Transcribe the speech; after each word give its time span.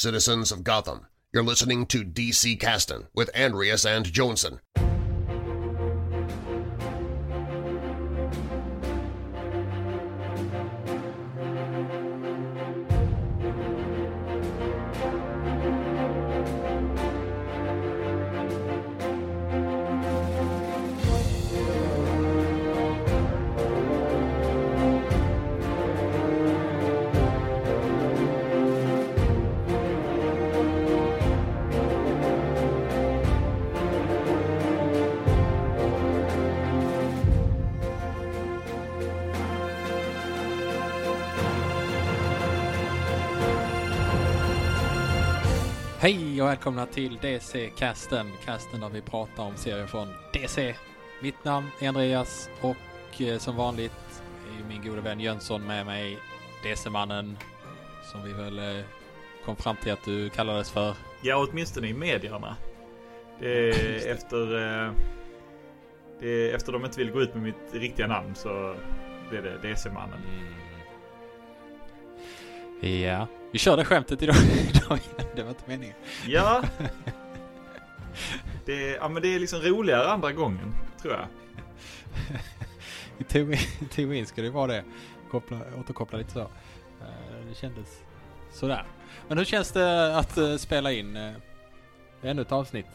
citizens 0.00 0.50
of 0.50 0.64
Gotham. 0.64 1.06
You're 1.30 1.44
listening 1.44 1.84
to 1.86 2.04
DC 2.04 2.58
Caston 2.58 3.08
with 3.14 3.30
Andreas 3.36 3.84
and 3.84 4.10
Johnson. 4.10 4.60
Välkomna 46.50 46.86
till 46.86 47.18
DC-casten. 47.22 48.26
Casten 48.44 48.80
där 48.80 48.88
vi 48.88 49.00
pratar 49.00 49.42
om 49.42 49.56
serier 49.56 49.86
från 49.86 50.08
DC. 50.32 50.74
Mitt 51.22 51.44
namn 51.44 51.66
är 51.80 51.88
Andreas 51.88 52.50
och 52.60 53.20
eh, 53.20 53.38
som 53.38 53.56
vanligt 53.56 54.22
är 54.60 54.68
min 54.68 54.82
gode 54.82 55.00
vän 55.00 55.20
Jönsson 55.20 55.66
med 55.66 55.86
mig. 55.86 56.18
DC-mannen 56.62 57.36
som 58.12 58.22
vi 58.24 58.32
väl 58.32 58.58
eh, 58.58 58.84
kom 59.44 59.56
fram 59.56 59.76
till 59.76 59.92
att 59.92 60.04
du 60.04 60.30
kallades 60.30 60.70
för. 60.70 60.94
Ja, 61.22 61.46
åtminstone 61.50 61.88
i 61.88 61.94
medierna. 61.94 62.56
Det 63.40 63.70
är 63.70 64.12
efter... 64.12 64.54
eh, 64.86 64.92
Det 66.20 66.50
är 66.50 66.54
efter 66.54 66.72
de 66.72 66.84
inte 66.84 66.98
vill 66.98 67.10
gå 67.10 67.22
ut 67.22 67.34
med 67.34 67.42
mitt 67.42 67.74
riktiga 67.74 68.06
namn 68.06 68.34
så 68.34 68.76
blir 69.28 69.42
det 69.42 69.68
DC-mannen. 69.68 70.20
Ja, 72.80 73.26
vi 73.52 73.58
kör 73.58 73.76
det 73.76 73.84
skämtet 73.84 74.22
idag. 74.22 74.36
det 75.34 75.42
var 75.42 75.48
inte 75.48 75.62
meningen. 75.66 75.96
Ja. 76.26 76.62
Det, 78.64 78.88
är- 78.90 78.96
ja, 78.96 79.08
men 79.08 79.22
det 79.22 79.28
är 79.34 79.38
liksom 79.40 79.60
roligare 79.60 80.08
andra 80.10 80.32
gången, 80.32 80.74
tror 81.02 81.14
jag. 81.14 81.26
I 83.18 83.24
teorin, 83.24 83.58
teorin 83.90 84.26
ska 84.26 84.42
det 84.42 84.50
vara 84.50 84.66
det. 84.66 84.84
Koppla, 85.30 85.60
återkoppla 85.80 86.18
lite 86.18 86.30
så. 86.30 86.40
Eh, 86.40 86.46
Det 87.48 87.54
kändes 87.54 88.00
sådär. 88.52 88.84
Men 89.28 89.38
hur 89.38 89.44
känns 89.44 89.72
det 89.72 90.16
att 90.16 90.36
eh, 90.38 90.56
spela 90.56 90.92
in 90.92 91.16
eh, 91.16 91.32
ännu 92.22 92.42
ett 92.42 92.52
avsnitt? 92.52 92.86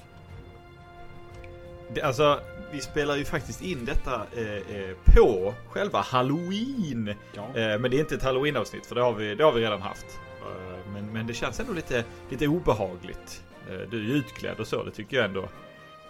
Det, 1.94 2.02
alltså, 2.02 2.40
vi 2.72 2.82
spelar 2.82 3.16
ju 3.16 3.26
faktiskt 3.26 3.62
in 3.62 3.86
detta 3.86 4.26
eh, 4.36 4.78
eh, 4.78 4.96
på 5.06 5.54
själva 5.70 6.02
Halloween. 6.02 7.14
Ja. 7.34 7.42
Eh, 7.42 7.80
men 7.80 7.92
det 7.92 7.98
är 7.98 8.00
inte 8.00 8.16
ett 8.16 8.24
Halloween-avsnitt, 8.24 8.86
för 8.86 8.96
det 8.96 9.02
har 9.02 9.14
vi, 9.14 9.36
det 9.36 9.44
har 9.44 9.52
vi 9.52 9.62
redan 9.62 9.82
haft. 9.82 10.20
Eh, 10.42 10.92
men, 10.94 11.14
men 11.14 11.28
det 11.28 11.34
känns 11.34 11.60
ändå 11.60 11.74
lite, 11.74 12.04
lite 12.30 12.48
obehagligt. 12.48 13.44
Eh, 13.70 13.78
du 13.90 14.00
är 14.00 14.04
ju 14.04 14.14
utklädd 14.14 14.60
och 14.60 14.68
så, 14.68 14.84
det 14.84 14.92
tycker 14.92 15.18
jag 15.18 15.26
ändå 15.26 15.50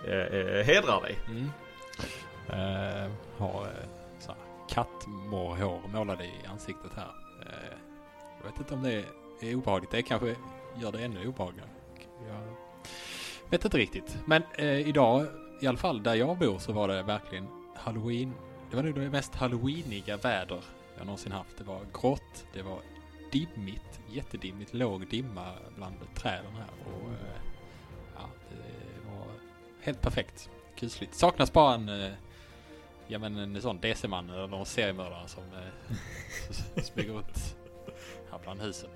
eh, 0.07 0.19
eh, 0.19 0.65
hedrar 0.65 1.01
dig. 1.01 1.17
Mm. 1.29 1.49
Eh, 2.49 3.11
har 3.37 3.67
så 4.19 4.31
här 4.31 4.37
kattmorrhår 4.69 5.81
målade 5.93 6.23
i 6.25 6.33
ansiktet 6.51 6.91
här. 6.95 7.11
Eh, 7.41 7.77
jag 8.41 8.51
vet 8.51 8.59
inte 8.59 8.73
om 8.73 8.83
det 8.83 9.03
är 9.41 9.55
obehagligt. 9.55 9.91
Det 9.91 10.01
kanske 10.01 10.35
gör 10.81 10.91
det 10.91 10.99
ännu 10.99 11.27
obehagligare. 11.27 11.69
Jag 13.43 13.51
vet 13.51 13.65
inte 13.65 13.77
riktigt. 13.77 14.17
Men 14.25 14.43
eh, 14.53 14.87
idag, 14.87 15.27
i 15.59 15.67
alla 15.67 15.77
fall 15.77 16.03
där 16.03 16.15
jag 16.15 16.37
bor, 16.37 16.59
så 16.59 16.73
var 16.73 16.87
det 16.87 17.03
verkligen 17.03 17.47
halloween. 17.75 18.33
Det 18.69 18.75
var 18.75 18.83
nog 18.83 18.95
det 18.95 19.09
mest 19.09 19.35
halloweeniga 19.35 20.17
väder 20.17 20.61
jag 20.97 21.05
någonsin 21.05 21.31
haft. 21.31 21.57
Det 21.57 21.63
var 21.63 21.81
grått, 21.93 22.45
det 22.53 22.61
var 22.61 22.79
dimmigt, 23.31 23.99
jättedimmigt, 24.09 24.73
låg 24.73 25.07
dimma 25.07 25.51
bland 25.75 25.95
träden 26.15 26.55
här. 26.55 26.69
Och, 26.85 27.09
eh, 27.09 27.41
ja, 28.15 28.29
det 28.49 29.09
var 29.09 29.27
helt 29.81 30.01
perfekt. 30.01 30.49
Kusligt. 30.75 31.15
Saknas 31.15 31.53
bara 31.53 31.75
en, 31.75 31.89
eh, 31.89 32.11
ja 33.07 33.19
men 33.19 33.37
en 33.37 33.61
sån 33.61 33.79
DC-man 33.81 34.29
eller 34.29 34.47
någon 34.47 34.65
seriemördare 34.65 35.27
som 35.27 35.43
eh, 35.43 35.95
smyger 36.83 37.13
runt 37.13 37.55
här 38.31 38.39
bland 38.43 38.61
husen. 38.61 38.89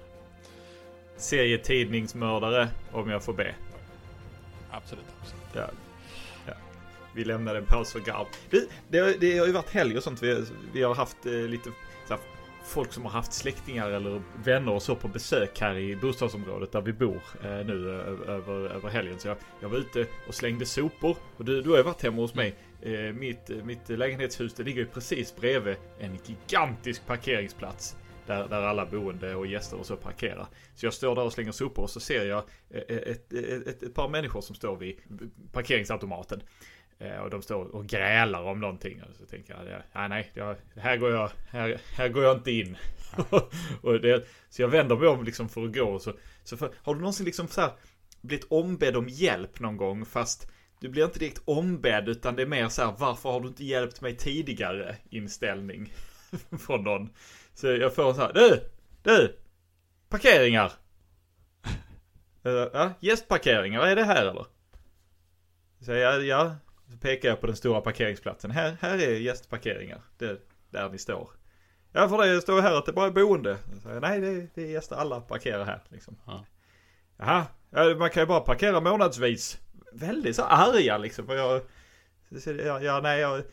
Serietidningsmördare, 1.17 2.69
om 2.91 3.09
jag 3.09 3.23
får 3.23 3.33
be. 3.33 3.55
Absolut, 4.71 5.05
absolut. 5.21 5.43
Ja. 5.53 5.88
Vi 7.13 7.23
lämnar 7.25 7.55
en 7.55 7.65
paus 7.65 7.91
för 7.91 7.99
garv. 7.99 8.25
Det, 8.49 8.69
det, 8.89 8.99
har- 8.99 9.13
det 9.19 9.37
har 9.37 9.45
ju 9.45 9.51
varit 9.51 9.69
helg 9.69 9.97
och 9.97 10.03
sånt. 10.03 10.23
Vi, 10.23 10.43
vi 10.73 10.83
har 10.83 10.95
haft 10.95 11.25
eh, 11.25 11.31
lite 11.33 11.69
så 12.07 12.13
här, 12.13 12.19
folk 12.65 12.93
som 12.93 13.03
har 13.03 13.11
haft 13.11 13.33
släktingar 13.33 13.89
eller 13.91 14.21
vänner 14.43 14.71
och 14.73 14.81
så 14.83 14.95
på 14.95 15.07
besök 15.07 15.59
här 15.61 15.75
i 15.77 15.95
bostadsområdet 15.95 16.71
där 16.71 16.81
vi 16.81 16.93
bor 16.93 17.21
eh, 17.43 17.49
nu 17.65 17.89
över, 18.27 18.53
över 18.69 18.89
helgen. 18.89 19.19
Så 19.19 19.27
jag, 19.27 19.37
jag 19.61 19.69
var 19.69 19.77
ute 19.77 20.05
och 20.27 20.35
slängde 20.35 20.65
sopor. 20.65 21.17
Och 21.37 21.45
du, 21.45 21.61
du 21.61 21.69
har 21.69 21.77
ju 21.77 21.83
varit 21.83 22.01
hemma 22.03 22.21
hos 22.21 22.35
mig. 22.35 22.55
Eh, 22.81 22.91
mitt, 23.13 23.49
mitt 23.63 23.89
lägenhetshus 23.89 24.53
det 24.53 24.63
ligger 24.63 24.81
ju 24.81 24.87
precis 24.87 25.35
bredvid 25.35 25.75
en 25.99 26.19
gigantisk 26.25 27.05
parkeringsplats. 27.07 27.95
Där, 28.25 28.47
där 28.47 28.61
alla 28.61 28.85
boende 28.85 29.35
och 29.35 29.47
gäster 29.47 29.77
och 29.79 29.85
så 29.85 29.95
parkerar. 29.95 30.47
Så 30.75 30.85
jag 30.85 30.93
står 30.93 31.15
där 31.15 31.23
och 31.23 31.33
slänger 31.33 31.51
sopor 31.51 31.83
och 31.83 31.89
så 31.89 31.99
ser 31.99 32.25
jag 32.25 32.43
eh, 32.69 32.81
eh, 32.87 32.97
ett, 32.97 33.33
ett, 33.33 33.67
ett, 33.67 33.83
ett 33.83 33.93
par 33.93 34.09
människor 34.09 34.41
som 34.41 34.55
står 34.55 34.75
vid 34.77 34.95
parkeringsautomaten. 35.51 36.41
Eh, 36.99 37.17
Och 37.17 37.29
de 37.29 37.41
står 37.41 37.75
och 37.75 37.87
grälar 37.87 38.43
om 38.43 38.59
någonting. 38.59 39.03
Och 39.03 39.15
så 39.15 39.25
tänker 39.25 39.53
jag, 39.53 39.65
ja, 39.67 39.81
ja, 39.93 40.07
nej, 40.07 40.31
jag, 40.33 40.55
här, 40.75 40.97
går 40.97 41.11
jag, 41.11 41.31
här, 41.49 41.81
här 41.95 42.09
går 42.09 42.23
jag 42.23 42.37
inte 42.37 42.51
in. 42.51 42.77
och 43.81 43.99
det, 44.01 44.27
så 44.49 44.61
jag 44.61 44.67
vänder 44.69 44.95
mig 44.97 45.07
om 45.07 45.23
liksom 45.23 45.49
för 45.49 45.65
att 45.65 45.73
gå. 45.75 45.99
Så, 45.99 46.13
så 46.43 46.57
för, 46.57 46.71
har 46.83 46.93
du 46.95 46.99
någonsin 46.99 47.25
liksom 47.25 47.47
så 47.47 47.61
här 47.61 47.71
blivit 48.21 48.47
ombedd 48.51 48.95
om 48.97 49.09
hjälp 49.09 49.59
någon 49.59 49.77
gång 49.77 50.05
fast 50.05 50.51
du 50.79 50.89
blir 50.89 51.05
inte 51.05 51.19
direkt 51.19 51.41
ombedd 51.45 52.09
utan 52.09 52.35
det 52.35 52.41
är 52.41 52.45
mer 52.47 52.69
så 52.69 52.81
här, 52.85 52.93
varför 52.97 53.29
har 53.29 53.41
du 53.41 53.47
inte 53.47 53.65
hjälpt 53.65 54.01
mig 54.01 54.15
tidigare 54.17 54.95
inställning 55.09 55.93
från 56.59 56.83
någon. 56.83 57.09
Så 57.53 57.67
jag 57.67 57.95
får 57.95 58.13
så 58.13 58.21
här, 58.21 58.33
du, 58.33 58.63
du, 59.03 59.37
parkeringar. 60.09 60.71
Eh, 62.43 62.51
Ja, 62.73 62.93
gästparkeringar, 62.99 63.81
är 63.81 63.95
det 63.95 64.03
här 64.03 64.25
eller? 64.25 64.45
Så 65.81 65.91
jag, 65.91 66.25
ja, 66.25 66.55
så 66.91 66.97
pekar 66.97 67.29
jag 67.29 67.41
på 67.41 67.47
den 67.47 67.55
stora 67.55 67.81
parkeringsplatsen. 67.81 68.51
Här, 68.51 68.77
här 68.81 68.97
är 68.97 69.19
gästparkeringar. 69.19 70.01
Det, 70.17 70.39
där 70.69 70.89
ni 70.89 70.97
står. 70.97 71.29
Ja, 71.91 72.09
för 72.09 72.27
det 72.27 72.41
står 72.41 72.61
här 72.61 72.73
att 72.73 72.85
det 72.85 72.93
bara 72.93 73.07
är 73.07 73.11
boende. 73.11 73.57
Jag, 73.85 74.01
Nej, 74.01 74.19
det, 74.19 74.47
det 74.55 74.63
är 74.63 74.67
gäster. 74.67 74.95
Alla 74.95 75.21
parkerar 75.21 75.65
här 75.65 75.83
liksom. 75.89 76.17
Ja. 76.25 76.45
Jaha, 77.17 77.45
ja, 77.69 77.95
man 77.95 78.09
kan 78.09 78.23
ju 78.23 78.27
bara 78.27 78.39
parkera 78.39 78.81
månadsvis. 78.81 79.59
Väldigt 79.93 80.35
så 80.35 80.43
arga 80.43 80.97
liksom. 80.97 81.29
Jag, 81.29 81.61
ja, 82.45 82.81
ja, 82.81 82.99
nej, 83.03 83.19
jag, 83.19 83.43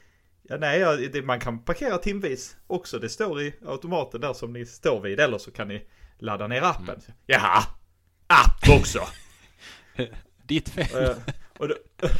ja, 0.42 0.56
nej 0.56 0.80
jag, 0.80 1.12
det, 1.12 1.22
man 1.22 1.40
kan 1.40 1.64
parkera 1.64 1.98
timvis 1.98 2.56
också. 2.66 2.98
Det 2.98 3.08
står 3.08 3.40
i 3.42 3.54
automaten 3.66 4.20
där 4.20 4.32
som 4.32 4.52
ni 4.52 4.66
står 4.66 5.00
vid. 5.00 5.20
Eller 5.20 5.38
så 5.38 5.50
kan 5.50 5.68
ni 5.68 5.86
ladda 6.18 6.46
ner 6.46 6.62
appen. 6.62 7.00
Jaha, 7.26 7.62
app 8.26 8.78
också. 8.80 9.00
Ditt 10.46 10.68
fel. 10.68 11.14
Och, 11.58 11.68
då, 11.68 11.74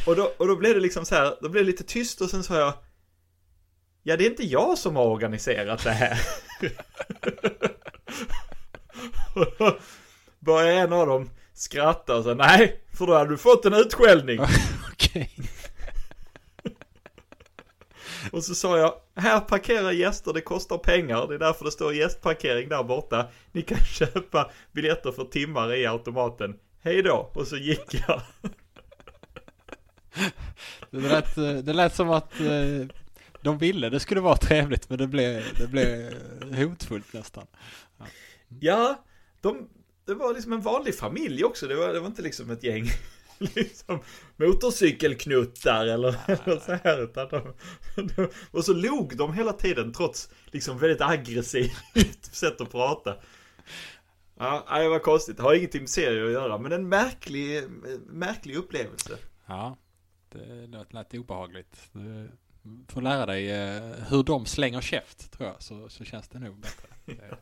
och, 0.05 0.15
då, 0.15 0.33
och 0.37 0.47
då 0.47 0.55
blev 0.55 0.73
det 0.73 0.79
liksom 0.79 1.05
så 1.05 1.15
här, 1.15 1.37
då 1.41 1.49
blev 1.49 1.63
det 1.63 1.71
lite 1.71 1.83
tyst 1.83 2.21
och 2.21 2.29
sen 2.29 2.43
sa 2.43 2.59
jag 2.59 2.73
Ja, 4.03 4.17
det 4.17 4.25
är 4.25 4.29
inte 4.29 4.45
jag 4.45 4.77
som 4.77 4.95
har 4.95 5.05
organiserat 5.05 5.83
det 5.83 5.91
här. 5.91 6.19
och 9.35 9.45
då 9.57 9.77
började 10.39 10.73
en 10.73 10.93
av 10.93 11.07
dem 11.07 11.29
skratta 11.53 12.15
och 12.15 12.23
sa 12.23 12.33
nej, 12.33 12.83
för 12.93 13.07
då 13.07 13.13
hade 13.13 13.29
du 13.29 13.37
fått 13.37 13.65
en 13.65 13.73
utskällning. 13.73 14.39
Okej. 14.91 15.31
Och 18.31 18.43
så 18.43 18.55
sa 18.55 18.77
jag, 18.77 18.93
här 19.15 19.39
parkerar 19.39 19.91
gäster, 19.91 20.33
det 20.33 20.41
kostar 20.41 20.77
pengar. 20.77 21.27
Det 21.27 21.35
är 21.35 21.39
därför 21.39 21.65
det 21.65 21.71
står 21.71 21.93
gästparkering 21.93 22.69
där 22.69 22.83
borta. 22.83 23.27
Ni 23.51 23.61
kan 23.61 23.79
köpa 23.79 24.51
biljetter 24.71 25.11
för 25.11 25.23
timmar 25.23 25.73
i 25.73 25.85
automaten. 25.85 26.55
Hej 26.81 27.01
då! 27.01 27.31
Och 27.35 27.47
så 27.47 27.57
gick 27.57 27.93
jag. 28.07 28.21
Det 30.91 30.99
lät, 30.99 31.37
eh, 31.37 31.53
det 31.53 31.73
lät 31.73 31.95
som 31.95 32.09
att 32.09 32.39
eh, 32.39 32.87
de 33.41 33.57
ville 33.57 33.89
det 33.89 33.99
skulle 33.99 34.21
vara 34.21 34.37
trevligt 34.37 34.89
men 34.89 34.97
det 34.97 35.07
blev, 35.07 35.43
det 35.57 35.67
blev 35.67 36.13
hotfullt 36.55 37.13
nästan. 37.13 37.47
Ja, 38.59 39.03
de, 39.41 39.69
det 40.05 40.13
var 40.13 40.33
liksom 40.33 40.53
en 40.53 40.61
vanlig 40.61 40.95
familj 40.95 41.43
också. 41.43 41.67
Det 41.67 41.75
var, 41.75 41.93
det 41.93 41.99
var 41.99 42.07
inte 42.07 42.21
liksom 42.21 42.51
ett 42.51 42.63
gäng 42.63 42.85
liksom 43.37 43.99
motorcykelknuttar 44.37 45.85
eller, 45.85 46.15
eller 46.27 46.59
så 46.59 46.77
här. 46.83 47.03
Utan 47.03 47.29
de, 47.29 47.53
de, 47.95 48.29
och 48.51 48.65
så 48.65 48.73
log 48.73 49.17
de 49.17 49.33
hela 49.33 49.53
tiden 49.53 49.93
trots 49.93 50.29
liksom 50.45 50.77
väldigt 50.77 51.01
aggressivt 51.01 52.25
sätt 52.31 52.61
att 52.61 52.71
prata. 52.71 53.15
Ja, 54.39 54.65
det 54.79 54.89
var 54.89 54.99
konstigt. 54.99 55.37
Det 55.37 55.43
har 55.43 55.53
ingenting 55.53 55.81
med 55.81 55.89
serier 55.89 56.25
att 56.25 56.31
göra, 56.31 56.57
men 56.57 56.71
en 56.71 56.89
märklig, 56.89 57.63
märklig 58.07 58.55
upplevelse. 58.55 59.17
Ja, 59.45 59.77
det 60.37 60.67
lät, 60.67 60.93
lät 60.93 61.13
obehagligt. 61.13 61.89
Du 61.91 62.29
får 62.87 63.01
lära 63.01 63.25
dig 63.25 63.51
eh, 63.51 63.93
hur 64.09 64.23
de 64.23 64.45
slänger 64.45 64.81
käft 64.81 65.31
tror 65.31 65.49
jag, 65.49 65.61
så, 65.61 65.89
så 65.89 66.03
känns 66.03 66.27
det 66.27 66.39
nog 66.39 66.55
bättre. 66.59 66.87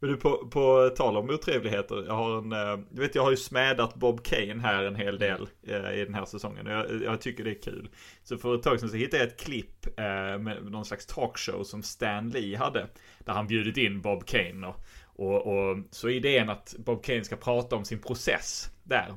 Men 0.00 0.10
du, 0.10 0.16
på, 0.16 0.48
på 0.50 0.90
tal 0.96 1.16
om 1.16 1.30
otrevligheter. 1.30 2.04
Jag 2.06 2.14
har 2.14 2.38
en, 2.38 2.52
eh, 2.52 2.84
du 2.90 3.02
vet 3.02 3.14
jag 3.14 3.22
har 3.22 3.30
ju 3.30 3.36
smädat 3.36 3.94
Bob 3.94 4.22
Kane 4.22 4.62
här 4.62 4.84
en 4.84 4.96
hel 4.96 5.18
del 5.18 5.48
eh, 5.66 6.00
i 6.00 6.04
den 6.04 6.14
här 6.14 6.24
säsongen. 6.24 6.66
Och 6.66 6.72
Jag, 6.72 7.02
jag 7.02 7.20
tycker 7.20 7.44
det 7.44 7.50
är 7.50 7.62
kul. 7.62 7.88
Så 8.22 8.38
för 8.38 8.54
ett 8.54 8.62
tag 8.62 8.80
sedan 8.80 8.88
så 8.88 8.96
hittade 8.96 9.22
jag 9.22 9.28
ett 9.32 9.40
klipp 9.40 9.86
eh, 9.86 10.38
med 10.38 10.58
någon 10.64 10.84
slags 10.84 11.06
talkshow 11.06 11.64
som 11.64 11.82
Stan 11.82 12.28
Lee 12.30 12.58
hade. 12.58 12.86
Där 13.18 13.32
han 13.32 13.46
bjudit 13.46 13.76
in 13.76 14.00
Bob 14.00 14.24
Kane. 14.26 14.66
Och, 14.66 14.76
och, 15.16 15.46
och 15.46 15.78
så 15.90 16.08
är 16.08 16.12
idén 16.12 16.50
att 16.50 16.74
Bob 16.78 17.04
Kane 17.04 17.24
ska 17.24 17.36
prata 17.36 17.76
om 17.76 17.84
sin 17.84 17.98
process 17.98 18.70
där. 18.82 19.14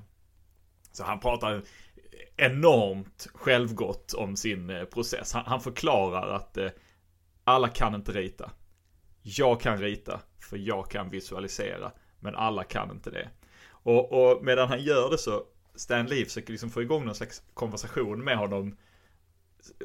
Så 0.94 1.04
han 1.04 1.20
pratar 1.20 1.62
enormt 2.38 3.28
självgott 3.34 4.14
om 4.14 4.36
sin 4.36 4.70
eh, 4.70 4.84
process. 4.84 5.34
Han, 5.34 5.44
han 5.46 5.62
förklarar 5.62 6.36
att 6.36 6.58
eh, 6.58 6.70
alla 7.44 7.68
kan 7.68 7.96
inte 7.96 8.12
rita. 8.12 8.52
Jag 9.22 9.62
kan 9.62 9.78
rita, 9.78 10.20
för 10.40 10.58
jag 10.58 10.90
kan 10.90 11.10
visualisera. 11.10 11.92
Men 12.20 12.36
alla 12.36 12.64
kan 12.64 12.92
inte 12.92 13.10
det. 13.10 13.30
Och, 13.70 14.12
och 14.12 14.46
medan 14.46 14.68
han 14.68 14.84
gör 14.84 15.10
det 15.10 15.18
så, 15.18 15.44
Stan 15.76 16.06
Lee 16.06 16.26
försöker 16.26 16.52
liksom 16.52 16.70
få 16.70 16.82
igång 16.82 17.06
någon 17.06 17.16
slags 17.16 17.44
konversation 17.54 18.24
med 18.24 18.38
honom. 18.38 18.78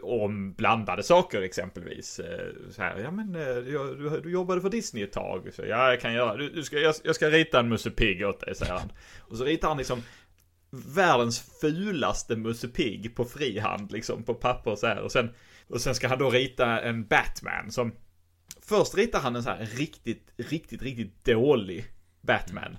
Om 0.02 0.52
blandade 0.52 1.02
saker 1.02 1.42
exempelvis. 1.42 2.20
Eh, 2.20 2.52
så 2.70 2.82
här, 2.82 2.98
ja 2.98 3.10
men 3.10 3.34
eh, 3.34 3.54
du, 3.54 4.20
du 4.22 4.30
jobbade 4.30 4.60
för 4.60 4.70
Disney 4.70 5.04
ett 5.04 5.12
tag. 5.12 5.50
Så, 5.54 5.62
ja, 5.62 5.90
jag 5.90 6.00
kan 6.00 6.14
göra, 6.14 6.36
du, 6.36 6.50
du 6.50 6.64
ska, 6.64 6.78
jag, 6.78 6.94
jag 7.04 7.14
ska 7.14 7.30
rita 7.30 7.60
en 7.60 7.68
Musse 7.68 7.90
Pigg 7.90 8.26
åt 8.26 8.40
dig, 8.40 8.54
säger 8.54 8.72
han. 8.72 8.92
Och 9.18 9.36
så 9.36 9.44
ritar 9.44 9.68
han 9.68 9.78
liksom 9.78 10.02
världens 10.70 11.40
fulaste 11.60 12.36
Musse 12.36 12.68
Pigg 12.68 13.16
på 13.16 13.24
frihand, 13.24 13.92
liksom 13.92 14.22
på 14.22 14.34
papper 14.34 14.76
så 14.76 14.86
här. 14.86 15.00
Och 15.00 15.12
sen, 15.12 15.30
och 15.68 15.80
sen 15.80 15.94
ska 15.94 16.08
han 16.08 16.18
då 16.18 16.30
rita 16.30 16.80
en 16.80 17.06
Batman 17.06 17.70
som 17.70 17.92
Först 18.68 18.94
ritar 18.94 19.20
han 19.20 19.36
en 19.36 19.42
så 19.42 19.50
här 19.50 19.66
riktigt, 19.66 20.32
riktigt, 20.36 20.82
riktigt 20.82 21.24
dålig 21.24 21.84
Batman. 22.20 22.78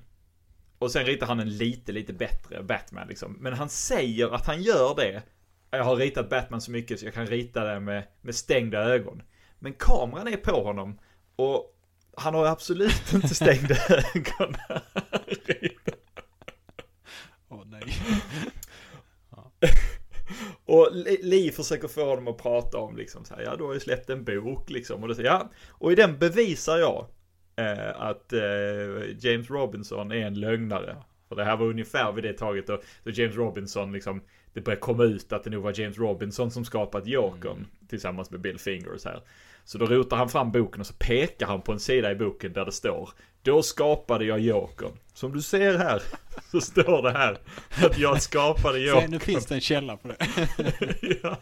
Och 0.80 0.92
sen 0.92 1.06
ritar 1.06 1.28
han 1.28 1.40
en 1.40 1.58
lite, 1.58 1.92
lite 1.92 2.14
bättre 2.14 2.64
Batman 2.64 3.08
liksom. 3.08 3.38
Men 3.40 3.54
han 3.54 3.70
säger 3.70 4.36
att 4.36 4.46
han 4.46 4.62
gör 4.62 4.96
det. 4.96 5.24
Jag 5.72 5.84
har 5.84 5.96
ritat 5.96 6.30
Batman 6.30 6.62
så 6.62 6.72
mycket 6.72 7.00
så 7.00 7.06
jag 7.06 7.14
kan 7.14 7.28
rita 7.28 7.64
det 7.64 7.80
med, 7.80 8.04
med 8.22 8.36
stängda 8.36 8.80
ögon. 8.80 9.22
Men 9.60 9.74
kameran 9.74 10.28
är 10.28 10.38
på 10.38 10.64
honom. 10.64 11.00
Och 11.36 11.76
han 12.18 12.34
har 12.34 12.46
absolut 12.46 13.14
inte 13.14 13.36
stängda 13.36 13.76
ögon. 13.90 14.56
Och 20.66 20.90
Li- 21.22 21.52
försöker 21.52 21.88
få 21.88 22.06
honom 22.06 22.28
att 22.28 22.38
prata 22.38 22.78
om 22.78 22.98
liksom 22.98 23.26
så 23.26 23.36
här, 23.36 23.44
ja 23.44 23.56
du 23.56 23.64
har 23.64 23.74
ju 23.74 23.80
släppt 23.80 24.10
en 24.10 24.24
bok 24.24 24.70
liksom. 24.70 25.04
Och, 25.04 25.16
det, 25.16 25.24
ja, 25.24 25.52
och 25.70 25.92
i 25.92 25.96
den 25.96 26.20
bevisar 26.20 26.78
jag 26.78 27.08
eh, 27.56 28.02
att 28.02 28.34
eh, 28.34 28.40
James 29.20 29.50
Robinson 29.50 30.12
är 30.12 30.26
en 30.26 30.40
lögnare. 30.40 30.96
För 31.30 31.36
det 31.36 31.44
här 31.44 31.58
var 31.58 31.66
ungefär 31.66 32.12
vid 32.12 32.24
det 32.24 32.34
taget 32.34 32.68
då, 32.68 32.82
då 33.04 33.12
James 33.12 33.36
Robinson 33.36 33.92
liksom, 33.92 34.22
det 34.54 34.62
började 34.62 34.82
komma 34.82 35.04
ut 35.04 35.34
att 35.34 35.44
det 35.44 35.50
nog 35.50 35.64
var 35.64 35.80
James 35.80 35.98
Robinson 35.98 36.52
som 36.52 36.66
skapat 36.66 37.08
Jokern 37.08 37.68
tillsammans 37.88 38.32
med 38.32 38.42
Bill 38.42 38.60
Fingers 38.60 39.06
här. 39.06 39.22
Så 39.70 39.78
då 39.78 39.86
rotar 39.86 40.18
han 40.18 40.30
fram 40.30 40.52
boken 40.52 40.82
och 40.82 40.88
så 40.88 40.94
pekar 40.94 41.48
han 41.48 41.62
på 41.62 41.72
en 41.72 41.80
sida 41.80 42.12
i 42.12 42.16
boken 42.16 42.54
där 42.54 42.66
det 42.66 42.72
står 42.72 43.10
Då 43.42 43.64
skapade 43.64 44.26
jag 44.26 44.40
Jokern. 44.40 44.92
Som 45.14 45.34
du 45.34 45.42
ser 45.42 45.78
här 45.78 46.02
så 46.52 46.62
står 46.62 47.02
det 47.02 47.12
här 47.12 47.38
att 47.84 47.98
jag 47.98 48.22
skapade 48.22 48.78
Se, 48.78 48.86
Jokern. 48.86 49.12
nu 49.12 49.20
finns 49.20 49.46
det 49.46 49.56
en 49.56 49.62
källa 49.62 49.98
på 49.98 50.08
det. 50.08 50.18
ja. 51.24 51.38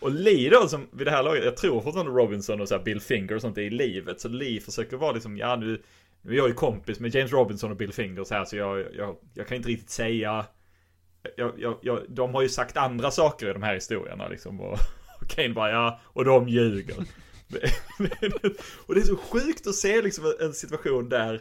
Och 0.00 0.10
Lee 0.10 0.50
då 0.50 0.68
som 0.68 0.88
vid 0.92 1.06
det 1.06 1.10
här 1.10 1.22
laget, 1.22 1.44
jag 1.44 1.56
tror 1.56 1.80
fortfarande 1.80 2.12
Robinson 2.12 2.60
och 2.60 2.68
så 2.68 2.78
Bill 2.78 3.00
Finger 3.00 3.34
och 3.34 3.40
sånt 3.40 3.58
är 3.58 3.62
i 3.62 3.70
livet. 3.70 4.20
Så 4.20 4.28
Lee 4.28 4.60
försöker 4.60 4.96
vara 4.96 5.12
liksom, 5.12 5.36
ja 5.36 5.56
nu, 5.56 5.82
nu 6.22 6.32
är 6.32 6.36
jag 6.36 6.48
ju 6.48 6.54
kompis 6.54 7.00
med 7.00 7.14
James 7.14 7.32
Robinson 7.32 7.70
och 7.70 7.76
Bill 7.76 7.92
Finger 7.92 8.24
så 8.24 8.34
här 8.34 8.44
så 8.44 8.56
jag, 8.56 8.84
jag, 8.94 9.16
jag 9.34 9.46
kan 9.46 9.56
inte 9.56 9.68
riktigt 9.68 9.90
säga 9.90 10.46
jag, 11.36 11.52
jag, 11.58 11.78
jag, 11.82 12.00
de 12.08 12.34
har 12.34 12.42
ju 12.42 12.48
sagt 12.48 12.76
andra 12.76 13.10
saker 13.10 13.50
i 13.50 13.52
de 13.52 13.62
här 13.62 13.74
historierna 13.74 14.28
liksom 14.28 14.60
och 14.60 14.78
Kane 15.30 15.54
bara 15.54 15.70
ja, 15.70 16.00
och 16.04 16.24
de 16.24 16.48
ljuger. 16.48 16.96
och 18.86 18.94
det 18.94 19.00
är 19.00 19.04
så 19.04 19.16
sjukt 19.16 19.66
att 19.66 19.74
se 19.74 20.02
liksom 20.02 20.34
en 20.40 20.52
situation 20.52 21.08
där 21.08 21.40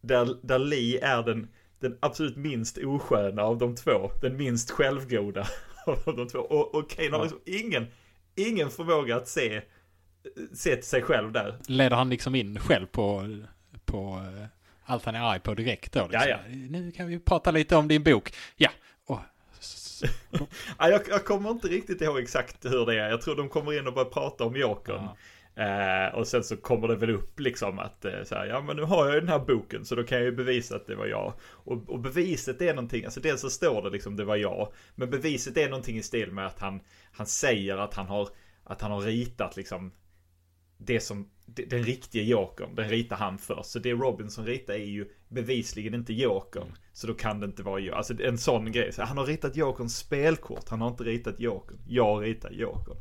där, 0.00 0.36
där 0.42 0.58
Lee 0.58 1.00
är 1.04 1.22
den, 1.22 1.48
den 1.80 1.98
absolut 2.00 2.36
minst 2.36 2.78
osköna 2.78 3.42
av 3.42 3.58
de 3.58 3.76
två. 3.76 4.10
Den 4.22 4.36
minst 4.36 4.70
självgoda 4.70 5.48
av 5.86 6.16
de 6.16 6.28
två. 6.28 6.38
Och, 6.38 6.74
och 6.74 6.90
Kane 6.90 7.10
har 7.10 7.18
Ja. 7.18 7.22
liksom 7.22 7.40
ingen, 7.44 7.86
ingen 8.36 8.70
förmåga 8.70 9.16
att 9.16 9.28
se, 9.28 9.62
se 10.54 10.74
till 10.76 10.84
sig 10.84 11.02
själv 11.02 11.32
där. 11.32 11.58
Leder 11.68 11.96
han 11.96 12.10
liksom 12.10 12.34
in 12.34 12.58
själv 12.58 12.86
på, 12.86 13.38
på 13.84 14.22
eh, 14.38 14.46
allt 14.84 15.04
han 15.04 15.14
är 15.14 15.20
arg 15.20 15.40
på 15.40 15.54
direkt 15.54 15.92
då? 15.92 16.08
Liksom. 16.10 16.28
Ja, 16.30 16.38
Nu 16.70 16.92
kan 16.92 17.06
vi 17.06 17.18
prata 17.18 17.50
lite 17.50 17.76
om 17.76 17.88
din 17.88 18.02
bok. 18.02 18.34
Ja, 18.56 18.70
Ja, 20.78 20.88
jag, 20.88 21.00
jag 21.08 21.24
kommer 21.24 21.50
inte 21.50 21.68
riktigt 21.68 22.00
ihåg 22.00 22.18
exakt 22.18 22.64
hur 22.64 22.86
det 22.86 23.00
är. 23.00 23.10
Jag 23.10 23.20
tror 23.20 23.36
de 23.36 23.48
kommer 23.48 23.78
in 23.78 23.86
och 23.86 23.94
börjar 23.94 24.10
prata 24.10 24.44
om 24.44 24.56
Jokern. 24.56 25.02
Ja. 25.02 25.16
Eh, 25.58 26.14
och 26.14 26.26
sen 26.26 26.44
så 26.44 26.56
kommer 26.56 26.88
det 26.88 26.96
väl 26.96 27.10
upp 27.10 27.40
liksom 27.40 27.78
att 27.78 28.04
eh, 28.04 28.22
så 28.24 28.34
här, 28.34 28.46
ja 28.46 28.60
men 28.60 28.76
nu 28.76 28.82
har 28.82 29.06
jag 29.06 29.14
ju 29.14 29.20
den 29.20 29.28
här 29.28 29.38
boken 29.38 29.84
så 29.84 29.94
då 29.94 30.04
kan 30.04 30.18
jag 30.18 30.24
ju 30.24 30.32
bevisa 30.32 30.76
att 30.76 30.86
det 30.86 30.94
var 30.94 31.06
jag. 31.06 31.32
Och, 31.42 31.88
och 31.88 31.98
beviset 32.00 32.62
är 32.62 32.74
någonting, 32.74 33.04
alltså 33.04 33.20
dels 33.20 33.40
så 33.40 33.50
står 33.50 33.82
det 33.82 33.90
liksom 33.90 34.16
det 34.16 34.24
var 34.24 34.36
jag. 34.36 34.72
Men 34.94 35.10
beviset 35.10 35.56
är 35.56 35.68
någonting 35.68 35.98
i 35.98 36.02
stil 36.02 36.32
med 36.32 36.46
att 36.46 36.60
han, 36.60 36.80
han 37.12 37.26
säger 37.26 37.76
att 37.76 37.94
han 37.94 38.06
har, 38.06 38.28
att 38.64 38.80
han 38.80 38.90
har 38.90 39.00
ritat 39.00 39.56
liksom 39.56 39.92
det 40.78 41.00
som, 41.00 41.30
den 41.54 41.82
riktiga 41.82 42.22
Jokern, 42.22 42.74
den 42.74 42.88
ritar 42.88 43.16
han 43.16 43.38
först. 43.38 43.70
Så 43.70 43.78
det 43.78 43.92
Robinson 43.92 44.46
ritar 44.46 44.74
är 44.74 44.78
ju 44.78 45.08
bevisligen 45.28 45.94
inte 45.94 46.12
Jokern. 46.12 46.72
Så 46.92 47.06
då 47.06 47.14
kan 47.14 47.40
det 47.40 47.46
inte 47.46 47.62
vara 47.62 47.80
jag. 47.80 47.96
Alltså 47.96 48.22
en 48.22 48.38
sån 48.38 48.72
grej. 48.72 48.92
Så 48.92 49.02
han 49.02 49.18
har 49.18 49.26
ritat 49.26 49.56
Jokerns 49.56 49.96
spelkort, 49.96 50.68
han 50.68 50.80
har 50.80 50.88
inte 50.88 51.04
ritat 51.04 51.40
Jokern. 51.40 51.78
Jag 51.88 52.24
ritar 52.24 52.50
Jokern. 52.50 52.96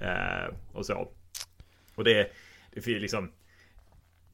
Eh, 0.00 0.54
och 0.72 0.86
så. 0.86 1.08
Och 1.94 2.04
det, 2.04 2.30
det 2.74 2.80
finns 2.80 3.02
liksom 3.02 3.32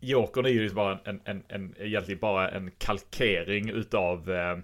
Jokern 0.01 0.47
är 0.47 0.51
ju 0.51 0.61
liksom 0.61 0.77
bara 0.77 0.99
en, 1.05 1.21
en, 1.25 1.43
en, 1.49 1.75
egentligen 1.79 2.21
bara 2.21 2.49
en 2.49 2.71
kalkering 2.71 3.71
utav 3.71 4.31
eh, 4.31 4.59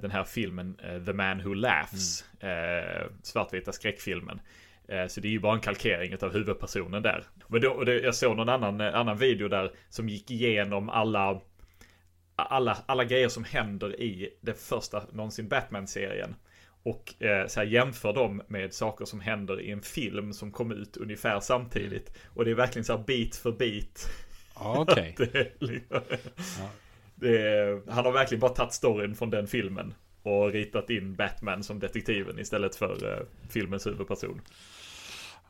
den 0.00 0.10
här 0.10 0.24
filmen 0.24 0.76
The 1.06 1.12
Man 1.12 1.42
Who 1.42 1.54
Laughs. 1.54 2.24
Eh, 2.42 3.06
svartvita 3.22 3.72
skräckfilmen. 3.72 4.40
Eh, 4.88 5.06
så 5.06 5.20
det 5.20 5.28
är 5.28 5.32
ju 5.32 5.40
bara 5.40 5.54
en 5.54 5.60
kalkering 5.60 6.12
utav 6.12 6.32
huvudpersonen 6.32 7.02
där. 7.02 7.24
Men 7.48 7.60
då, 7.60 7.84
det, 7.84 8.00
jag 8.00 8.14
såg 8.14 8.36
någon 8.36 8.48
annan, 8.48 8.80
eh, 8.80 8.94
annan 8.94 9.16
video 9.16 9.48
där 9.48 9.72
som 9.88 10.08
gick 10.08 10.30
igenom 10.30 10.88
alla 10.88 11.40
alla, 12.36 12.78
alla 12.86 13.04
grejer 13.04 13.28
som 13.28 13.44
händer 13.44 14.00
i 14.00 14.30
den 14.40 14.54
första 14.54 15.02
någonsin 15.12 15.48
Batman-serien. 15.48 16.34
Och 16.82 17.22
eh, 17.22 17.46
så 17.46 17.60
här, 17.60 17.66
jämför 17.66 18.12
dem 18.12 18.42
med 18.48 18.72
saker 18.74 19.04
som 19.04 19.20
händer 19.20 19.60
i 19.60 19.70
en 19.70 19.82
film 19.82 20.32
som 20.32 20.52
kom 20.52 20.72
ut 20.72 20.96
ungefär 20.96 21.40
samtidigt. 21.40 22.12
Och 22.34 22.44
det 22.44 22.50
är 22.50 22.54
verkligen 22.54 22.84
så 22.84 22.96
här 22.96 23.04
bit 23.04 23.36
för 23.36 23.52
bit. 23.52 24.08
okej. 24.80 25.14
Är 25.18 25.52
liksom- 25.58 26.00
Ja. 26.58 26.68
han 27.88 28.04
har 28.04 28.12
verkligen 28.12 28.40
bara 28.40 28.52
tagit 28.54 28.72
storyn 28.72 29.14
från 29.14 29.30
den 29.30 29.46
filmen. 29.46 29.94
Och 30.22 30.52
ritat 30.52 30.90
in 30.90 31.14
Batman 31.14 31.62
som 31.62 31.78
detektiven 31.78 32.38
istället 32.38 32.76
för 32.76 33.12
eh, 33.12 33.26
filmens 33.50 33.86
huvudperson. 33.86 34.40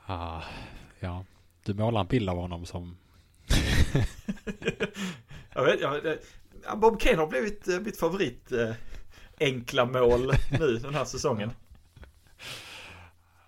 Ah, 0.07 0.43
ja, 1.01 1.25
du 1.65 1.75
målar 1.75 2.01
en 2.01 2.07
bild 2.07 2.31
av 2.31 2.37
honom 2.37 2.67
som... 2.67 2.97
Jag 5.55 5.65
vet, 5.65 5.81
jag, 5.81 6.01
vet, 6.01 6.27
ja, 6.65 6.77
Bob 6.77 7.01
Kane 7.01 7.17
har 7.17 7.27
blivit 7.27 7.69
eh, 7.69 7.81
mitt 7.81 7.99
favorit 7.99 8.53
eh, 8.53 8.71
enkla 9.41 9.85
mål 9.85 10.33
nu 10.61 10.77
den 10.79 10.95
här 10.95 11.05
säsongen. 11.05 11.51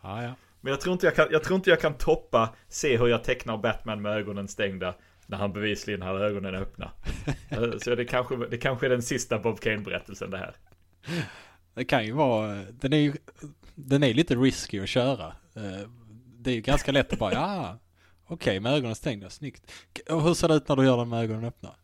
Ja, 0.02 0.22
ja. 0.22 0.34
Men 0.60 0.70
jag 0.70 0.80
tror, 0.80 0.92
inte 0.92 1.06
jag, 1.06 1.14
kan, 1.14 1.28
jag 1.30 1.44
tror 1.44 1.56
inte 1.56 1.70
jag 1.70 1.80
kan 1.80 1.94
toppa 1.94 2.54
se 2.68 2.98
hur 2.98 3.06
jag 3.06 3.24
tecknar 3.24 3.56
Batman 3.58 4.02
med 4.02 4.12
ögonen 4.16 4.48
stängda 4.48 4.94
när 5.26 5.38
han 5.38 5.52
bevisligen 5.52 6.02
har 6.02 6.20
ögonen 6.20 6.54
öppna. 6.54 6.90
Eh, 7.48 7.70
Så 7.78 7.94
det 7.94 8.04
kanske, 8.04 8.36
det 8.36 8.58
kanske 8.58 8.86
är 8.86 8.90
den 8.90 9.02
sista 9.02 9.38
Bob 9.38 9.60
Kane-berättelsen 9.60 10.30
det 10.30 10.38
här. 10.38 10.54
Det 11.74 11.84
kan 11.84 12.04
ju 12.04 12.12
vara, 12.12 12.54
den 12.72 12.92
är 12.92 12.96
ju, 12.98 13.14
den 13.74 14.02
är 14.02 14.14
lite 14.14 14.34
risky 14.34 14.80
att 14.80 14.88
köra. 14.88 15.26
Eh, 15.54 15.88
Det 16.38 16.50
är 16.50 16.54
ju 16.54 16.60
ganska 16.60 16.92
lätt 16.92 17.12
att 17.12 17.18
bara, 17.18 17.32
ja, 17.32 17.78
okej, 18.26 18.60
med 18.60 18.72
ögonen 18.72 18.94
stängda, 18.94 19.30
snyggt. 19.30 19.72
Och 20.10 20.22
hur 20.22 20.34
ser 20.34 20.48
det 20.48 20.54
ut 20.54 20.68
när 20.68 20.76
du 20.76 20.84
gör 20.84 20.96
den 20.96 21.08
med 21.08 21.24
ögonen 21.24 21.44
öppna? 21.44 21.74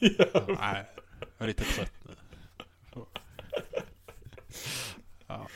Ja, 0.00 0.44
nej, 0.60 0.86
jag 1.18 1.26
är 1.38 1.46
lite 1.46 1.64
trött 1.64 1.92
nu. 2.04 2.14
Ja, 5.26 5.48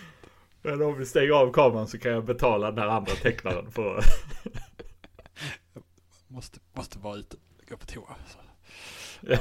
Men 0.63 0.83
om 0.83 0.99
vi 0.99 1.07
stänger 1.07 1.31
av 1.31 1.53
kameran 1.53 1.89
så 1.89 1.99
kan 1.99 2.13
jag 2.13 2.25
betala 2.25 2.71
den 2.71 2.79
här 2.79 2.89
andra 2.89 3.13
tecknaren 3.13 3.71
för 3.71 4.03
måste, 6.29 6.61
måste 6.73 6.99
vara 6.99 7.17
ute. 7.17 7.37
tror 7.87 8.05
jag. 8.09 8.17
Så. 8.29 8.39
Ja. 9.21 9.39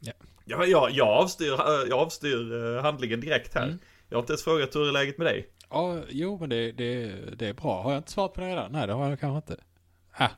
ja. 0.00 0.12
Ja, 0.48 0.64
jag, 0.66 0.90
jag 0.90 1.08
avstyr, 1.08 1.46
jag 1.88 1.92
avstyr 1.92 2.76
eh, 2.76 2.82
handlingen 2.82 3.20
direkt 3.20 3.54
här. 3.54 3.62
Mm. 3.66 3.78
Jag 4.08 4.16
har 4.16 4.22
inte 4.22 4.32
ens 4.32 4.44
frågat 4.44 4.74
hur 4.76 4.88
är 4.88 4.92
läget 4.92 5.18
med 5.18 5.26
dig? 5.26 5.48
ja, 5.70 6.00
jo 6.08 6.38
men 6.40 6.48
det, 6.48 6.72
det, 6.72 7.12
det 7.38 7.48
är 7.48 7.52
bra. 7.54 7.82
Har 7.82 7.92
jag 7.92 7.98
inte 7.98 8.10
svarat 8.10 8.32
på 8.34 8.40
det 8.40 8.46
redan? 8.50 8.72
Nej, 8.72 8.86
det 8.86 8.92
har 8.92 9.08
jag 9.08 9.20
kanske 9.20 9.52
inte. 9.52 9.64
Ah, 10.12 10.28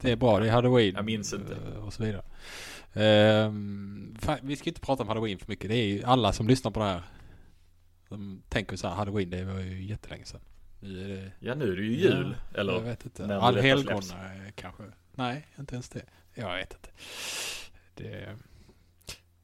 det 0.00 0.10
är 0.12 0.16
bra, 0.16 0.40
det 0.40 0.46
är 0.48 0.52
halloween. 0.52 0.94
Jag 0.94 1.04
minns 1.04 1.32
inte. 1.32 1.54
eh, 1.54 1.84
Och 1.86 1.92
så 1.92 2.02
vidare. 2.04 2.22
Ehm, 2.94 4.16
fan, 4.20 4.38
vi 4.42 4.56
ska 4.56 4.70
inte 4.70 4.80
prata 4.80 5.02
om 5.02 5.08
halloween 5.08 5.38
för 5.38 5.48
mycket. 5.48 5.70
Det 5.70 5.76
är 5.76 5.86
ju 5.86 6.02
alla 6.04 6.32
som 6.32 6.48
lyssnar 6.48 6.70
på 6.70 6.80
det 6.80 6.86
här. 6.86 7.02
De 8.08 8.42
tänker 8.48 8.76
så 8.76 8.88
här, 8.88 8.94
halloween 8.94 9.30
det 9.30 9.44
var 9.44 9.60
ju 9.60 9.82
jättelänge 9.84 10.24
sedan. 10.24 10.40
Nu 10.80 11.04
är 11.04 11.08
det... 11.08 11.32
Ja, 11.40 11.54
nu 11.54 11.72
är 11.72 11.76
det 11.76 11.82
ju 11.82 11.96
jul. 11.96 12.36
Ja, 12.54 12.60
eller? 12.60 12.72
Jag 12.72 12.80
vet 12.80 13.04
inte. 13.04 13.36
Allhelgona 13.36 14.00
eh, 14.00 14.52
kanske. 14.54 14.82
Nej, 15.14 15.46
inte 15.58 15.74
ens 15.74 15.88
det. 15.88 16.02
Jag 16.34 16.56
vet 16.56 16.72
inte. 16.74 16.88
Det... 17.94 18.36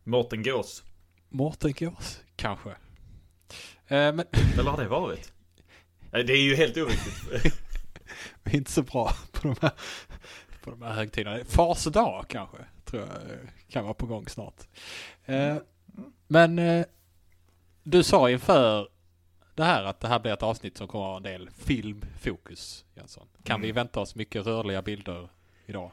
Mårten 0.07 0.43
Gås. 0.43 0.85
Mårten 1.29 1.73
Gås, 1.73 2.21
kanske. 2.37 2.71
Eh, 2.71 2.77
men 3.89 4.25
Eller 4.59 4.71
har 4.71 4.79
det 4.83 4.89
varit? 4.89 5.33
Det 6.11 6.33
är 6.33 6.43
ju 6.43 6.57
helt 6.57 6.77
är 8.51 8.55
inte 8.57 8.71
så 8.71 8.83
bra 8.83 9.13
på 9.33 9.49
de 9.49 9.57
här, 9.61 9.73
på 10.63 10.71
de 10.71 10.83
här 10.83 10.93
högtiderna. 10.93 11.45
Fars 11.45 11.85
dag 11.85 12.25
kanske, 12.29 12.57
tror 12.85 13.03
jag 13.03 13.11
eh, 13.11 13.49
kan 13.69 13.85
vara 13.85 13.95
på 13.95 14.07
gång 14.07 14.29
snart. 14.29 14.67
Eh, 15.25 15.57
men 16.29 16.59
eh, 16.59 16.87
du 17.83 18.03
sa 18.03 18.31
inför 18.31 18.89
det 19.55 19.65
här 19.65 19.85
att 19.85 20.01
det 20.01 20.09
här 20.09 20.19
blir 20.19 20.33
ett 20.33 20.43
avsnitt 20.43 20.77
som 20.77 20.89
kommer 20.89 21.05
att 21.05 21.11
ha 21.11 21.17
en 21.17 21.23
del 21.23 21.51
filmfokus. 21.51 22.85
Jönsson. 22.95 23.27
Kan 23.43 23.55
Mm. 23.57 23.67
vi 23.67 23.73
vänta 23.73 24.01
oss 24.01 24.15
mycket 24.15 24.47
rörliga 24.47 24.83
bilder 24.83 25.29
idag? 25.67 25.91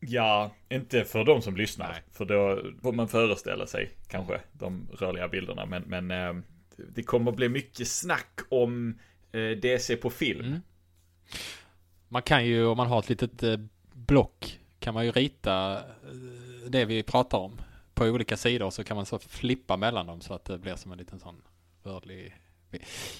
Ja, 0.00 0.54
inte 0.68 1.04
för 1.04 1.24
de 1.24 1.42
som 1.42 1.56
lyssnar. 1.56 1.88
Nej. 1.88 2.02
För 2.12 2.24
då 2.24 2.62
får 2.82 2.92
man 2.92 3.08
föreställa 3.08 3.66
sig 3.66 3.90
kanske 4.08 4.40
de 4.52 4.88
rörliga 4.98 5.28
bilderna. 5.28 5.66
Men, 5.66 5.82
men 5.82 6.10
eh, 6.10 6.42
det 6.76 7.02
kommer 7.02 7.32
bli 7.32 7.48
mycket 7.48 7.88
snack 7.88 8.40
om 8.48 8.98
eh, 9.32 9.50
DC 9.50 9.96
på 9.96 10.10
film. 10.10 10.46
Mm. 10.46 10.60
Man 12.08 12.22
kan 12.22 12.46
ju, 12.46 12.66
om 12.66 12.76
man 12.76 12.86
har 12.86 12.98
ett 12.98 13.08
litet 13.08 13.42
eh, 13.42 13.56
block, 13.92 14.58
kan 14.78 14.94
man 14.94 15.04
ju 15.04 15.12
rita 15.12 15.82
det 16.68 16.84
vi 16.84 17.02
pratar 17.02 17.38
om 17.38 17.60
på 17.94 18.04
olika 18.04 18.36
sidor 18.36 18.70
så 18.70 18.84
kan 18.84 18.96
man 18.96 19.06
så 19.06 19.18
flippa 19.18 19.76
mellan 19.76 20.06
dem 20.06 20.20
så 20.20 20.34
att 20.34 20.44
det 20.44 20.58
blir 20.58 20.76
som 20.76 20.92
en 20.92 20.98
liten 20.98 21.20
sån 21.20 21.42
rörlig, 21.82 22.36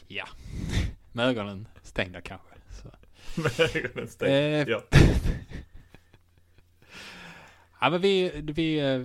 ja, 0.06 0.28
med 1.12 1.26
ögonen 1.26 1.68
stängda 1.82 2.20
kanske. 2.20 2.54
Så. 2.82 2.88
Med 3.42 3.76
ögonen 3.76 4.08
stängda. 4.08 4.70
Ja. 4.70 4.82
Ja 7.80 7.90
men 7.90 8.00
vi, 8.00 8.42
vi, 8.54 8.78
eh, 8.78 8.98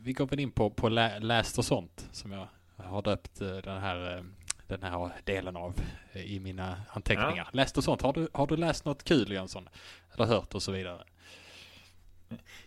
vi 0.00 0.12
går 0.12 0.26
väl 0.26 0.40
in 0.40 0.50
på, 0.50 0.70
på 0.70 0.88
lä, 0.88 1.18
läst 1.18 1.58
och 1.58 1.64
sånt 1.64 2.08
som 2.12 2.32
jag 2.32 2.48
har 2.76 3.02
döpt 3.02 3.40
eh, 3.40 3.56
den 3.56 3.80
här, 3.80 4.16
eh, 4.16 4.24
den 4.66 4.82
här 4.82 5.10
delen 5.24 5.56
av 5.56 5.80
i 6.12 6.40
mina 6.40 6.82
anteckningar. 6.90 7.48
Läst 7.52 7.78
och 7.78 7.84
sånt, 7.84 8.02
har 8.02 8.12
du, 8.12 8.28
har 8.32 8.46
du 8.46 8.56
läst 8.56 8.84
något 8.84 9.04
kul 9.04 9.32
Jönsson? 9.32 9.68
Eller 10.14 10.24
hört 10.24 10.54
och 10.54 10.62
så 10.62 10.72
vidare? 10.72 11.04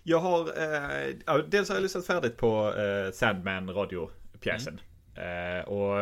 Jag 0.03 0.19
har, 0.19 0.39
eh, 0.39 1.15
ja, 1.25 1.37
dels 1.47 1.69
har 1.69 1.75
jag 1.75 1.81
lyssnat 1.81 2.05
färdigt 2.05 2.37
på 2.37 2.73
eh, 2.75 3.11
Sandman 3.11 3.69
radiopjäsen. 3.69 4.79
Eh, 5.15 5.67
och 5.67 5.97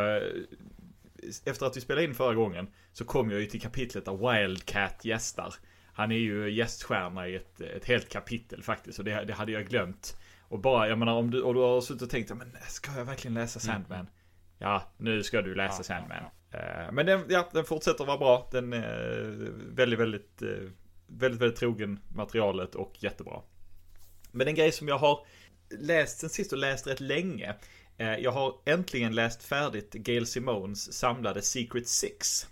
efter 1.45 1.65
att 1.65 1.77
vi 1.77 1.81
spelade 1.81 2.05
in 2.05 2.15
förra 2.15 2.33
gången 2.33 2.67
så 2.93 3.05
kom 3.05 3.31
jag 3.31 3.39
ju 3.39 3.45
till 3.45 3.61
kapitlet 3.61 4.05
där 4.05 4.33
Wildcat 4.33 5.05
gästar. 5.05 5.53
Han 5.99 6.11
är 6.11 6.15
ju 6.17 6.51
gäststjärna 6.51 7.27
i 7.27 7.35
ett, 7.35 7.61
ett 7.61 7.85
helt 7.85 8.09
kapitel 8.09 8.63
faktiskt 8.63 8.99
och 8.99 9.05
det, 9.05 9.23
det 9.25 9.33
hade 9.33 9.51
jag 9.51 9.67
glömt. 9.67 10.17
Och 10.41 10.59
bara, 10.59 10.87
jag 10.89 10.97
menar 10.97 11.13
om 11.13 11.31
du, 11.31 11.41
och 11.41 11.53
du 11.53 11.59
har 11.59 11.81
suttit 11.81 12.01
och 12.01 12.09
tänkt, 12.09 12.29
ja, 12.29 12.35
men 12.35 12.51
ska 12.67 12.91
jag 12.97 13.05
verkligen 13.05 13.33
läsa 13.33 13.59
Sandman? 13.59 14.07
Ja, 14.57 14.83
nu 14.97 15.23
ska 15.23 15.41
du 15.41 15.55
läsa 15.55 15.79
Ja, 15.79 15.83
Sandman. 15.83 16.23
Eh, 16.51 16.91
men 16.91 17.05
den, 17.05 17.25
ja, 17.29 17.49
den 17.53 17.65
fortsätter 17.65 18.05
vara 18.05 18.17
bra. 18.17 18.49
Den 18.51 18.73
är 18.73 19.51
väldigt, 19.75 19.99
väldigt, 19.99 20.41
eh, 20.41 20.47
väldigt, 21.07 21.41
väldigt 21.41 21.59
trogen 21.59 21.99
materialet 22.15 22.75
och 22.75 22.93
jättebra. 23.03 23.41
Men 24.31 24.47
en 24.47 24.55
grej 24.55 24.71
som 24.71 24.87
jag 24.87 24.97
har 24.97 25.25
läst 25.79 26.19
sen 26.19 26.29
sist 26.29 26.51
och 26.51 26.57
läst 26.59 26.87
rätt 26.87 26.99
länge. 26.99 27.55
eh, 27.97 28.15
Jag 28.15 28.31
har 28.31 28.55
äntligen 28.65 29.15
läst 29.15 29.43
färdigt 29.43 29.93
Gail 29.93 30.25
Simones 30.25 30.93
samlade 30.93 31.41
Secret 31.41 31.87
Six. 31.87 32.47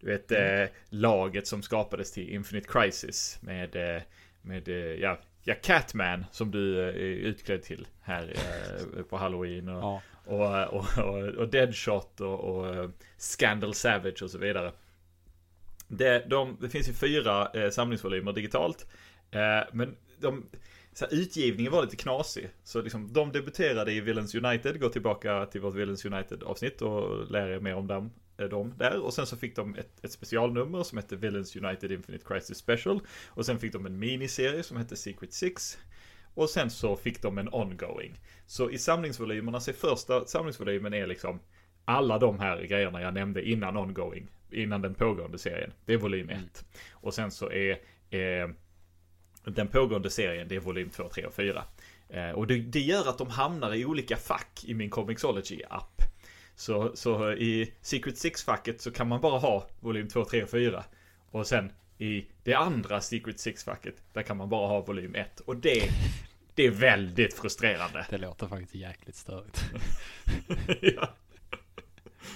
Du 0.00 0.06
vet 0.06 0.32
eh, 0.32 0.64
laget 0.88 1.46
som 1.46 1.62
skapades 1.62 2.12
till 2.12 2.28
Infinite 2.28 2.68
Crisis 2.68 3.38
med, 3.42 3.96
eh, 3.96 4.02
med 4.42 4.68
eh, 4.68 4.74
ja, 4.76 5.18
ja, 5.42 5.54
Catman 5.62 6.24
som 6.32 6.50
du 6.50 6.80
är 6.80 6.92
utklädd 7.02 7.62
till 7.62 7.86
här 8.02 8.34
på 9.08 9.16
Halloween. 9.16 9.68
Och, 9.68 9.82
Ja. 9.82 10.02
och, 10.24 10.74
och, 10.74 10.98
och, 10.98 11.24
och 11.28 11.48
Deadshot 11.48 12.20
och, 12.20 12.40
och 12.40 12.90
Scandal 13.16 13.74
Savage 13.74 14.22
och 14.22 14.30
så 14.30 14.38
vidare. 14.38 14.72
Det, 15.88 16.24
de, 16.26 16.56
det 16.60 16.68
finns 16.68 16.88
ju 16.88 16.92
fyra 16.92 17.50
eh, 17.54 17.70
samlingsvolymer 17.70 18.32
digitalt. 18.32 18.86
Eh, 19.30 19.68
men 19.72 19.96
de, 20.18 20.46
här, 21.00 21.08
utgivningen 21.14 21.72
var 21.72 21.82
lite 21.82 21.96
knasig. 21.96 22.50
Så 22.64 22.82
liksom, 22.82 23.12
de 23.12 23.32
debuterade 23.32 23.92
i 23.92 24.00
Villains 24.00 24.34
United. 24.34 24.80
Gå 24.80 24.88
tillbaka 24.88 25.46
till 25.46 25.60
vårt 25.60 25.74
Villains 25.74 26.04
United 26.04 26.42
avsnitt 26.42 26.82
och 26.82 27.30
lär 27.30 27.48
er 27.48 27.60
mer 27.60 27.74
om 27.74 27.86
dem, 27.86 28.10
eh, 28.38 28.48
dem 28.48 28.74
där. 28.76 29.00
Och 29.00 29.14
sen 29.14 29.26
så 29.26 29.36
fick 29.36 29.56
de 29.56 29.74
ett, 29.74 30.04
ett 30.04 30.12
specialnummer 30.12 30.82
som 30.82 30.98
hette 30.98 31.16
Villains 31.16 31.56
United 31.56 31.92
Infinite 31.92 32.24
Crisis 32.24 32.58
Special. 32.58 33.00
Och 33.28 33.46
sen 33.46 33.58
fick 33.58 33.72
de 33.72 33.86
en 33.86 33.98
miniserie 33.98 34.62
som 34.62 34.76
hette 34.76 34.96
Secret 34.96 35.32
Six. 35.32 35.78
Och 36.34 36.50
sen 36.50 36.70
så 36.70 36.96
fick 36.96 37.22
de 37.22 37.38
en 37.38 37.48
ongoing. 37.52 38.20
Så 38.46 38.70
i 38.70 38.78
samlingsvolymerna, 38.78 39.60
så 39.60 39.72
första 39.72 40.24
samlingsvolymen 40.24 40.94
är 40.94 41.06
liksom 41.06 41.40
alla 41.84 42.18
de 42.18 42.38
här 42.38 42.62
grejerna 42.62 43.02
jag 43.02 43.14
nämnde 43.14 43.48
innan 43.48 43.76
ongoing. 43.76 44.28
Innan 44.50 44.82
den 44.82 44.94
pågående 44.94 45.38
serien. 45.38 45.72
Det 45.84 45.92
är 45.92 45.96
volym 45.96 46.30
1. 46.30 46.64
Och 46.90 47.14
sen 47.14 47.30
så 47.30 47.50
är 47.50 47.70
eh, 48.10 48.48
den 49.44 49.68
pågående 49.68 50.10
serien, 50.10 50.48
det 50.48 50.56
är 50.56 50.60
volym 50.60 50.90
2, 50.90 51.08
3 51.08 51.26
och 51.26 51.34
4. 51.34 51.64
Eh, 52.08 52.30
och 52.30 52.46
det, 52.46 52.58
det 52.58 52.80
gör 52.80 53.08
att 53.08 53.18
de 53.18 53.30
hamnar 53.30 53.74
i 53.74 53.84
olika 53.84 54.16
fack 54.16 54.64
i 54.64 54.74
min 54.74 54.90
Comixology-app. 54.90 56.02
Så, 56.58 56.96
så 56.96 57.32
i 57.32 57.72
Secret 57.80 58.18
Six-facket 58.18 58.80
så 58.80 58.90
kan 58.90 59.08
man 59.08 59.20
bara 59.20 59.38
ha 59.38 59.68
volym 59.80 60.08
2, 60.08 60.24
3 60.24 60.42
och 60.42 60.50
4. 60.50 60.84
Och 61.30 61.46
sen 61.46 61.72
i 61.98 62.26
det 62.42 62.54
andra 62.54 63.00
Secret 63.00 63.36
Six-facket, 63.36 63.94
där 64.12 64.22
kan 64.22 64.36
man 64.36 64.48
bara 64.48 64.68
ha 64.68 64.80
volym 64.80 65.14
1. 65.14 65.40
Och 65.40 65.56
det, 65.56 65.90
det 66.54 66.66
är 66.66 66.70
väldigt 66.70 67.34
frustrerande. 67.34 68.06
Det 68.10 68.18
låter 68.18 68.48
faktiskt 68.48 68.74
jäkligt 68.74 69.16
störigt. 69.16 69.64
ja. 70.80 71.14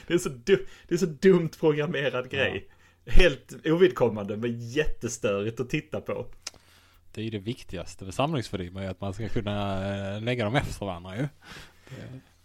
det, 0.07 0.15
är 0.15 0.19
så 0.19 0.29
du, 0.29 0.67
det 0.89 0.95
är 0.95 0.99
så 0.99 1.07
dumt 1.07 1.51
programmerad 1.61 2.31
grej. 2.31 2.69
Helt 3.07 3.55
ovidkommande 3.65 4.37
men 4.37 4.61
jättestörigt 4.61 5.61
att 5.61 5.71
titta 5.71 6.01
på. 6.01 6.27
Det 7.13 7.21
är 7.21 7.25
ju 7.25 7.31
det 7.31 7.39
viktigaste 7.39 8.05
med 8.05 8.15
samlingsvolymer, 8.15 8.83
är 8.83 8.89
att 8.89 9.01
man 9.01 9.15
ska 9.15 9.29
kunna 9.29 9.87
eh, 10.15 10.21
lägga 10.21 10.45
dem 10.45 10.55
efter 10.55 10.87
varandra 10.87 11.17
ju. 11.17 11.29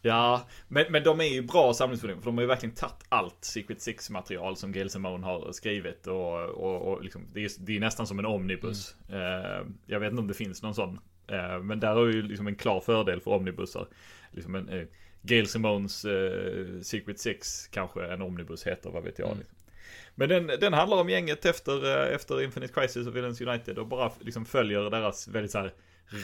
Ja, 0.01 0.47
men, 0.67 0.85
men 0.89 1.03
de 1.03 1.21
är 1.21 1.25
ju 1.25 1.41
bra 1.41 1.73
samlingsvolymer. 1.73 2.21
För 2.21 2.25
de 2.25 2.37
har 2.37 2.41
ju 2.41 2.47
verkligen 2.47 2.75
tagit 2.75 3.05
allt 3.09 3.37
Secret 3.41 3.81
Six 3.81 4.09
material 4.09 4.57
som 4.57 4.71
Gail 4.71 4.89
Simone 4.89 5.25
har 5.25 5.51
skrivit. 5.51 6.07
Och, 6.07 6.45
och, 6.45 6.81
och 6.81 7.03
liksom, 7.03 7.27
det, 7.33 7.43
är, 7.45 7.51
det 7.59 7.75
är 7.75 7.79
nästan 7.79 8.07
som 8.07 8.19
en 8.19 8.25
omnibus. 8.25 8.95
Eh, 9.09 9.67
jag 9.85 9.99
vet 9.99 10.11
inte 10.11 10.21
om 10.21 10.27
det 10.27 10.33
finns 10.33 10.63
någon 10.63 10.75
sån. 10.75 10.99
Eh, 11.27 11.59
men 11.59 11.79
där 11.79 11.95
har 11.95 12.05
ju 12.05 12.21
liksom 12.21 12.47
en 12.47 12.55
klar 12.55 12.79
fördel 12.79 13.21
för 13.21 13.31
omnibussar. 13.31 13.87
Liksom 14.31 14.55
en, 14.55 14.69
eh, 14.69 14.85
Gail 15.21 15.47
Simones 15.47 16.05
Secret 16.81 17.19
Six 17.19 17.67
kanske 17.67 18.05
en 18.05 18.21
omnibus 18.21 18.67
heter, 18.67 18.89
vad 18.89 19.03
vet 19.03 19.19
jag. 19.19 19.27
Mm. 19.27 19.39
Liksom. 19.39 19.57
Men 20.15 20.29
den, 20.29 20.47
den 20.47 20.73
handlar 20.73 20.97
om 20.97 21.09
gänget 21.09 21.45
efter, 21.45 22.05
efter 22.07 22.41
Infinite 22.41 22.73
Crisis 22.73 23.07
och 23.07 23.15
Villains 23.15 23.41
United 23.41 23.77
och 23.77 23.87
bara 23.87 24.11
liksom 24.19 24.45
följer 24.45 24.89
deras 24.89 25.27
väldigt 25.27 25.51
så 25.51 25.57
här 25.57 25.73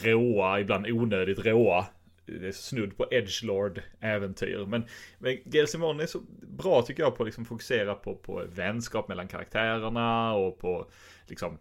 råa, 0.04 0.60
ibland 0.60 0.88
onödigt 0.88 1.46
råa 1.46 1.86
det 2.26 2.48
är 2.48 2.52
snudd 2.52 2.98
på 2.98 3.08
edgelord 3.12 3.82
äventyr. 4.00 4.66
Men, 4.66 4.86
men 5.20 5.38
Gail 5.46 5.64
är 5.64 6.06
så 6.06 6.22
bra 6.42 6.82
tycker 6.82 7.04
jag 7.04 7.16
på 7.16 7.24
att 7.24 7.28
liksom 7.28 7.46
fokusera 7.46 7.96
på, 7.96 8.16
på 8.16 8.44
vänskap 8.50 9.08
mellan 9.08 9.28
karaktärerna 9.28 10.34
och 10.34 10.60
på 10.60 10.92
liksom 11.28 11.58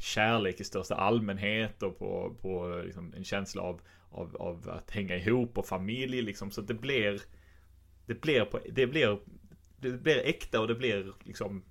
kärlek 0.00 0.60
i 0.60 0.64
största 0.64 0.94
allmänhet 0.94 1.82
och 1.82 1.98
på, 1.98 2.36
på 2.40 2.82
liksom 2.84 3.14
en 3.16 3.24
känsla 3.24 3.62
av, 3.62 3.80
av, 4.10 4.36
av 4.36 4.70
att 4.70 4.90
hänga 4.90 5.16
ihop 5.16 5.58
och 5.58 5.66
familj 5.66 6.22
liksom. 6.22 6.50
Så 6.50 6.60
att 6.60 6.68
det 6.68 6.74
blir 6.74 7.20
det 8.06 8.20
blir, 8.20 8.44
på, 8.44 8.60
det 8.72 8.86
blir 8.86 9.18
det 9.76 9.90
blir 9.90 10.18
äkta 10.18 10.60
och 10.60 10.68
det 10.68 10.74
blir 10.74 11.12
liksom 11.24 11.64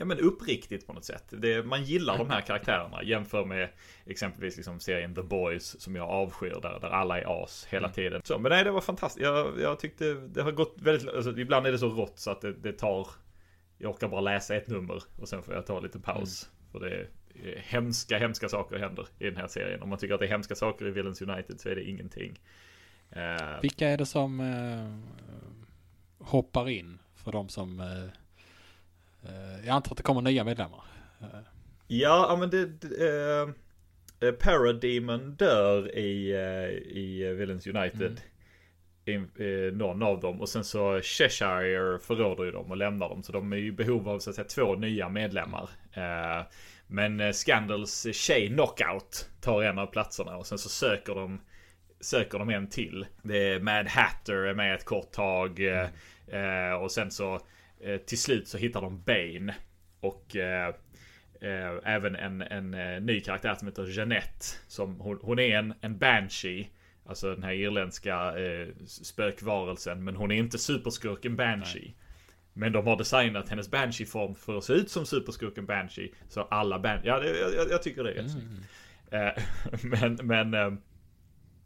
Ja 0.00 0.06
men 0.06 0.18
uppriktigt 0.18 0.86
på 0.86 0.92
något 0.92 1.04
sätt. 1.04 1.24
Det, 1.30 1.62
man 1.66 1.84
gillar 1.84 2.18
de 2.18 2.30
här 2.30 2.40
karaktärerna. 2.40 3.02
Jämför 3.02 3.44
med 3.44 3.68
exempelvis 4.06 4.56
liksom 4.56 4.80
serien 4.80 5.14
The 5.14 5.22
Boys 5.22 5.80
som 5.80 5.96
jag 5.96 6.08
avskyr 6.08 6.58
där, 6.62 6.78
där 6.80 6.90
alla 6.90 7.20
är 7.20 7.42
as 7.44 7.66
hela 7.70 7.86
Mm. 7.86 7.94
tiden. 7.94 8.20
Så, 8.24 8.38
men 8.38 8.50
nej 8.50 8.64
det 8.64 8.70
var 8.70 8.80
fantastiskt. 8.80 9.24
Jag, 9.24 9.60
jag 9.60 9.78
tyckte 9.78 10.14
det 10.14 10.42
har 10.42 10.52
gått 10.52 10.74
väldigt, 10.80 11.08
alltså, 11.08 11.38
ibland 11.38 11.66
är 11.66 11.72
det 11.72 11.78
så 11.78 11.88
rått 11.88 12.18
så 12.18 12.30
att 12.30 12.40
det, 12.40 12.52
det 12.52 12.72
tar 12.72 13.08
Jag 13.78 13.90
orkar 13.90 14.08
bara 14.08 14.20
läsa 14.20 14.56
ett 14.56 14.68
nummer 14.68 15.02
och 15.20 15.28
sen 15.28 15.42
får 15.42 15.54
jag 15.54 15.66
ta 15.66 15.80
lite 15.80 15.98
paus. 16.00 16.50
För 16.72 16.80
det 16.80 16.90
är 16.90 17.08
hemska, 17.56 18.18
hemska 18.18 18.48
saker 18.48 18.78
händer 18.78 19.06
i 19.18 19.24
den 19.24 19.36
här 19.36 19.48
serien. 19.48 19.82
Om 19.82 19.88
man 19.88 19.98
tycker 19.98 20.14
att 20.14 20.20
det 20.20 20.26
är 20.26 20.30
hemska 20.30 20.54
saker 20.54 20.86
i 20.86 20.90
Villains 20.90 21.22
United 21.22 21.60
så 21.60 21.68
är 21.68 21.74
det 21.74 21.84
ingenting. 21.84 22.40
Uh, 23.16 23.60
Vilka 23.62 23.88
är 23.88 23.96
det 23.96 24.06
som 24.06 24.40
uh, 24.40 24.98
hoppar 26.18 26.68
in 26.68 26.98
för 27.14 27.32
de 27.32 27.48
som... 27.48 27.80
Uh, 27.80 28.10
jag 29.64 29.68
antar 29.68 29.90
att 29.90 29.96
det 29.96 30.02
kommer 30.02 30.20
nya 30.20 30.44
medlemmar. 30.44 30.84
Ja, 31.86 32.36
men 32.40 32.50
det... 32.50 32.66
det 32.66 33.54
Parademon 34.38 35.34
dör 35.34 35.98
i, 35.98 36.30
i 36.90 37.32
Villains 37.32 37.66
United. 37.66 38.10
Mm 38.10 38.16
någon 39.72 40.02
av 40.02 40.20
dem 40.20 40.40
och 40.40 40.48
sen 40.48 40.64
så 40.64 41.00
Cheshire 41.00 41.98
förråder 41.98 42.44
ju 42.44 42.50
dem 42.50 42.70
och 42.70 42.76
lämnar 42.76 43.08
dem 43.08 43.22
så 43.22 43.32
de 43.32 43.52
är 43.52 43.56
i 43.56 43.72
behov 43.72 44.08
av 44.08 44.18
så 44.18 44.30
att 44.30 44.36
säga 44.36 44.48
två 44.48 44.74
nya 44.74 45.08
medlemmar. 45.08 45.70
Men 46.86 47.20
eh, 47.20 47.32
Scandals 47.32 48.06
tjej 48.12 48.48
Knockout 48.48 49.28
tar 49.40 49.62
en 49.62 49.78
av 49.78 49.86
platserna 49.86 50.36
och 50.36 50.46
sen 50.46 50.58
så 50.58 50.68
söker 50.68 51.14
de 51.14 51.40
Söker 52.02 52.38
de 52.38 52.50
en 52.50 52.68
till. 52.68 53.06
Det 53.22 53.48
är 53.48 53.60
Mad 53.60 53.88
Hatter 53.88 54.34
är 54.34 54.54
med 54.54 54.74
ett 54.74 54.84
kort 54.84 55.12
tag. 55.12 55.60
Mm. 55.60 56.82
och 56.82 56.90
sen 56.90 57.10
så 57.10 57.40
till 58.06 58.18
slut 58.18 58.48
så 58.48 58.58
hittar 58.58 58.80
de 58.80 59.02
Bane. 59.02 59.54
Och 60.00 60.36
även 61.82 62.16
en, 62.16 62.42
en 62.42 62.70
ny 63.06 63.20
karaktär 63.20 63.54
som 63.54 63.68
heter 63.68 63.86
Jeanette. 63.86 64.46
Som 64.66 65.00
hon, 65.00 65.18
hon 65.22 65.38
är 65.38 65.58
en, 65.58 65.74
en 65.80 65.98
Banshee. 65.98 66.70
Alltså 67.06 67.34
den 67.34 67.42
här 67.42 67.52
irländska 67.52 68.38
eh, 68.38 68.68
spökvarelsen. 68.86 70.04
Men 70.04 70.16
hon 70.16 70.30
är 70.30 70.36
inte 70.36 70.58
superskurken 70.58 71.36
Banshee. 71.36 71.80
Nej. 71.80 71.96
Men 72.52 72.72
de 72.72 72.86
har 72.86 72.96
designat 72.96 73.48
hennes 73.48 73.70
Banshee-form 73.70 74.34
för 74.34 74.58
att 74.58 74.64
se 74.64 74.72
ut 74.72 74.90
som 74.90 75.06
superskurken 75.06 75.66
Banshee. 75.66 76.12
Så 76.28 76.42
alla 76.42 76.78
Banshee, 76.78 77.08
ja 77.08 77.18
det, 77.18 77.38
jag, 77.38 77.70
jag, 77.70 77.82
tycker 77.82 78.04
det 78.04 78.10
är 78.10 78.14
rätt 78.14 78.34
mm. 78.34 78.62
Eh, 79.10 79.42
men, 79.82 80.18
men 80.22 80.54
eh, 80.54 80.72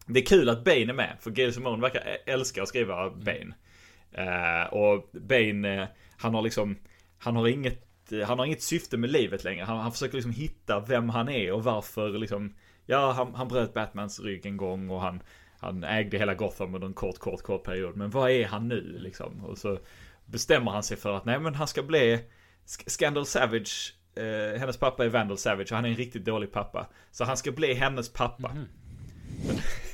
det 0.07 0.21
är 0.21 0.27
kul 0.27 0.49
att 0.49 0.65
Bane 0.65 0.81
är 0.81 0.93
med. 0.93 1.17
För 1.21 1.31
Gail 1.31 1.53
Simone 1.53 1.83
verkar 1.83 2.03
älska 2.27 2.63
att 2.63 2.69
skriva 2.69 3.07
mm. 3.07 3.25
Bane. 3.25 3.55
Eh, 4.13 4.73
och 4.73 5.11
Bane, 5.13 5.89
han 6.19 6.35
har 6.35 6.43
liksom, 6.43 6.77
han 7.19 7.37
har 7.37 7.49
inget 7.49 7.81
han 8.27 8.39
har 8.39 8.47
inget 8.47 8.63
syfte 8.63 8.97
med 8.97 9.11
livet 9.11 9.45
längre. 9.45 9.65
Han, 9.65 9.79
han 9.79 9.93
försöker 9.93 10.15
liksom 10.15 10.33
hitta 10.33 10.81
vem 10.81 11.09
han 11.09 11.29
är 11.29 11.53
och 11.53 11.65
varför 11.65 12.09
liksom. 12.09 12.55
Ja, 12.87 13.13
han, 13.13 13.35
han 13.35 13.49
bröt 13.49 13.75
Batmans 13.75 14.21
rygg 14.21 14.47
en 14.47 14.57
gång 14.57 14.91
och 14.91 15.01
han, 15.01 15.23
han 15.59 15.85
ägde 15.85 16.19
hela 16.19 16.35
Gotham 16.35 16.75
under 16.75 16.89
en 16.89 16.95
kort, 16.95 17.19
kort, 17.19 17.43
kort 17.43 17.65
period. 17.65 17.97
Men 17.97 18.11
vad 18.11 18.31
är 18.31 18.47
han 18.47 18.69
nu 18.69 18.99
liksom? 18.99 19.45
Och 19.45 19.59
så 19.59 19.79
bestämmer 20.27 20.71
han 20.71 20.83
sig 20.83 20.97
för 20.97 21.17
att 21.17 21.25
nej 21.25 21.41
men 21.41 21.55
han 21.55 21.69
ska 21.69 21.83
bli 21.83 22.21
Scandal 22.65 23.27
Savage 23.27 23.95
eh, 24.17 24.61
hennes 24.61 24.77
pappa 24.77 25.05
är 25.05 25.09
Vandal 25.09 25.39
Savage 25.39 25.73
och 25.73 25.77
han 25.77 25.85
är 25.85 25.89
en 25.89 25.97
riktigt 25.97 26.25
dålig 26.25 26.53
pappa. 26.53 26.87
Så 27.11 27.25
han 27.25 27.37
ska 27.37 27.53
bli 27.53 27.75
hennes 27.75 28.13
pappa. 28.13 28.57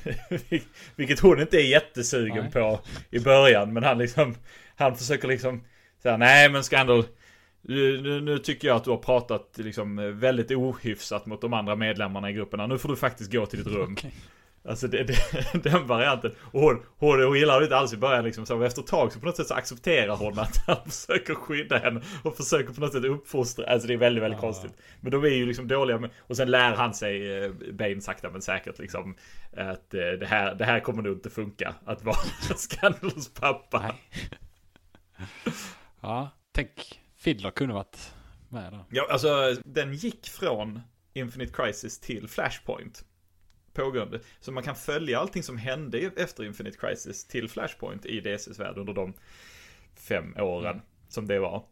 Mm. 0.00 0.62
Vilket 0.96 1.20
hon 1.20 1.40
inte 1.40 1.56
är 1.56 1.68
jättesugen 1.68 2.42
nej. 2.42 2.52
på 2.52 2.80
i 3.10 3.20
början. 3.20 3.72
Men 3.72 3.82
han 3.82 3.98
liksom, 3.98 4.34
han 4.76 4.96
försöker 4.96 5.28
liksom 5.28 5.64
säga 6.02 6.16
nej 6.16 6.50
men 6.50 6.64
Scandal. 6.64 7.04
Nu, 7.62 8.20
nu, 8.20 8.38
tycker 8.38 8.68
jag 8.68 8.76
att 8.76 8.84
du 8.84 8.90
har 8.90 8.96
pratat 8.96 9.58
liksom 9.58 10.18
väldigt 10.18 10.50
ohyfsat 10.50 11.26
mot 11.26 11.40
de 11.40 11.52
andra 11.52 11.76
medlemmarna 11.76 12.30
i 12.30 12.32
grupperna. 12.32 12.66
Nu 12.66 12.78
får 12.78 12.88
du 12.88 12.96
faktiskt 12.96 13.32
gå 13.32 13.46
till 13.46 13.64
ditt 13.64 13.74
rum. 13.74 13.92
Okay. 13.92 14.10
Alltså 14.64 14.88
det, 14.88 15.04
det, 15.04 15.62
den 15.70 15.86
varianten. 15.86 16.32
Och 16.40 16.60
hon, 16.60 16.82
hon, 16.98 17.22
hon 17.22 17.38
gillar 17.38 17.60
det 17.60 17.64
inte 17.64 17.76
alls 17.76 17.92
i 17.92 17.96
början 17.96 18.24
liksom. 18.24 18.46
Så 18.46 18.62
efter 18.62 18.82
ett 18.82 18.86
tag 18.88 19.12
så 19.12 19.20
på 19.20 19.26
något 19.26 19.36
sätt 19.36 19.46
så 19.46 19.54
accepterar 19.54 20.16
hon 20.16 20.38
att 20.38 20.56
han 20.66 20.76
försöker 20.90 21.34
skydda 21.34 21.78
henne. 21.78 22.00
Och 22.22 22.36
försöker 22.36 22.72
på 22.72 22.80
något 22.80 22.92
sätt 22.92 23.04
uppfostra. 23.04 23.66
Alltså 23.66 23.88
det 23.88 23.94
är 23.94 23.98
väldigt, 23.98 24.22
väldigt 24.24 24.38
ja. 24.38 24.40
konstigt. 24.40 24.72
Men 25.00 25.12
de 25.12 25.24
är 25.24 25.28
ju 25.28 25.46
liksom 25.46 25.68
dåliga 25.68 25.98
med, 25.98 26.10
Och 26.26 26.36
sen 26.36 26.50
lär 26.50 26.74
han 26.74 26.94
sig, 26.94 27.44
eh, 27.44 27.50
Bane 27.72 28.00
sakta 28.00 28.30
men 28.30 28.42
säkert 28.42 28.78
liksom. 28.78 29.16
Att 29.56 29.94
eh, 29.94 30.00
det, 30.00 30.26
här, 30.26 30.54
det 30.54 30.64
här 30.64 30.80
kommer 30.80 31.02
nog 31.02 31.12
inte 31.12 31.30
funka. 31.30 31.74
Att 31.84 32.04
vara 32.04 32.16
Scandals 32.56 33.34
pappa. 33.34 33.94
Ja, 36.00 36.30
tänk. 36.52 37.00
Fiddler 37.16 37.50
kunde 37.50 37.74
varit 37.74 38.14
med 38.48 38.72
då. 38.72 38.84
Ja, 38.90 39.06
alltså 39.10 39.56
den 39.64 39.94
gick 39.94 40.28
från 40.28 40.80
Infinite 41.12 41.52
Crisis 41.52 42.00
till 42.00 42.28
Flashpoint 42.28 43.04
pågående. 43.72 44.20
Så 44.40 44.52
man 44.52 44.62
kan 44.62 44.76
följa 44.76 45.18
allting 45.18 45.42
som 45.42 45.56
hände 45.56 46.10
efter 46.16 46.44
Infinite 46.44 46.78
Crisis 46.78 47.26
till 47.26 47.48
Flashpoint 47.48 48.06
i 48.06 48.20
DCs 48.20 48.58
värld 48.58 48.78
under 48.78 48.92
de 48.92 49.14
fem 50.08 50.36
åren 50.38 50.72
mm. 50.72 50.82
som 51.08 51.26
det 51.26 51.38
var. 51.38 51.64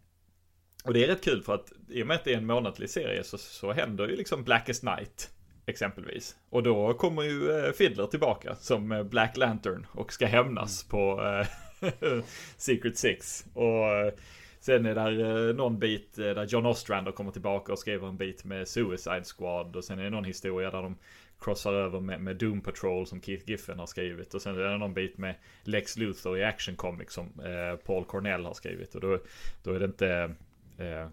Och 0.85 0.93
det 0.93 1.05
är 1.05 1.09
rätt 1.09 1.25
kul 1.25 1.43
för 1.43 1.55
att 1.55 1.73
i 1.89 2.03
och 2.03 2.07
med 2.07 2.15
att 2.15 2.25
det 2.25 2.33
är 2.33 2.39
en 2.39 2.47
månadlig 2.47 2.91
serie 2.91 3.25
så, 3.25 3.39
så 3.39 3.73
händer 3.73 4.09
ju 4.09 4.17
liksom 4.17 4.45
Blackest 4.45 4.83
Night 4.83 5.31
exempelvis. 5.67 6.37
Och 6.51 6.63
då 6.63 6.95
kommer 6.95 7.23
ju 7.23 7.51
eh, 7.51 7.73
Fiddler 7.73 8.07
tillbaka 8.07 8.55
som 8.55 8.93
eh, 8.93 9.03
Black 9.03 9.37
Lantern 9.37 9.87
och 9.93 10.13
ska 10.13 10.27
hämnas 10.27 10.83
mm. 10.83 10.91
på 10.91 11.23
eh, 11.23 11.47
Secret 12.57 12.99
Six. 12.99 13.47
Och 13.55 13.89
eh, 13.89 14.13
sen 14.61 14.87
är 14.87 14.95
där 14.95 15.49
eh, 15.49 15.55
någon 15.55 15.79
bit 15.79 16.15
där 16.15 16.45
John 16.45 16.67
Ostrander 16.67 17.13
kommer 17.13 17.31
tillbaka 17.31 17.73
och 17.73 17.79
skriver 17.79 18.09
en 18.09 18.17
bit 18.17 18.45
med 18.45 18.69
Suicide 18.69 19.25
Squad. 19.25 19.77
Och 19.77 19.85
sen 19.85 19.99
är 19.99 20.05
det 20.05 20.11
någon 20.11 20.25
historia 20.25 20.71
där 20.71 20.83
de 20.83 20.97
crossar 21.41 21.73
över 21.73 22.01
med, 22.01 22.21
med, 22.21 22.37
Doom 22.37 22.61
Patrol 22.61 23.07
som 23.07 23.23
Keith 23.23 23.51
Giffen 23.51 23.79
har 23.79 23.87
skrivit. 23.87 24.35
Och 24.35 24.43
sen 24.43 24.55
är 24.55 24.61
det 24.61 24.79
någon 24.79 24.95
bit 24.95 25.19
med 25.19 25.35
Lex 25.63 25.97
Luthor 25.97 26.39
i 26.39 26.45
Action 26.45 26.77
Comics 26.77 27.15
som 27.15 27.27
eh, 27.27 27.77
Paul 27.77 28.05
Cornell 28.05 28.45
har 28.45 28.55
skrivit. 28.55 28.95
Och 28.95 29.01
då, 29.01 29.19
då 29.63 29.73
är 29.73 29.79
det 29.79 29.85
inte 29.85 30.35
eh, 30.79 31.09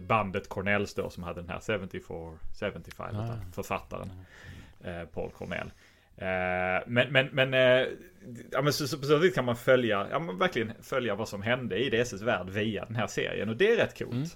bandet 0.00 0.48
Cornells 0.48 0.94
då 0.94 1.10
som 1.10 1.22
hade 1.22 1.40
den 1.40 1.50
här 1.50 1.60
74, 1.78 2.38
75, 2.72 3.16
ah. 3.16 3.36
författaren 3.52 4.10
eh, 4.84 5.04
Paul 5.04 5.30
Cornell. 5.30 5.70
Eh, 6.16 6.82
men, 6.86 7.12
men, 7.12 7.26
men, 7.32 7.54
eh, 7.54 7.88
ja, 8.52 8.62
men 8.62 8.72
så, 8.72 8.88
så, 8.88 8.98
på 8.98 9.06
så 9.06 9.18
vis 9.18 9.34
kan 9.34 9.44
man 9.44 9.56
följa, 9.56 10.06
ja 10.10 10.18
men 10.18 10.38
verkligen 10.38 10.72
följa 10.82 11.14
vad 11.14 11.28
som 11.28 11.42
hände 11.42 11.78
i 11.78 11.90
DSs 11.90 12.22
värld 12.22 12.50
via 12.50 12.84
den 12.84 12.96
här 12.96 13.06
serien. 13.06 13.48
Och 13.48 13.56
det 13.56 13.72
är 13.72 13.76
rätt 13.76 13.98
coolt. 13.98 14.12
Mm. 14.12 14.26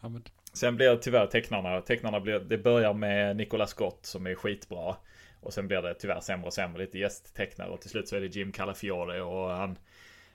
Ja, 0.00 0.08
men 0.08 0.22
Sen 0.52 0.76
blir 0.76 0.90
det 0.90 0.98
tyvärr 0.98 1.26
tecknarna, 1.26 1.80
tecknarna 1.80 2.20
blir, 2.20 2.38
det 2.38 2.58
börjar 2.58 2.94
med 2.94 3.36
Nicolas 3.36 3.70
Scott 3.70 4.06
som 4.06 4.26
är 4.26 4.34
skitbra. 4.34 4.96
Och 5.40 5.52
sen 5.52 5.68
blir 5.68 5.82
det 5.82 5.94
tyvärr 5.94 6.20
sämre 6.20 6.46
och 6.46 6.52
sämre, 6.52 6.82
lite 6.82 6.98
gästtecknare 6.98 7.68
och 7.68 7.80
till 7.80 7.90
slut 7.90 8.08
så 8.08 8.16
är 8.16 8.20
det 8.20 8.26
Jim 8.26 8.52
Calafiore 8.52 9.22
och 9.22 9.50
han, 9.50 9.78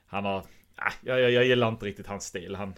han 0.06 0.26
har, 0.26 0.38
äh, 0.38 0.93
jag, 1.02 1.32
jag 1.32 1.46
gillar 1.46 1.67
inte 1.67 1.86
riktigt 1.86 2.08
hans 2.08 2.26
stil. 2.26 2.56
Han, 2.56 2.74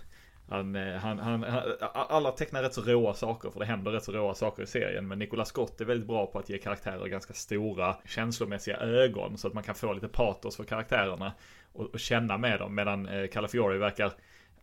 han, 0.49 0.75
eh, 0.75 0.95
han, 0.95 1.19
han, 1.19 1.45
alla 1.93 2.31
tecknar 2.31 2.61
rätt 2.61 2.73
så 2.73 2.81
råa 2.81 3.13
saker 3.13 3.49
för 3.49 3.59
det 3.59 3.65
händer 3.65 3.91
rätt 3.91 4.03
så 4.03 4.11
råa 4.11 4.33
saker 4.33 4.63
i 4.63 4.67
serien. 4.67 5.07
Men 5.07 5.19
Nicolas 5.19 5.49
Scott 5.49 5.81
är 5.81 5.85
väldigt 5.85 6.07
bra 6.07 6.25
på 6.25 6.39
att 6.39 6.49
ge 6.49 6.57
karaktärer 6.57 7.07
ganska 7.07 7.33
stora 7.33 7.95
känslomässiga 8.05 8.77
ögon. 8.77 9.37
Så 9.37 9.47
att 9.47 9.53
man 9.53 9.63
kan 9.63 9.75
få 9.75 9.93
lite 9.93 10.07
patos 10.07 10.55
för 10.55 10.63
karaktärerna. 10.63 11.33
Och, 11.73 11.85
och 11.85 11.99
känna 11.99 12.37
med 12.37 12.59
dem. 12.59 12.75
Medan 12.75 13.07
eh, 13.07 13.27
Calafiore 13.27 13.77
verkar 13.77 14.11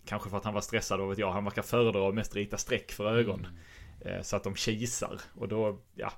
Kanske 0.07 0.31
för 0.31 0.37
att 0.37 0.45
han 0.45 0.55
var 0.55 0.61
stressad, 0.61 1.01
och 1.01 1.11
vet 1.11 1.19
jag. 1.19 1.33
Han 1.33 1.45
verkar 1.45 1.63
föredra 1.63 2.09
att 2.09 2.15
mest 2.15 2.37
rita 2.37 2.59
streck 2.59 2.93
för 2.93 3.17
ögon. 3.17 3.47
Mm. 4.01 4.25
Så 4.25 4.37
att 4.37 4.45
de 4.45 4.55
kisar. 4.55 5.21
Och 5.35 5.49
då, 5.49 5.79
ja. 5.95 6.13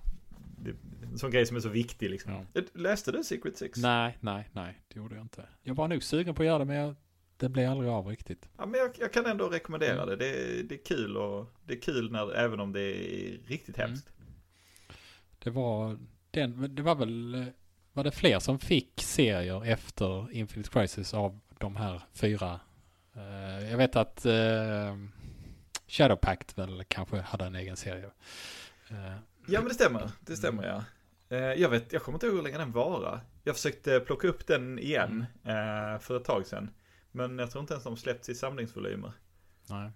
Det, 0.59 0.71
en 1.03 1.19
sån 1.19 1.31
grej 1.31 1.47
som 1.47 1.57
är 1.57 1.61
så 1.61 1.69
viktig 1.69 2.11
liksom. 2.11 2.33
Ja. 2.33 2.61
Eh, 2.61 2.67
läste 2.73 3.13
du 3.13 3.25
Secret 3.25 3.59
Six? 3.59 3.79
Nej, 3.79 4.19
nej, 4.21 4.49
nej. 4.53 4.79
Det 4.89 4.99
gjorde 4.99 5.15
jag 5.15 5.25
inte. 5.25 5.49
Jag 5.63 5.75
var 5.75 5.89
nog 5.89 6.03
sugen 6.03 6.35
på 6.35 6.43
att 6.43 6.47
göra 6.47 6.59
det, 6.59 6.65
men 6.65 6.77
jag, 6.77 6.95
det 7.39 7.49
blev 7.49 7.71
aldrig 7.71 7.91
av 7.91 8.07
riktigt. 8.07 8.49
Ja, 8.57 8.67
men 8.67 8.81
jag, 8.81 8.91
jag 8.99 9.13
kan 9.13 9.27
ändå 9.27 9.49
rekommendera 9.49 10.03
mm. 10.03 10.09
det. 10.09 10.17
det. 10.17 10.63
Det 10.63 10.75
är 10.75 10.85
kul 10.85 11.17
och 11.17 11.47
det 11.65 11.75
är 11.75 11.81
kul 11.81 12.13
när, 12.13 12.35
även 12.35 12.61
om 12.61 12.73
det 12.73 12.81
är 12.81 13.39
riktigt 13.47 13.79
mm. 13.79 13.91
hemskt. 13.91 14.13
Det 15.39 15.51
var 15.51 15.99
den, 16.31 16.75
det 16.75 16.83
var 16.83 16.95
väl, 16.95 17.47
var 17.93 18.05
det 18.05 18.11
fler 18.11 18.39
som 18.39 18.59
fick 18.59 19.03
serier 19.03 19.65
efter 19.65 20.33
Infinite 20.33 20.71
Crisis 20.71 21.15
av 21.15 21.41
de 21.59 21.77
här 21.77 22.03
fyra 22.13 22.61
Uh, 23.19 23.71
jag 23.71 23.77
vet 23.77 23.97
att 23.97 24.27
uh, 24.27 24.97
Shadow 25.87 26.17
Pact 26.17 26.59
väl 26.59 26.85
kanske 26.89 27.21
hade 27.21 27.45
en 27.45 27.55
egen 27.55 27.77
serie. 27.77 28.05
Uh, 28.91 29.17
ja 29.47 29.61
men 29.61 29.69
det 29.69 29.75
stämmer, 29.75 30.11
det 30.21 30.37
stämmer 30.37 30.67
ja. 30.67 30.85
jag 31.55 31.69
vet, 31.69 31.93
jag 31.93 32.03
kommer 32.03 32.17
inte 32.17 32.27
ihåg 32.27 32.37
hur 32.37 32.43
länge 32.43 32.59
den 32.59 32.73
varar. 32.73 33.21
Jag 33.45 33.57
försökte 33.57 34.01
plocka 34.01 34.29
upp 34.29 34.47
den 34.47 34.79
igen 34.79 35.27
mm. 35.45 36.01
för 36.01 36.17
ett 36.17 36.25
tag 36.25 36.47
sedan. 36.47 36.71
Men 37.19 37.39
jag 37.39 37.51
tror 37.51 37.61
inte 37.61 37.75
ens 37.75 37.85
de 37.85 37.97
släppts 37.97 38.29
i 38.29 38.35
samlingsvolymer. 38.35 39.13
Nej. 39.71 39.91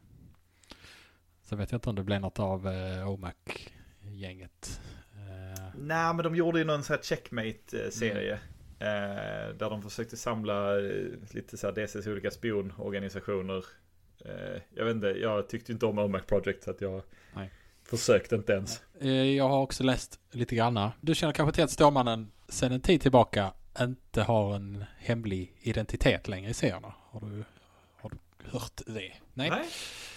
Så 1.42 1.56
vet 1.56 1.72
jag 1.72 1.76
inte 1.76 1.90
om 1.90 1.96
det 1.96 2.04
blev 2.04 2.20
något 2.20 2.38
av 2.38 2.66
OMAC-gänget. 3.06 4.80
Nej, 5.78 6.14
men 6.14 6.24
de 6.24 6.36
gjorde 6.36 6.58
ju 6.58 6.64
någon 6.64 6.82
sån 6.82 6.96
här 6.96 7.02
checkmate-serie. 7.02 8.32
Mm. 8.32 8.52
Eh, 8.82 9.54
där 9.54 9.70
de 9.70 9.82
försökte 9.82 10.16
samla 10.16 10.78
eh, 10.78 11.06
lite 11.30 11.56
så 11.56 11.66
här 11.66 11.74
DCs 11.74 12.06
olika 12.06 12.30
spionorganisationer. 12.30 13.64
Eh, 14.24 14.62
jag 14.74 14.84
vet 14.84 14.94
inte, 14.94 15.06
jag 15.06 15.48
tyckte 15.48 15.72
inte 15.72 15.86
om 15.86 15.98
OMAC 15.98 16.22
Project 16.26 16.64
så 16.64 16.70
att 16.70 16.80
jag 16.80 17.02
Nej. 17.34 17.50
försökte 17.84 18.34
inte 18.34 18.52
ens. 18.52 18.82
Eh, 19.00 19.10
jag 19.10 19.48
har 19.48 19.60
också 19.60 19.84
läst 19.84 20.20
lite 20.30 20.54
granna. 20.54 20.92
Du 21.00 21.14
känner 21.14 21.32
kanske 21.32 21.54
till 21.54 21.64
att 21.64 21.70
Stålmannen 21.70 22.32
sedan 22.48 22.72
en 22.72 22.80
tid 22.80 23.00
tillbaka 23.00 23.52
inte 23.80 24.22
har 24.22 24.54
en 24.54 24.84
hemlig 24.98 25.56
identitet 25.60 26.28
längre 26.28 26.50
i 26.50 26.54
serierna? 26.54 26.94
Har 27.12 27.20
du, 27.20 27.44
har 27.96 28.10
du 28.10 28.18
hört 28.50 28.80
det? 28.86 29.12
Nej. 29.34 29.50
Nej. 29.50 29.68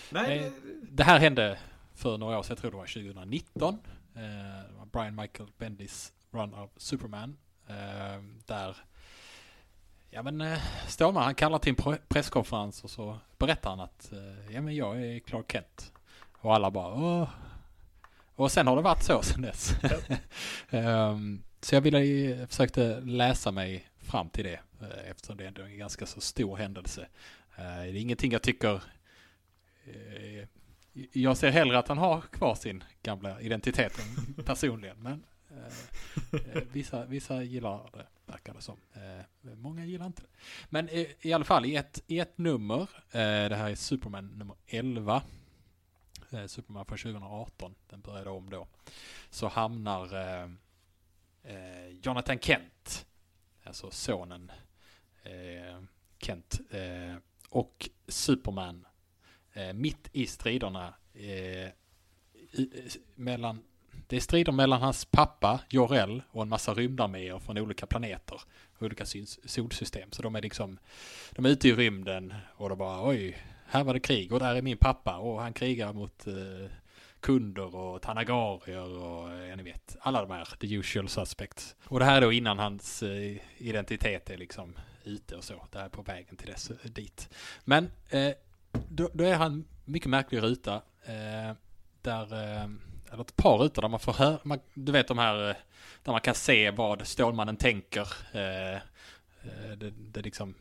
Nej. 0.10 0.52
Det 0.82 1.04
här 1.04 1.20
hände 1.20 1.60
för 1.94 2.18
några 2.18 2.40
år 2.40 2.44
sedan, 2.44 2.52
jag 2.52 2.58
tror 2.58 2.72
det 2.72 2.78
var 2.78 2.86
2019. 2.86 3.80
Eh, 4.16 4.86
Brian 4.92 5.16
Michael 5.16 5.50
Bendis 5.58 6.14
run 6.32 6.54
av 6.54 6.70
Superman. 6.78 7.38
Eh, 7.68 8.22
där 8.46 8.78
Ja 10.10 10.24
men 10.24 10.42
eh, 10.42 10.60
Stålman 10.88 11.24
han 11.24 11.36
kallar 11.36 11.60
till 11.60 11.76
en 11.86 11.98
presskonferens 12.08 12.84
och 12.84 12.90
så 12.90 13.20
berättar 13.38 13.70
han 13.70 13.80
att 13.80 14.12
eh, 14.12 14.54
ja 14.54 14.62
men 14.62 14.76
jag 14.76 15.02
är 15.02 15.20
Clark 15.20 15.52
Kent. 15.52 15.94
Och 16.38 16.56
alla 16.56 16.72
bara 16.72 16.94
åh. 16.94 17.30
Och 18.36 18.52
sen 18.52 18.68
har 18.68 18.76
det 18.76 18.82
varit 18.82 19.04
så 19.04 19.22
sen 19.22 19.42
dess. 19.42 19.76
um, 20.70 21.44
så 21.62 21.76
jag 21.76 21.82
ville, 21.82 22.48
försökte 22.48 23.00
läsa 23.00 23.52
mig 23.52 23.90
fram 23.98 24.30
till 24.30 24.44
det 24.44 24.60
Eh, 24.92 25.10
eftersom 25.10 25.38
det 25.38 25.46
är 25.46 25.60
en 25.60 25.78
ganska 25.78 26.06
så 26.06 26.22
stor 26.22 26.58
händelse. 26.58 27.08
Eh, 27.58 27.64
det 27.64 27.90
är 27.90 27.96
ingenting 27.96 28.32
jag 28.32 28.42
tycker 28.42 28.84
eh, 29.86 30.48
jag 31.12 31.38
ser 31.38 31.50
hellre 31.50 31.80
att 31.80 31.88
han 31.88 31.98
har 31.98 32.22
kvar 32.22 32.56
sin 32.56 32.84
gamla 33.04 33.42
identitet 33.42 34.00
personligen. 34.46 34.98
Men 34.98 35.24
vissa, 36.72 37.06
vissa 37.06 37.44
gillar 37.44 37.90
det 37.94 38.06
verkar 38.26 38.54
det 38.54 38.62
som. 38.62 38.78
många 39.42 39.86
gillar 39.86 40.06
inte 40.06 40.22
det. 40.22 40.28
Men 40.70 40.90
i 41.22 41.34
alla 41.34 41.44
fall 41.44 41.66
i 41.66 41.76
ett, 41.76 42.04
i 42.08 42.20
ett 42.20 42.38
nummer, 42.38 42.90
det 43.50 43.56
här 43.56 43.70
är 43.70 43.76
Superman 43.76 44.28
nummer 44.28 44.56
11 44.68 45.22
Superman 46.48 46.86
från 46.86 46.98
2018, 46.98 47.76
den 47.90 48.02
började 48.02 48.30
om 48.30 48.50
då, 48.50 48.68
så 49.30 49.48
hamnar 49.48 50.10
Jonathan 52.02 52.40
Kent, 52.40 53.06
alltså 53.64 53.92
sonen 53.92 54.52
eh, 55.26 55.82
Kent, 56.20 56.60
eh, 56.72 57.16
och 57.50 57.90
Superman 58.08 58.86
eh, 59.54 59.74
mitt 59.74 60.10
i 60.12 60.28
striderna 60.28 60.94
eh, 61.14 61.70
i, 62.52 62.70
eh, 62.74 62.92
mellan 63.16 63.64
det 64.08 64.16
är 64.16 64.20
strider 64.20 64.52
mellan 64.52 64.82
hans 64.82 65.06
pappa, 65.06 65.60
Jorel, 65.70 66.22
och 66.32 66.42
en 66.42 66.50
massa 66.50 66.74
rymdarméer 66.74 67.40
från 67.40 67.58
olika 67.58 67.86
planeter, 67.86 68.42
olika 68.80 69.06
solsystem. 69.46 70.12
Så 70.12 70.22
de 70.22 70.36
är 70.36 70.42
liksom, 70.42 70.78
de 71.32 71.46
är 71.46 71.50
ute 71.50 71.68
i 71.68 71.74
rymden 71.74 72.34
och 72.56 72.70
de 72.70 72.78
bara 72.78 73.08
oj, 73.08 73.38
här 73.66 73.84
var 73.84 73.94
det 73.94 74.00
krig 74.00 74.32
och 74.32 74.40
där 74.40 74.56
är 74.56 74.62
min 74.62 74.78
pappa 74.78 75.18
och 75.18 75.42
han 75.42 75.54
krigar 75.54 75.94
mot 75.94 76.28
eh, 76.28 76.72
kunder 77.20 77.76
och 77.76 78.02
tanagarier 78.02 78.98
och 78.98 79.32
eh, 79.32 79.50
ja 79.50 79.56
ni 79.56 79.64
vet, 79.64 79.96
alla 80.00 80.22
de 80.22 80.32
här 80.32 80.46
the 80.60 80.76
usual 80.76 81.10
suspects. 81.10 81.76
Och 81.84 82.00
det 82.00 82.06
här 82.06 82.18
är 82.18 82.22
då 82.22 82.32
innan 82.32 82.60
hans 82.60 83.04
eh, 83.04 83.38
identitet 83.58 84.30
är 84.30 84.38
liksom 84.38 84.76
ute 85.06 85.36
och 85.36 85.44
så. 85.44 85.68
Det 85.72 85.78
här 85.78 85.86
är 85.86 85.90
på 85.90 86.02
vägen 86.02 86.38
till 86.38 86.48
dess 86.48 86.70
eh, 86.70 86.78
dit. 86.84 87.30
Men 87.64 87.92
eh, 88.10 88.34
då, 88.90 89.10
då, 89.14 89.24
är 89.24 89.36
han 89.36 89.66
mycket 89.86 90.10
märklig 90.10 90.44
ruta. 90.44 90.76
Eh, 91.06 91.56
där, 92.02 92.34
eh, 92.34 92.70
eller 93.12 93.22
ett 93.22 93.36
par 93.36 93.58
rutor 93.58 93.82
där 93.82 93.90
man 93.90 94.00
får 94.00 94.14
höra, 94.14 94.40
man, 94.44 94.60
du 94.74 94.92
vet 94.92 95.08
de 95.08 95.18
här 95.18 95.50
eh, 95.50 95.56
där 96.04 96.12
man 96.12 96.22
kan 96.22 96.36
se 96.36 96.72
vad 96.72 97.08
Stålmannen 97.08 97.58
tänker. 97.58 98.08
Eh, 98.32 98.80
det, 99.78 99.94
det 99.98 100.22
liksom 100.22 100.56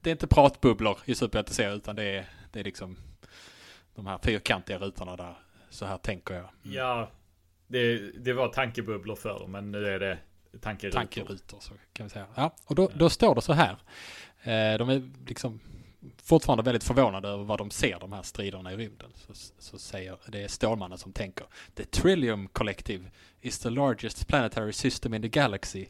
det 0.00 0.10
är 0.10 0.12
inte 0.12 0.26
pratbubblor 0.26 0.98
i 1.04 1.14
superhjälteserier 1.14 1.76
utan 1.76 1.96
det 1.96 2.04
är, 2.04 2.28
det 2.52 2.60
är 2.60 2.64
liksom 2.64 2.96
de 3.94 4.06
här 4.06 4.18
fyrkantiga 4.22 4.78
rutorna 4.78 5.16
där. 5.16 5.34
Så 5.70 5.86
här 5.86 5.96
tänker 5.98 6.34
jag. 6.34 6.48
Mm. 6.64 6.76
Ja, 6.76 7.10
det, 7.66 8.10
det 8.10 8.32
var 8.32 8.48
tankebubblor 8.48 9.16
förr 9.16 9.46
men 9.46 9.72
nu 9.72 9.86
är 9.86 9.98
det 9.98 10.18
tankerutor. 10.58 10.98
Tankerutor 10.98 11.60
så 11.60 11.74
kan 11.92 12.06
vi 12.06 12.10
säga. 12.10 12.26
Ja, 12.34 12.54
och 12.64 12.74
då, 12.74 12.90
då 12.94 13.10
står 13.10 13.34
det 13.34 13.42
så 13.42 13.52
här. 13.52 13.76
Eh, 14.42 14.78
de 14.78 14.88
är 14.88 15.10
liksom 15.26 15.60
fortfarande 16.22 16.62
väldigt 16.62 16.84
förvånade 16.84 17.28
över 17.28 17.44
vad 17.44 17.58
de 17.58 17.70
ser, 17.70 17.98
de 18.00 18.12
här 18.12 18.22
striderna 18.22 18.72
i 18.72 18.76
rymden. 18.76 19.10
Så, 19.14 19.32
så 19.58 19.78
säger, 19.78 20.16
det 20.26 20.42
är 20.42 20.48
Stålmannen 20.48 20.98
som 20.98 21.12
tänker. 21.12 21.46
The 21.74 21.84
Trillium 21.84 22.48
Collective 22.48 23.10
is 23.40 23.58
the 23.58 23.70
largest 23.70 24.26
planetary 24.26 24.72
system 24.72 25.14
in 25.14 25.22
the 25.22 25.28
galaxy. 25.28 25.86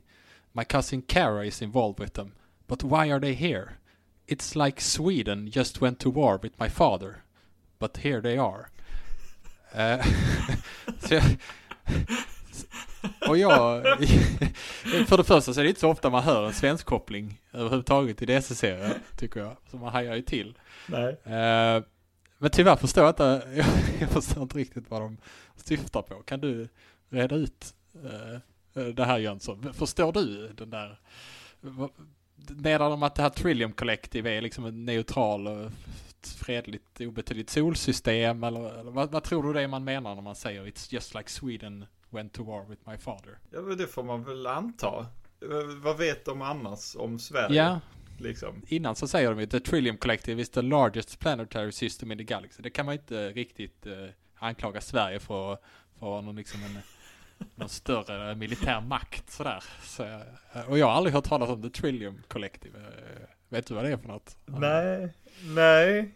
My 0.53 0.65
cousin 0.65 1.03
Kara 1.03 1.45
is 1.45 1.63
involved 1.63 2.01
with 2.01 2.13
them. 2.13 2.33
But 2.67 2.83
why 2.83 3.13
are 3.13 3.21
they 3.21 3.35
here? 3.35 3.71
It's 4.27 4.67
like 4.67 4.81
Sweden 4.81 5.51
just 5.55 5.81
went 5.81 5.99
to 5.99 6.11
war 6.11 6.39
with 6.43 6.55
my 6.61 6.69
father. 6.69 7.23
But 7.79 7.97
here 7.97 8.21
they 8.21 8.39
are. 8.39 8.71
Uh, 9.73 10.05
jag, 11.09 11.23
och 13.29 13.39
jag, 13.39 13.83
för 15.07 15.17
det 15.17 15.25
första 15.25 15.55
så 15.55 15.61
är 15.61 15.65
det 15.65 15.69
inte 15.69 15.81
så 15.81 15.91
ofta 15.91 16.11
man 16.11 16.23
hör 16.23 16.47
en 16.47 16.53
svensk 16.53 16.87
koppling 16.87 17.41
överhuvudtaget 17.53 18.23
i 18.23 18.27
DC-serier, 18.27 18.95
tycker 19.17 19.41
jag. 19.41 19.57
Så 19.71 19.77
man 19.77 19.93
hajar 19.93 20.17
ju 20.17 20.23
till. 20.23 20.59
Nej. 20.87 21.09
Uh, 21.27 21.85
men 22.39 22.51
tyvärr 22.53 22.77
förstår 22.77 23.05
jag 23.05 23.11
inte, 23.11 23.43
jag, 24.01 24.11
förstår 24.11 24.43
inte 24.43 24.59
riktigt 24.59 24.91
vad 24.91 25.03
de 25.03 25.17
syftar 25.57 26.03
på. 26.03 26.15
Kan 26.15 26.41
du 26.41 26.69
reda 27.09 27.37
ut 27.37 27.75
uh, 28.05 28.89
det 28.93 29.05
här 29.05 29.19
Jönsson? 29.19 29.75
Förstår 29.75 30.13
du 30.13 30.49
den 30.49 30.71
där, 30.71 30.99
menar 32.49 32.91
de 32.91 33.03
att 33.03 33.15
det 33.15 33.23
här 33.23 33.31
Trillium 33.31 33.73
Collective 33.73 34.37
är 34.37 34.41
liksom 34.41 34.65
en 34.65 34.85
neutral 34.85 35.49
och 35.49 35.71
fredligt 36.23 37.01
obetydligt 37.01 37.51
solsystem 37.51 38.45
eller, 38.45 38.81
eller 38.81 38.91
vad, 38.91 39.13
vad, 39.13 39.23
tror 39.23 39.43
du 39.43 39.53
det 39.53 39.63
är 39.63 39.69
man 39.69 39.85
menar 39.85 40.15
när 40.15 40.23
man 40.23 40.35
säger 40.35 40.67
It's 40.67 40.95
just 40.95 41.15
like 41.15 41.31
Sweden 41.31 41.87
went 42.11 42.33
to 42.33 42.45
war 42.45 42.67
with 42.69 42.83
my 42.89 42.99
father? 42.99 43.39
Ja 43.51 43.61
men 43.61 43.79
det 43.79 43.87
får 43.87 44.03
man 44.03 44.25
väl 44.25 44.47
anta. 44.47 45.07
Vad 45.83 45.99
vet 45.99 46.25
de 46.25 46.43
annars 46.43 46.97
om 46.97 47.19
Sverige? 47.19 47.57
Ja. 47.57 47.81
Liksom. 48.19 48.63
Innan 48.69 48.97
så 48.97 49.09
säger 49.09 49.31
de 49.31 49.41
ju 49.41 49.47
The 49.47 49.61
Trillium 49.61 49.97
Collective 49.97 50.43
is 50.43 50.51
the 50.51 50.63
largest 50.63 51.19
planetary 51.19 51.73
system 51.73 52.13
in 52.13 52.19
the 52.19 52.25
galaxy. 52.25 52.63
Det 52.63 52.71
kan 52.71 52.87
man 52.87 52.95
inte 52.95 53.29
riktigt 53.29 53.87
uh, 53.87 53.93
anklaga 54.39 54.81
Sverige 54.81 55.21
för, 55.21 55.59
för 55.99 56.23
någon, 56.23 56.37
liksom 56.37 56.61
en 56.63 56.79
någon 57.55 57.69
större 57.69 58.35
militär 58.35 58.81
makt 58.81 59.31
sådär. 59.31 59.65
Så, 59.83 60.03
eh, 60.03 60.69
och 60.69 60.79
jag 60.79 60.87
har 60.87 60.93
aldrig 60.93 61.15
hört 61.15 61.25
talas 61.25 61.49
om 61.49 61.63
The 61.63 61.71
Trillium 61.71 62.23
Collective. 62.29 62.79
Eh, 62.79 63.29
vet 63.49 63.67
du 63.67 63.75
vad 63.75 63.85
det 63.85 63.91
är 63.91 63.97
för 63.97 64.09
något? 64.09 64.37
Nej, 64.47 65.15
nej, 65.45 66.15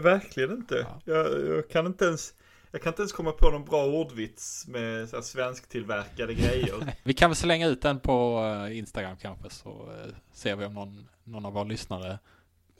verkligen 0.00 0.50
inte. 0.50 0.86
Ja. 0.88 1.00
Jag, 1.04 1.46
jag, 1.46 1.68
kan 1.68 1.86
inte 1.86 2.04
ens, 2.04 2.34
jag 2.72 2.82
kan 2.82 2.90
inte 2.90 3.02
ens 3.02 3.12
komma 3.12 3.32
på 3.32 3.50
någon 3.50 3.64
bra 3.64 3.86
ordvits 3.86 4.66
med 4.68 5.08
så 5.08 5.16
här 5.16 5.22
svensktillverkade 5.22 6.34
grejer. 6.34 6.94
vi 7.02 7.14
kan 7.14 7.30
väl 7.30 7.36
slänga 7.36 7.66
ut 7.66 7.82
den 7.82 8.00
på 8.00 8.44
eh, 8.66 8.78
Instagram 8.78 9.16
kanske 9.16 9.50
så 9.50 9.92
ser 10.32 10.56
vi 10.56 10.64
om 10.64 10.74
någon, 10.74 11.08
någon 11.24 11.46
av 11.46 11.52
våra 11.52 11.64
lyssnare 11.64 12.18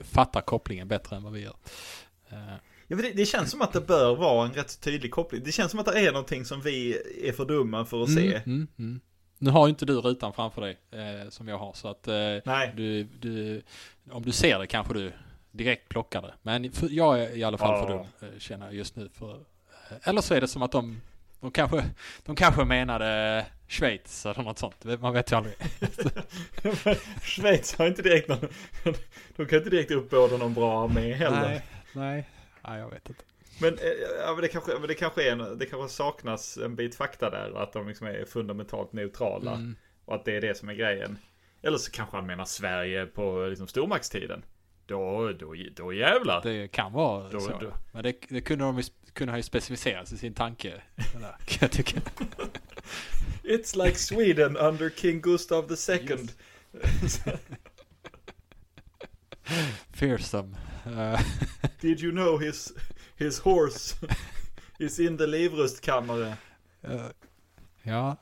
fattar 0.01 0.41
kopplingen 0.41 0.89
bättre 0.89 1.17
än 1.17 1.23
vad 1.23 1.33
vi 1.33 1.41
gör. 1.41 1.55
Ja, 2.87 2.97
det, 2.97 3.13
det, 3.13 3.27
känns 3.27 3.51
som 3.51 3.63
att 3.63 3.73
det 3.73 3.81
bör 3.81 4.17
vara 4.17 4.47
en 4.47 4.53
rätt 4.53 4.81
tydlig 4.81 5.11
koppling. 5.11 5.43
Det 5.45 5.53
känns 5.53 5.71
som 5.71 5.81
att 5.81 5.87
det 5.87 6.01
är 6.01 6.13
någonting 6.13 6.45
som 6.45 6.61
vi 6.61 6.99
är 7.29 7.33
för 7.33 7.45
dumma 7.45 7.85
för 7.85 8.03
att 8.03 8.09
mm, 8.09 8.23
se. 8.23 8.37
Mm, 8.37 8.69
mm. 8.79 9.01
Nu 9.39 9.51
har 9.51 9.67
ju 9.67 9.71
inte 9.71 9.87
du 9.87 9.95
rutan 9.95 10.33
framför 10.33 10.63
dig 10.63 10.79
eh, 10.91 11.29
som 11.29 11.49
jag 11.49 11.59
har 11.59 11.73
så 11.73 11.89
att 11.89 12.09
eh. 12.09 12.15
Du, 12.77 13.05
du, 13.05 13.63
om 14.11 14.23
du 14.23 14.33
ser 14.33 14.59
det 14.59 14.67
kanske 14.67 14.95
du 14.95 15.13
direkt 15.51 15.89
plockar 15.89 16.23
det. 16.23 16.35
Men 16.43 16.73
för, 16.73 16.89
jag 16.91 17.23
är 17.23 17.37
i 17.37 17.45
alla 17.45 17.59
fall 17.59 17.71
ja. 17.71 17.87
för 17.87 17.89
dum 17.89 18.07
eh, 18.33 18.39
känner 18.39 18.67
jag 18.67 18.75
just 18.75 18.97
nu. 18.97 19.09
För, 19.15 19.31
eh, 19.31 19.37
eller 20.03 20.21
så 20.21 20.35
är 20.35 20.41
det 20.41 20.49
som 20.49 20.63
att 20.63 20.73
de, 20.73 21.01
de, 21.41 21.51
kanske, 21.51 21.85
de 22.25 22.37
kanske 22.37 22.65
menade 22.65 23.47
Schweiz 23.69 24.27
eller 24.27 24.43
något 24.43 24.59
sånt. 24.59 24.85
Man 25.01 25.13
vet 25.13 25.33
ju 25.33 25.37
aldrig. 25.37 25.55
Schweiz 27.23 27.79
har 27.79 27.87
inte 27.87 28.03
direkt 28.03 28.29
någon, 28.29 28.39
de 29.37 29.47
kan 29.47 29.59
inte 29.59 29.71
direkt 29.71 29.91
uppbåda 29.91 30.37
någon 30.37 30.55
bra 30.55 30.85
armé 30.85 31.13
heller. 31.13 31.41
Nej, 31.41 31.67
nej. 31.93 32.29
Nej, 32.65 32.81
jag 32.81 32.91
vet 32.91 33.09
inte. 33.09 33.25
Men, 33.61 33.75
eh, 33.79 33.85
ja, 34.27 34.33
men 34.33 34.41
det, 34.43 34.49
kanske, 34.49 34.73
men 34.79 34.89
det, 34.89 34.95
kanske 34.95 35.31
är 35.31 35.57
det 35.57 35.67
kanske 35.67 35.95
saknas 35.95 36.57
en 36.57 36.77
bit 36.77 36.95
fakta 36.95 37.31
där. 37.31 37.63
Att 37.63 37.73
de 37.73 37.89
liksom 37.89 38.07
är 38.07 38.25
fundamentalt 38.25 38.93
neutrala. 38.93 39.53
Mm. 39.53 39.77
Och 40.05 40.15
att 40.15 40.25
det 40.25 40.37
är 40.37 40.41
det 40.41 40.57
som 40.57 40.69
är 40.69 40.75
grejen. 40.75 41.19
Eller 41.63 41.79
så 41.79 41.91
kanske 41.91 42.17
han 42.17 42.27
menar 42.27 42.45
Sverige 42.45 43.07
på 43.07 43.47
liksom, 43.49 43.69
stormaktstiden. 43.69 44.45
Då, 44.87 45.33
då, 45.33 45.55
då 45.77 45.93
jävlar. 45.93 46.43
Det 46.43 46.69
kan 46.69 46.93
vara 46.93 47.29
då, 47.29 47.41
så. 47.41 47.59
Då. 47.61 47.73
Men 47.93 48.03
det, 48.03 48.15
det 48.29 48.41
kunde 48.41 48.65
de 48.65 48.83
kunde 49.15 49.33
ha 49.33 49.37
ju 49.37 49.43
specificerat 49.43 50.13
i 50.13 50.19
sin 50.19 50.35
tanke. 50.35 50.83
Där, 50.97 51.37
kan 51.47 51.59
jag 51.61 51.71
tycka. 51.71 52.01
It's 53.43 53.85
like 53.85 53.99
Sweden 53.99 54.57
under 54.57 54.91
King 54.91 55.21
Gustav 55.21 55.73
II. 55.89 56.29
Fearsome. 59.93 60.57
Did 61.81 62.01
you 62.01 62.13
know 62.13 62.39
his, 62.39 62.73
his 63.17 63.39
horse 63.39 63.97
is 64.79 65.01
in 65.01 65.19
the 65.19 65.27
livrustkammare? 65.27 66.37
Uh, 66.89 67.11
ja, 67.83 68.17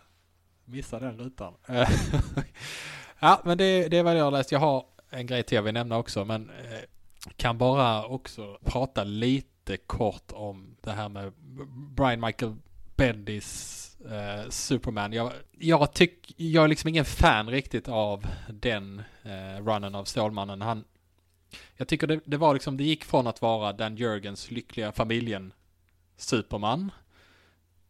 missade 0.64 1.06
den 1.06 1.18
rutan. 1.18 1.54
ja, 3.20 3.42
men 3.44 3.58
det, 3.58 3.88
det 3.88 3.98
är 3.98 4.02
vad 4.02 4.18
jag 4.18 4.32
läst. 4.32 4.52
Jag 4.52 4.58
har 4.58 4.84
en 5.10 5.26
grej 5.26 5.42
till 5.42 5.56
jag 5.56 5.62
vill 5.62 5.74
nämna 5.74 5.96
också, 5.96 6.24
men 6.24 6.50
eh, 6.50 6.80
kan 7.36 7.58
bara 7.58 8.04
också 8.04 8.58
prata 8.64 9.04
lite 9.04 9.59
kort 9.76 10.32
om 10.32 10.76
det 10.80 10.92
här 10.92 11.08
med 11.08 11.32
Brian 11.96 12.20
Michael 12.20 12.56
Bendis 12.96 13.96
eh, 14.00 14.50
Superman. 14.50 15.12
Jag, 15.12 15.32
jag, 15.58 15.92
tyck, 15.92 16.34
jag 16.36 16.64
är 16.64 16.68
liksom 16.68 16.88
ingen 16.88 17.04
fan 17.04 17.50
riktigt 17.50 17.88
av 17.88 18.26
den 18.48 19.02
eh, 19.22 19.64
runnen 19.64 19.94
av 19.94 20.04
Stålmannen. 20.04 20.62
Han, 20.62 20.84
jag 21.76 21.88
tycker 21.88 22.06
det, 22.06 22.20
det, 22.24 22.36
var 22.36 22.54
liksom, 22.54 22.76
det 22.76 22.84
gick 22.84 23.04
från 23.04 23.26
att 23.26 23.42
vara 23.42 23.72
Dan 23.72 23.96
Jörgens 23.96 24.50
lyckliga 24.50 24.92
familjen 24.92 25.52
Superman 26.16 26.92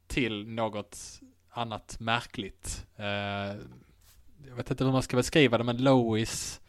till 0.06 0.48
något 0.48 1.20
annat 1.50 2.00
märkligt. 2.00 2.86
Eh, 2.96 3.56
jag 4.48 4.56
vet 4.56 4.70
inte 4.70 4.84
hur 4.84 4.92
man 4.92 5.02
ska 5.02 5.16
beskriva 5.16 5.58
det, 5.58 5.64
men 5.64 5.82
Lois 5.82 6.60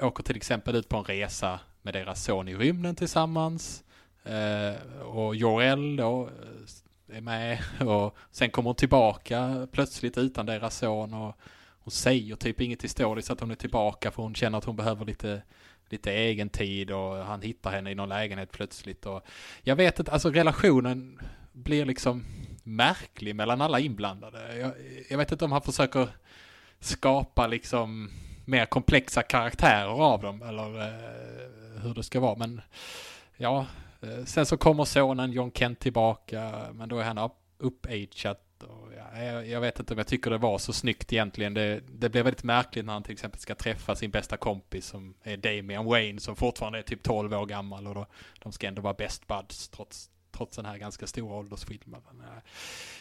åker 0.00 0.22
till 0.22 0.36
exempel 0.36 0.76
ut 0.76 0.88
på 0.88 0.96
en 0.96 1.04
resa 1.04 1.60
med 1.82 1.94
deras 1.94 2.24
son 2.24 2.48
i 2.48 2.54
rymden 2.54 2.96
tillsammans. 2.96 3.84
Eh, 4.24 5.02
och 5.02 5.36
Jorel 5.36 5.96
då 5.96 6.28
eh, 7.08 7.16
är 7.16 7.20
med 7.20 7.58
och 7.88 8.16
sen 8.30 8.50
kommer 8.50 8.68
hon 8.68 8.76
tillbaka 8.76 9.68
plötsligt 9.72 10.18
utan 10.18 10.46
deras 10.46 10.76
son 10.76 11.14
och 11.14 11.36
hon 11.84 11.90
säger 11.90 12.36
typ 12.36 12.60
inget 12.60 12.84
historiskt 12.84 13.30
att 13.30 13.40
hon 13.40 13.50
är 13.50 13.54
tillbaka 13.54 14.10
för 14.10 14.22
hon 14.22 14.34
känner 14.34 14.58
att 14.58 14.64
hon 14.64 14.76
behöver 14.76 15.04
lite 15.04 15.42
lite 15.88 16.12
egen 16.12 16.48
tid 16.48 16.90
och 16.90 17.16
han 17.16 17.42
hittar 17.42 17.70
henne 17.70 17.90
i 17.90 17.94
någon 17.94 18.08
lägenhet 18.08 18.52
plötsligt 18.52 19.06
och 19.06 19.26
jag 19.62 19.76
vet 19.76 19.98
inte, 19.98 20.12
alltså 20.12 20.30
relationen 20.30 21.20
blir 21.52 21.84
liksom 21.84 22.24
märklig 22.62 23.36
mellan 23.36 23.60
alla 23.60 23.80
inblandade. 23.80 24.56
Jag, 24.58 24.72
jag 25.10 25.18
vet 25.18 25.32
inte 25.32 25.44
om 25.44 25.52
han 25.52 25.62
försöker 25.62 26.08
skapa 26.80 27.46
liksom 27.46 28.10
mer 28.44 28.66
komplexa 28.66 29.22
karaktärer 29.22 30.02
av 30.02 30.22
dem 30.22 30.42
eller 30.42 30.80
eh, 30.80 31.82
hur 31.82 31.94
det 31.94 32.02
ska 32.02 32.20
vara 32.20 32.36
men 32.38 32.60
ja, 33.36 33.66
sen 34.24 34.46
så 34.46 34.56
kommer 34.56 34.84
sonen 34.84 35.32
John 35.32 35.52
Kent 35.52 35.80
tillbaka 35.80 36.68
men 36.72 36.88
då 36.88 36.98
är 36.98 37.04
han 37.04 37.18
up, 37.18 37.32
uppagead 37.58 38.36
och 38.62 38.92
ja, 38.96 39.22
jag, 39.22 39.48
jag, 39.48 39.60
vet 39.60 39.80
inte 39.80 39.94
om 39.94 39.98
jag 39.98 40.06
tycker 40.06 40.30
det 40.30 40.38
var 40.38 40.58
så 40.58 40.72
snyggt 40.72 41.12
egentligen. 41.12 41.54
Det, 41.54 41.80
det 41.88 42.08
blev 42.08 42.24
väldigt 42.24 42.44
märkligt 42.44 42.84
när 42.84 42.92
han 42.92 43.02
till 43.02 43.12
exempel 43.12 43.40
ska 43.40 43.54
träffa 43.54 43.94
sin 43.94 44.10
bästa 44.10 44.36
kompis 44.36 44.86
som 44.86 45.14
är 45.22 45.36
Damian 45.36 45.84
Wayne 45.84 46.20
som 46.20 46.36
fortfarande 46.36 46.78
är 46.78 46.82
typ 46.82 47.02
12 47.02 47.32
år 47.34 47.46
gammal 47.46 47.86
och 47.86 47.94
då, 47.94 48.06
de 48.42 48.52
ska 48.52 48.66
ändå 48.66 48.82
vara 48.82 48.94
best 48.94 49.26
buds 49.26 49.68
trots, 49.68 50.10
trots 50.32 50.56
den 50.56 50.66
här 50.66 50.78
ganska 50.78 51.06
stora 51.06 51.34
åldersskillnaden. 51.34 52.20
Äh, 52.20 52.42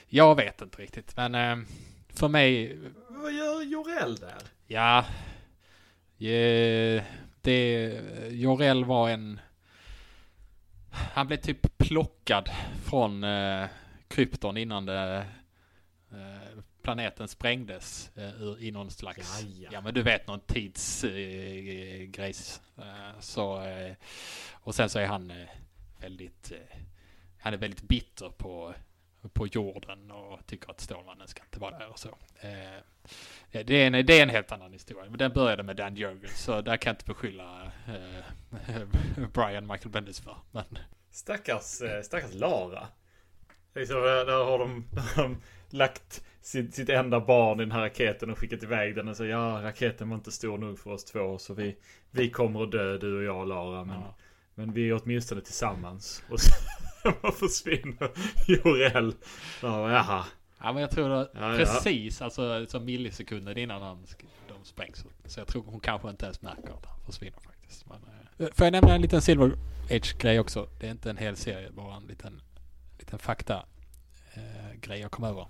jag 0.08 0.36
vet 0.36 0.62
inte 0.62 0.82
riktigt 0.82 1.18
men 1.18 1.36
äh, 1.36 1.58
för 2.10 2.28
mig... 2.28 2.80
Vad 3.08 3.34
gör 3.34 3.62
Jorell 3.62 4.16
där? 4.16 4.42
Ja, 4.68 5.06
det, 7.42 8.02
Jorell 8.30 8.86
var 8.86 9.10
en... 9.10 9.40
Han 10.92 11.28
blev 11.28 11.38
typ 11.38 11.78
plockad 11.78 12.50
från 12.86 13.24
uh, 13.24 13.68
krypton 14.08 14.58
innan 14.58 14.86
det 14.86 15.26
Eh, 16.12 16.64
planeten 16.82 17.28
sprängdes 17.28 18.12
uh, 18.18 18.64
i 18.64 18.72
någon 18.72 18.92
slags, 18.92 19.42
Jaja. 19.42 19.70
ja 19.74 19.82
men 19.82 19.94
du 19.94 20.04
vet 20.04 20.28
någon 20.28 20.40
tidsgrejs. 20.40 21.42
Uh, 22.80 23.20
så, 23.20 23.66
uh, 23.66 23.94
och 24.52 24.76
sen 24.76 24.90
så 24.90 25.00
är 25.00 25.06
han 25.06 25.34
väldigt, 26.00 26.52
han 27.40 27.54
är 27.54 27.58
väldigt 27.58 27.82
bitter 27.82 28.30
på, 28.30 28.74
på 29.34 29.48
jorden 29.48 30.12
och 30.12 30.46
tycker 30.46 30.72
att 30.72 30.82
Stålmannen 30.82 31.28
ska 31.28 31.44
inte 31.44 31.60
vara 31.60 31.78
där 31.78 31.90
och 31.90 32.00
så. 32.00 32.18
det, 33.52 33.74
är 33.74 33.88
en, 33.88 34.06
det 34.06 34.20
är 34.20 34.24
en 34.24 34.30
helt 34.30 34.52
annan 34.52 34.74
historia. 34.74 35.10
Men 35.10 35.18
den 35.18 35.34
började 35.34 35.64
med 35.64 35.76
Dan 35.76 35.96
Jurgens 35.96 36.44
så 36.44 36.62
där 36.62 36.78
kan 36.78 36.90
jag 36.90 36.94
inte 36.94 37.06
beskylla 37.06 37.72
Brian 39.34 39.68
Michael 39.68 39.90
Bendis 39.90 40.20
för. 40.20 40.36
Men... 40.52 40.66
Stackars, 41.12 41.82
stackars 42.04 42.34
Lara. 42.34 42.88
Liksom, 43.76 44.02
där 44.02 44.46
har 44.46 44.60
de, 44.60 44.86
där 44.92 45.16
har 45.16 45.24
de 45.24 45.38
lagt 45.70 46.24
sitt, 46.42 46.76
sitt 46.76 46.90
enda 46.90 47.20
barn 47.20 47.60
i 47.60 47.64
den 47.64 47.72
här 47.72 47.82
raketen 47.82 48.30
och 48.30 48.40
skickat 48.40 48.64
iväg 48.64 48.96
den 48.96 49.08
och 49.08 49.18
så 49.18 49.26
ja 49.26 49.60
raketen 49.64 50.10
var 50.10 50.18
inte 50.18 50.32
stor 50.32 50.58
nog 50.58 50.80
för 50.80 50.92
oss 50.92 51.06
två 51.06 51.38
så 51.38 51.54
vi, 51.54 51.78
vi 52.12 52.30
kommer 52.30 52.64
att 52.64 52.72
dö 52.72 52.98
du 52.98 53.18
och 53.18 53.24
jag 53.24 53.48
Lara 53.48 53.84
men, 53.84 53.96
ja. 53.96 54.16
men 54.56 54.74
vi 54.74 54.90
är 54.90 55.02
åtminstone 55.04 55.42
tillsammans. 55.42 56.24
Och 56.30 56.40
så 56.40 56.52
försvinner 57.40 58.12
Jorell. 58.48 59.14
Ja, 59.62 59.92
jaha. 59.92 60.26
Ja 60.64 60.74
men 60.74 60.82
jag 60.82 60.92
tror 60.92 61.10
det 61.10 61.30
ja, 61.34 61.54
precis 61.58 62.20
ja. 62.20 62.26
alltså 62.26 62.66
som 62.68 62.86
millisekunder 62.86 63.58
innan 63.58 63.82
han, 63.82 64.06
de 64.48 64.66
sprängs. 64.66 65.06
Så 65.26 65.40
jag 65.40 65.48
tror 65.48 65.64
hon 65.66 65.80
kanske 65.80 66.10
inte 66.10 66.26
ens 66.26 66.42
märker 66.42 66.74
att 66.74 66.86
han 66.86 67.00
försvinner 67.06 67.40
faktiskt. 67.40 67.86
Men, 67.90 67.98
äh, 68.40 68.54
får 68.54 68.66
jag 68.66 68.72
nämna 68.72 68.96
en 68.96 69.02
liten 69.02 69.22
Silver 69.22 69.58
Edge-grej 69.90 70.40
också? 70.40 70.70
Det 70.80 70.88
är 70.88 70.92
inte 70.92 71.10
en 71.10 71.18
hel 71.18 71.36
serie, 71.36 71.72
bara 71.72 71.96
en 71.96 72.04
liten, 72.04 72.42
liten 73.00 73.20
fakta 73.20 73.66
eh, 74.34 74.80
grej 74.82 75.00
jag 75.00 75.12
kom 75.12 75.26
över. 75.26 75.48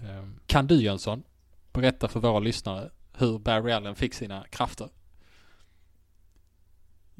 Ehm, 0.00 0.40
kan 0.46 0.66
du 0.66 0.82
Jönsson 0.82 1.22
berätta 1.72 2.08
för 2.08 2.20
våra 2.20 2.38
lyssnare 2.38 2.90
hur 3.18 3.38
Barry 3.38 3.72
Allen 3.72 3.94
fick 3.94 4.14
sina 4.14 4.44
krafter? 4.50 4.88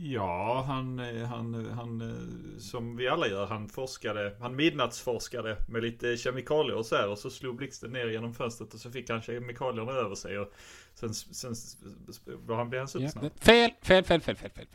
Ja, 0.02 0.64
han, 0.66 0.98
han, 1.24 1.70
han, 1.70 2.14
som 2.60 2.96
vi 2.96 3.08
alla 3.08 3.28
gör, 3.28 3.46
han 3.46 3.68
forskade, 3.68 4.36
han 4.40 4.56
midnattsforskade 4.56 5.56
med 5.68 5.82
lite 5.82 6.16
kemikalier 6.16 6.76
och 6.76 6.86
så 6.86 6.96
här 6.96 7.08
och 7.08 7.18
så 7.18 7.30
slog 7.30 7.56
blixten 7.56 7.90
ner 7.90 8.06
genom 8.06 8.34
fönstret 8.34 8.74
och 8.74 8.80
så 8.80 8.90
fick 8.90 9.10
han 9.10 9.22
kemikalierna 9.22 9.92
över 9.92 10.14
sig 10.14 10.38
och 10.38 10.52
sen, 10.94 11.14
sen 11.14 11.54
var 12.24 12.56
han, 12.56 12.70
blev 12.70 12.80
han 12.80 12.88
supersnabb. 12.88 13.24
Ja, 13.24 13.30
fel, 13.40 13.70
fel, 13.82 14.04
fel, 14.04 14.20
fel, 14.20 14.36
fel, 14.36 14.50
fel. 14.50 14.66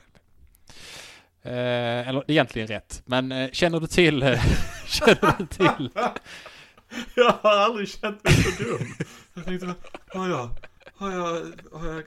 Eh, 1.41 2.07
eller 2.09 2.23
egentligen 2.27 2.67
rätt, 2.67 3.01
men 3.05 3.31
eh, 3.31 3.51
känner 3.51 3.79
du 3.79 3.88
till, 3.88 4.23
eh, 4.23 4.43
känner 4.88 5.38
du 5.38 5.45
till 5.45 5.89
Jag 7.15 7.31
har 7.31 7.57
aldrig 7.57 7.89
känt 7.89 8.23
mig 8.23 8.33
så 8.33 8.63
dum. 8.63 8.88
Jag 9.33 9.45
tänkte, 9.45 9.73
har 10.07 10.29
jag, 10.29 10.49
har 10.95 11.11
jag, 11.11 11.53
har 11.71 11.93
jag, 11.93 12.03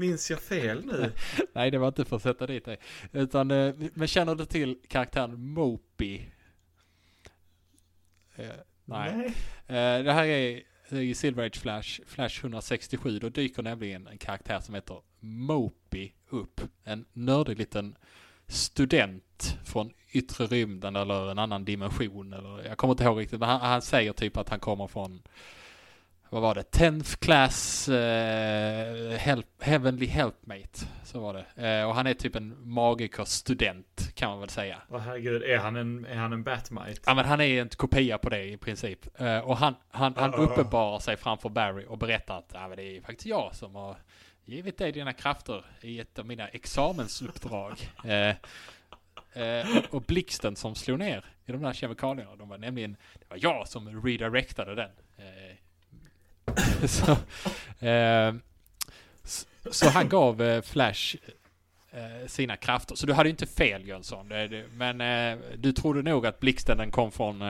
minns 0.00 0.30
jag 0.30 0.40
fel 0.40 0.86
nu? 0.86 1.12
Nej, 1.52 1.70
det 1.70 1.78
var 1.78 1.88
inte 1.88 2.04
för 2.04 2.16
att 2.16 2.22
sätta 2.22 2.46
dit 2.46 2.64
dig. 2.64 2.78
Utan, 3.12 3.50
eh, 3.50 3.74
men 3.94 4.08
känner 4.08 4.34
du 4.34 4.44
till 4.44 4.78
karaktären 4.88 5.40
Mopey? 5.40 6.20
Eh, 8.36 8.46
nej. 8.84 9.34
nej. 9.66 9.98
Eh, 9.98 10.04
det 10.04 10.12
här 10.12 10.24
är 10.24 10.62
i 10.90 11.14
Silver 11.14 11.46
Age 11.46 11.60
Flash, 11.60 12.00
Flash 12.06 12.40
167, 12.44 13.18
då 13.18 13.28
dyker 13.28 13.62
nämligen 13.62 14.06
en 14.06 14.18
karaktär 14.18 14.60
som 14.60 14.74
heter 14.74 15.00
Mopey 15.20 16.12
upp. 16.28 16.60
En 16.84 17.04
nördig 17.12 17.58
liten 17.58 17.96
student 18.46 19.58
från 19.64 19.92
yttre 20.12 20.46
rymden 20.46 20.96
eller 20.96 21.30
en 21.30 21.38
annan 21.38 21.64
dimension 21.64 22.32
eller 22.32 22.68
jag 22.68 22.78
kommer 22.78 22.92
inte 22.92 23.04
ihåg 23.04 23.20
riktigt 23.20 23.40
men 23.40 23.48
han, 23.48 23.60
han 23.60 23.82
säger 23.82 24.12
typ 24.12 24.36
att 24.36 24.48
han 24.48 24.60
kommer 24.60 24.86
från 24.86 25.22
vad 26.30 26.42
var 26.42 26.54
det? 26.54 26.62
10th 26.62 27.16
class 27.16 27.88
uh, 27.88 29.16
help, 29.18 29.46
Heavenly 29.60 30.06
Helpmate. 30.06 30.86
Så 31.04 31.20
var 31.20 31.34
det. 31.34 31.80
Uh, 31.80 31.88
och 31.88 31.94
han 31.94 32.06
är 32.06 32.14
typ 32.14 32.36
en 32.36 32.70
magiker-student 32.70 34.14
kan 34.14 34.30
man 34.30 34.40
väl 34.40 34.48
säga. 34.48 34.82
Åh 34.88 34.96
oh, 34.96 35.00
herregud, 35.00 35.42
är 35.42 35.58
han 35.58 35.76
en, 35.76 36.04
är 36.04 36.16
han 36.16 36.32
en 36.32 36.42
Batmite? 36.42 37.00
Ja 37.06 37.14
men 37.14 37.24
han 37.24 37.40
är 37.40 37.60
en 37.60 37.68
kopia 37.68 38.18
på 38.18 38.28
det 38.28 38.44
i 38.44 38.56
princip. 38.56 39.20
Uh, 39.20 39.38
och 39.38 39.56
han, 39.56 39.74
han, 39.90 40.14
han 40.16 40.34
uh, 40.34 40.40
uppenbarar 40.40 40.98
sig 40.98 41.16
framför 41.16 41.48
Barry 41.48 41.84
och 41.88 41.98
berättar 41.98 42.38
att 42.38 42.52
men 42.52 42.76
det 42.76 42.96
är 42.96 43.00
faktiskt 43.00 43.26
jag 43.26 43.54
som 43.54 43.74
har 43.74 43.96
givit 44.44 44.78
dig 44.78 44.92
dina 44.92 45.12
krafter 45.12 45.64
i 45.80 46.00
ett 46.00 46.18
av 46.18 46.26
mina 46.26 46.48
examensuppdrag. 46.48 47.72
eh, 48.04 48.36
eh, 49.32 49.84
och 49.90 50.02
blixten 50.02 50.56
som 50.56 50.74
slog 50.74 50.98
ner 50.98 51.24
i 51.46 51.52
de 51.52 51.62
där 51.62 51.72
kemikalierna, 51.72 52.36
de 52.36 52.48
var 52.48 52.58
nämligen, 52.58 52.96
det 53.18 53.26
var 53.28 53.38
jag 53.42 53.68
som 53.68 54.02
redirectade 54.02 54.74
den. 54.74 54.90
Eh, 55.16 55.56
så, 56.88 57.12
eh, 57.86 58.34
så, 59.70 59.88
han 59.88 60.08
gav 60.08 60.42
eh, 60.42 60.62
Flash 60.62 61.16
eh, 61.90 62.26
sina 62.26 62.56
krafter. 62.56 62.94
Så 62.94 63.06
du 63.06 63.12
hade 63.12 63.30
inte 63.30 63.46
fel 63.46 63.88
Jönsson. 63.88 64.28
Men 64.72 64.98
du 65.56 65.72
trodde 65.72 66.02
nog 66.02 66.26
att 66.26 66.40
blixten 66.40 66.78
den 66.78 66.90
kom 66.90 67.12
från 67.12 67.42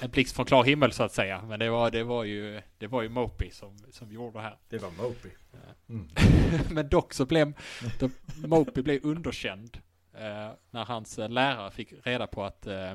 en 0.00 0.10
blixt 0.10 0.36
från 0.36 0.46
klar 0.46 0.64
himmel 0.64 0.92
så 0.92 1.02
att 1.02 1.12
säga. 1.12 1.42
Men 1.42 1.58
det 1.58 1.70
var, 1.70 1.90
det 1.90 2.04
var 2.04 2.24
ju, 2.24 2.62
det 2.78 2.86
var 2.86 3.02
ju 3.02 3.08
Mopey 3.08 3.50
som, 3.50 3.78
som 3.90 4.12
gjorde 4.12 4.38
det 4.38 4.42
här. 4.42 4.58
Det 4.68 4.78
var 4.78 4.90
Mopey. 4.90 5.30
Mm. 5.88 6.08
Men 6.70 6.88
dock 6.88 7.14
så 7.14 7.26
blev 7.26 7.52
då, 7.98 8.10
Mopey 8.46 8.82
blev 8.82 9.00
underkänd 9.04 9.78
eh, 10.14 10.50
när 10.70 10.84
hans 10.84 11.18
eh, 11.18 11.28
lärare 11.28 11.70
fick 11.70 11.92
reda 12.02 12.26
på 12.26 12.44
att 12.44 12.66
eh, 12.66 12.94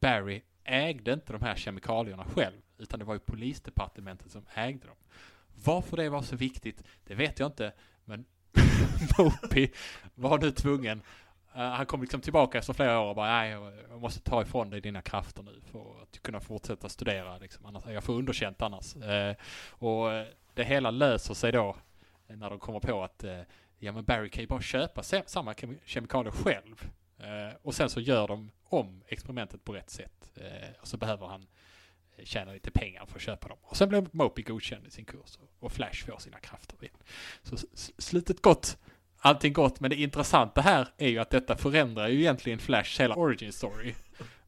Barry 0.00 0.42
ägde 0.64 1.12
inte 1.12 1.32
de 1.32 1.42
här 1.42 1.54
kemikalierna 1.54 2.24
själv. 2.24 2.60
Utan 2.80 2.98
det 2.98 3.04
var 3.04 3.14
ju 3.14 3.20
polisdepartementet 3.20 4.30
som 4.30 4.46
ägde 4.54 4.86
dem. 4.86 4.96
Varför 5.64 5.96
det 5.96 6.08
var 6.08 6.22
så 6.22 6.36
viktigt, 6.36 6.84
det 7.04 7.14
vet 7.14 7.38
jag 7.38 7.46
inte. 7.48 7.72
Men 8.04 8.24
Mopi 9.18 9.72
var 10.14 10.38
nu 10.38 10.50
tvungen 10.50 11.02
Uh, 11.56 11.62
han 11.62 11.86
kom 11.86 12.00
liksom 12.00 12.20
tillbaka 12.20 12.58
efter 12.58 12.72
flera 12.72 13.00
år 13.00 13.08
och 13.08 13.14
bara, 13.14 13.30
nej, 13.30 13.50
jag 13.90 14.00
måste 14.00 14.20
ta 14.20 14.42
ifrån 14.42 14.70
dig 14.70 14.80
dina 14.80 15.02
krafter 15.02 15.42
nu 15.42 15.60
för 15.72 16.02
att 16.02 16.22
kunna 16.22 16.40
fortsätta 16.40 16.88
studera. 16.88 17.38
Liksom. 17.38 17.66
Annars, 17.66 17.82
jag 17.86 18.04
får 18.04 18.14
underkänt 18.14 18.62
annars. 18.62 18.96
Uh, 18.96 19.34
och 19.70 20.12
eh, 20.12 20.26
det 20.54 20.64
hela 20.64 20.90
löser 20.90 21.34
sig 21.34 21.52
då 21.52 21.76
när 22.26 22.50
de 22.50 22.58
kommer 22.58 22.80
på 22.80 23.02
att, 23.02 23.24
ja 23.78 23.92
men 23.92 24.04
Barry 24.04 24.30
kan 24.30 24.42
ju 24.42 24.46
bara 24.46 24.60
köpa 24.60 25.02
samma 25.02 25.54
kemikalier 25.84 26.32
själv. 26.32 26.90
och 27.62 27.74
sen 27.74 27.90
så 27.90 28.00
gör 28.00 28.28
de 28.28 28.50
om 28.64 29.02
experimentet 29.08 29.64
på 29.64 29.72
rätt 29.72 29.90
sätt. 29.90 30.32
och 30.80 30.88
så 30.88 30.96
behöver 30.96 31.26
han 31.26 31.46
tjäna 32.24 32.52
lite 32.52 32.70
pengar 32.70 33.06
för 33.06 33.16
att 33.16 33.22
köpa 33.22 33.48
dem. 33.48 33.58
Och 33.62 33.76
sen 33.76 33.88
blir 33.88 34.06
Mopey 34.12 34.44
godkänd 34.44 34.86
i 34.86 34.90
sin 34.90 35.04
kurs 35.04 35.38
och 35.60 35.72
Flash 35.72 36.06
får 36.06 36.18
sina 36.18 36.38
krafter 36.38 36.76
igen. 36.80 36.96
Så 37.42 37.56
slutet 37.98 38.42
gott 38.42 38.78
allting 39.20 39.52
gott. 39.52 39.80
Men 39.80 39.90
det 39.90 39.96
intressanta 39.96 40.60
här 40.60 40.88
är 40.98 41.08
ju 41.08 41.18
att 41.18 41.30
detta 41.30 41.56
förändrar 41.56 42.08
ju 42.08 42.20
egentligen 42.20 42.58
Flash 42.58 43.00
hela 43.00 43.14
origin 43.14 43.52
story. 43.52 43.94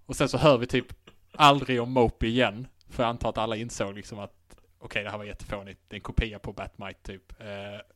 Och 0.07 0.17
sen 0.17 0.29
så 0.29 0.39
hör 0.39 0.59
vi 0.59 0.67
typ 0.67 0.87
aldrig 1.33 1.83
om 1.83 1.93
Mope 1.93 2.27
igen. 2.27 2.67
För 2.89 3.03
jag 3.03 3.11
antar 3.11 3.29
att 3.29 3.39
alla 3.39 3.57
insåg 3.57 3.95
liksom 3.95 4.19
att 4.19 4.35
okej 4.51 4.65
okay, 4.81 5.03
det 5.03 5.11
här 5.11 5.19
var 5.19 5.25
jättefånigt. 5.25 5.81
Det 5.89 5.95
är 5.95 5.99
en 5.99 6.03
kopia 6.03 6.39
på 6.39 6.53
Batmite 6.53 7.03
typ. 7.03 7.41
Eh, 7.41 7.47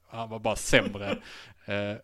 han 0.09 0.29
var 0.29 0.39
bara 0.39 0.57
sämre. 0.57 1.11
eh, 1.65 1.97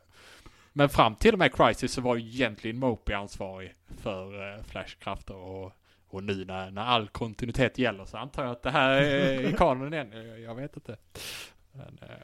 men 0.72 0.88
fram 0.88 1.16
till 1.16 1.32
och 1.32 1.38
med 1.38 1.54
Crisis 1.54 1.92
så 1.92 2.00
var 2.00 2.16
ju 2.16 2.28
egentligen 2.28 2.78
Mope 2.78 3.16
ansvarig 3.16 3.74
för 3.98 4.54
eh, 4.56 4.62
Flashkrafter 4.62 5.34
och, 5.34 5.72
och 6.14 6.24
nu 6.24 6.44
när, 6.44 6.70
när 6.70 6.82
all 6.82 7.08
kontinuitet 7.08 7.78
gäller 7.78 8.04
så 8.04 8.16
antar 8.16 8.42
jag 8.42 8.52
att 8.52 8.62
det 8.62 8.70
här 8.70 9.02
är 9.02 9.52
kanon 9.56 9.94
igen. 9.94 10.12
Jag, 10.12 10.40
jag 10.40 10.54
vet 10.54 10.76
inte. 10.76 10.96
Men, 11.72 11.98
eh, 12.02 12.16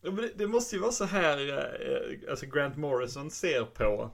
Ja, 0.00 0.12
men 0.12 0.24
det, 0.24 0.32
det, 0.36 0.46
måste 0.46 0.76
ju 0.76 0.82
vara 0.82 0.92
så 0.92 1.04
här, 1.04 1.48
eh, 1.48 2.30
alltså 2.30 2.46
Grant 2.46 2.76
Morrison 2.76 3.30
ser 3.30 3.64
på 3.64 4.10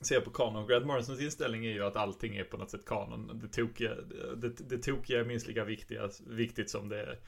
ser 0.00 0.20
på 0.20 0.30
kanon. 0.30 0.66
Grant 0.66 0.86
Morrisons 0.86 1.20
inställning 1.20 1.66
är 1.66 1.70
ju 1.70 1.84
att 1.84 1.96
allting 1.96 2.36
är 2.36 2.44
på 2.44 2.56
något 2.56 2.70
sätt 2.70 2.84
kanon. 2.84 3.40
Det 3.42 3.48
tokiga, 3.48 3.94
det, 4.36 4.68
det 4.68 4.78
tokiga 4.78 5.20
är 5.20 5.24
minst 5.24 5.46
lika 5.46 5.64
viktiga, 5.64 6.10
viktigt 6.26 6.70
som 6.70 6.88
det, 6.88 7.18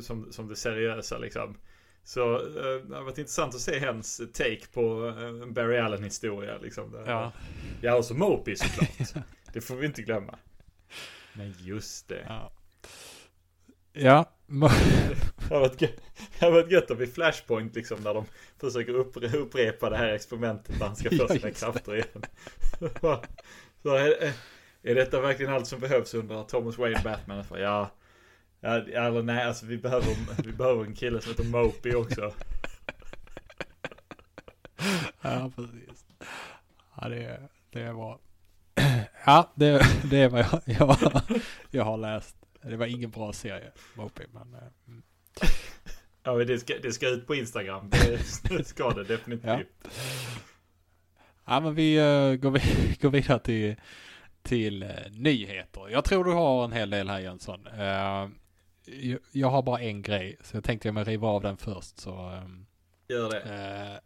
som, 0.00 0.32
som 0.32 0.48
det 0.48 0.56
seriösa 0.56 1.18
liksom. 1.18 1.56
Så 2.08 2.36
eh, 2.36 2.86
det 2.88 2.96
har 2.96 3.02
varit 3.02 3.18
intressant 3.18 3.54
att 3.54 3.60
se 3.60 3.78
hens 3.78 4.20
take 4.32 4.66
på 4.72 5.14
en 5.18 5.42
eh, 5.42 5.48
Barry 5.48 5.78
Allen 5.78 6.04
historia 6.04 6.58
liksom. 6.58 6.92
Där, 6.92 7.06
ja. 7.06 7.32
Ja, 7.80 7.94
och 7.94 8.04
så 8.04 8.14
Moby 8.14 8.56
såklart. 8.56 9.24
det 9.52 9.60
får 9.60 9.76
vi 9.76 9.86
inte 9.86 10.02
glömma. 10.02 10.38
Men 11.32 11.54
just 11.58 12.08
det. 12.08 12.24
Ja. 12.28 12.52
Ja. 13.92 14.32
det 15.48 15.54
har 15.54 15.60
varit 15.60 15.82
gött, 15.82 16.00
det 16.38 16.44
har 16.44 16.52
varit 16.52 16.70
gött 16.70 16.90
att 16.90 16.98
vid 16.98 17.14
Flashpoint 17.14 17.74
liksom 17.74 18.00
när 18.00 18.14
de 18.14 18.24
försöker 18.60 18.94
upprepa 19.36 19.90
det 19.90 19.96
här 19.96 20.08
experimentet 20.08 20.78
när 20.78 20.86
han 20.86 20.96
ska 20.96 21.10
få 21.10 21.28
sina 21.28 21.50
krafter 21.50 21.94
igen. 21.94 22.22
så 23.82 23.94
är, 23.94 24.32
är 24.82 24.94
detta 24.94 25.20
verkligen 25.20 25.52
allt 25.52 25.66
som 25.66 25.80
behövs 25.80 26.14
under 26.14 26.44
Thomas 26.44 26.78
Wayne 26.78 27.00
Batman? 27.04 27.44
För, 27.44 27.58
ja, 27.58 27.90
ja, 28.60 28.76
eller 28.76 29.22
nej, 29.22 29.44
alltså 29.44 29.66
vi 29.66 29.78
behöver, 29.78 30.16
vi 30.42 30.52
behöver 30.52 30.84
en 30.84 30.94
kille 30.94 31.20
som 31.20 31.30
heter 31.30 31.44
Mopey 31.44 31.94
också. 31.94 32.20
ja, 35.22 35.50
precis. 35.56 36.06
Ja, 37.00 37.08
det, 37.08 37.40
det 37.70 37.82
är 37.82 37.92
bra. 37.92 38.20
Ja, 39.26 39.52
det, 39.54 39.82
det 40.10 40.16
är 40.16 40.28
vad 40.28 40.40
jag, 40.40 40.60
jag, 40.64 41.22
jag 41.70 41.84
har 41.84 41.96
läst. 41.96 42.36
Det 42.62 42.76
var 42.76 42.86
ingen 42.86 43.10
bra 43.10 43.32
serie, 43.32 43.72
Mopey, 43.94 44.26
men... 44.32 44.54
Eh, 44.54 44.60
mm. 44.88 45.02
Ja, 46.22 46.34
men 46.34 46.46
det 46.46 46.58
ska, 46.58 46.74
det 46.82 46.92
ska 46.92 47.08
ut 47.08 47.26
på 47.26 47.34
Instagram. 47.34 47.90
Det 48.42 48.64
ska 48.64 48.90
det 48.90 49.04
definitivt. 49.04 49.48
Ja, 49.48 49.90
ja 51.46 51.60
men 51.60 51.74
vi 51.74 52.00
uh, 52.00 52.34
går, 52.34 52.50
vi, 52.50 52.60
går 53.00 53.10
vidare 53.10 53.38
till, 53.38 53.76
till 54.42 54.82
uh, 54.82 54.90
nyheter. 55.10 55.88
Jag 55.90 56.04
tror 56.04 56.24
du 56.24 56.32
har 56.32 56.64
en 56.64 56.72
hel 56.72 56.90
del 56.90 57.08
här 57.08 57.20
Jönsson. 57.20 57.66
Uh, 57.66 58.28
jag, 59.32 59.48
har 59.48 59.62
bara 59.62 59.80
en 59.80 60.02
grej, 60.02 60.36
så 60.42 60.56
jag 60.56 60.64
tänkte 60.64 60.88
jag 60.88 60.94
mig 60.94 61.04
riva 61.04 61.28
av 61.28 61.42
den 61.42 61.56
först. 61.56 62.00
Så, 62.00 62.30
um, 62.30 62.66
Gör 63.08 63.30
det. 63.30 64.00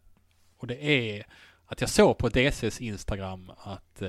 och 0.56 0.66
det 0.66 0.84
är 0.84 1.26
att 1.66 1.80
jag 1.80 1.90
såg 1.90 2.18
på 2.18 2.28
DCs 2.28 2.80
Instagram 2.80 3.52
att 3.64 4.02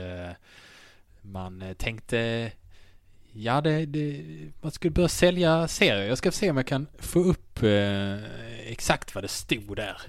man 1.22 1.76
tänkte 1.78 2.52
Ja, 3.36 3.62
det, 3.62 3.86
det, 3.86 4.24
man 4.62 4.72
skulle 4.72 4.92
börja 4.92 5.10
sälja 5.10 5.68
serier. 5.68 6.08
Jag 6.08 6.18
ska 6.18 6.32
se 6.32 6.50
om 6.50 6.58
jag 6.58 6.68
kan 6.68 6.88
få 7.00 7.20
upp 7.20 7.64
eh, 7.64 8.24
exakt 8.72 9.16
vad 9.16 9.24
det 9.24 9.28
stod 9.28 9.76
där 9.76 10.02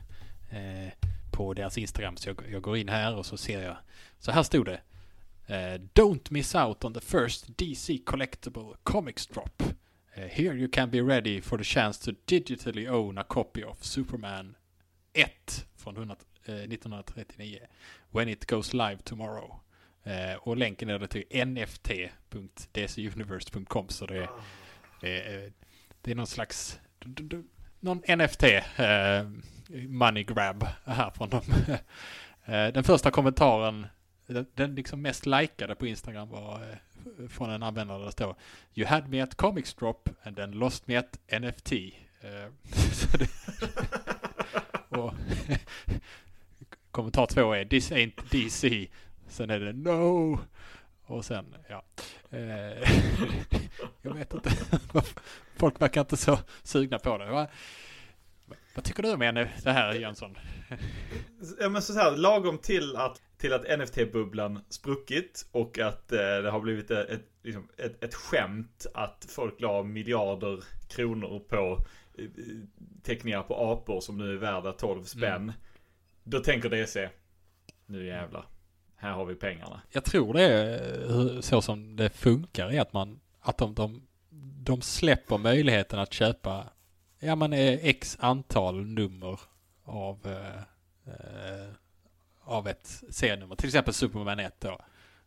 eh, 0.51 1.09
på 1.31 1.55
deras 1.55 1.79
Instagram. 1.79 2.17
Så 2.17 2.29
jag, 2.29 2.37
jag, 2.51 2.63
går 2.63 2.77
in 2.77 2.89
här 2.89 3.17
och 3.17 3.27
så 3.27 3.37
ser 3.37 3.63
jag. 3.63 3.77
Så 4.19 4.31
här 4.31 4.43
stod 4.43 4.67
det. 4.67 4.81
Eh, 5.47 5.81
Don't 5.95 6.27
miss 6.31 6.55
out 6.55 6.85
on 6.85 6.95
the 6.95 7.01
first 7.01 7.59
DC 7.59 7.99
collectible 8.07 8.75
comics 8.83 9.27
drop. 9.27 9.63
Eh, 10.15 10.29
here 10.29 10.55
you 10.55 10.69
can 10.69 10.91
be 10.91 11.01
ready 11.01 11.41
for 11.41 11.59
the 11.59 11.65
chance 11.65 12.05
to 12.05 12.13
digitally 12.27 12.89
own 12.89 13.19
a 13.19 13.25
copy 13.25 13.65
of 13.65 13.85
Superman 13.85 14.57
1 15.13 15.29
från 15.77 15.97
100, 15.97 16.17
1939. 16.47 17.59
Eh, 17.63 17.69
when 18.11 18.29
it 18.29 18.47
goes 18.47 18.75
live 18.75 18.99
tomorrow. 19.05 19.61
Eh, 20.05 20.35
och 20.35 20.57
länken 20.57 20.91
är 20.91 20.99
det 20.99 21.07
till 21.07 21.25
nft.dcuniverse.com 21.47 23.89
så 23.89 24.07
det 24.07 24.17
är, 24.17 24.29
eh, 25.03 25.51
det 26.01 26.11
är 26.11 26.15
någon 26.15 26.27
slags 26.27 26.81
någon 27.81 28.03
NFT 28.09 28.43
eh, 28.77 29.29
money 29.89 30.25
grab 30.25 30.67
här 30.85 31.11
från 31.11 31.31
dem. 31.31 31.43
Eh, 32.47 32.73
den 32.73 32.85
första 32.85 33.11
kommentaren, 33.11 33.87
den, 34.27 34.75
liksom 34.75 35.03
mest 35.03 35.27
likade 35.27 35.75
på 35.75 35.87
Instagram 35.87 36.29
var 36.29 36.55
eh, 36.55 37.29
från 37.29 37.51
en 37.51 37.63
användare 37.63 37.99
där 37.99 38.07
det 38.07 38.13
står 38.13 38.37
You 38.75 38.89
had 38.89 39.09
me 39.09 39.21
at 39.21 39.35
comics 39.35 39.75
drop 39.75 40.09
and 40.23 40.37
then 40.37 40.51
lost 40.51 40.87
me 40.87 40.97
at 40.97 41.19
NFT. 41.41 41.73
Eh, 41.73 42.49
och 44.99 45.15
kommentar 46.91 47.27
två 47.27 47.53
är 47.53 47.65
This 47.65 47.93
ain't 47.93 48.21
DC 48.31 48.89
Sen 49.29 49.51
är 49.51 49.61
det 49.61 49.73
no. 49.73 50.39
Och 51.07 51.25
sen, 51.25 51.57
ja. 51.69 51.85
Eh, 52.31 52.91
jag 54.03 54.15
vet 54.15 54.35
inte. 54.35 54.51
Folk 55.57 55.81
verkar 55.81 56.01
inte 56.01 56.17
så 56.17 56.39
sugna 56.63 56.99
på 56.99 57.19
det 57.19 57.49
vad 58.75 58.85
tycker 58.85 59.03
du 59.03 59.13
om 59.13 59.49
det 59.65 59.73
här 59.73 59.95
Jönsson? 59.95 60.39
Ja 61.61 61.69
men 61.69 61.83
så 61.83 61.93
här, 61.93 62.17
lagom 62.17 62.59
till 62.59 62.97
att, 62.97 63.23
till 63.39 63.53
att 63.53 63.79
NFT-bubblan 63.79 64.61
spruckit 64.69 65.49
och 65.53 65.79
att 65.79 66.13
eh, 66.13 66.19
det 66.19 66.51
har 66.51 66.61
blivit 66.61 66.91
ett, 66.91 67.23
liksom, 67.43 67.69
ett, 67.77 68.05
ett 68.05 68.15
skämt 68.15 68.87
att 68.95 69.27
folk 69.29 69.61
la 69.61 69.83
miljarder 69.83 70.65
kronor 70.89 71.39
på 71.49 71.85
eh, 72.19 72.29
teckningar 73.03 73.43
på 73.43 73.73
apor 73.73 74.01
som 74.01 74.19
nu 74.19 74.33
är 74.33 74.37
värda 74.37 74.73
12 74.73 75.05
spänn. 75.05 75.43
Mm. 75.43 75.53
Då 76.25 76.41
tänker 76.41 76.71
DC, 76.71 77.09
nu 77.87 78.07
jävlar 78.07 78.47
här 79.05 79.13
har 79.13 79.25
vi 79.25 79.35
pengarna. 79.35 79.81
Jag 79.91 80.05
tror 80.05 80.35
det 80.35 80.43
är 80.43 81.41
så 81.41 81.63
som 81.63 81.97
det 81.97 82.11
funkar 82.11 82.73
i 82.73 82.79
att 82.79 82.93
man, 82.93 83.21
att 83.41 83.59
de, 83.59 83.75
de, 83.75 84.07
de 84.65 84.83
släpper 84.83 85.39
möjligheten 85.39 85.99
att 85.99 86.13
köpa, 86.13 86.65
ja 87.25 87.37
man 87.37 87.53
är 87.53 87.79
x 87.83 88.17
antal 88.21 88.87
nummer 88.87 89.41
av, 89.85 90.19
eh, 90.25 90.63
eh, 91.13 91.69
av 92.45 92.69
ett 92.69 93.03
serienummer. 93.11 93.57
Till 93.57 93.69
exempel 93.69 93.95
Superman 93.95 94.39
1 94.39 94.61
då. 94.61 94.79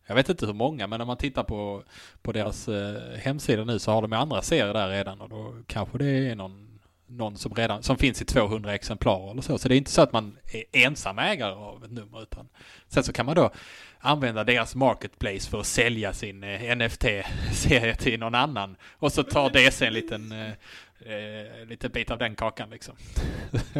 Jag 0.08 0.16
vet 0.16 0.30
inte 0.30 0.46
hur 0.46 0.54
många, 0.54 0.88
men 0.88 1.02
om 1.02 1.08
man 1.08 1.18
tittar 1.18 1.44
på, 1.44 1.84
på 2.22 2.32
deras 2.32 2.68
eh, 2.68 3.18
hemsida 3.20 3.64
nu 3.64 3.80
så 3.80 3.92
har 3.92 4.02
de 4.02 4.14
andra 4.14 4.42
serier 4.42 4.74
där 4.74 4.90
redan 4.90 5.22
och 5.22 5.30
då 5.30 5.56
kanske 5.68 5.98
det 5.98 6.06
är 6.06 6.36
någon 6.36 6.68
någon 7.08 7.38
som 7.38 7.54
redan, 7.54 7.84
som 7.84 7.98
finns 7.98 8.22
i 8.22 8.26
200 8.26 8.74
exemplar 8.76 9.32
eller 9.32 9.42
så. 9.42 9.58
Så 9.58 9.68
det 9.68 9.76
är 9.76 9.78
inte 9.78 9.92
så 9.92 10.02
att 10.02 10.12
man 10.12 10.38
är 10.54 10.86
ensam 10.86 11.20
ägare 11.20 11.54
av 11.54 11.84
ett 11.84 11.92
nummer 11.92 12.22
utan 12.22 12.50
sen 12.88 13.04
så 13.04 13.14
kan 13.14 13.26
man 13.26 13.36
då 13.36 13.52
använda 14.00 14.44
deras 14.44 14.76
marketplace 14.76 15.50
för 15.50 15.60
att 15.60 15.66
sälja 15.66 16.14
sin 16.14 16.44
eh, 16.44 16.76
NFT-serie 16.76 17.96
till 17.96 18.20
någon 18.20 18.36
annan. 18.36 18.76
Och 18.94 19.12
så 19.12 19.24
tar 19.24 19.50
DC 19.50 19.86
en 19.86 19.94
liten, 19.94 20.32
eh, 20.32 20.54
eh, 21.00 21.66
liten 21.66 21.92
bit 21.92 22.12
av 22.12 22.18
den 22.18 22.36
kakan 22.36 22.70
liksom. 22.70 22.96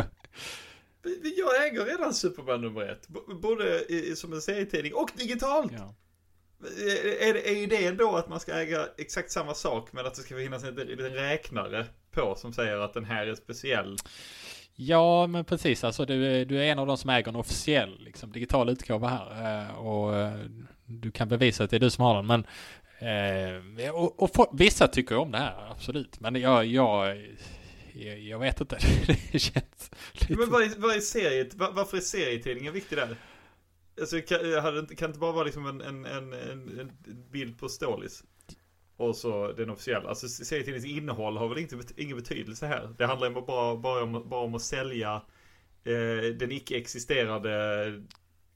Jag 1.38 1.68
äger 1.68 1.86
redan 1.86 2.14
Superman 2.14 2.62
nummer 2.62 2.82
ett. 2.82 3.08
Både 3.42 3.86
som 4.16 4.34
en 4.34 4.42
serietidning 4.42 4.94
och 4.94 5.12
digitalt. 5.16 5.72
Ja. 5.76 5.96
Är, 7.20 7.36
är 7.36 7.56
idén 7.56 7.98
då 7.98 8.16
att 8.16 8.30
man 8.30 8.40
ska 8.40 8.54
äga 8.54 8.88
exakt 8.98 9.32
samma 9.32 9.54
sak 9.54 9.90
men 9.92 10.06
att 10.06 10.16
det 10.16 10.22
ska 10.22 10.36
finnas 10.36 10.64
en 10.64 10.76
liten 10.76 11.14
räknare 11.14 11.86
på 12.12 12.36
som 12.36 12.54
säger 12.54 12.78
att 12.78 12.94
den 12.94 13.06
här 13.06 13.28
är 13.28 13.36
speciell? 13.36 13.98
Ja, 14.76 15.28
men 15.28 15.46
precis. 15.46 15.84
Alltså 15.84 16.06
du, 16.06 16.46
du 16.46 16.64
är 16.64 16.64
en 16.64 16.80
av 16.80 16.88
de 16.88 16.98
som 16.98 17.10
äger 17.10 17.30
en 17.30 17.36
officiell 17.36 18.00
liksom, 18.00 18.32
digital 18.32 18.70
utgåva 18.70 19.08
här. 19.08 19.62
Eh, 19.62 19.76
och 19.76 20.16
eh, 20.16 20.40
du 20.86 21.12
kan 21.12 21.28
bevisa 21.28 21.64
att 21.64 21.70
det 21.70 21.76
är 21.76 21.80
du 21.80 21.90
som 21.90 22.04
har 22.04 22.16
den. 22.16 22.26
Men, 22.26 22.46
eh, 23.00 23.90
och, 23.92 24.24
och 24.24 24.34
for, 24.34 24.48
vissa 24.54 24.88
tycker 24.88 25.18
om 25.18 25.32
det 25.32 25.38
här, 25.38 25.72
absolut. 25.72 26.20
Men 26.20 26.36
jag, 26.36 26.66
jag, 26.66 27.18
jag, 27.94 28.20
jag 28.20 28.40
vet 28.40 28.62
inte. 28.62 28.78
det 29.32 29.40
känns 29.40 29.92
lite... 30.14 30.36
Men 30.38 30.50
vad 30.50 30.62
är, 30.62 30.72
vad 30.78 30.96
är 30.96 31.00
seriet? 31.00 31.54
Varför 31.54 31.98
är 31.98 32.02
serietidningen 32.02 32.74
viktig 32.74 32.98
där? 32.98 33.16
Alltså, 34.00 34.22
kan, 34.22 34.62
hade, 34.62 34.96
kan 34.96 35.10
inte 35.10 35.20
bara 35.20 35.32
vara 35.32 35.44
liksom 35.44 35.66
en, 35.66 35.82
en, 35.82 36.06
en, 36.06 36.34
en 36.34 36.92
bild 37.32 37.60
på 37.60 37.70
Stålis? 37.70 38.24
Och 38.98 39.16
så 39.16 39.52
den 39.52 39.70
officiella. 39.70 40.10
Alltså 40.10 40.28
serietidningens 40.28 40.98
innehåll 40.98 41.38
har 41.38 41.48
väl 41.48 41.58
inte, 41.58 41.78
ingen 41.98 42.18
betydelse 42.18 42.68
här. 42.68 42.96
Det 42.98 43.06
handlar 43.06 43.28
ju 43.30 43.34
bara, 43.34 43.76
bara, 43.76 44.04
om, 44.04 44.30
bara 44.30 44.42
om 44.42 44.56
att 44.56 44.62
sälja 44.62 45.22
eh, 45.84 46.34
den 46.40 46.52
icke-existerande 46.52 48.04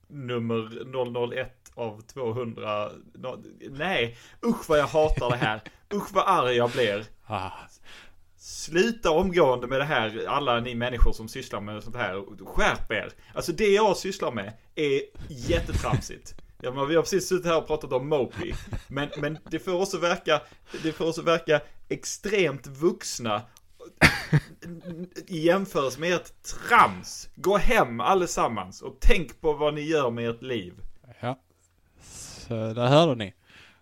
nummer 0.08 1.34
001 1.36 1.61
av 1.76 2.02
200. 2.02 2.90
No, 3.14 3.44
nej, 3.70 4.18
usch 4.46 4.70
vad 4.70 4.80
jag 4.80 4.88
hatar 4.88 5.30
det 5.30 5.38
här. 5.38 5.62
Usch 5.94 6.14
vad 6.14 6.24
arg 6.28 6.56
jag 6.56 6.72
blir. 6.72 7.06
Sluta 8.38 9.12
omgående 9.12 9.68
med 9.68 9.80
det 9.80 9.86
här, 9.86 10.26
alla 10.28 10.60
ni 10.60 10.76
människor 10.76 11.14
som 11.14 11.28
sysslar 11.28 11.62
med 11.62 11.84
sånt 11.84 11.96
här. 11.96 12.46
Skärp 12.46 12.92
er! 12.92 13.14
Alltså 13.34 13.52
det 13.52 13.68
jag 13.68 13.98
sysslar 13.98 14.32
med 14.32 14.54
är 14.76 15.02
jättetramsigt. 15.30 16.36
Ja, 16.62 16.72
men 16.72 16.88
vi 16.88 16.96
har 16.96 17.02
precis 17.02 17.28
suttit 17.28 17.46
här 17.46 17.58
och 17.58 17.68
pratat 17.68 17.94
om 17.94 18.10
Mopey. 18.10 18.54
Men, 18.88 19.10
men 19.18 19.38
det 19.50 19.60
får 19.60 19.82
också 19.82 19.98
verka, 19.98 20.42
det 20.84 20.92
får 20.92 21.08
också 21.08 21.22
verka 21.22 21.62
extremt 21.90 22.68
vuxna 22.68 23.42
i 25.28 25.40
jämförelse 25.40 26.00
med 26.00 26.14
ert 26.14 26.44
trams. 26.44 27.30
Gå 27.36 27.58
hem 27.58 28.00
allesammans 28.00 28.82
och 28.82 28.98
tänk 29.00 29.42
på 29.42 29.54
vad 29.54 29.74
ni 29.74 29.82
gör 29.82 30.12
med 30.12 30.30
ert 30.30 30.42
liv. 30.42 30.74
Så 32.48 32.74
där 32.74 32.88
hörde 32.88 33.16
ni. 33.16 33.34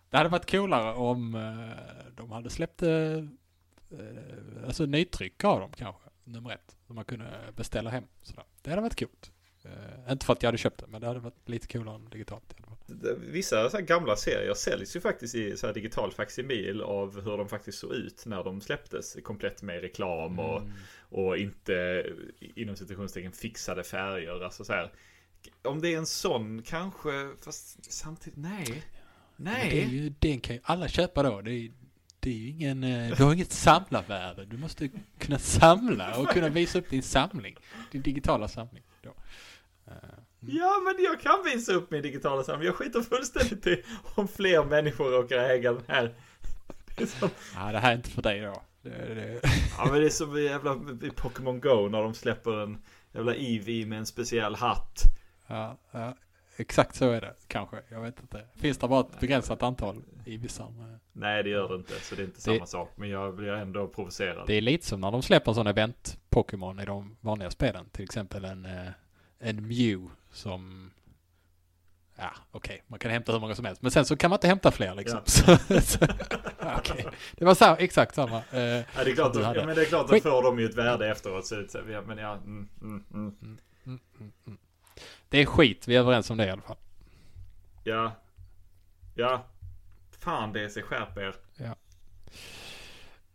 Det 0.09 0.17
hade 0.17 0.29
varit 0.29 0.51
coolare 0.51 0.93
om 0.93 1.35
eh, 1.35 2.13
de 2.15 2.31
hade 2.31 2.49
släppt 2.49 2.81
eh, 2.83 2.91
eh, 2.91 4.65
alltså 4.65 4.85
nytryck 4.85 5.43
av 5.43 5.59
dem 5.59 5.71
kanske, 5.77 6.01
nummer 6.23 6.51
ett. 6.51 6.75
Som 6.87 6.95
man 6.95 7.05
kunde 7.05 7.25
beställa 7.55 7.89
hem. 7.89 8.03
Sådär. 8.21 8.43
Det 8.61 8.69
hade 8.69 8.81
varit 8.81 8.99
coolt. 8.99 9.31
Eh, 9.63 10.11
inte 10.11 10.25
för 10.25 10.33
att 10.33 10.43
jag 10.43 10.47
hade 10.47 10.57
köpt 10.57 10.79
det, 10.79 10.85
men 10.87 11.01
det 11.01 11.07
hade 11.07 11.19
varit 11.19 11.49
lite 11.49 11.67
coolare 11.67 11.95
än 11.95 12.09
digitalt. 12.09 12.55
Vissa 13.17 13.69
så 13.69 13.77
här 13.77 13.83
gamla 13.83 14.15
serier 14.15 14.53
säljs 14.53 14.95
ju 14.95 15.01
faktiskt 15.01 15.35
i 15.35 15.57
så 15.57 15.67
här 15.67 15.73
digital 15.73 16.11
facsimil 16.11 16.81
av 16.81 17.21
hur 17.23 17.37
de 17.37 17.49
faktiskt 17.49 17.79
såg 17.79 17.93
ut 17.93 18.23
när 18.25 18.43
de 18.43 18.61
släpptes. 18.61 19.17
Komplett 19.23 19.61
med 19.61 19.81
reklam 19.81 20.39
och, 20.39 20.59
Mm. 20.61 20.71
och 21.09 21.37
inte 21.37 22.05
inom 22.39 22.75
citationstecken 22.75 23.31
fixade 23.31 23.83
färger. 23.83 24.43
Alltså 24.43 24.63
så 24.63 24.73
här. 24.73 24.91
Om 25.63 25.81
det 25.81 25.93
är 25.93 25.97
en 25.97 26.05
sån 26.05 26.61
kanske, 26.63 27.29
fast 27.41 27.91
samtidigt 27.93 28.39
nej. 28.39 28.83
Men 29.35 29.53
Det 29.53 29.59
är 29.59 29.85
Nej. 29.85 29.95
ju, 29.95 30.13
den 30.19 30.39
kan 30.39 30.55
ju 30.55 30.61
alla 30.63 30.87
köpa 30.87 31.23
då. 31.23 31.41
Det 31.41 31.51
är, 31.51 31.71
det 32.19 32.29
är 32.29 32.33
ju 32.33 32.49
ingen, 32.49 32.83
eh, 32.83 33.17
du 33.17 33.23
har 33.23 33.33
inget 33.33 33.51
samlarvärde. 33.51 34.45
Du 34.45 34.57
måste 34.57 34.89
kunna 35.19 35.39
samla 35.39 36.15
och 36.17 36.27
kunna 36.29 36.49
visa 36.49 36.79
upp 36.79 36.89
din 36.89 37.03
samling. 37.03 37.55
Din 37.91 38.01
digitala 38.01 38.47
samling. 38.47 38.83
Då. 39.03 39.09
Eh, 39.87 39.93
Ja 40.39 40.81
men 40.85 41.03
jag 41.03 41.21
kan 41.21 41.43
visa 41.45 41.73
upp 41.73 41.91
min 41.91 42.01
digitala 42.01 42.43
samling. 42.43 42.65
Jag 42.65 42.75
skiter 42.75 43.01
fullständigt 43.01 43.67
i 43.67 43.83
om 44.15 44.27
fler 44.27 44.63
människor 44.63 45.11
råkar 45.11 45.37
äga 45.37 45.73
den 45.73 45.83
här. 45.87 46.13
Det 46.97 47.07
som, 47.07 47.29
Ja, 47.55 47.71
det 47.71 47.79
här 47.79 47.91
är 47.91 47.95
inte 47.95 48.09
för 48.09 48.21
dig 48.21 48.41
då. 48.41 48.63
Det, 48.81 48.89
det, 49.15 49.39
ja 49.77 49.85
men 49.91 49.99
det 49.99 50.05
är 50.05 50.09
som 50.09 50.37
i 50.37 50.43
jävla 50.43 50.71
Pokémon 51.15 51.59
Go 51.59 51.89
när 51.89 52.01
de 52.03 52.13
släpper 52.13 52.63
en 52.63 52.77
jävla 53.13 53.35
Eevee 53.35 53.85
med 53.85 53.99
en 53.99 54.05
speciell 54.05 54.55
hatt. 54.55 55.03
Ja, 55.49 55.77
ja, 55.91 56.15
exakt 56.57 56.95
så 56.95 57.09
är 57.11 57.21
det 57.21 57.33
kanske. 57.47 57.77
Jag 57.89 58.01
vet 58.01 58.19
inte. 58.21 58.45
Finns 58.55 58.77
det 58.77 58.87
bara 58.87 58.99
ett 58.99 59.19
begränsat 59.19 59.63
antal 59.63 60.01
i 60.25 60.37
vissa? 60.37 60.63
eh, 60.63 60.69
Nej 61.13 61.43
det 61.43 61.49
gör 61.49 61.69
det 61.69 61.75
inte, 61.75 61.93
så 61.93 62.15
det 62.15 62.21
är 62.21 62.25
inte 62.25 62.37
Det- 62.37 62.41
samma 62.41 62.65
sak. 62.65 62.91
Men 62.95 63.09
jag 63.09 63.35
blir 63.35 63.49
ändå 63.53 63.87
provocerad. 63.87 64.47
Det 64.47 64.53
är 64.53 64.61
lite 64.61 64.85
som 64.85 65.01
när 65.01 65.11
de 65.11 65.21
släpper 65.21 65.51
en 65.51 65.55
sån 65.55 65.67
event-Pokémon 65.67 66.81
i 66.81 66.85
de 66.85 67.17
vanliga 67.21 67.49
spelen. 67.51 67.85
Till 67.91 68.03
exempel 68.03 68.45
en, 68.45 68.65
eh, 68.65 68.87
en 69.39 69.67
Mew 69.67 70.07
som... 70.31 70.91
Ja, 72.21 72.31
okej, 72.51 72.83
man 72.87 72.99
kan 72.99 73.11
hämta 73.11 73.31
hur 73.31 73.39
många 73.39 73.55
som 73.55 73.65
helst. 73.65 73.81
Men 73.81 73.91
sen 73.91 74.05
så 74.05 74.17
kan 74.17 74.29
man 74.29 74.37
inte 74.37 74.47
hämta 74.47 74.71
fler 74.71 74.95
liksom. 74.95 75.19
Ja, 76.59 76.77
okej. 76.77 77.05
Det 77.35 77.45
var 77.45 77.55
så, 77.55 77.75
exakt 77.79 78.15
samma. 78.15 78.37
eh, 78.37 78.59
Ja, 78.61 78.83
det 79.03 79.11
är 79.11 79.15
klart, 79.15 79.35
att, 79.35 79.55
ja, 79.55 79.65
men 79.65 79.75
det 79.75 79.81
är 79.81 79.85
klart 79.85 80.11
att 80.11 80.23
får 80.23 80.43
de 80.43 80.59
ju 80.59 80.65
ett 80.65 80.75
värde 80.75 81.11
efteråt. 81.11 81.45
Så, 81.45 81.63
så, 81.69 81.79
ja, 81.89 82.01
men 82.01 82.17
ja, 82.17 82.33
mm, 82.33 82.69
mm, 82.81 83.03
mm. 83.13 83.57
Det 85.29 85.41
är 85.41 85.45
skit, 85.45 85.87
vi 85.87 85.95
är 85.95 85.99
överens 85.99 86.29
om 86.29 86.37
det 86.37 86.45
i 86.45 86.49
alla 86.49 86.61
fall. 86.61 86.77
ja. 87.83 88.15
Ja. 89.15 89.45
Fan 90.19 90.53
det 90.53 90.61
är 90.61 90.69
sig 90.69 90.83
skärp 90.83 91.17
er. 91.17 91.35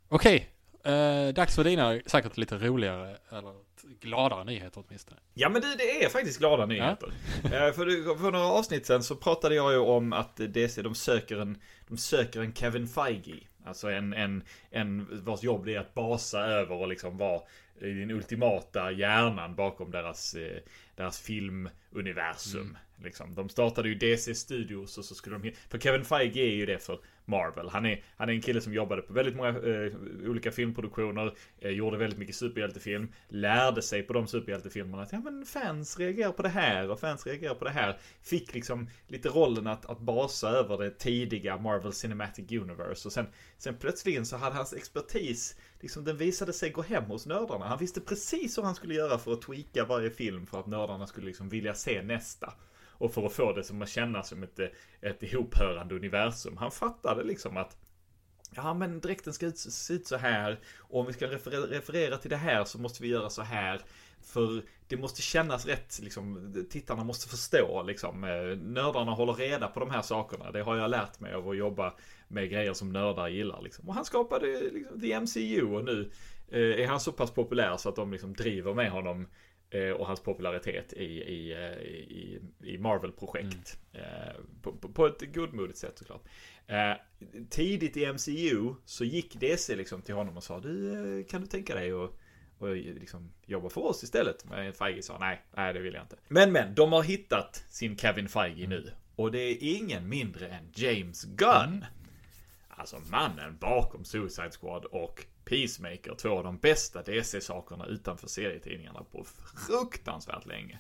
Okej, 0.09 0.49
eh, 0.85 1.29
dags 1.35 1.55
för 1.55 1.65
dina 1.65 2.01
säkert 2.07 2.37
lite 2.37 2.59
roligare, 2.59 3.17
eller 3.31 3.55
gladare 4.01 4.45
nyheter 4.45 4.85
åtminstone. 4.87 5.21
Ja 5.35 5.49
men 5.49 5.63
det, 5.63 5.77
det 5.79 6.05
är 6.05 6.09
faktiskt 6.09 6.39
glada 6.39 6.67
nyheter. 6.67 7.13
Eh, 7.45 7.51
för, 7.51 8.19
för 8.19 8.31
några 8.31 8.47
avsnitt 8.47 8.87
sen 8.87 9.03
så 9.03 9.17
pratade 9.17 9.55
jag 9.55 9.73
ju 9.73 9.79
om 9.79 10.13
att 10.13 10.37
DC 10.37 10.83
de 10.83 10.95
söker 10.95 11.41
en, 11.41 11.59
de 11.89 11.97
söker 11.97 12.41
en 12.41 12.55
Kevin 12.55 12.89
Feige. 12.89 13.41
Alltså 13.67 13.91
en, 13.91 14.13
en, 14.13 14.43
en 14.71 15.09
vars 15.25 15.43
jobb 15.43 15.65
det 15.65 15.75
är 15.75 15.81
att 15.81 15.95
basa 15.95 16.41
över 16.41 16.75
och 16.75 16.89
liksom 16.89 17.19
vara 17.19 17.41
den 17.81 18.11
ultimata 18.11 18.91
hjärnan 18.93 19.55
bakom 19.55 19.91
deras, 19.91 20.35
eh, 20.35 20.59
deras 20.97 21.19
filmuniversum. 21.19 22.75
Liksom. 23.03 23.35
De 23.35 23.49
startade 23.49 23.89
ju 23.89 23.95
DC 23.95 24.35
Studios 24.35 24.99
och 24.99 25.05
så 25.05 25.15
skulle 25.15 25.39
de... 25.39 25.53
För 25.69 25.79
Kevin 25.79 26.05
Feige 26.05 26.41
är 26.41 26.55
ju 26.55 26.67
det 26.67 26.79
för 26.79 27.01
Marvel. 27.25 27.69
Han 27.69 27.87
är, 27.87 28.05
han 28.17 28.29
är 28.29 28.33
en 28.33 28.41
kille 28.41 28.61
som 28.61 28.75
jobbade 28.75 29.03
på 29.03 29.13
väldigt 29.13 29.37
många 29.37 29.49
eh, 29.49 29.93
olika 30.31 30.53
filmproduktioner. 30.53 31.35
Eh, 31.59 31.71
gjorde 31.71 31.97
väldigt 31.97 32.19
mycket 32.19 32.37
superhjältefilm. 32.37 33.13
Lärde 33.29 33.83
sig 33.83 34.03
på 34.03 34.13
de 34.13 34.27
superhjältefilmerna 34.27 35.03
att 35.03 35.13
ja, 35.13 35.21
men 35.21 35.47
fans 35.47 35.99
reagerar 35.99 36.33
på 36.33 36.43
det 36.43 36.49
här 36.49 36.91
och 36.91 37.01
fans 37.01 37.27
reagerar 37.27 37.55
på 37.55 37.65
det 37.65 37.71
här. 37.71 37.99
Fick 38.23 38.55
liksom 38.55 38.89
lite 39.07 39.29
rollen 39.29 39.67
att, 39.67 39.87
att 39.87 40.01
basa 40.01 40.49
över 40.49 40.79
det 40.79 40.91
tidiga 40.91 41.57
Marvel 41.57 41.93
Cinematic 41.93 42.53
Universe. 42.53 43.09
Och 43.09 43.13
sen, 43.13 43.27
sen 43.59 43.77
plötsligen 43.77 44.27
så 44.27 44.37
hade 44.37 44.57
hans 44.57 44.73
expertis 44.73 45.57
Liksom 45.85 46.05
den 46.05 46.17
visade 46.17 46.53
sig 46.53 46.71
gå 46.71 46.83
hem 46.83 47.05
hos 47.05 47.27
nördarna. 47.27 47.67
Han 47.69 47.79
visste 47.79 48.01
precis 48.01 48.59
hur 48.59 48.63
han 48.63 48.75
skulle 48.75 48.95
göra 48.95 49.19
för 49.19 49.33
att 49.33 49.43
tweaka 49.43 49.85
varje 49.85 50.11
film 50.11 50.47
för 50.47 50.61
att 50.61 50.67
nördarna 50.67 51.07
skulle 51.07 51.27
liksom 51.27 51.49
vilja 51.49 51.75
se 51.75 52.03
nästa. 52.03 52.53
Och 52.99 53.15
för 53.15 53.27
att 53.27 53.33
få 53.33 53.53
det 53.53 53.65
som 53.65 53.83
att 53.83 53.89
kännas 53.89 54.29
som 54.29 54.43
ett, 54.43 54.59
eh, 54.59 54.67
ett 55.01 55.23
ihophörande 55.23 55.95
universum. 55.95 56.57
Han 56.57 56.71
fattade 56.71 57.25
liksom 57.25 57.57
att 57.57 57.77
Ja 58.57 58.75
men 58.75 59.01
dräkten 59.01 59.33
ska 59.33 59.47
ut, 59.47 59.59
se 59.59 59.95
ut 59.95 60.07
så 60.07 60.17
här. 60.17 60.61
Och 60.79 61.01
om 61.01 61.07
vi 61.07 61.13
ska 61.13 61.27
referera, 61.27 61.63
referera 61.63 62.17
till 62.17 62.31
det 62.31 62.37
här 62.37 62.65
så 62.65 62.79
måste 62.79 63.03
vi 63.03 63.09
göra 63.09 63.31
så 63.31 63.43
här. 63.43 63.81
För 64.23 64.63
det 64.89 64.97
måste 64.97 65.23
kännas 65.23 65.67
rätt, 65.67 66.01
liksom, 66.03 66.55
tittarna 66.71 67.05
måste 67.05 67.29
förstå 67.29 67.83
liksom. 67.83 68.25
Eh, 68.25 68.59
nördarna 68.59 69.13
håller 69.13 69.33
reda 69.33 69.69
på 69.69 69.81
de 69.81 69.91
här 69.91 70.03
sakerna. 70.03 70.51
Det 70.51 70.63
har 70.63 70.77
jag 70.77 70.91
lärt 70.91 71.21
mig 71.21 71.35
av 71.35 71.49
att 71.49 71.57
jobba 71.57 71.95
med 72.29 72.51
grejer 72.51 72.73
som 72.73 72.93
nördar 72.93 73.29
gillar. 73.29 73.63
Liksom. 73.63 73.89
Och 73.89 73.95
han 73.95 74.05
skapade 74.05 74.47
liksom, 74.47 75.01
The 75.01 75.21
MCU 75.21 75.63
och 75.63 75.85
nu 75.85 76.11
eh, 76.49 76.61
är 76.61 76.87
han 76.87 77.01
så 77.01 77.13
pass 77.13 77.31
populär 77.31 77.77
så 77.77 77.89
att 77.89 77.97
de 77.97 78.13
liksom 78.13 78.35
driver 78.35 78.75
med 78.75 78.91
honom 78.91 79.27
och 79.93 80.07
hans 80.07 80.21
popularitet 80.21 80.93
i, 80.93 81.05
i, 81.05 81.53
eh, 81.53 81.83
i, 81.83 82.41
i 82.63 82.79
Marvel-projekt. 82.79 83.79
Eh, 83.93 84.35
på, 84.63 84.73
på, 84.73 84.89
på 84.89 85.07
ett 85.07 85.35
godmodigt 85.35 85.79
sätt 85.79 85.99
såklart. 85.99 86.23
Eh, 86.67 86.93
tidigt 87.51 87.97
i 87.97 88.13
MCU 88.13 88.75
så 88.85 89.05
gick 89.05 89.41
DC 89.41 89.77
liksom 89.77 90.03
till 90.03 90.15
honom 90.15 90.37
och 90.37 90.45
sa 90.45 90.61
du 90.61 90.93
eh, 91.21 91.27
kan 91.27 91.41
du 91.41 91.47
tänka 91.47 91.75
dig 91.75 91.93
att 91.93 92.11
och 92.59 92.77
liksom 92.77 93.33
jobba 93.47 93.69
för 93.69 93.81
oss 93.81 94.03
istället. 94.03 94.45
Men 94.45 94.73
Feige 94.73 95.03
sa 95.03 95.19
nej, 95.19 95.43
nej 95.57 95.75
det 95.75 95.81
vill 95.81 95.95
jag 95.95 96.03
inte. 96.03 96.17
Men 96.29 96.53
men, 96.53 96.75
de 96.75 96.93
har 96.93 97.03
hittat 97.03 97.65
sin 97.69 97.97
Kevin 97.97 98.29
Feige 98.29 98.67
nu. 98.67 98.93
Och 99.17 99.33
det 99.33 99.39
är 99.39 99.59
ingen 99.63 100.09
mindre 100.09 100.49
än 100.49 100.71
James 100.75 101.25
Gunn. 101.25 101.85
Alltså 102.69 103.01
mannen 103.11 103.57
bakom 103.61 104.05
Suicide 104.05 104.51
Squad 104.51 104.85
och 104.85 105.25
Peacemaker. 105.45 106.15
Två 106.15 106.39
av 106.39 106.45
de 106.45 106.59
bästa 106.59 107.03
DC-sakerna 107.03 107.87
utanför 107.87 108.29
serietidningarna 108.29 109.05
på 109.13 109.25
fruktansvärt 109.67 110.47
länge. 110.47 110.79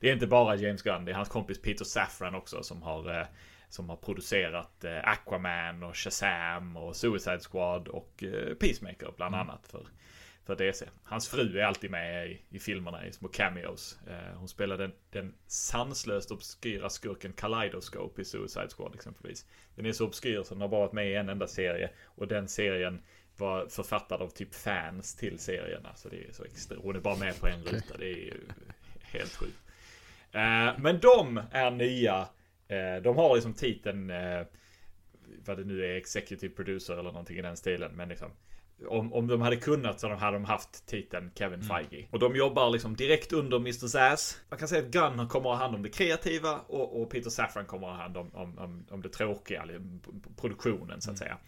Det 0.00 0.08
är 0.08 0.12
inte 0.12 0.26
bara 0.26 0.56
James 0.56 0.82
Gunn, 0.82 1.04
det 1.04 1.12
är 1.12 1.16
hans 1.16 1.28
kompis 1.28 1.62
Peter 1.62 1.84
Safran 1.84 2.34
också 2.34 2.62
som 2.62 2.82
har 2.82 3.20
eh, 3.20 3.26
som 3.68 3.88
har 3.88 3.96
producerat 3.96 4.84
eh, 4.84 5.08
Aquaman 5.08 5.82
och 5.82 5.96
Shazam 5.96 6.76
och 6.76 6.96
Suicide 6.96 7.40
Squad 7.40 7.88
och 7.88 8.22
eh, 8.22 8.54
Peacemaker 8.54 9.12
bland 9.16 9.34
annat 9.34 9.66
för, 9.66 9.86
för 10.44 10.56
DC. 10.56 10.86
Hans 11.04 11.28
fru 11.28 11.58
är 11.58 11.64
alltid 11.64 11.90
med 11.90 12.30
i, 12.30 12.42
i 12.50 12.58
filmerna 12.58 13.06
i 13.06 13.12
små 13.12 13.28
cameos. 13.28 13.98
Hon 14.34 14.48
spelar 14.48 14.78
den, 14.78 14.92
den 15.10 15.34
sanslöst 15.46 16.30
obskyra 16.30 16.90
skurken 16.90 17.32
Kaleidoscope 17.32 18.22
i 18.22 18.24
Suicide 18.24 18.68
Squad 18.76 18.94
exempelvis. 18.94 19.46
Den 19.74 19.86
är 19.86 19.92
så 19.92 20.06
obskyr 20.06 20.42
så 20.42 20.54
den 20.54 20.60
har 20.60 20.68
bara 20.68 20.80
varit 20.80 20.92
med 20.92 21.10
i 21.10 21.14
en 21.14 21.28
enda 21.28 21.46
serie 21.46 21.90
och 22.04 22.28
den 22.28 22.48
serien 22.48 23.02
var 23.38 23.66
författad 23.66 24.22
av 24.22 24.28
typ 24.28 24.54
fans 24.54 25.14
till 25.14 25.38
serierna. 25.38 25.94
Så 25.94 26.08
det 26.08 26.16
är 26.28 26.32
så 26.32 26.44
extra. 26.44 26.78
Hon 26.82 26.96
är 26.96 27.00
bara 27.00 27.16
med 27.16 27.40
på 27.40 27.46
en 27.46 27.64
ruta. 27.64 27.96
Det 27.98 28.10
är 28.10 28.16
ju 28.16 28.40
helt 29.02 29.34
sjukt. 29.34 29.58
Eh, 30.32 30.78
men 30.78 31.00
de 31.00 31.40
är 31.50 31.70
nya. 31.70 32.28
Eh, 32.68 33.02
de 33.02 33.16
har 33.16 33.34
liksom 33.34 33.54
titeln, 33.54 34.10
eh, 34.10 34.42
vad 35.44 35.58
det 35.58 35.64
nu 35.64 35.84
är, 35.84 35.96
executive 35.96 36.54
producer 36.54 36.92
eller 36.92 37.02
någonting 37.02 37.38
i 37.38 37.42
den 37.42 37.56
stilen. 37.56 37.92
Men 37.94 38.08
liksom, 38.08 38.30
om, 38.88 39.12
om 39.12 39.26
de 39.26 39.40
hade 39.40 39.56
kunnat 39.56 40.00
så 40.00 40.14
hade 40.14 40.36
de 40.36 40.44
haft 40.44 40.86
titeln 40.86 41.30
Kevin 41.34 41.62
Feige. 41.62 42.06
Och 42.10 42.18
de 42.18 42.36
jobbar 42.36 42.70
liksom 42.70 42.96
direkt 42.96 43.32
under 43.32 43.56
Mr. 43.56 43.86
Zaz. 43.86 44.40
Man 44.48 44.58
kan 44.58 44.68
säga 44.68 44.82
att 44.82 44.90
Gunn 44.90 45.28
kommer 45.28 45.50
att 45.50 45.58
ha 45.58 45.64
hand 45.64 45.74
om 45.74 45.82
det 45.82 45.88
kreativa 45.88 46.58
och, 46.58 47.02
och 47.02 47.10
Peter 47.10 47.30
Safran 47.30 47.66
kommer 47.66 47.86
att 47.88 47.96
ha 47.96 48.02
hand 48.02 48.16
om, 48.16 48.34
om, 48.34 48.58
om, 48.58 48.86
om 48.90 49.02
det 49.02 49.08
tråkiga, 49.08 49.64
produktionen 50.36 51.00
så 51.00 51.10
att 51.10 51.18
säga. 51.18 51.38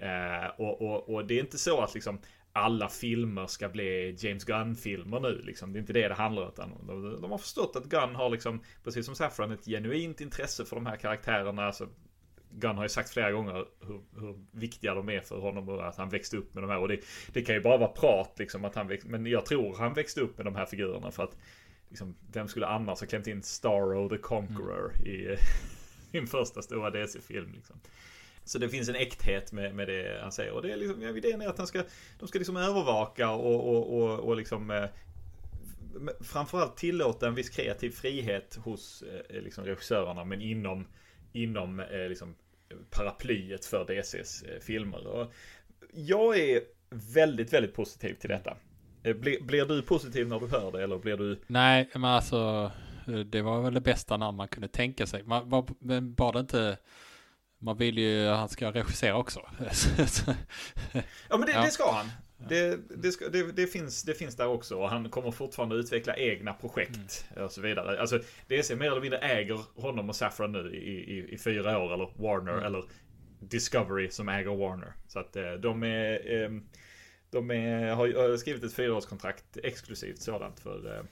Eh, 0.00 0.46
och, 0.58 0.82
och, 0.82 1.14
och 1.14 1.26
det 1.26 1.34
är 1.34 1.40
inte 1.40 1.58
så 1.58 1.80
att 1.80 1.94
liksom 1.94 2.18
alla 2.52 2.88
filmer 2.88 3.46
ska 3.46 3.68
bli 3.68 4.16
James 4.18 4.44
Gunn-filmer 4.44 5.20
nu. 5.20 5.42
Liksom. 5.42 5.72
Det 5.72 5.78
är 5.78 5.80
inte 5.80 5.92
det 5.92 6.08
det 6.08 6.14
handlar 6.14 6.42
om. 6.42 6.86
De, 6.86 7.20
de 7.20 7.30
har 7.30 7.38
förstått 7.38 7.76
att 7.76 7.84
Gunn 7.84 8.14
har, 8.14 8.30
liksom, 8.30 8.60
precis 8.84 9.06
som 9.06 9.14
Saffran, 9.14 9.50
ett 9.50 9.64
genuint 9.64 10.20
intresse 10.20 10.64
för 10.64 10.76
de 10.76 10.86
här 10.86 10.96
karaktärerna. 10.96 11.66
Alltså, 11.66 11.88
Gunn 12.50 12.76
har 12.76 12.84
ju 12.84 12.88
sagt 12.88 13.10
flera 13.10 13.32
gånger 13.32 13.64
hur, 13.80 14.00
hur, 14.20 14.44
viktiga 14.50 14.94
de 14.94 15.08
är 15.08 15.20
för 15.20 15.38
honom 15.38 15.68
och 15.68 15.88
att 15.88 15.96
han 15.96 16.08
växte 16.08 16.36
upp 16.36 16.54
med 16.54 16.62
de 16.62 16.70
här. 16.70 16.78
Och 16.78 16.88
det, 16.88 17.00
det 17.32 17.42
kan 17.42 17.54
ju 17.54 17.60
bara 17.60 17.76
vara 17.76 17.90
prat 17.90 18.34
liksom 18.38 18.64
att 18.64 18.74
han 18.74 18.88
växt, 18.88 19.06
Men 19.06 19.26
jag 19.26 19.46
tror 19.46 19.76
han 19.76 19.94
växte 19.94 20.20
upp 20.20 20.36
med 20.36 20.46
de 20.46 20.54
här 20.54 20.66
figurerna 20.66 21.10
för 21.10 21.22
att 21.22 21.36
liksom, 21.88 22.16
vem 22.32 22.48
skulle 22.48 22.66
annars 22.66 23.00
ha 23.00 23.06
klämt 23.06 23.26
in 23.26 23.42
Starro 23.42 24.08
the 24.08 24.18
Conqueror 24.18 24.92
i, 25.06 25.36
sin 26.10 26.26
första 26.26 26.62
stora 26.62 26.90
DC-film. 26.90 27.52
Liksom. 27.54 27.80
Så 28.44 28.58
det 28.58 28.68
finns 28.68 28.88
en 28.88 28.94
äkthet 28.94 29.52
med, 29.52 29.74
med 29.74 29.88
det 29.88 30.18
han 30.22 30.32
säger. 30.32 30.52
Och 30.52 30.62
det 30.62 30.72
är 30.72 30.76
liksom, 30.76 31.02
ja, 31.02 31.16
idén 31.16 31.42
är 31.42 31.48
att 31.48 31.58
han 31.58 31.66
ska, 31.66 31.82
de 32.18 32.28
ska 32.28 32.38
liksom 32.38 32.56
övervaka 32.56 33.30
och, 33.30 33.74
och, 33.74 33.98
och, 33.98 34.18
och 34.18 34.36
liksom 34.36 34.70
eh, 34.70 34.84
framförallt 36.20 36.76
tillåta 36.76 37.28
en 37.28 37.34
viss 37.34 37.50
kreativ 37.50 37.90
frihet 37.90 38.58
hos 38.64 39.02
eh, 39.02 39.42
liksom 39.42 39.64
regissörerna 39.64 40.24
men 40.24 40.42
inom, 40.42 40.86
inom 41.32 41.80
eh, 41.80 42.08
liksom 42.08 42.34
paraplyet 42.90 43.64
för 43.64 43.84
DCs 43.84 44.42
eh, 44.42 44.60
filmer. 44.60 45.06
Och 45.06 45.32
jag 45.92 46.38
är 46.38 46.60
väldigt, 47.14 47.52
väldigt 47.52 47.74
positiv 47.74 48.14
till 48.14 48.30
detta. 48.30 48.56
Eh, 49.02 49.16
blir, 49.16 49.42
blir 49.42 49.64
du 49.64 49.82
positiv 49.82 50.28
när 50.28 50.40
du 50.40 50.46
hör 50.46 50.72
det 50.72 50.82
eller 50.82 50.98
blir 50.98 51.16
du? 51.16 51.40
Nej, 51.46 51.90
men 51.92 52.04
alltså 52.04 52.70
eh, 53.08 53.18
det 53.18 53.42
var 53.42 53.62
väl 53.62 53.74
det 53.74 53.80
bästa 53.80 54.16
namn 54.16 54.36
man 54.36 54.48
kunde 54.48 54.68
tänka 54.68 55.06
sig. 55.06 55.22
Man, 55.22 55.48
var, 55.48 55.66
men 55.78 56.14
bara 56.14 56.32
det 56.32 56.40
inte 56.40 56.78
man 57.64 57.76
vill 57.76 57.98
ju 57.98 58.26
att 58.28 58.38
han 58.38 58.48
ska 58.48 58.70
regissera 58.72 59.16
också. 59.16 59.40
ja 61.28 61.36
men 61.38 61.40
det, 61.40 61.52
det 61.52 61.70
ska 61.70 61.92
han. 61.92 62.06
Det, 62.48 62.78
det, 62.96 63.12
ska, 63.12 63.28
det, 63.28 63.52
det, 63.52 63.66
finns, 63.66 64.02
det 64.02 64.14
finns 64.14 64.36
där 64.36 64.46
också 64.46 64.76
och 64.76 64.88
han 64.88 65.10
kommer 65.10 65.30
fortfarande 65.30 65.76
utveckla 65.76 66.16
egna 66.16 66.52
projekt 66.52 67.26
mm. 67.32 67.44
och 67.44 67.52
så 67.52 67.60
vidare. 67.60 68.00
Alltså 68.00 68.20
DC 68.48 68.76
mer 68.76 68.86
eller 68.86 69.00
mindre 69.00 69.18
äger 69.18 69.60
honom 69.80 70.08
och 70.08 70.16
Safran 70.16 70.52
nu 70.52 70.74
i, 70.74 71.18
i, 71.18 71.34
i 71.34 71.38
fyra 71.38 71.78
år 71.78 71.94
eller 71.94 72.10
Warner 72.16 72.52
mm. 72.52 72.64
eller 72.64 72.84
Discovery 73.40 74.10
som 74.10 74.28
äger 74.28 74.56
Warner. 74.56 74.92
Så 75.08 75.18
att 75.18 75.36
eh, 75.36 75.52
de 75.52 75.82
är 75.82 76.32
ehm, 76.32 76.64
de 77.30 77.50
är, 77.50 77.94
har 77.94 78.36
skrivit 78.36 78.64
ett 78.64 78.74
fyraårskontrakt 78.74 79.56
exklusivt 79.62 80.22
sådant 80.22 80.60
för 80.60 80.96
eh, 80.96 81.04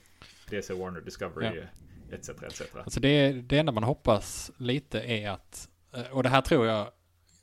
DC 0.49 0.73
Warner 0.73 1.01
Discovery 1.01 1.45
ja. 1.45 2.15
etc. 2.17 2.29
etc. 2.29 2.61
Alltså 2.75 2.99
det, 2.99 3.31
det 3.31 3.57
enda 3.57 3.71
man 3.71 3.83
hoppas 3.83 4.51
lite 4.57 4.99
är 4.99 5.29
att, 5.29 5.69
Eh, 5.95 6.11
och 6.11 6.23
det 6.23 6.29
här 6.29 6.41
tror 6.41 6.67
jag 6.67 6.87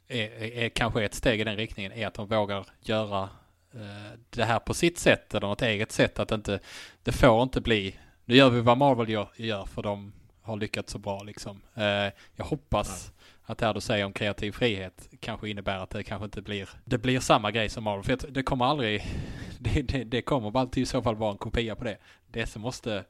är, 0.09 0.29
är, 0.29 0.53
är 0.65 0.69
kanske 0.69 1.05
ett 1.05 1.15
steg 1.15 1.41
i 1.41 1.45
den 1.45 1.57
riktningen, 1.57 1.93
är 1.93 2.07
att 2.07 2.15
de 2.15 2.27
vågar 2.27 2.67
göra 2.81 3.29
Eh, 3.75 4.19
det 4.31 4.45
här 4.45 4.59
på 4.59 4.75
sitt 4.75 4.99
sätt 4.99 5.35
eller 5.35 5.47
något 5.47 5.63
eget 5.63 5.93
sätt. 5.93 6.19
Att 6.19 6.33
inte, 6.33 6.61
det 7.03 7.13
får 7.13 7.43
inte 7.43 7.61
bli, 7.61 7.97
nu 8.25 8.37
gör 8.37 8.51
vi 8.51 8.61
vad 8.61 8.79
Marvel 8.79 9.09
gör, 9.09 9.29
gör 9.37 9.65
för 9.65 9.83
de 9.83 10.13
har 10.43 10.57
lyckats 10.57 10.93
så 10.93 10.99
bra 10.99 11.23
liksom. 11.23 11.63
Eh, 11.75 12.13
jag 12.37 12.45
hoppas 12.45 13.13
ja. 13.17 13.53
att 13.53 13.59
det 13.59 13.67
här 13.67 13.75
du 13.75 13.81
säger 13.81 14.05
om 14.05 14.13
kreativ 14.13 14.53
frihet 14.53 15.09
kanske 15.21 15.49
innebär 15.51 15.79
att 15.79 15.91
det 15.91 16.03
kanske 16.03 16.25
inte 16.25 16.43
blir, 16.43 16.69
det 16.85 16.99
blir 16.99 17.21
samma 17.21 17.51
grej 17.51 17.69
som 17.69 17.85
Marvel. 17.85 18.05
För 18.05 18.31
det 18.31 18.43
kommer 18.43 18.65
aldrig, 18.65 19.05
det, 19.59 19.83
det, 19.83 20.05
det 20.05 20.23
kommer 20.23 20.59
alltid 20.59 20.83
i 20.83 20.87
så 20.87 21.03
fall 21.03 21.17
vara 21.17 21.33
en 21.33 21.39
kopia 21.39 21.77
på 21.77 21.85
det. 21.85 21.99
Det 22.27 22.47
som 22.47 22.63
måste 22.63 23.05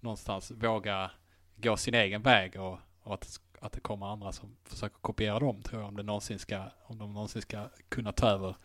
någonstans 0.00 0.50
våga 0.50 1.10
gå 1.56 1.76
sin 1.76 1.94
egen 1.94 2.22
väg 2.22 2.60
och, 2.60 2.78
och 3.02 3.14
att, 3.14 3.40
att 3.62 3.72
det 3.72 3.80
kommer 3.80 4.06
andra 4.06 4.32
som 4.32 4.56
försöker 4.64 4.96
kopiera 5.00 5.38
dem 5.38 5.62
tror 5.62 5.80
jag 5.80 5.88
om 5.88 5.96
det 5.96 6.02
någonsin 6.02 6.38
ska, 6.38 6.64
om 6.84 6.98
de 6.98 7.14
någonsin 7.14 7.42
ska 7.42 7.68
kunna 7.88 8.12
ta 8.12 8.28
över 8.28 8.56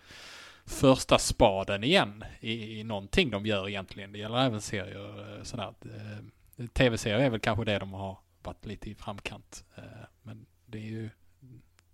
första 0.68 1.20
spaden 1.20 1.84
igen 1.84 2.24
i, 2.40 2.80
i 2.80 2.84
någonting 2.84 3.30
de 3.30 3.46
gör 3.46 3.70
egentligen. 3.70 4.12
Det 4.12 4.20
gäller 4.20 4.38
även 4.38 4.62
serier. 4.62 5.38
Eh, 5.38 5.44
sådär. 5.44 5.74
Eh, 5.86 6.66
tv-serier 6.66 7.20
är 7.20 7.30
väl 7.30 7.40
kanske 7.40 7.66
det 7.66 7.80
de 7.80 7.94
har 7.94 8.18
varit 8.44 8.66
lite 8.66 8.90
i 8.90 8.96
framkant. 8.96 9.64
Eh, 9.76 9.84
men 10.22 10.46
det 10.66 10.78
är 10.78 10.90
ju, 10.90 11.10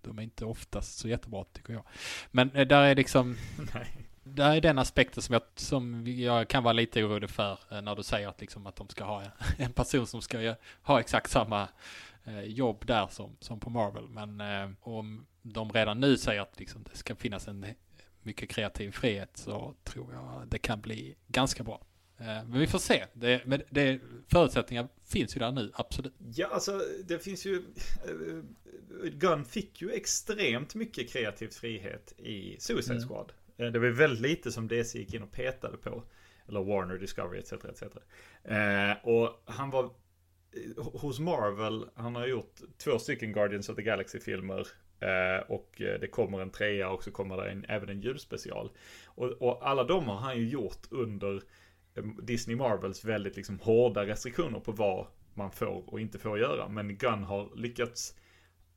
de 0.01 0.19
är 0.19 0.23
inte 0.23 0.45
oftast 0.45 0.97
så 0.97 1.07
jättebra 1.07 1.43
tycker 1.43 1.73
jag. 1.73 1.83
Men 2.31 2.49
där 2.49 2.81
är 2.81 2.95
liksom, 2.95 3.37
Nej. 3.73 3.87
där 4.23 4.55
är 4.55 4.61
den 4.61 4.77
aspekten 4.77 5.23
som 5.23 5.33
jag, 5.33 5.43
som 5.55 6.07
jag 6.07 6.47
kan 6.47 6.63
vara 6.63 6.73
lite 6.73 7.03
orolig 7.03 7.29
för 7.29 7.81
när 7.81 7.95
du 7.95 8.03
säger 8.03 8.27
att, 8.27 8.41
liksom 8.41 8.67
att 8.67 8.75
de 8.75 8.89
ska 8.89 9.03
ha 9.03 9.23
en 9.57 9.73
person 9.73 10.07
som 10.07 10.21
ska 10.21 10.55
ha 10.81 10.99
exakt 10.99 11.31
samma 11.31 11.67
jobb 12.43 12.85
där 12.85 13.07
som, 13.07 13.37
som 13.39 13.59
på 13.59 13.69
Marvel. 13.69 14.09
Men 14.09 14.41
om 14.79 15.25
de 15.41 15.71
redan 15.71 15.99
nu 15.99 16.17
säger 16.17 16.41
att 16.41 16.59
liksom 16.59 16.83
det 16.91 16.97
ska 16.97 17.15
finnas 17.15 17.47
en 17.47 17.65
mycket 18.21 18.49
kreativ 18.49 18.91
frihet 18.91 19.37
så 19.37 19.75
tror 19.83 20.13
jag 20.13 20.47
det 20.47 20.57
kan 20.57 20.81
bli 20.81 21.15
ganska 21.27 21.63
bra. 21.63 21.85
Eh, 22.17 22.25
men 22.25 22.59
vi 22.59 22.67
får 22.67 22.79
se. 22.79 23.05
Det, 23.13 23.45
men 23.45 23.61
det, 23.69 23.99
förutsättningar 24.27 24.87
finns 25.05 25.35
ju 25.35 25.39
där 25.39 25.51
nu, 25.51 25.71
absolut. 25.73 26.13
Ja, 26.35 26.47
alltså 26.47 26.81
det 27.05 27.19
finns 27.19 27.45
ju... 27.45 27.55
Eh, 27.55 29.09
Gunn 29.09 29.45
fick 29.45 29.81
ju 29.81 29.91
extremt 29.91 30.75
mycket 30.75 31.09
kreativ 31.09 31.47
frihet 31.47 32.13
i 32.17 32.57
Suicide 32.59 32.95
mm. 32.95 33.07
Squad. 33.07 33.31
Det 33.57 33.79
var 33.79 33.87
väldigt 33.87 34.21
lite 34.21 34.51
som 34.51 34.67
DC 34.67 34.99
gick 34.99 35.13
in 35.13 35.23
och 35.23 35.31
petade 35.31 35.77
på. 35.77 36.03
Eller 36.47 36.63
Warner 36.63 36.97
Discovery 36.97 37.39
etc. 37.39 37.53
etc. 37.53 37.83
och 39.03 39.43
han 39.45 39.69
var 39.69 39.89
Eh, 40.53 40.83
hos 41.01 41.19
Marvel, 41.19 41.89
han 41.95 42.15
har 42.15 42.27
gjort 42.27 42.55
två 42.77 42.99
stycken 42.99 43.33
Guardians 43.33 43.69
of 43.69 43.75
the 43.75 43.81
Galaxy-filmer. 43.81 44.67
Eh, 44.99 45.43
och 45.47 45.81
eh, 45.81 45.99
det 45.99 46.07
kommer 46.07 46.39
en 46.39 46.49
trea 46.49 46.89
och 46.89 47.03
så 47.03 47.11
kommer 47.11 47.37
det 47.37 47.51
en, 47.51 47.65
även 47.69 47.89
en 47.89 48.01
julspecial. 48.01 48.71
Och, 49.05 49.27
och, 49.27 49.69
alla 49.69 49.83
de 49.83 50.05
har 50.05 50.17
han 50.17 50.37
ju 50.37 50.49
gjort 50.49 50.87
under 50.89 51.41
eh, 51.95 52.03
Disney 52.23 52.55
Marvels 52.55 53.05
väldigt 53.05 53.35
liksom 53.35 53.59
hårda 53.59 54.05
restriktioner 54.05 54.59
på 54.59 54.71
vad 54.71 55.07
man 55.33 55.51
får 55.51 55.93
och 55.93 55.99
inte 55.99 56.19
får 56.19 56.39
göra. 56.39 56.69
Men 56.69 56.97
Gunn 56.97 57.23
har 57.23 57.55
lyckats 57.55 58.15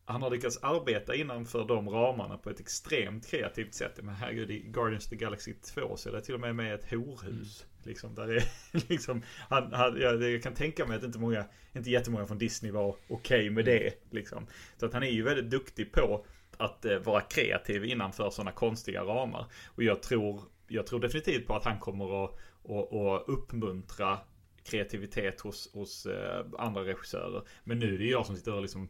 han 0.09 0.22
har 0.22 0.31
lyckats 0.31 0.59
arbeta 0.62 1.14
innanför 1.14 1.64
de 1.64 1.89
ramarna 1.91 2.39
på 2.39 2.51
ett 2.51 2.61
extremt 2.61 3.27
kreativt 3.27 3.74
sätt. 3.74 4.01
Men 4.03 4.14
herregud, 4.14 4.51
i 4.51 4.59
Guardians 4.61 5.05
of 5.05 5.11
the 5.11 5.16
Galaxy 5.16 5.55
2 5.55 5.97
så 5.97 6.09
är 6.09 6.12
det 6.12 6.20
till 6.20 6.35
och 6.35 6.41
med 6.41 6.57
med 6.57 6.74
ett 6.74 6.91
horhus. 6.91 7.66
Mm. 7.66 7.76
Liksom, 7.87 8.14
där 8.14 8.28
är, 8.28 8.45
liksom, 8.89 9.22
han, 9.49 9.72
han, 9.72 10.01
jag, 10.01 10.22
jag, 10.22 10.43
kan 10.43 10.55
tänka 10.55 10.87
mig 10.87 10.97
att 10.97 11.03
inte, 11.03 11.18
många, 11.18 11.45
inte 11.72 11.91
jättemånga 11.91 12.26
från 12.26 12.39
Disney 12.39 12.72
var 12.72 12.89
okej 12.89 13.09
okay 13.09 13.51
med 13.51 13.64
det. 13.64 13.95
Liksom. 14.11 14.47
Så 14.76 14.87
att 14.87 14.93
han 14.93 15.03
är 15.03 15.11
ju 15.11 15.22
väldigt 15.22 15.51
duktig 15.51 15.93
på 15.93 16.24
att 16.57 16.84
eh, 16.84 16.99
vara 16.99 17.20
kreativ 17.20 17.84
innanför 17.84 18.30
sådana 18.30 18.53
konstiga 18.53 19.03
ramar. 19.03 19.47
Och 19.66 19.82
jag 19.82 20.03
tror, 20.03 20.43
jag 20.68 20.87
tror 20.87 21.01
definitivt 21.01 21.47
på 21.47 21.55
att 21.55 21.64
han 21.64 21.78
kommer 21.78 22.24
att, 22.24 22.30
att, 22.64 22.93
att 22.93 23.28
uppmuntra 23.28 24.18
kreativitet 24.64 25.41
hos, 25.41 25.72
hos 25.72 26.07
eh, 26.07 26.47
andra 26.59 26.84
regissörer. 26.84 27.43
Men 27.64 27.78
nu 27.78 27.95
är 27.95 27.99
det 27.99 28.05
jag 28.05 28.26
som 28.26 28.37
sitter 28.37 28.55
och 28.55 28.62
liksom 28.62 28.89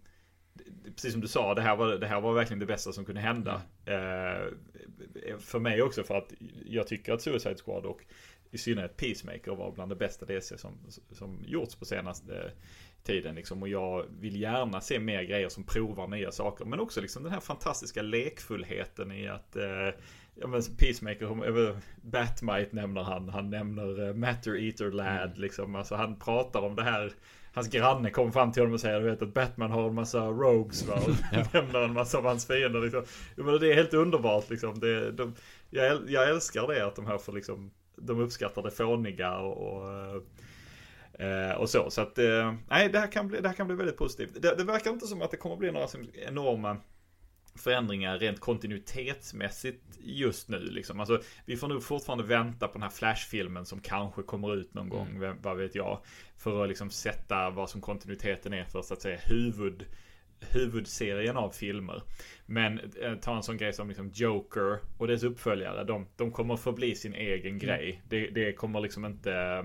Precis 0.94 1.12
som 1.12 1.20
du 1.20 1.28
sa, 1.28 1.55
det 1.55 1.62
här 1.62 1.76
var, 1.76 1.88
det 1.88 2.07
här 2.07 2.20
var 2.20 2.32
verkligen 2.32 2.59
det 2.59 2.66
bästa 2.66 2.92
som 2.92 3.05
kunde 3.05 3.20
hända. 3.20 3.62
Mm. 3.86 4.55
Eh, 5.14 5.38
för 5.38 5.59
mig 5.59 5.82
också 5.82 6.03
för 6.03 6.14
att 6.14 6.32
jag 6.66 6.86
tycker 6.86 7.12
att 7.12 7.22
Suicide 7.22 7.57
Squad 7.64 7.86
och 7.86 8.05
i 8.57 8.59
synnerhet 8.59 8.96
Peacemaker 8.96 9.54
var 9.54 9.72
bland 9.72 9.90
det 9.90 9.96
bästa 9.96 10.26
DC 10.26 10.59
som, 10.59 10.78
som 11.12 11.44
gjorts 11.46 11.74
på 11.74 11.84
senaste 11.84 12.52
tiden. 13.07 13.34
Liksom. 13.34 13.62
Och 13.62 13.68
jag 13.68 14.04
vill 14.20 14.40
gärna 14.40 14.80
se 14.80 14.98
mer 14.98 15.22
grejer 15.22 15.48
som 15.48 15.64
provar 15.64 16.07
nya 16.07 16.32
saker. 16.32 16.64
Men 16.64 16.80
också 16.80 17.00
liksom 17.00 17.22
den 17.22 17.32
här 17.32 17.40
fantastiska 17.40 18.02
lekfullheten 18.02 19.12
i 19.12 19.28
att 19.28 19.57
eh, 19.57 19.90
ja, 20.34 20.46
men 20.46 20.62
Peacemaker, 20.78 21.80
Batmite 22.02 22.76
nämner 22.76 23.02
han. 23.02 23.28
Han 23.28 23.50
nämner 23.50 24.09
eh, 24.09 24.14
Matter 24.14 24.64
Eater 24.64 24.90
Lad. 24.90 25.30
Mm. 25.30 25.40
Liksom. 25.40 25.74
Alltså, 25.74 25.94
han 25.94 26.18
pratar 26.18 26.61
om 26.61 26.76
det 26.76 26.82
här. 26.82 27.12
Hans 27.52 27.68
granne 27.68 28.11
kommer 28.11 28.32
fram 28.32 28.52
till 28.52 28.62
honom 28.62 28.74
och 28.74 28.80
säger 28.80 29.00
du 29.00 29.11
vet 29.11 29.22
att 29.22 29.34
Batman 29.34 29.70
har 29.70 29.88
en 29.88 29.94
massa 29.94 30.26
rogues 30.26 30.86
va? 30.86 30.94
Och 30.94 31.54
nämner 31.54 31.80
en 31.80 31.92
massa 31.92 32.18
av 32.18 32.24
hans 32.24 32.46
fiender. 32.46 32.80
Liksom. 32.80 33.04
Men 33.36 33.61
det 33.61 33.72
är 33.72 33.74
helt 33.74 33.94
underbart 33.94 34.50
liksom. 34.50 34.80
Det, 34.80 35.12
de, 35.12 35.34
jag, 35.70 36.11
jag 36.11 36.28
älskar 36.28 36.66
det 36.66 36.86
att 36.86 36.96
de 36.96 37.07
här 37.07 37.18
får 37.18 37.32
liksom 37.32 37.70
de 37.97 38.20
uppskattar 38.20 38.62
det 38.62 38.70
fåniga 38.70 39.38
och, 39.38 39.76
och, 39.76 40.22
eh, 41.20 41.53
och 41.53 41.70
så. 41.70 41.90
Så 41.90 42.01
att, 42.01 42.18
eh, 42.18 42.55
nej, 42.68 42.88
det 42.88 42.99
här 42.99 43.12
kan 43.12 43.28
bli, 43.28 43.40
det 43.40 43.49
här 43.49 43.57
kan 43.57 43.66
bli 43.66 43.76
väldigt 43.76 43.97
positivt. 43.97 44.42
Det, 44.42 44.55
det 44.57 44.64
verkar 44.64 44.90
inte 44.90 45.07
som 45.07 45.22
att 45.22 45.30
det 45.30 45.36
kommer 45.36 45.57
bli 45.57 45.72
några 45.72 45.86
enorma 46.26 46.76
förändringar 47.59 48.18
rent 48.18 48.40
kontinuitetsmässigt 48.40 49.99
just 49.99 50.49
nu. 50.49 50.59
Liksom. 50.59 51.01
Alltså, 51.01 51.22
vi 51.47 51.57
får 51.57 51.68
nog 51.68 51.82
fortfarande 51.82 52.24
vänta 52.24 52.68
på 52.68 52.72
den 52.72 52.82
här 52.82 52.90
Flash-filmen 52.90 53.66
som 53.66 53.80
kanske 53.80 54.22
kommer 54.22 54.55
ut 54.55 54.74
någon 54.74 54.88
gång, 54.88 55.09
mm. 55.09 55.38
vad 55.42 55.57
vet 55.57 55.74
jag. 55.74 56.01
För 56.38 56.62
att 56.62 56.68
liksom 56.68 56.90
sätta 56.90 57.51
vad 57.51 57.70
som 57.70 57.80
kontinuiteten 57.80 58.53
är 58.53 58.64
för 58.64 58.82
så 58.82 58.94
att 58.94 59.03
säga 59.03 59.18
huvud 59.24 59.84
huvudserien 60.41 61.37
av 61.37 61.51
filmer. 61.51 62.03
Men 62.47 62.80
eh, 63.03 63.14
ta 63.14 63.37
en 63.37 63.43
sån 63.43 63.57
grej 63.57 63.72
som 63.72 63.89
liksom 63.89 64.11
Joker 64.14 64.78
och 64.99 65.07
dess 65.07 65.22
uppföljare. 65.22 65.84
De, 65.84 66.07
de 66.16 66.32
kommer 66.32 66.57
förbli 66.57 66.95
sin 66.95 67.14
egen 67.14 67.47
mm. 67.47 67.59
grej. 67.59 68.03
Det, 68.09 68.26
det 68.26 68.53
kommer 68.53 68.80
liksom 68.80 69.05
inte 69.05 69.64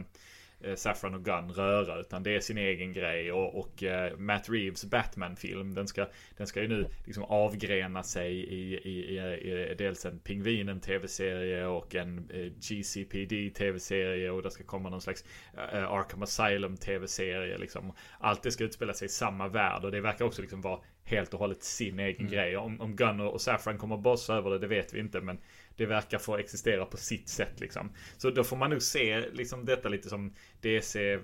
Saffron 0.76 1.14
och 1.14 1.26
Gunn 1.26 1.52
röra 1.52 2.00
utan 2.00 2.24
det 2.24 2.36
är 2.36 2.40
sin 2.40 2.58
egen 2.58 2.94
grej 2.94 3.32
och, 3.32 3.60
och 3.60 3.84
uh, 3.84 4.18
Matt 4.18 4.50
Reeves 4.50 4.86
Batman-film 4.86 5.74
den 5.74 5.88
ska, 5.88 6.08
den 6.38 6.48
ska 6.48 6.62
ju 6.62 6.68
nu 6.68 6.88
liksom 7.06 7.24
avgrena 7.24 8.04
sig 8.04 8.34
i, 8.34 8.78
i, 8.78 9.18
i, 9.18 9.18
i 9.18 9.76
dels 9.78 10.06
en 10.06 10.20
Pingvinen 10.20 10.80
tv-serie 10.80 11.66
och 11.66 11.96
en 11.96 12.32
uh, 12.34 12.52
GCPD 12.60 13.50
tv-serie 13.56 14.32
och 14.32 14.42
det 14.42 14.52
ska 14.52 14.64
komma 14.64 14.90
någon 14.90 15.02
slags 15.02 15.26
Arkham 15.74 16.24
Asylum 16.24 16.78
tv-serie 16.78 17.58
liksom. 17.58 17.94
Allt 18.20 18.44
det 18.44 18.52
ska 18.52 18.64
utspela 18.64 18.94
sig 18.94 19.06
i 19.06 19.10
samma 19.10 19.48
värld 19.48 19.84
och 19.84 19.92
det 19.92 20.02
verkar 20.02 20.26
också 20.26 20.42
liksom 20.42 20.62
vara 20.62 20.80
helt 21.04 21.34
och 21.34 21.40
hållet 21.40 21.64
sin 21.64 22.00
egen 22.00 22.22
mm. 22.22 22.32
grej. 22.32 22.58
Om, 22.58 22.82
om 22.82 22.96
Gunn 22.96 23.20
och 23.20 23.42
Saffron 23.42 23.78
kommer 23.78 23.98
bossa 23.98 24.36
över 24.36 24.50
det, 24.50 24.60
det 24.60 24.68
vet 24.68 24.94
vi 24.94 25.00
inte 25.00 25.22
men 25.22 25.38
det 25.76 25.86
verkar 25.86 26.18
få 26.18 26.38
existera 26.38 26.86
på 26.86 26.98
sitt 26.98 27.30
sätt 27.30 27.60
liksom. 27.60 27.92
Så 28.18 28.30
då 28.30 28.44
får 28.44 28.58
man 28.58 28.70
nog 28.70 28.82
se 28.82 29.30
liksom 29.34 29.66
detta 29.66 29.90
lite 29.90 30.10
som 30.10 30.34
DC, 30.62 31.20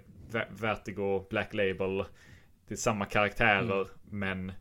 Vertigo, 0.50 1.28
Black 1.30 1.54
Label. 1.54 2.04
Det 2.68 2.74
är 2.74 2.78
samma 2.78 3.06
karaktärer 3.06 3.82
mm. 3.82 3.88
men 4.10 4.52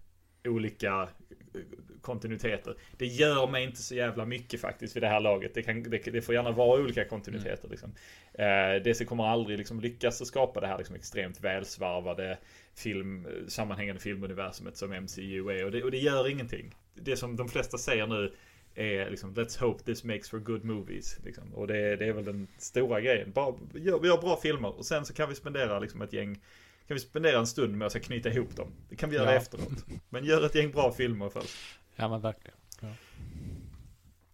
olika 0.44 1.08
eh, 1.54 1.60
kontinuiteter. 2.00 2.74
Det 2.96 3.06
gör 3.06 3.46
mig 3.46 3.64
inte 3.64 3.82
så 3.82 3.94
jävla 3.94 4.26
mycket 4.26 4.60
faktiskt 4.60 4.96
vid 4.96 5.02
det 5.02 5.08
här 5.08 5.20
laget. 5.20 5.54
Det, 5.54 5.62
kan, 5.62 5.82
det, 5.82 5.98
det 5.98 6.22
får 6.22 6.34
gärna 6.34 6.50
vara 6.50 6.80
olika 6.80 7.04
kontinuiteter. 7.04 7.68
Liksom. 7.68 7.94
Eh, 8.34 8.82
DC 8.84 9.04
kommer 9.04 9.24
aldrig 9.24 9.58
liksom 9.58 9.80
lyckas 9.80 10.20
att 10.20 10.28
skapa 10.28 10.60
det 10.60 10.66
här 10.66 10.78
liksom 10.78 10.96
extremt 10.96 11.40
välsvarvade 11.40 12.38
film, 12.74 13.26
sammanhängande 13.48 14.00
filmuniversumet 14.00 14.76
som 14.76 14.90
MCU 14.90 15.50
är. 15.50 15.64
Och 15.64 15.70
det, 15.70 15.82
och 15.82 15.90
det 15.90 15.98
gör 15.98 16.28
ingenting. 16.28 16.74
Det 16.94 17.16
som 17.16 17.36
de 17.36 17.48
flesta 17.48 17.78
säger 17.78 18.06
nu 18.06 18.34
är 18.76 19.10
liksom 19.10 19.34
Let's 19.34 19.60
hope 19.60 19.84
this 19.84 20.04
makes 20.04 20.30
for 20.30 20.38
good 20.38 20.64
movies. 20.64 21.18
Liksom. 21.24 21.54
Och 21.54 21.66
det, 21.66 21.96
det, 21.96 22.06
är 22.06 22.12
väl 22.12 22.24
den 22.24 22.46
stora 22.58 23.00
grejen. 23.00 23.32
Bara, 23.32 23.54
gör, 23.74 23.98
vi 23.98 24.08
gör 24.08 24.20
bra 24.20 24.40
filmer 24.42 24.78
och 24.78 24.86
sen 24.86 25.04
så 25.04 25.14
kan 25.14 25.28
vi 25.28 25.34
spendera 25.34 25.78
liksom 25.78 26.02
ett 26.02 26.12
gäng 26.12 26.40
kan 26.86 26.94
vi 26.94 27.00
spendera 27.00 27.38
en 27.38 27.46
stund 27.46 27.76
med 27.76 27.86
att 27.86 28.02
knyta 28.02 28.28
ihop 28.28 28.56
dem. 28.56 28.72
Det 28.88 28.96
kan 28.96 29.10
vi 29.10 29.16
göra 29.16 29.30
ja. 29.30 29.36
efteråt. 29.36 29.84
Men 30.08 30.24
gör 30.24 30.46
ett 30.46 30.54
gäng 30.54 30.70
bra 30.70 30.92
filmer 30.92 31.28
först. 31.28 31.56
Ja 31.96 32.08
men 32.08 32.20
verkligen. 32.20 32.56
Ja. 32.80 32.88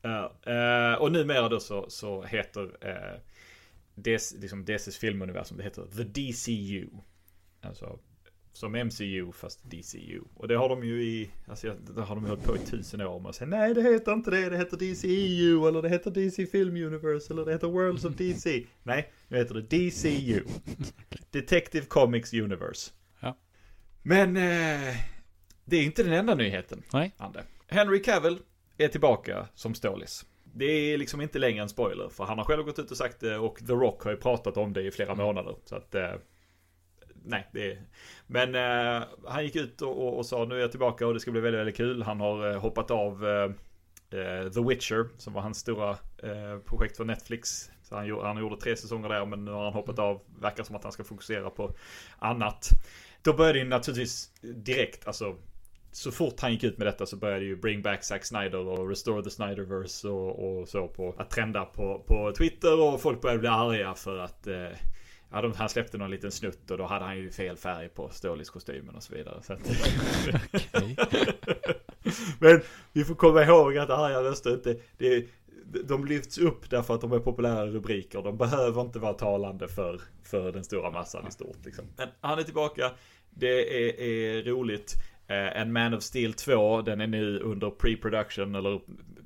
Uh, 0.04 0.54
uh, 0.54 0.94
och 0.94 1.12
numera 1.12 1.48
då 1.48 1.60
så, 1.60 1.90
så 1.90 2.22
heter 2.22 2.62
uh, 2.62 3.20
DC, 3.94 4.38
liksom 4.38 4.64
DCs 4.64 4.96
filmuniversum, 4.96 5.56
det 5.56 5.62
heter 5.62 5.86
The 5.96 6.02
DCU. 6.04 6.88
Alltså 7.60 7.98
som 8.52 8.72
MCU 8.72 9.32
fast 9.32 9.64
DCU. 9.64 10.20
Och 10.34 10.48
det 10.48 10.56
har 10.56 10.68
de 10.68 10.84
ju 10.84 11.02
i, 11.02 11.30
alltså 11.46 11.74
det 11.94 12.02
har 12.02 12.14
de 12.14 12.24
hållit 12.24 12.44
på 12.44 12.56
i 12.56 12.58
tusen 12.58 13.00
år 13.00 13.20
med 13.20 13.28
att 13.28 13.34
säga 13.34 13.48
nej 13.48 13.74
det 13.74 13.82
heter 13.82 14.12
inte 14.12 14.30
det, 14.30 14.48
det 14.48 14.56
heter 14.56 14.76
DCEU 14.76 15.68
eller 15.68 15.82
det 15.82 15.88
heter 15.88 16.10
DC 16.10 16.46
Film 16.46 16.76
Universe 16.76 17.32
eller 17.32 17.44
det 17.44 17.52
heter 17.52 17.68
Worlds 17.68 18.04
of 18.04 18.14
DC. 18.14 18.66
Nej, 18.82 19.12
nu 19.28 19.36
heter 19.38 19.54
det 19.54 19.62
DCU. 19.62 20.44
Detective 21.30 21.86
Comics 21.86 22.32
Universe. 22.32 22.90
Ja. 23.20 23.36
Men 24.02 24.36
eh, 24.36 24.96
det 25.64 25.76
är 25.76 25.82
inte 25.82 26.02
den 26.02 26.12
enda 26.12 26.34
nyheten. 26.34 26.82
Nej. 26.92 27.14
Ande. 27.16 27.44
Henry 27.66 28.02
Cavill 28.02 28.38
är 28.78 28.88
tillbaka 28.88 29.48
som 29.54 29.74
Stålis. 29.74 30.26
Det 30.54 30.64
är 30.64 30.98
liksom 30.98 31.20
inte 31.20 31.38
längre 31.38 31.62
en 31.62 31.68
spoiler, 31.68 32.08
för 32.08 32.24
han 32.24 32.38
har 32.38 32.44
själv 32.44 32.62
gått 32.62 32.78
ut 32.78 32.90
och 32.90 32.96
sagt 32.96 33.20
det 33.20 33.38
och 33.38 33.58
The 33.58 33.72
Rock 33.72 34.02
har 34.02 34.10
ju 34.10 34.16
pratat 34.16 34.56
om 34.56 34.72
det 34.72 34.82
i 34.82 34.90
flera 34.90 35.14
månader. 35.14 35.56
Så 35.64 35.76
att 35.76 35.94
eh, 35.94 36.14
nej, 37.24 37.48
det 37.52 37.72
är... 37.72 37.82
Men 38.32 38.54
eh, 38.54 39.08
han 39.26 39.44
gick 39.44 39.56
ut 39.56 39.82
och, 39.82 40.06
och, 40.06 40.18
och, 40.18 40.26
sa 40.26 40.44
nu 40.44 40.56
är 40.56 40.60
jag 40.60 40.70
tillbaka 40.70 41.06
och 41.06 41.14
det 41.14 41.20
ska 41.20 41.30
bli 41.30 41.40
väldigt, 41.40 41.60
väldigt 41.60 41.76
kul. 41.76 42.02
Han 42.02 42.20
har 42.20 42.50
eh, 42.50 42.60
hoppat 42.60 42.90
av 42.90 43.26
eh, 43.26 43.44
eh 44.20 44.50
The 44.50 44.60
Witcher, 44.60 45.08
som 45.18 45.32
var 45.32 45.42
hans 45.42 45.58
stora 45.58 45.90
eh, 46.22 46.58
projekt 46.66 46.96
för 46.96 47.04
Netflix. 47.04 47.70
Så 47.82 47.96
han, 47.96 48.10
han 48.10 48.40
gjorde 48.40 48.56
tre 48.56 48.76
säsonger 48.76 49.08
där, 49.08 49.26
men 49.26 49.44
nu 49.44 49.50
har 49.50 49.64
han 49.64 49.72
hoppat 49.72 49.98
av. 49.98 50.20
Verkar 50.40 50.64
som 50.64 50.76
att 50.76 50.82
han 50.82 50.92
ska 50.92 51.04
fokusera 51.04 51.50
på 51.50 51.74
annat. 52.18 52.68
Då 53.22 53.32
började 53.32 53.58
det 53.58 53.64
naturligtvis 53.64 54.30
direkt, 54.40 55.06
alltså 55.06 55.36
så 55.92 56.10
fort 56.10 56.40
han 56.40 56.52
gick 56.52 56.64
ut 56.64 56.78
med 56.78 56.86
detta 56.86 57.06
så 57.06 57.16
började 57.16 57.44
ju 57.44 57.56
Bring 57.56 57.82
Back 57.82 58.04
Zack 58.04 58.24
Snyder 58.24 58.58
och 58.58 58.88
Restore 58.88 59.22
the 59.22 59.30
Snyderverse 59.30 60.08
och, 60.08 60.60
och 60.60 60.68
så 60.68 60.88
på 60.88 61.14
att 61.18 61.30
trenda 61.30 61.64
på, 61.64 62.04
på 62.06 62.32
Twitter 62.38 62.80
och 62.80 63.00
folk 63.00 63.20
började 63.20 63.40
bli 63.40 63.48
arga 63.48 63.94
för 63.94 64.18
att 64.18 64.46
eh, 64.46 64.68
Ja, 65.32 65.42
de, 65.42 65.52
han 65.52 65.68
släppte 65.68 65.98
någon 65.98 66.10
liten 66.10 66.30
snutt 66.30 66.70
och 66.70 66.78
då 66.78 66.86
hade 66.86 67.04
han 67.04 67.18
ju 67.18 67.30
fel 67.30 67.56
färg 67.56 67.88
på 67.88 68.08
Stålis-kostymen 68.08 68.94
och 68.94 69.02
så 69.02 69.14
vidare. 69.14 69.42
Så 69.42 69.52
att... 69.52 69.60
Men 72.38 72.60
vi 72.92 73.04
får 73.04 73.14
komma 73.14 73.42
ihåg 73.42 73.78
att 73.78 73.90
arga 73.90 74.22
röster 74.22 74.54
inte, 74.54 74.76
det, 74.98 75.26
de 75.84 76.04
lyfts 76.06 76.38
upp 76.38 76.70
därför 76.70 76.94
att 76.94 77.00
de 77.00 77.12
är 77.12 77.18
populära 77.18 77.66
rubriker. 77.66 78.22
De 78.22 78.36
behöver 78.36 78.80
inte 78.80 78.98
vara 78.98 79.12
talande 79.12 79.68
för, 79.68 80.00
för 80.22 80.52
den 80.52 80.64
stora 80.64 80.90
massan 80.90 81.26
i 81.28 81.30
stort. 81.30 81.64
Liksom. 81.64 81.84
Men 81.96 82.08
han 82.20 82.38
är 82.38 82.42
tillbaka. 82.42 82.90
Det 83.30 83.86
är, 83.86 84.00
är 84.00 84.42
roligt. 84.42 84.94
Eh, 85.26 85.60
en 85.60 85.72
Man 85.72 85.94
of 85.94 86.02
Steel 86.02 86.32
2, 86.32 86.82
den 86.82 87.00
är 87.00 87.06
nu 87.06 87.38
under 87.38 87.70
pre-production 87.70 88.58
eller 88.58 88.80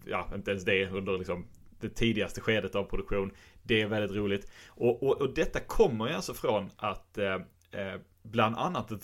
ja, 0.04 0.30
inte 0.34 0.50
ens 0.50 0.64
det, 0.64 0.88
under 0.90 1.18
liksom 1.18 1.46
det 1.80 1.88
tidigaste 1.88 2.40
skedet 2.40 2.74
av 2.74 2.84
produktion. 2.84 3.30
Det 3.66 3.82
är 3.82 3.86
väldigt 3.86 4.16
roligt. 4.16 4.50
Och, 4.68 5.02
och, 5.02 5.20
och 5.20 5.34
detta 5.34 5.60
kommer 5.60 6.08
ju 6.08 6.14
alltså 6.14 6.34
från 6.34 6.70
att 6.76 7.18
eh, 7.18 7.34
eh, 7.70 8.00
bland 8.22 8.56
annat 8.56 8.88
The, 8.88 8.96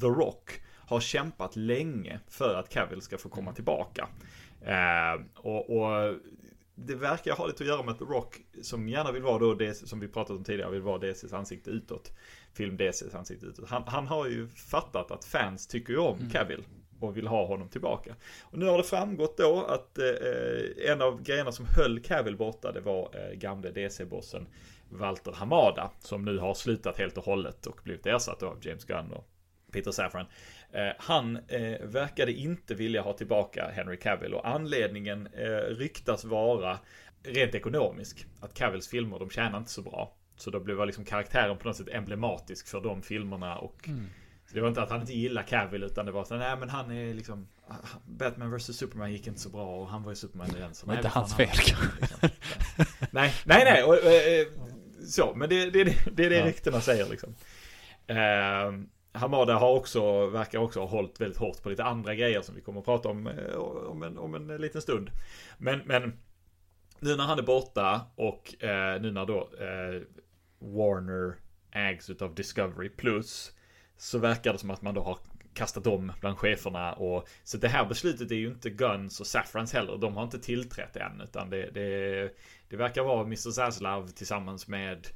The 0.00 0.06
Rock 0.06 0.60
har 0.90 1.00
kämpat 1.00 1.56
länge 1.56 2.20
för 2.28 2.54
att 2.54 2.68
Cavill 2.68 3.02
ska 3.02 3.18
få 3.18 3.28
komma 3.28 3.52
tillbaka. 3.52 4.08
Eh, 4.60 5.22
och, 5.36 5.70
och, 5.70 6.14
det 6.74 6.94
verkar 6.94 7.32
ha 7.32 7.46
lite 7.46 7.64
att 7.64 7.68
göra 7.68 7.82
med 7.82 7.92
att 7.92 7.98
The 7.98 8.04
Rock, 8.04 8.40
som 8.62 8.88
gärna 8.88 9.12
vill 9.12 9.22
vara 9.22 9.38
då 9.38 9.54
det 9.54 9.74
som 9.74 10.00
vi 10.00 10.08
pratat 10.08 10.36
om 10.36 10.44
tidigare, 10.44 10.70
vill 10.70 10.82
vara 10.82 10.98
DCs 10.98 11.32
ansikte 11.32 11.70
utåt. 11.70 12.12
Film 12.52 12.76
DCs 12.76 13.14
ansikte 13.14 13.46
utåt. 13.46 13.68
Han, 13.68 13.82
han 13.86 14.06
har 14.06 14.26
ju 14.26 14.48
fattat 14.48 15.10
att 15.10 15.24
fans 15.24 15.66
tycker 15.66 15.92
ju 15.92 15.98
om 15.98 16.18
mm. 16.18 16.30
Och 17.00 17.16
vill 17.16 17.26
ha 17.26 17.46
honom 17.46 17.68
tillbaka. 17.68 18.14
Och 18.42 18.58
nu 18.58 18.66
har 18.66 18.78
det 18.78 18.84
framgått 18.84 19.36
då 19.36 19.64
att 19.64 19.98
eh, 19.98 20.90
en 20.92 21.02
av 21.02 21.22
grejerna 21.22 21.52
som 21.52 21.66
höll 21.76 22.00
Cavill 22.00 22.36
borta 22.36 22.72
det 22.72 22.80
var 22.80 23.10
eh, 23.14 23.38
gamle 23.38 23.70
DC-bossen 23.70 24.46
Walter 24.88 25.32
Hamada 25.32 25.90
som 25.98 26.24
nu 26.24 26.38
har 26.38 26.54
slutat 26.54 26.98
helt 26.98 27.18
och 27.18 27.24
hållet 27.24 27.66
och 27.66 27.80
blivit 27.84 28.06
ersatt 28.06 28.42
av 28.42 28.58
James 28.62 28.84
Gunn 28.84 29.12
och 29.12 29.28
Peter 29.72 29.90
Safran. 29.90 30.26
Eh, 30.72 30.92
han 30.98 31.36
eh, 31.36 31.80
verkade 31.82 32.32
inte 32.32 32.74
vilja 32.74 33.02
ha 33.02 33.12
tillbaka 33.12 33.70
Henry 33.70 33.96
Cavill 33.96 34.34
och 34.34 34.48
anledningen 34.48 35.26
eh, 35.26 35.74
ryktas 35.74 36.24
vara 36.24 36.78
rent 37.22 37.54
ekonomisk. 37.54 38.26
Att 38.40 38.54
Cavills 38.54 38.88
filmer 38.88 39.18
de 39.18 39.30
tjänar 39.30 39.58
inte 39.58 39.70
så 39.70 39.82
bra. 39.82 40.16
Så 40.36 40.50
då 40.50 40.60
blev 40.60 40.86
liksom 40.86 41.04
karaktären 41.04 41.58
på 41.58 41.68
något 41.68 41.76
sätt 41.76 41.88
emblematisk 41.88 42.68
för 42.68 42.80
de 42.80 43.02
filmerna 43.02 43.58
och 43.58 43.88
mm. 43.88 44.06
Det 44.52 44.60
var 44.60 44.68
inte 44.68 44.82
att 44.82 44.90
han 44.90 45.00
inte 45.00 45.12
gillar 45.12 45.42
Cavill 45.42 45.82
utan 45.82 46.06
det 46.06 46.12
var 46.12 46.24
så 46.24 46.36
nej 46.36 46.56
men 46.56 46.68
han 46.70 46.90
är 46.90 47.14
liksom 47.14 47.48
Batman 48.04 48.56
vs 48.56 48.76
Superman 48.76 49.12
gick 49.12 49.26
inte 49.26 49.40
så 49.40 49.48
bra 49.48 49.76
och 49.76 49.88
han 49.88 50.02
var 50.02 50.12
ju 50.12 50.16
Superman 50.16 50.56
igen. 50.56 50.74
Så 50.74 50.86
det 50.86 50.90
var 50.90 50.96
inte 50.96 51.08
hans 51.08 51.34
fel 51.34 51.48
liksom. 51.48 51.76
Nej, 53.10 53.34
nej, 53.44 53.64
nej. 53.64 53.82
Och, 53.82 53.94
och, 53.94 54.12
eh, 54.12 54.46
så, 55.06 55.34
men 55.34 55.48
det, 55.48 55.70
det, 55.70 55.84
det, 55.84 55.96
det 56.12 56.24
är 56.24 56.30
det 56.30 56.38
ja. 56.38 56.46
ryktena 56.46 56.80
säger 56.80 57.06
liksom. 57.08 57.34
Uh, 58.10 58.86
Hamada 59.12 59.54
har 59.54 59.74
också, 59.74 60.26
verkar 60.26 60.58
också 60.58 60.80
ha 60.80 60.86
hållit 60.86 61.20
väldigt 61.20 61.38
hårt 61.38 61.62
på 61.62 61.68
lite 61.68 61.84
andra 61.84 62.14
grejer 62.14 62.42
som 62.42 62.54
vi 62.54 62.60
kommer 62.60 62.80
att 62.80 62.84
prata 62.84 63.08
om 63.08 63.26
eh, 63.26 63.54
om 63.56 64.02
en, 64.02 64.18
om 64.18 64.34
en 64.34 64.46
liten 64.46 64.82
stund. 64.82 65.10
Men, 65.58 65.78
men 65.84 66.18
nu 66.98 67.16
när 67.16 67.24
han 67.24 67.38
är 67.38 67.42
borta 67.42 68.00
och 68.14 68.64
eh, 68.64 69.00
nu 69.00 69.10
när 69.10 69.26
då 69.26 69.38
eh, 69.38 70.02
Warner 70.58 71.34
ägs 71.70 72.10
utav 72.10 72.34
Discovery 72.34 72.88
Plus 72.88 73.52
så 74.00 74.18
verkar 74.18 74.52
det 74.52 74.58
som 74.58 74.70
att 74.70 74.82
man 74.82 74.94
då 74.94 75.02
har 75.02 75.18
kastat 75.54 75.86
om 75.86 76.12
bland 76.20 76.38
cheferna 76.38 76.92
och 76.92 77.28
så 77.44 77.56
det 77.56 77.68
här 77.68 77.84
beslutet 77.84 78.30
är 78.30 78.34
ju 78.34 78.46
inte 78.46 78.70
Guns 78.70 79.20
och 79.20 79.26
Saffrans 79.26 79.72
heller. 79.72 79.96
De 79.96 80.16
har 80.16 80.22
inte 80.24 80.38
tillträtt 80.38 80.96
än 80.96 81.20
utan 81.20 81.50
det, 81.50 81.70
det, 81.70 82.30
det 82.68 82.76
verkar 82.76 83.02
vara 83.02 83.20
Mr. 83.20 83.50
Zaslav 83.50 84.08
tillsammans 84.08 84.68
med 84.68 85.06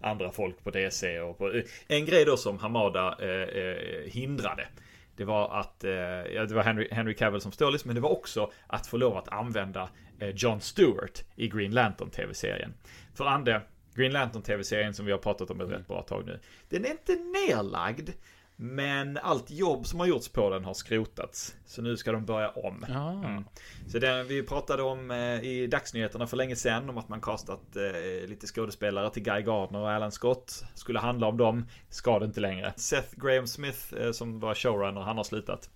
andra 0.00 0.30
folk 0.30 0.64
på 0.64 0.70
DC 0.70 1.20
och 1.20 1.38
på, 1.38 1.62
en 1.88 2.06
grej 2.06 2.24
då 2.24 2.36
som 2.36 2.58
Hamada 2.58 3.16
eh, 3.20 3.62
eh, 3.62 4.10
hindrade. 4.10 4.68
Det 5.16 5.24
var 5.24 5.60
att, 5.60 5.84
eh, 5.84 5.92
ja, 6.34 6.44
det 6.44 6.54
var 6.54 6.62
Henry, 6.62 6.88
Henry 6.90 7.14
Cavill 7.14 7.40
som 7.40 7.52
Stålis, 7.52 7.84
men 7.84 7.94
det 7.94 8.00
var 8.00 8.10
också 8.10 8.52
att 8.66 8.86
få 8.86 8.96
lov 8.96 9.16
att 9.16 9.28
använda 9.28 9.88
eh, 10.18 10.28
John 10.28 10.60
Stewart 10.60 11.24
i 11.36 11.48
Green 11.48 11.70
Lantern 11.70 12.10
tv-serien. 12.10 12.74
För 13.14 13.24
Ande, 13.24 13.62
Green 13.96 14.12
Lantern 14.12 14.42
tv-serien 14.42 14.94
som 14.94 15.06
vi 15.06 15.12
har 15.12 15.18
pratat 15.18 15.50
om 15.50 15.60
ett 15.60 15.70
rätt 15.70 15.88
bra 15.88 16.02
tag 16.02 16.26
nu. 16.26 16.40
Den 16.68 16.84
är 16.84 16.90
inte 16.90 17.12
nerlagd. 17.12 18.10
Men 18.58 19.18
allt 19.22 19.50
jobb 19.50 19.86
som 19.86 20.00
har 20.00 20.06
gjorts 20.06 20.28
på 20.28 20.50
den 20.50 20.64
har 20.64 20.74
skrotats. 20.74 21.56
Så 21.66 21.82
nu 21.82 21.96
ska 21.96 22.12
de 22.12 22.24
börja 22.24 22.50
om. 22.50 22.84
Mm. 22.84 23.44
Så 23.88 23.98
den 23.98 24.26
vi 24.26 24.42
pratade 24.42 24.82
om 24.82 25.10
eh, 25.10 25.44
i 25.44 25.66
dagsnyheterna 25.66 26.26
för 26.26 26.36
länge 26.36 26.56
sedan. 26.56 26.90
Om 26.90 26.98
att 26.98 27.08
man 27.08 27.20
kastat 27.20 27.76
eh, 27.76 28.28
lite 28.28 28.46
skådespelare 28.46 29.10
till 29.10 29.22
Guy 29.22 29.42
Gardner 29.42 29.78
och 29.78 29.90
Alan 29.90 30.12
Scott. 30.12 30.64
Skulle 30.74 30.98
handla 30.98 31.26
om 31.26 31.36
dem. 31.36 31.66
Ska 31.88 32.18
det 32.18 32.24
inte 32.24 32.40
längre. 32.40 32.72
Seth 32.76 33.16
Graham 33.16 33.46
Smith 33.46 33.94
eh, 33.94 34.12
som 34.12 34.40
var 34.40 34.54
showrunner, 34.54 35.00
han 35.00 35.16
har 35.16 35.24
slutat. 35.24 35.70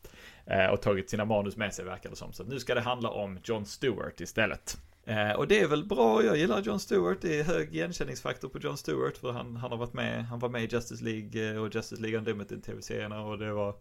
Eh, 0.47 0.67
och 0.67 0.83
tagit 0.83 1.11
sina 1.11 1.25
manus 1.25 1.57
med 1.57 1.75
sig 1.75 1.85
verkar 1.85 2.11
det 2.11 2.17
som. 2.17 2.33
Så 2.33 2.45
nu 2.45 2.59
ska 2.59 2.75
det 2.75 2.81
handla 2.81 3.11
om 3.11 3.39
John 3.45 3.65
Stewart 3.67 4.21
istället. 4.21 4.79
Eh, 5.05 5.33
och 5.33 5.49
det 5.49 5.61
är 5.61 5.69
väl 5.69 5.85
bra, 5.85 6.25
jag 6.25 6.37
gillar 6.37 6.63
John 6.63 6.81
Stewart, 6.81 7.19
det 7.21 7.41
är 7.41 7.45
hög 7.45 7.75
igenkänningsfaktor 7.75 8.49
på 8.49 8.59
John 8.59 8.77
Stewart 8.77 9.17
för 9.17 9.33
han, 9.33 9.57
han 9.57 9.71
har 9.71 9.79
varit 9.79 9.93
med, 9.93 10.25
han 10.25 10.39
var 10.39 10.49
med 10.49 10.63
i 10.63 10.67
Justice 10.67 11.05
League 11.05 11.51
eh, 11.51 11.63
och 11.63 11.75
Justice 11.75 12.03
League 12.03 12.19
Unlimited 12.19 12.65
tv-serierna 12.65 13.25
och 13.25 13.39
det 13.39 13.53
var, 13.53 13.75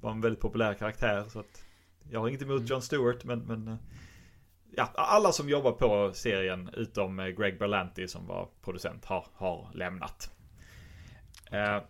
var 0.00 0.10
en 0.10 0.20
väldigt 0.20 0.40
populär 0.40 0.74
karaktär 0.74 1.24
så 1.28 1.40
att 1.40 1.64
jag 2.10 2.20
har 2.20 2.28
inget 2.28 2.42
emot 2.42 2.56
mm. 2.56 2.66
John 2.66 2.82
Stewart 2.82 3.24
men, 3.24 3.38
men 3.38 3.68
eh, 3.68 3.76
ja, 4.76 4.90
alla 4.94 5.32
som 5.32 5.48
jobbar 5.48 5.72
på 5.72 6.10
serien 6.14 6.70
utom 6.72 7.34
Greg 7.38 7.58
Berlanti 7.58 8.08
som 8.08 8.26
var 8.26 8.48
producent 8.62 9.04
har, 9.04 9.26
har 9.34 9.70
lämnat. 9.74 10.30
Eh, 11.50 11.82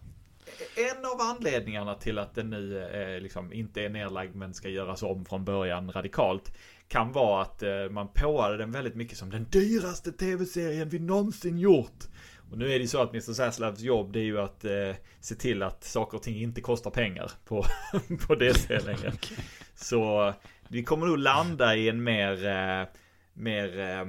en 0.76 1.04
av 1.04 1.20
anledningarna 1.20 1.94
till 1.94 2.18
att 2.18 2.34
den 2.34 2.50
nu 2.50 2.84
eh, 2.84 3.20
liksom 3.20 3.52
inte 3.52 3.82
är 3.82 3.88
nedlagd 3.88 4.36
men 4.36 4.54
ska 4.54 4.68
göras 4.68 5.02
om 5.02 5.24
från 5.24 5.44
början 5.44 5.92
radikalt 5.92 6.56
kan 6.92 7.12
vara 7.12 7.42
att 7.42 7.62
eh, 7.62 7.88
man 7.90 8.08
påade 8.08 8.56
den 8.56 8.72
väldigt 8.72 8.94
mycket 8.94 9.18
som 9.18 9.30
den 9.30 9.44
dyraste 9.44 10.12
tv-serien 10.12 10.88
vi 10.88 10.98
någonsin 10.98 11.58
gjort. 11.58 12.04
Och 12.50 12.58
nu 12.58 12.64
är 12.64 12.68
det 12.68 12.82
ju 12.82 12.86
så 12.86 13.02
att 13.02 13.10
Mr. 13.10 13.32
Saslavs 13.32 13.80
jobb 13.80 14.12
det 14.12 14.18
är 14.18 14.24
ju 14.24 14.40
att 14.40 14.64
eh, 14.64 14.96
se 15.20 15.34
till 15.34 15.62
att 15.62 15.84
saker 15.84 16.16
och 16.16 16.22
ting 16.22 16.36
inte 16.36 16.60
kostar 16.60 16.90
pengar 16.90 17.30
på, 17.44 17.64
på 18.26 18.34
DC 18.34 18.78
längre. 18.78 19.08
okay. 19.14 19.36
Så 19.74 20.32
vi 20.68 20.82
kommer 20.82 21.06
nog 21.06 21.18
landa 21.18 21.76
i 21.76 21.88
en 21.88 22.04
mer, 22.04 22.46
eh, 22.46 22.86
mer, 23.32 23.80
eh, 23.80 24.06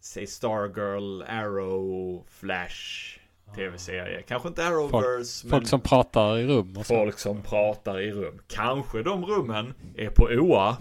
säg 0.00 0.26
Stargirl, 0.26 1.22
Arrow, 1.22 2.26
Flash 2.28 3.19
tv-serie. 3.54 4.22
Kanske 4.22 4.48
inte 4.48 4.66
Arrowverse, 4.66 5.46
men 5.46 5.50
Folk 5.50 5.68
som 5.68 5.80
pratar 5.80 6.38
i 6.38 6.46
rum 6.46 6.76
och 6.76 6.86
så. 6.86 6.94
folk 6.94 7.18
som 7.18 7.42
pratar 7.42 8.00
i 8.00 8.12
rum. 8.12 8.42
Kanske 8.48 9.02
de 9.02 9.24
rummen 9.26 9.74
är 9.96 10.10
på 10.10 10.24
OA, 10.24 10.76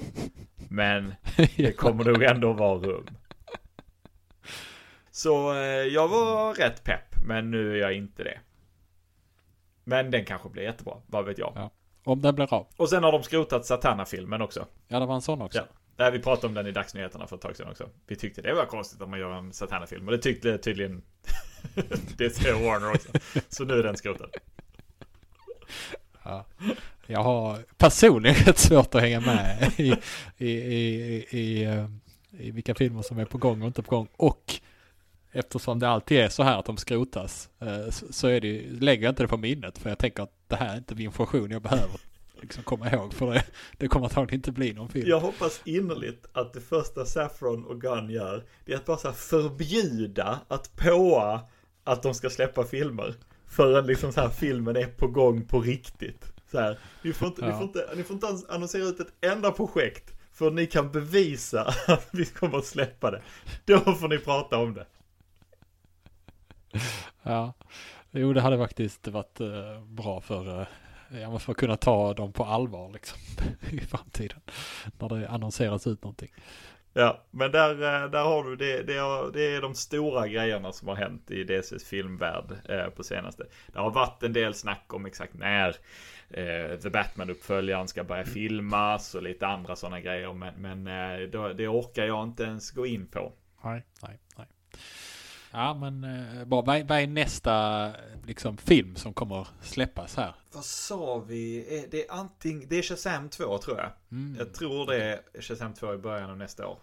men 0.70 1.14
det 1.58 1.72
kommer 1.78 2.04
nog 2.04 2.24
ändå 2.24 2.54
vara 2.54 2.80
rum. 2.80 3.08
Så 5.12 5.54
eh, 5.54 5.60
jag 5.68 6.08
var 6.08 6.54
rätt 6.54 6.84
pepp, 6.84 7.16
men 7.26 7.52
nu 7.52 7.76
är 7.76 7.80
jag 7.80 7.94
inte 7.94 8.24
det. 8.24 8.40
Men 9.84 10.12
den 10.12 10.26
kanske 10.26 10.50
blir 10.50 10.64
jättebra, 10.64 10.94
vad 11.08 11.26
vet 11.26 11.38
jag. 11.38 11.54
Ja. 11.56 11.72
Om 12.04 12.22
den 12.22 12.36
blir 12.36 12.54
av. 12.54 12.68
Och 12.78 12.90
sen 12.90 13.04
har 13.04 13.12
de 13.12 13.24
skrotat 13.24 13.66
Satana-filmen 13.66 14.42
också. 14.42 14.66
Ja, 14.88 15.00
det 15.00 15.06
var 15.06 15.16
en 15.16 15.22
sån 15.22 15.42
också. 15.42 15.60
Ja. 15.60 15.66
Nej, 15.98 16.12
vi 16.12 16.20
pratade 16.20 16.48
om 16.48 16.54
den 16.54 16.68
i 16.68 16.72
dagsnyheterna 16.72 17.28
för 17.28 17.36
ett 17.36 17.42
tag 17.42 17.56
sedan 17.56 17.70
också. 17.70 17.90
Vi 18.08 18.16
tyckte 18.16 18.42
det 18.42 18.54
var 18.54 18.66
konstigt 18.66 19.02
att 19.02 19.10
man 19.10 19.20
gör 19.20 19.32
en 19.32 19.54
Satana-film. 19.54 20.06
Och 20.06 20.12
det 20.12 20.18
tyckte 20.18 20.58
tydligen 20.58 21.02
Det 22.18 22.30
säger 22.30 22.54
Warner 22.54 22.92
också. 22.92 23.10
Så 23.50 23.66
nu 23.66 23.74
är 23.74 23.84
den 23.84 23.98
skrotad. 23.98 24.30
Ja. 26.24 26.46
Jag 27.08 27.24
har 27.24 27.58
personligen 27.78 28.36
rätt 28.46 28.58
svårt 28.58 28.96
att 28.96 29.02
hänga 29.02 29.20
med 29.20 29.72
i, 29.78 29.94
i, 30.38 30.50
i, 30.50 31.26
i, 31.30 31.64
eh, 31.64 31.86
i 32.32 32.52
vilka 32.52 32.76
filmer 32.76 33.02
som 33.02 33.20
är 33.20 33.26
på 33.26 33.38
gång 33.38 33.62
och 33.62 33.68
inte 33.68 33.82
på 33.82 33.96
gång. 33.96 34.08
Och 34.18 34.54
eftersom 35.32 35.80
det 35.80 35.90
alltid 35.90 36.20
är 36.20 36.30
så 36.30 36.44
här 36.44 36.60
att 36.60 36.66
de 36.66 36.78
skrotas 36.78 37.50
eh, 37.60 37.90
så 37.90 38.14
så 38.14 38.28
är 38.28 38.42
det, 38.42 38.62
lägger 38.70 39.04
jag 39.04 39.12
inte 39.12 39.24
det 39.24 39.28
på 39.28 39.38
minnet 39.38 39.78
för 39.78 39.90
jag 39.90 40.00
tänker 40.00 40.24
att 40.24 40.34
det 40.48 40.56
här 40.56 40.74
är 40.74 40.78
inte 40.78 41.04
information 41.04 41.52
jag 41.52 41.62
behöver 41.62 42.00
liksom 42.42 42.64
komma 42.64 42.92
ihåg 42.92 43.14
för 43.14 43.34
det, 43.34 43.44
det 43.78 43.88
kommer 43.88 44.06
antagligen 44.06 44.40
inte 44.40 44.52
bli 44.52 44.74
någon 44.74 44.90
film. 44.90 45.10
Jag 45.10 45.20
hoppas 45.20 45.62
innerligt 45.66 46.26
att 46.34 46.54
det 46.54 46.62
första 46.62 47.06
Saffron 47.06 47.66
och 47.66 47.82
Gunn 47.82 48.10
gör, 48.10 48.44
det 48.66 48.74
är 48.74 48.78
att 48.78 48.86
bara 48.86 49.14
förbjuda 49.14 50.40
att 50.48 50.76
påa 50.76 51.42
att 51.84 52.04
de 52.04 52.14
ska 52.14 52.30
släppa 52.30 52.64
filmer. 52.64 53.16
Förrän 53.48 53.86
liksom 53.86 54.12
så 54.12 54.22
här 54.22 54.30
filmen 54.30 54.76
är 54.76 54.86
på 54.88 55.08
gång 55.08 55.46
på 55.46 55.62
riktigt. 55.62 56.34
Så 56.52 56.60
här, 56.60 56.80
ni, 57.02 57.14
får 57.14 57.28
inte, 57.28 57.42
ni, 57.42 57.48
Ja. 57.48 57.54
får 57.58 57.64
inte, 57.64 57.90
ni 57.96 58.04
får 58.04 58.14
inte 58.14 58.28
annonsera 58.50 58.84
ut 58.84 59.00
ett 59.00 59.14
enda 59.22 59.52
projekt 59.52 60.14
för 60.34 60.52
ni 60.52 60.66
kan 60.68 60.92
bevisa 60.92 61.62
att 61.88 62.08
vi 62.12 62.26
kommer 62.26 62.58
att 62.58 62.66
släppa 62.66 63.12
det. 63.12 63.22
Då 63.66 63.80
får 63.80 64.08
ni 64.08 64.18
prata 64.18 64.58
om 64.58 64.74
det. 64.74 64.86
Ja, 67.24 67.54
jo 68.12 68.34
det 68.34 68.42
hade 68.42 68.58
faktiskt 68.58 69.08
varit 69.08 69.40
eh, 69.42 69.84
bra 69.86 70.22
för, 70.22 70.62
eh, 70.62 70.68
ja, 71.12 71.40
för 71.40 71.52
att 71.52 71.58
kunna 71.58 71.78
ta 71.78 72.14
dem 72.14 72.34
på 72.34 72.44
allvar 72.44 72.92
liksom 72.94 73.20
i 73.72 73.80
framtiden. 73.80 74.42
När 75.00 75.10
det 75.10 75.30
annonseras 75.30 75.88
ut 75.88 76.04
någonting. 76.04 76.32
Ja, 76.94 77.24
men 77.32 77.52
där, 77.52 77.72
eh, 77.72 78.10
där 78.10 78.24
har 78.24 78.44
du 78.44 78.56
det, 78.56 78.84
det, 78.84 78.94
är, 78.94 79.32
det 79.32 79.56
är 79.56 79.62
de 79.62 79.76
stora 79.76 80.28
grejerna 80.28 80.72
som 80.72 80.88
har 80.88 80.96
hänt 80.96 81.32
i 81.32 81.44
DCs 81.44 81.84
filmvärld 81.84 82.52
eh, 82.70 82.90
på 82.90 83.04
senaste. 83.04 83.46
Det 83.68 83.80
har 83.80 83.92
varit 83.92 84.24
en 84.24 84.34
del 84.34 84.54
snack 84.54 84.94
om 84.94 85.06
exakt 85.06 85.34
när 85.34 85.68
eh, 86.30 86.80
The 86.80 86.90
Batman-uppföljaren 86.90 87.88
ska 87.88 88.04
börja 88.04 88.26
filmas 88.26 89.16
och 89.16 89.24
lite 89.24 89.48
andra 89.48 89.76
sådana 89.76 90.00
grejer. 90.00 90.34
Men, 90.34 90.54
men 90.56 90.88
eh, 90.88 91.54
det 91.56 91.68
orkar 91.68 92.06
jag 92.06 92.24
inte 92.24 92.44
ens 92.44 92.72
gå 92.72 92.86
in 92.86 93.08
på. 93.08 93.34
Nej, 93.64 93.86
nej, 94.02 94.20
nej. 94.38 94.48
Ja 95.52 95.74
men 95.74 96.04
eh. 96.04 96.46
Vad, 96.46 96.70
är- 96.70 96.84
vad 96.84 97.00
är 97.00 97.08
nästa 97.08 97.92
liksom, 98.26 98.58
film 98.58 98.96
som 98.96 99.14
kommer 99.14 99.48
släppas 99.62 100.16
här? 100.16 100.36
Vad 100.52 100.66
sa 100.66 101.20
vi? 101.20 101.78
Eh, 101.78 101.90
Det 101.92 102.08
är 102.08 102.12
anting, 102.14 102.66
det 102.70 102.76
är 102.76 102.82
Shazam 102.82 103.30
2 103.30 103.58
tror 103.58 103.78
jag. 103.78 103.92
Mm. 104.12 104.36
Jag 104.40 104.54
tror 104.54 104.86
det 104.88 105.04
är 105.04 105.42
Shazam 105.42 105.74
2 105.74 105.94
i 105.94 105.98
början 105.98 106.30
av 106.30 106.38
nästa 106.38 106.68
år. 106.68 106.78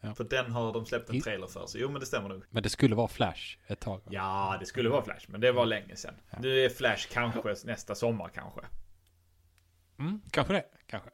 Ja. 0.00 0.14
För 0.14 0.24
den 0.24 0.52
har 0.52 0.72
de 0.72 0.86
släppt 0.86 1.10
en 1.10 1.20
trailer 1.20 1.46
för. 1.46 1.66
Så 1.66 1.78
jo 1.78 1.90
men 1.90 2.00
det 2.00 2.06
stämmer 2.06 2.28
nog. 2.28 2.42
Men 2.50 2.62
det 2.62 2.68
skulle 2.70 2.94
vara 2.94 3.08
Flash 3.08 3.56
ett 3.66 3.80
tag. 3.80 3.96
va? 3.98 4.10
Ja, 4.10 4.56
det 4.60 4.66
skulle 4.66 4.88
vara 4.88 5.04
Flash, 5.04 5.26
men 5.30 5.40
det 5.40 5.52
var 5.52 5.66
länge 5.66 5.96
sedan. 5.96 6.14
Ja. 6.30 6.38
Nu 6.40 6.64
är 6.64 6.68
Flash 6.68 7.08
kanske 7.12 7.54
nästa 7.64 7.94
sommar 7.94 8.28
kanske. 8.34 8.60
Mm, 9.98 10.20
kanske 10.30 10.52
det. 10.52 10.64
Kanske. 10.86 11.10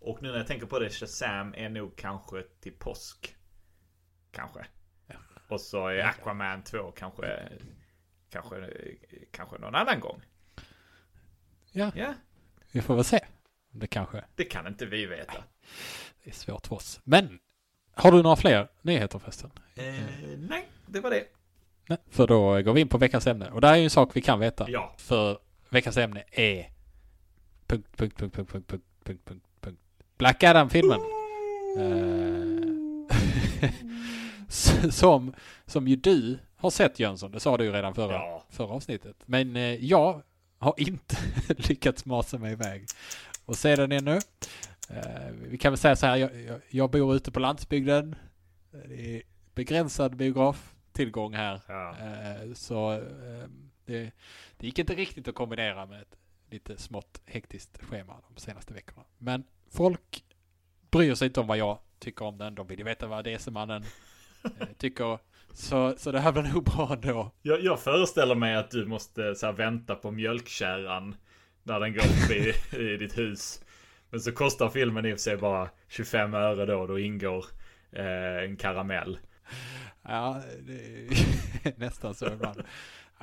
Och 0.00 0.22
nu 0.22 0.28
när 0.30 0.38
jag 0.38 0.46
tänker 0.46 0.66
på 0.66 0.78
det, 0.78 0.90
Shazam 0.90 1.54
är 1.54 1.68
nog 1.68 1.96
kanske 1.96 2.42
till 2.60 2.72
påsk. 2.78 3.36
Kanske. 4.30 4.66
Och 5.48 5.60
så 5.60 5.88
är 5.88 5.98
Aquaman 6.04 6.62
2 6.62 6.90
kanske, 6.90 7.48
kanske, 8.30 8.56
kanske 9.30 9.58
någon 9.58 9.74
annan 9.74 10.00
gång. 10.00 10.22
Ja, 11.72 11.90
Ja, 11.94 12.14
vi 12.72 12.80
får 12.80 12.94
väl 12.94 13.04
se. 13.04 13.20
Det 13.70 13.86
kanske 13.86 14.24
det 14.34 14.44
kan 14.44 14.66
inte 14.66 14.86
vi 14.86 15.06
veta. 15.06 15.44
är 16.22 16.30
svårt 16.32 16.66
för 16.66 16.76
oss. 16.76 17.00
Men 17.04 17.38
har 17.94 18.12
du 18.12 18.22
några 18.22 18.36
fler 18.36 18.68
nyheter 18.82 19.18
förresten? 19.18 19.50
Eh, 19.74 19.84
nej, 20.38 20.68
det 20.86 21.00
var 21.00 21.10
det. 21.10 21.24
Nej, 21.88 21.98
för 22.10 22.26
då 22.26 22.62
går 22.62 22.72
vi 22.72 22.80
in 22.80 22.88
på 22.88 22.98
veckans 22.98 23.26
ämne. 23.26 23.50
Och 23.50 23.60
det 23.60 23.66
här 23.66 23.74
är 23.74 23.78
ju 23.78 23.84
en 23.84 23.90
sak 23.90 24.10
vi 24.16 24.20
kan 24.20 24.40
veta. 24.40 24.70
Ja. 24.70 24.94
För 24.98 25.38
veckans 25.68 25.96
ämne 25.96 26.24
är 26.30 26.70
punkt, 27.66 27.88
punkt, 27.96 28.16
punkt, 28.18 28.36
punkt, 28.36 28.52
punkt, 28.52 28.68
punkt, 28.68 28.84
punkt, 29.04 29.22
punkt, 29.24 29.44
punkt. 29.60 29.80
Black 30.18 30.42
Adam-filmen. 30.42 31.00
Som, 34.90 35.34
som 35.66 35.88
ju 35.88 35.96
du 35.96 36.38
har 36.56 36.70
sett 36.70 36.98
Jönsson. 36.98 37.32
Det 37.32 37.40
sa 37.40 37.56
du 37.56 37.64
ju 37.64 37.72
redan 37.72 37.94
förra, 37.94 38.12
Ja. 38.12 38.44
förra 38.50 38.68
avsnittet. 38.74 39.16
Men 39.26 39.56
eh, 39.56 39.62
jag 39.84 40.22
har 40.58 40.74
inte 40.76 41.16
lyckats 41.68 42.04
masa 42.04 42.38
mig 42.38 42.52
iväg 42.52 42.86
och 43.44 43.56
se 43.56 43.76
den 43.76 43.92
ännu. 43.92 44.20
Eh, 44.90 45.30
vi 45.48 45.58
kan 45.58 45.72
väl 45.72 45.78
säga 45.78 45.96
så 45.96 46.06
här, 46.06 46.16
jag, 46.16 46.40
jag, 46.42 46.60
jag 46.68 46.90
bor 46.90 47.16
ute 47.16 47.30
på 47.30 47.40
landsbygden. 47.40 48.14
Det 48.88 49.16
är 49.16 49.22
begränsad 49.54 50.16
biograftillgång 50.16 51.34
här. 51.34 51.60
Ja. 51.68 51.96
Eh, 51.98 52.52
Så 52.54 52.92
eh, 52.92 53.48
det, 53.84 54.10
det 54.56 54.66
gick 54.66 54.78
inte 54.78 54.94
riktigt 54.94 55.28
att 55.28 55.34
kombinera 55.34 55.86
med 55.86 56.00
ett 56.02 56.16
lite 56.50 56.76
smått 56.76 57.20
hektiskt 57.26 57.82
schema 57.84 58.14
de 58.34 58.40
senaste 58.40 58.74
veckorna. 58.74 59.02
Men 59.18 59.44
folk 59.70 60.24
bryr 60.90 61.14
sig 61.14 61.26
inte 61.26 61.40
om 61.40 61.46
vad 61.46 61.58
jag 61.58 61.78
tycker 61.98 62.24
om 62.24 62.38
den. 62.38 62.54
De 62.54 62.66
vill 62.66 62.78
ju 62.78 62.84
veta 62.84 63.06
vad 63.06 63.24
DC-mannen 63.24 63.82
eh, 63.82 63.88
tycker. 64.78 65.18
Så, 65.52 65.94
så 65.96 66.12
det 66.12 66.20
här 66.20 66.32
blir 66.32 66.42
nog 66.42 66.64
bra 66.64 66.92
ändå. 66.92 67.30
Jag, 67.42 67.60
jag 67.62 67.80
föreställer 67.80 68.34
mig 68.34 68.54
att 68.54 68.70
du 68.70 68.86
måste 68.86 69.34
så 69.34 69.46
här, 69.46 69.52
vänta 69.52 69.94
på 69.94 70.10
mjölkkärran 70.10 71.14
när 71.62 71.80
den 71.80 71.92
går 71.92 72.02
förbi 72.02 72.52
i 72.92 72.96
ditt 72.96 73.18
hus. 73.18 73.60
Men 74.10 74.20
så 74.20 74.32
kostar 74.32 74.68
filmen 74.68 75.06
i 75.06 75.12
och 75.12 75.16
för 75.16 75.22
sig 75.22 75.36
bara 75.36 75.68
25 75.88 76.34
öre 76.34 76.66
då. 76.66 76.86
Då 76.86 76.98
ingår 76.98 77.44
eh, 77.92 78.44
en 78.44 78.56
karamell. 78.56 79.18
Ja, 80.02 80.42
det 80.66 80.72
är 80.72 81.72
nästan 81.76 82.14
så 82.14 82.26
ibland. 82.32 82.62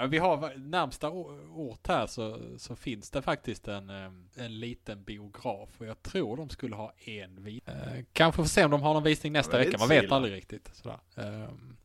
Vi 0.08 0.18
har 0.18 0.54
närmsta 0.58 1.10
ort 1.10 1.88
här 1.88 2.08
så, 2.08 2.40
så 2.58 2.76
finns 2.76 3.10
det 3.12 3.22
faktiskt 3.22 3.68
en, 3.68 3.90
eh, 3.90 4.12
en 4.36 4.60
liten 4.60 5.04
biograf 5.04 5.70
och 5.78 5.86
jag 5.86 6.04
tror 6.04 6.38
de 6.38 6.50
skulle 6.50 6.76
ha 6.76 6.94
en 7.06 7.44
vis. 7.44 7.62
Eh, 7.68 8.04
kanske 8.14 8.36
får 8.42 8.46
se 8.46 8.66
om 8.66 8.72
de 8.72 8.82
har 8.82 8.94
någon 8.94 9.04
visning 9.04 9.34
nästa 9.34 9.58
vecka. 9.58 9.78
Man 9.80 9.90
vet 9.90 10.12
aldrig 10.12 10.34
riktigt. 10.34 10.70
Sådär. 10.74 11.00
Ehm, 11.16 11.78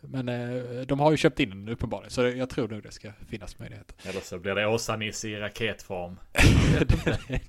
Men 0.00 0.28
eh, 0.28 0.80
de 0.86 1.00
har 1.00 1.10
ju 1.10 1.16
köpt 1.16 1.40
in 1.40 1.50
den 1.50 1.68
uppenbarligen 1.68 2.10
så 2.10 2.22
jag 2.22 2.50
tror 2.50 2.68
nog 2.68 2.82
det 2.82 2.92
ska 2.92 3.12
finnas 3.28 3.58
möjligheter. 3.58 3.96
Eller 4.08 4.20
så 4.20 4.38
blir 4.38 4.54
det 4.54 4.66
Åsa-Nisse 4.66 5.28
i 5.28 5.36
raketform. 5.36 6.20
det, 6.78 6.84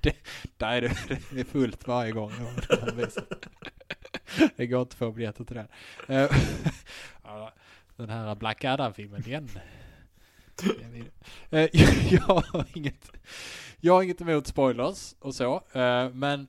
det, 0.00 0.16
det 0.60 1.40
är 1.40 1.44
fullt 1.44 1.86
varje 1.86 2.12
gång. 2.12 2.32
det 4.56 4.66
går 4.66 4.80
inte 4.80 4.94
att 4.94 4.98
få 4.98 5.12
biljetter 5.12 5.44
till 5.44 5.56
den. 5.56 5.68
Den 7.96 8.10
här 8.10 8.34
Black 8.34 8.64
Adam-filmen 8.64 9.26
igen. 9.26 9.48
Eh, 11.50 11.68
Jag 12.10 12.20
har 12.22 12.64
inget, 12.74 13.10
jag 13.80 13.94
har 13.94 14.02
inget 14.02 14.20
emot 14.20 14.46
spoilers 14.46 15.14
och 15.20 15.34
så. 15.34 15.54
eh, 15.72 16.10
Men 16.10 16.48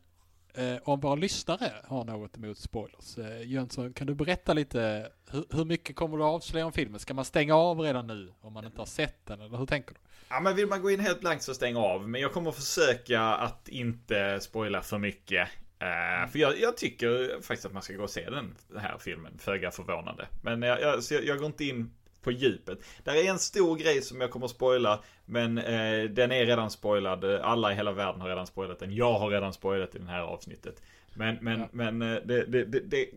eh, 0.54 0.76
om 0.84 1.00
våra 1.00 1.16
lyssnare 1.16 1.72
har 1.84 2.04
något 2.04 2.38
emot 2.38 2.58
spoilers. 2.58 3.18
Jönsson, 3.46 3.94
kan 3.94 4.08
du 4.08 4.16
berätta 4.16 4.54
lite 4.54 5.12
hur, 5.32 5.46
hur 5.50 5.66
mycket 5.66 5.96
kommer 5.96 6.18
du 6.18 6.24
avslöja 6.24 6.66
om 6.66 6.72
filmen? 6.72 7.00
Ska 7.00 7.14
man 7.14 7.26
stänga 7.26 7.56
av 7.56 7.80
redan 7.80 8.08
nu 8.08 8.34
om 8.42 8.54
man 8.54 8.66
inte 8.66 8.82
har 8.82 8.86
sett 8.86 9.26
den? 9.26 9.42
Eller 9.42 9.58
hur 9.58 9.66
tänker 9.66 9.94
du? 9.94 10.00
Ja 10.30 10.40
men 10.40 10.56
vill 10.56 10.68
man 10.68 10.82
gå 10.82 10.92
in 10.92 11.00
helt 11.00 11.20
blankt 11.20 11.44
så 11.44 11.54
stäng 11.54 11.76
av. 11.76 12.10
Men 12.10 12.22
jag 12.22 12.34
kommer 12.34 12.52
försöka 12.52 13.22
att 13.22 13.68
inte 13.70 14.40
spoila 14.42 14.82
för 14.82 14.98
mycket. 14.98 15.50
Eh, 15.80 16.30
för 16.32 16.40
jag, 16.40 16.60
jag 16.60 16.78
tycker 16.78 17.42
faktiskt 17.42 17.66
att 17.66 17.74
man 17.74 17.82
ska 17.82 17.94
gå 17.94 18.04
och 18.04 18.10
se 18.10 18.30
den, 18.30 18.56
här 18.78 18.98
filmen, 19.00 19.38
föga 19.38 19.72
förvånande. 19.72 20.28
Men 20.42 20.62
jag, 20.62 20.82
jag, 20.82 21.00
jag, 21.12 21.26
jag 21.26 21.38
går 21.38 21.46
inte 21.48 21.66
in 21.66 21.92
på 22.22 22.32
djupet. 22.32 22.80
Där 23.04 23.14
är 23.16 23.30
en 23.30 23.40
stor 23.40 23.78
grej 23.78 24.02
som 24.02 24.22
jag 24.22 24.32
kommer 24.32 24.46
att 24.46 24.52
spoila. 24.52 25.04
Men 25.26 25.58
eh, 25.58 26.04
den 26.04 26.32
är 26.32 26.46
redan 26.46 26.72
spoilad. 26.72 27.26
Alla 27.26 27.72
i 27.72 27.76
hela 27.76 27.92
världen 27.92 28.22
har 28.22 28.30
redan 28.30 28.48
spoilat 28.48 28.80
den. 28.80 28.96
Jag 28.96 29.14
har 29.20 29.30
redan 29.30 29.54
spoilat 29.54 29.96
i 29.96 30.00
det 30.00 30.06
här 30.12 30.22
avsnittet. 30.22 30.82
Men, 31.14 31.36
men, 31.42 31.60
Ja. 31.60 31.68
men 31.72 32.02
eh, 32.02 32.18
det, 32.26 32.46
det, 32.46 32.66
det, 32.66 32.80
det 32.80 33.10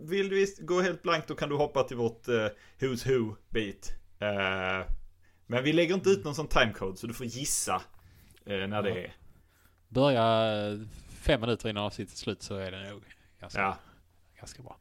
Vill 0.00 0.28
du 0.28 0.46
gå 0.60 0.80
helt 0.80 1.02
blankt 1.02 1.28
då 1.28 1.34
kan 1.34 1.48
du 1.48 1.54
hoppa 1.56 1.82
till 1.82 1.96
vårt 1.96 2.28
eh, 2.28 2.46
Who's 2.78 3.06
Who-bit. 3.08 3.92
Men 5.46 5.64
vi 5.64 5.72
lägger 5.72 5.94
inte 5.94 6.10
ut 6.10 6.24
någon 6.24 6.34
sån 6.34 6.46
timecode 6.48 6.96
så 6.96 7.06
du 7.06 7.14
får 7.14 7.26
gissa 7.26 7.82
när 8.44 8.82
det 8.82 8.88
Ja. 8.90 8.96
är. 8.96 9.12
börja 9.88 10.78
fem 11.28 11.40
minuter 11.40 11.68
innan 11.68 11.84
avsnittet 11.84 12.14
är 12.14 12.18
slut 12.18 12.42
så 12.42 12.56
är 12.56 12.70
det 12.70 12.90
nog 12.90 13.02
ganska, 13.40 13.60
Ja. 13.60 13.76
ganska 14.38 14.62
bra. 14.62 14.76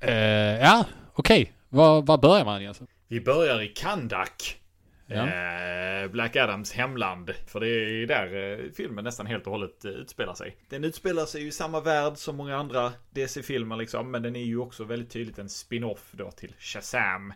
Eh, 0.00 0.58
ja, 0.60 0.84
okej. 1.14 1.52
Var, 1.68 2.02
var 2.02 2.18
börjar 2.18 2.44
man 2.44 2.60
egentligen? 2.60 2.92
Vi 3.08 3.20
börjar 3.20 3.62
i 3.62 3.68
Kandak. 3.68 4.60
Ja. 5.06 5.26
Eh, 5.26 6.10
Black 6.10 6.36
Adams 6.36 6.72
hemland. 6.72 7.30
För 7.46 7.60
det 7.60 7.68
är 7.68 8.06
där 8.06 8.52
eh, 8.52 8.70
filmen 8.76 9.04
nästan 9.04 9.26
helt 9.26 9.46
och 9.46 9.52
hållet 9.52 9.84
eh, 9.84 9.90
utspelar 9.90 10.34
sig. 10.34 10.56
Den 10.68 10.84
utspelar 10.84 11.26
sig 11.26 11.46
i 11.46 11.50
samma 11.50 11.80
värld 11.80 12.16
som 12.16 12.36
många 12.36 12.56
andra 12.56 12.92
DC-filmer 13.10 13.76
liksom. 13.76 14.10
Men 14.10 14.22
den 14.22 14.36
är 14.36 14.44
ju 14.44 14.58
också 14.58 14.84
väldigt 14.84 15.10
tydligt 15.10 15.38
en 15.38 15.48
spin-off 15.48 16.08
då 16.12 16.30
till 16.30 16.54
Shazam. 16.58 17.32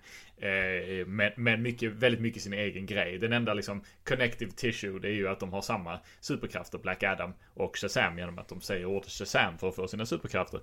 Men, 1.06 1.32
men 1.36 1.62
mycket, 1.62 1.92
väldigt 1.92 2.20
mycket 2.20 2.42
sin 2.42 2.52
egen 2.52 2.86
grej. 2.86 3.18
Den 3.18 3.32
enda 3.32 3.54
liksom 3.54 3.84
connective 4.04 4.50
tissue 4.50 4.98
det 4.98 5.08
är 5.08 5.12
ju 5.12 5.28
att 5.28 5.40
de 5.40 5.52
har 5.52 5.62
samma 5.62 5.98
superkrafter, 6.20 6.78
Black 6.78 7.02
Adam 7.02 7.32
och 7.54 7.76
Shazam 7.76 8.18
genom 8.18 8.38
att 8.38 8.48
de 8.48 8.60
säger 8.60 8.84
ordet 8.84 9.10
Shazam 9.10 9.58
för 9.58 9.68
att 9.68 9.76
få 9.76 9.88
sina 9.88 10.06
superkrafter. 10.06 10.60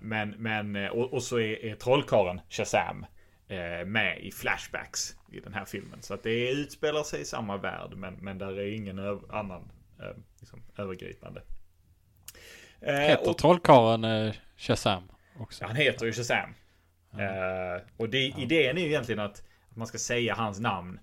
Men, 0.00 0.30
men, 0.30 0.76
och, 0.90 1.12
och 1.12 1.22
så 1.22 1.38
är, 1.38 1.64
är 1.64 1.74
trollkarlen 1.74 2.40
Shazam 2.50 3.06
med 3.86 4.18
i 4.20 4.30
flashbacks 4.32 5.16
i 5.32 5.40
den 5.40 5.54
här 5.54 5.64
filmen. 5.64 6.02
Så 6.02 6.14
att 6.14 6.22
det 6.22 6.50
utspelar 6.50 7.02
sig 7.02 7.20
i 7.20 7.24
samma 7.24 7.56
värld 7.56 7.92
men, 7.96 8.14
men 8.14 8.38
där 8.38 8.58
är 8.58 8.72
ingen 8.74 8.98
annan 9.30 9.70
eh, 10.00 10.16
liksom, 10.40 10.62
övergripande. 10.78 11.42
Eh, 12.80 12.94
Heter 12.94 13.30
och- 13.30 13.38
trollkarlen 13.38 14.04
eh, 14.04 14.34
Shazam 14.56 15.12
också? 15.40 15.64
han 15.64 15.76
heter 15.76 16.06
ju 16.06 16.12
Shazam. 16.12 16.50
Eh, 17.12 17.82
och 17.96 18.08
det, 18.08 18.18
idén 18.18 18.76
är 18.78 18.82
ju 18.82 18.86
egentligen 18.88 19.20
att, 19.20 19.44
att 19.70 19.76
man 19.76 19.86
ska 19.86 19.98
säga 19.98 20.34
hans 20.34 20.60
namn 20.60 21.00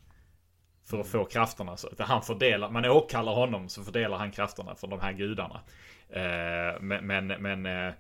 för 0.86 1.00
att 1.00 1.08
få 1.08 1.26
krafterna. 1.26 1.78
Så 1.78 1.88
att 1.88 2.00
han 2.00 2.22
fördelar, 2.22 2.70
man 2.70 2.86
åkallar 2.86 3.34
honom 3.34 3.70
så 3.70 3.84
fördelar 3.84 4.18
han 4.18 4.32
krafterna 4.32 4.76
från 4.76 4.90
de 4.90 5.00
här 5.00 5.14
gudarna. 5.14 5.62
Eh, 6.10 6.82
men 6.82 7.08
men, 7.08 7.28
men 7.28 7.66
eh, 7.66 7.94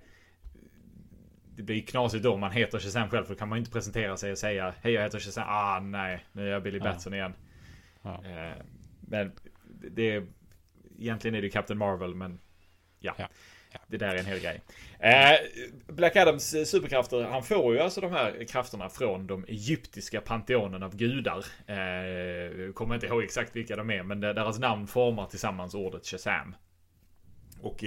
det 1.55 1.63
blir 1.63 1.81
knasigt 1.81 2.23
då 2.23 2.33
om 2.33 2.39
man 2.39 2.51
heter 2.51 2.79
Shazam 2.79 3.09
själv 3.09 3.25
för 3.25 3.33
då 3.33 3.39
kan 3.39 3.49
man 3.49 3.57
ju 3.57 3.59
inte 3.59 3.71
presentera 3.71 4.17
sig 4.17 4.31
och 4.31 4.37
säga 4.37 4.73
Hej 4.81 4.93
jag 4.93 5.01
heter 5.03 5.19
Shazam. 5.19 5.45
Ah 5.47 5.79
nej, 5.79 6.25
nu 6.31 6.47
är 6.47 6.51
jag 6.51 6.63
Billy 6.63 6.77
Ja. 6.77 6.83
Batson 6.83 7.13
igen. 7.13 7.33
Ja. 8.01 8.23
Eh, 8.25 8.57
men 9.01 9.31
det 9.91 10.11
är 10.11 10.27
Egentligen 10.99 11.35
är 11.35 11.41
det 11.41 11.49
Captain 11.49 11.77
Marvel 11.77 12.15
men 12.15 12.39
Ja, 12.99 13.13
Ja. 13.17 13.27
Det 13.87 13.97
där 13.97 14.15
är 14.15 14.19
en 14.19 14.25
hel 14.25 14.39
grej. 14.39 14.61
Eh, 14.99 15.39
Black 15.87 16.15
Adams 16.15 16.53
eh, 16.53 16.63
superkrafter, 16.63 17.23
han 17.23 17.43
får 17.43 17.73
ju 17.73 17.79
alltså 17.79 18.01
de 18.01 18.11
här 18.11 18.43
krafterna 18.43 18.89
från 18.89 19.27
de 19.27 19.45
egyptiska 19.47 20.21
panteonen 20.21 20.83
av 20.83 20.95
gudar. 20.95 21.45
Eh, 21.67 22.73
kommer 22.73 22.95
inte 22.95 23.07
ihåg 23.07 23.23
exakt 23.23 23.55
vilka 23.55 23.75
de 23.75 23.89
är, 23.89 24.03
men 24.03 24.19
deras 24.19 24.59
namn 24.59 24.87
formar 24.87 25.25
tillsammans 25.25 25.73
ordet 25.73 26.05
Shazam. 26.05 26.55
Och 27.61 27.83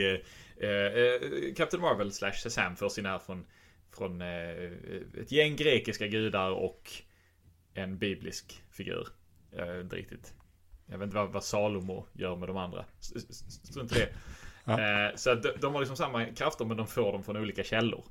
Captain 1.56 1.82
Marvel 1.82 2.12
slash 2.12 2.32
Shazam 2.32 2.76
får 2.76 2.88
sina 2.88 3.18
från, 3.18 3.46
från 3.96 4.20
eh, 4.20 4.48
ett 5.20 5.32
gäng 5.32 5.56
grekiska 5.56 6.06
gudar 6.06 6.50
och 6.50 6.92
en 7.74 7.98
biblisk 7.98 8.62
figur. 8.70 9.08
Jag 9.50 9.66
vet 9.66 9.84
inte 9.84 9.96
riktigt. 9.96 10.34
Jag 10.86 10.98
vet 10.98 11.06
inte 11.06 11.16
vad, 11.16 11.32
vad 11.32 11.44
Salomo 11.44 12.06
gör 12.12 12.36
med 12.36 12.48
de 12.48 12.56
andra. 12.56 12.84
Strunt 13.00 13.92
i 13.92 13.98
det. 13.98 14.08
Ja. 14.64 15.06
Eh, 15.06 15.14
så 15.14 15.34
de, 15.34 15.52
de 15.60 15.74
har 15.74 15.80
liksom 15.80 15.96
samma 15.96 16.24
krafter 16.24 16.64
men 16.64 16.76
de 16.76 16.86
får 16.86 17.12
dem 17.12 17.24
från 17.24 17.36
olika 17.36 17.64
källor. 17.64 18.04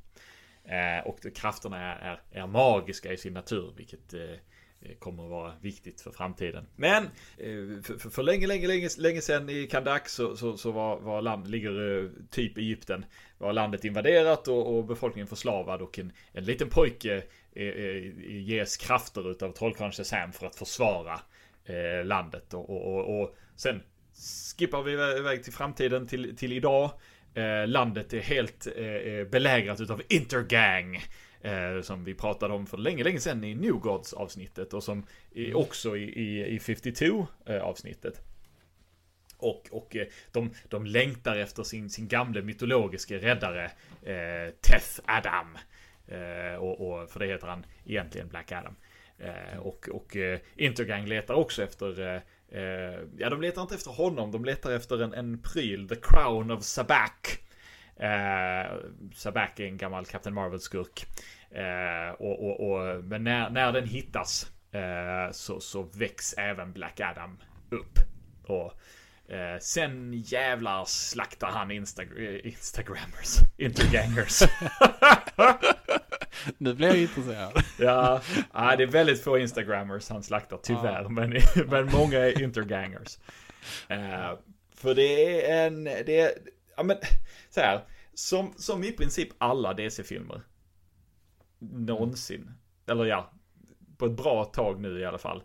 Eh, 0.63 1.07
och 1.07 1.35
krafterna 1.35 1.77
är, 1.77 2.11
är, 2.31 2.41
är 2.41 2.47
magiska 2.47 3.13
i 3.13 3.17
sin 3.17 3.33
natur, 3.33 3.73
vilket 3.77 4.13
Eh, 4.89 4.95
kommer 4.99 5.23
att 5.23 5.29
vara 5.29 5.53
viktigt 5.61 6.01
för 6.01 6.11
framtiden. 6.11 6.67
Men 6.75 7.03
eh, 7.03 7.81
för, 7.83 7.97
för, 7.97 8.09
för 8.09 8.23
länge, 8.23 8.47
länge, 8.47 8.67
länge, 8.67 8.89
länge 8.97 9.21
sedan 9.21 9.49
i 9.49 9.67
Kandak 9.67 10.09
så, 10.09 10.35
så, 10.35 10.57
så 10.57 10.71
var, 10.71 10.99
var 10.99 11.21
land, 11.21 11.47
ligger 11.47 12.03
eh, 12.03 12.09
typ 12.29 12.57
Egypten, 12.57 13.05
var 13.37 13.53
landet 13.53 13.85
invaderat 13.85 14.47
och, 14.47 14.77
och 14.77 14.85
befolkningen 14.85 15.27
förslavad 15.27 15.81
och 15.81 15.99
en, 15.99 16.11
en 16.33 16.45
liten 16.45 16.69
pojke 16.69 17.23
ges 18.27 18.77
krafter 18.77 19.31
utav 19.31 19.51
trollkarlen 19.51 19.91
Shazam 19.91 20.31
för 20.31 20.47
att 20.47 20.55
försvara 20.55 21.19
landet 22.03 22.53
och, 22.53 22.69
och, 22.69 22.95
och, 22.95 23.21
och 23.21 23.35
sen 23.55 23.81
skippar 24.57 24.83
vi 24.83 24.91
iväg 24.91 25.43
till 25.43 25.53
framtiden 25.53 26.07
till, 26.07 26.35
till 26.37 26.53
idag. 26.53 26.91
Landet 27.67 28.13
är 28.13 28.19
helt 28.19 28.67
belägrat 29.31 29.81
utav 29.81 30.01
Intergang. 30.09 30.99
Eh, 31.45 31.81
som 31.81 32.03
vi 32.03 32.13
pratade 32.13 32.53
om 32.53 32.67
för 32.67 32.77
länge, 32.77 33.03
länge 33.03 33.19
sedan 33.19 33.43
i 33.43 33.55
New 33.55 33.73
Gods 33.73 34.13
avsnittet 34.13 34.73
och 34.73 34.83
som 34.83 35.05
är 35.35 35.57
också 35.57 35.97
i, 35.97 36.03
i, 36.03 36.55
i 36.55 36.59
52 36.59 37.27
eh, 37.45 37.61
avsnittet. 37.61 38.21
Och, 39.37 39.67
och 39.71 39.95
eh, 39.95 40.07
de, 40.31 40.51
de 40.69 40.85
längtar 40.85 41.35
efter 41.35 41.63
sin, 41.63 41.89
sin 41.89 42.07
gamle 42.07 42.41
mytologiska 42.41 43.17
räddare 43.17 43.65
eh, 44.03 44.53
Teth 44.61 44.99
Adam. 45.05 45.57
Eh, 46.07 46.55
och, 46.55 46.87
och, 46.87 47.09
för 47.09 47.19
det 47.19 47.27
heter 47.27 47.47
han 47.47 47.65
egentligen 47.85 48.27
Black 48.27 48.51
Adam. 48.51 48.75
Eh, 49.17 49.59
och 49.59 49.89
och 49.89 50.15
eh, 50.15 50.39
Intergang 50.55 51.05
letar 51.05 51.33
också 51.33 51.63
efter 51.63 51.99
eh, 51.99 52.21
eh, 52.61 52.99
Ja 53.17 53.29
de 53.29 53.41
letar 53.41 53.61
inte 53.61 53.75
efter 53.75 53.91
honom, 53.91 54.31
de 54.31 54.45
letar 54.45 54.71
efter 54.71 55.03
en, 55.03 55.13
en 55.13 55.41
pryl, 55.41 55.89
The 55.89 55.95
Crown 55.95 56.51
of 56.51 56.63
Sabak. 56.63 57.44
Eh, 57.99 58.75
Sabak 59.13 59.59
är 59.59 59.65
en 59.65 59.77
gammal 59.77 60.05
Captain 60.05 60.33
Marvel-skurk. 60.35 61.05
Eh, 61.51 62.09
och, 62.17 62.45
och, 62.45 62.71
och, 62.71 63.03
men 63.03 63.23
när, 63.23 63.49
när 63.49 63.71
den 63.71 63.87
hittas 63.87 64.51
eh, 64.71 65.31
så, 65.31 65.59
så 65.59 65.83
väcks 65.83 66.33
även 66.37 66.73
Black 66.73 66.99
Adam 66.99 67.37
upp. 67.69 67.99
Och 68.43 68.73
eh, 69.33 69.59
sen 69.59 70.13
jävlar 70.13 70.85
slaktar 70.85 71.47
han 71.47 71.71
Instag- 71.71 72.19
eh, 72.19 72.47
Instagrammers, 72.47 73.37
Intergangers. 73.57 74.41
Nu 76.57 76.73
blir 76.73 76.87
jag 76.87 76.97
intresserad. 76.97 77.63
Ja, 77.79 78.21
ja, 78.53 78.75
det 78.75 78.83
är 78.83 78.87
väldigt 78.87 79.23
få 79.23 79.37
Instagrammers 79.37 80.09
han 80.09 80.23
slaktar 80.23 80.59
tyvärr. 80.63 81.09
Men, 81.09 81.33
men 81.69 81.85
många 81.85 82.19
är 82.19 82.41
intergangers. 82.41 83.17
Eh, 83.87 84.33
för 84.75 84.95
det 84.95 85.45
är 85.51 85.65
en, 85.65 85.83
det 85.83 86.19
är, 86.19 86.31
ja 86.77 86.83
men 86.83 86.97
så 87.49 87.59
här. 87.59 87.87
Som, 88.13 88.53
som 88.57 88.83
i 88.83 88.91
princip 88.91 89.29
alla 89.37 89.73
DC-filmer. 89.73 90.41
Någonsin. 91.59 92.51
Eller 92.87 93.05
ja, 93.05 93.33
på 93.97 94.05
ett 94.05 94.17
bra 94.17 94.45
tag 94.45 94.81
nu 94.81 94.99
i 94.99 95.05
alla 95.05 95.17
fall. 95.17 95.43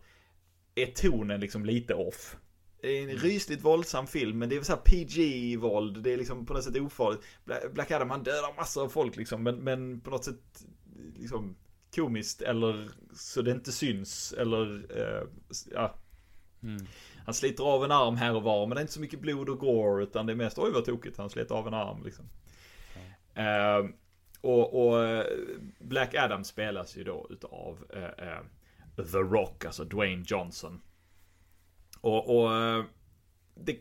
Är 0.75 0.87
tonen 0.87 1.41
liksom 1.41 1.65
lite 1.65 1.95
off. 1.95 2.37
Det 2.83 2.89
är 2.89 3.03
en 3.03 3.17
rysligt 3.17 3.65
våldsam 3.65 4.07
film, 4.07 4.39
men 4.39 4.49
det 4.49 4.57
är 4.57 4.63
så 4.63 4.73
här 4.73 4.81
PG-våld. 4.81 6.03
Det 6.03 6.13
är 6.13 6.17
liksom 6.17 6.47
på 6.47 6.53
något 6.53 6.65
sätt 6.65 6.77
ofarligt. 6.77 7.23
Bla- 7.45 7.73
Black 7.73 7.91
Adam, 7.91 8.11
han 8.11 8.23
dödar 8.23 8.57
massor 8.57 8.85
av 8.85 8.89
folk 8.89 9.17
liksom, 9.17 9.43
men, 9.43 9.57
men 9.57 10.01
på 10.01 10.11
något 10.11 10.25
sätt 10.25 10.65
liksom 11.17 11.57
komiskt 11.95 12.43
eller 12.43 12.89
så 13.15 13.43
det 13.43 13.51
inte 13.51 13.73
syns 13.73 14.33
eller 14.33 14.87
eh, 14.99 15.27
ja. 15.71 15.95
Mm. 16.63 16.87
Han 17.25 17.35
sliter 17.35 17.65
av 17.65 17.85
en 17.85 17.93
arm 17.93 18.17
här 18.17 18.35
och 18.35 18.43
var 18.43 18.67
men 18.67 18.75
det 18.75 18.81
är 18.81 18.83
inte 18.83 18.93
så 18.93 19.01
mycket 19.01 19.21
blod 19.21 19.49
och 19.49 19.59
gore 19.59 20.03
utan 20.03 20.27
det 20.27 20.33
är 20.33 20.37
mest 20.37 20.59
oj 20.59 20.71
vad 20.73 20.85
tokigt 20.85 21.19
han 21.19 21.31
sliter 21.31 21.55
av 21.55 21.67
en 21.67 21.75
arm 21.75 22.05
liksom. 22.05 22.25
Eh, 23.35 23.91
och, 24.41 24.87
och 24.87 25.05
eh, 25.05 25.25
Black 25.79 26.15
Adam 26.15 26.45
spelas 26.45 26.97
ju 26.97 27.05
då 27.05 27.27
utav 27.31 27.79
eh, 27.95 28.29
eh, 28.29 28.41
The 28.97 29.19
Rock, 29.19 29.65
alltså 29.65 29.85
Dwayne 29.85 30.25
Johnson. 30.27 30.81
Och, 32.01 32.37
och 32.37 32.51
det, 33.55 33.77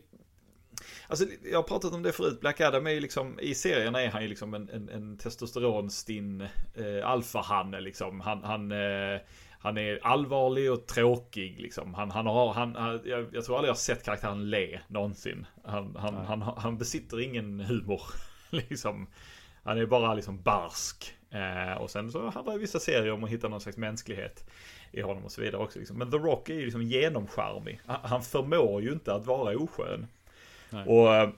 Alltså 1.08 1.26
jag 1.50 1.58
har 1.58 1.62
pratat 1.62 1.92
om 1.92 2.02
det 2.02 2.12
förut. 2.12 2.40
Black 2.40 2.60
Adam 2.60 2.86
är 2.86 2.90
ju 2.90 3.00
liksom, 3.00 3.40
i 3.40 3.54
serierna 3.54 4.02
är 4.02 4.08
han 4.08 4.22
ju 4.22 4.28
liksom 4.28 4.54
en, 4.54 4.68
en, 4.68 4.88
en 4.88 5.18
testosteronstinn 5.18 6.40
eh, 6.74 7.06
alfahanne 7.08 7.80
liksom. 7.80 8.20
Han, 8.20 8.44
han, 8.44 8.72
eh, 8.72 9.20
han 9.62 9.78
är 9.78 9.98
allvarlig 10.02 10.72
och 10.72 10.86
tråkig 10.86 11.60
liksom. 11.60 11.94
Han, 11.94 12.10
han 12.10 12.26
har, 12.26 12.52
han, 12.52 12.76
han, 12.76 13.00
jag, 13.04 13.26
jag 13.32 13.44
tror 13.44 13.56
aldrig 13.56 13.68
jag 13.68 13.74
har 13.74 13.78
sett 13.78 14.04
karaktären 14.04 14.50
le 14.50 14.80
någonsin. 14.88 15.46
Han, 15.64 15.96
han, 15.96 16.14
Nej. 16.14 16.24
han, 16.26 16.42
han 16.42 16.78
besitter 16.78 17.20
ingen 17.20 17.60
humor. 17.60 18.02
liksom. 18.50 19.06
Han 19.62 19.78
är 19.78 19.86
bara 19.86 20.14
liksom 20.14 20.42
barsk. 20.42 21.14
Eh, 21.30 21.82
och 21.82 21.90
sen 21.90 22.12
så 22.12 22.30
handlar 22.30 22.58
vissa 22.58 22.80
serier 22.80 23.12
om 23.12 23.24
att 23.24 23.30
hitta 23.30 23.48
någon 23.48 23.60
slags 23.60 23.78
mänsklighet 23.78 24.50
i 24.92 25.00
honom 25.00 25.24
och 25.24 25.32
så 25.32 25.40
vidare 25.40 25.62
också. 25.62 25.78
Liksom. 25.78 25.98
Men 25.98 26.10
The 26.10 26.16
Rock 26.16 26.48
är 26.48 26.54
ju 26.54 26.64
liksom 26.64 26.82
genomcharmig. 26.82 27.80
Han, 27.86 28.00
han 28.02 28.22
förmår 28.22 28.82
ju 28.82 28.92
inte 28.92 29.14
att 29.14 29.26
vara 29.26 29.58
oskön. 29.58 30.06
Nej. 30.70 30.86
Och 30.86 31.14
eh, 31.14 31.30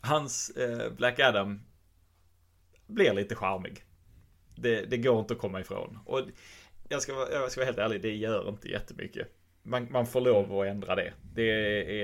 hans 0.00 0.50
eh, 0.50 0.92
Black 0.92 1.20
Adam 1.20 1.60
blir 2.86 3.14
lite 3.14 3.34
charmig. 3.34 3.84
Det, 4.54 4.84
det 4.84 4.96
går 4.96 5.20
inte 5.20 5.34
att 5.34 5.40
komma 5.40 5.60
ifrån. 5.60 5.98
Och 6.04 6.20
jag 6.88 7.02
ska, 7.02 7.14
vara- 7.14 7.32
jag 7.32 7.50
ska 7.52 7.60
vara 7.60 7.66
helt 7.66 7.78
ärlig, 7.78 8.02
det 8.02 8.16
gör 8.16 8.48
inte 8.48 8.68
jättemycket. 8.68 9.28
Man, 9.62 9.92
man 9.92 10.06
får 10.06 10.20
lov 10.20 10.60
att 10.60 10.66
ändra 10.66 10.94
det. 10.94 11.12
Det 11.34 11.42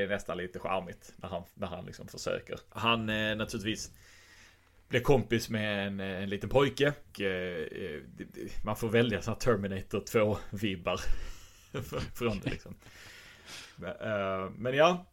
är 0.00 0.08
nästan 0.08 0.36
lite 0.36 0.58
charmigt 0.58 1.12
när 1.16 1.28
han, 1.28 1.42
när 1.54 1.66
han 1.66 1.86
liksom 1.86 2.08
försöker. 2.08 2.58
Han 2.68 3.08
eh, 3.08 3.36
naturligtvis 3.36 3.90
blir 4.88 5.00
kompis 5.00 5.48
med 5.48 5.86
en, 5.86 6.00
eh, 6.00 6.22
en 6.22 6.28
liten 6.28 6.50
pojke. 6.50 6.92
Och, 7.10 7.20
eh, 7.20 7.62
eh 7.62 8.00
man 8.64 8.76
får 8.76 8.88
välja 8.88 9.22
sådana 9.22 9.40
Terminator 9.40 10.00
2-vibbar 10.00 11.00
från 12.14 12.40
det 12.40 12.50
liksom. 12.50 12.74
Men, 13.76 13.90
eh, 13.90 14.50
men 14.50 14.74
ja, 14.74 15.06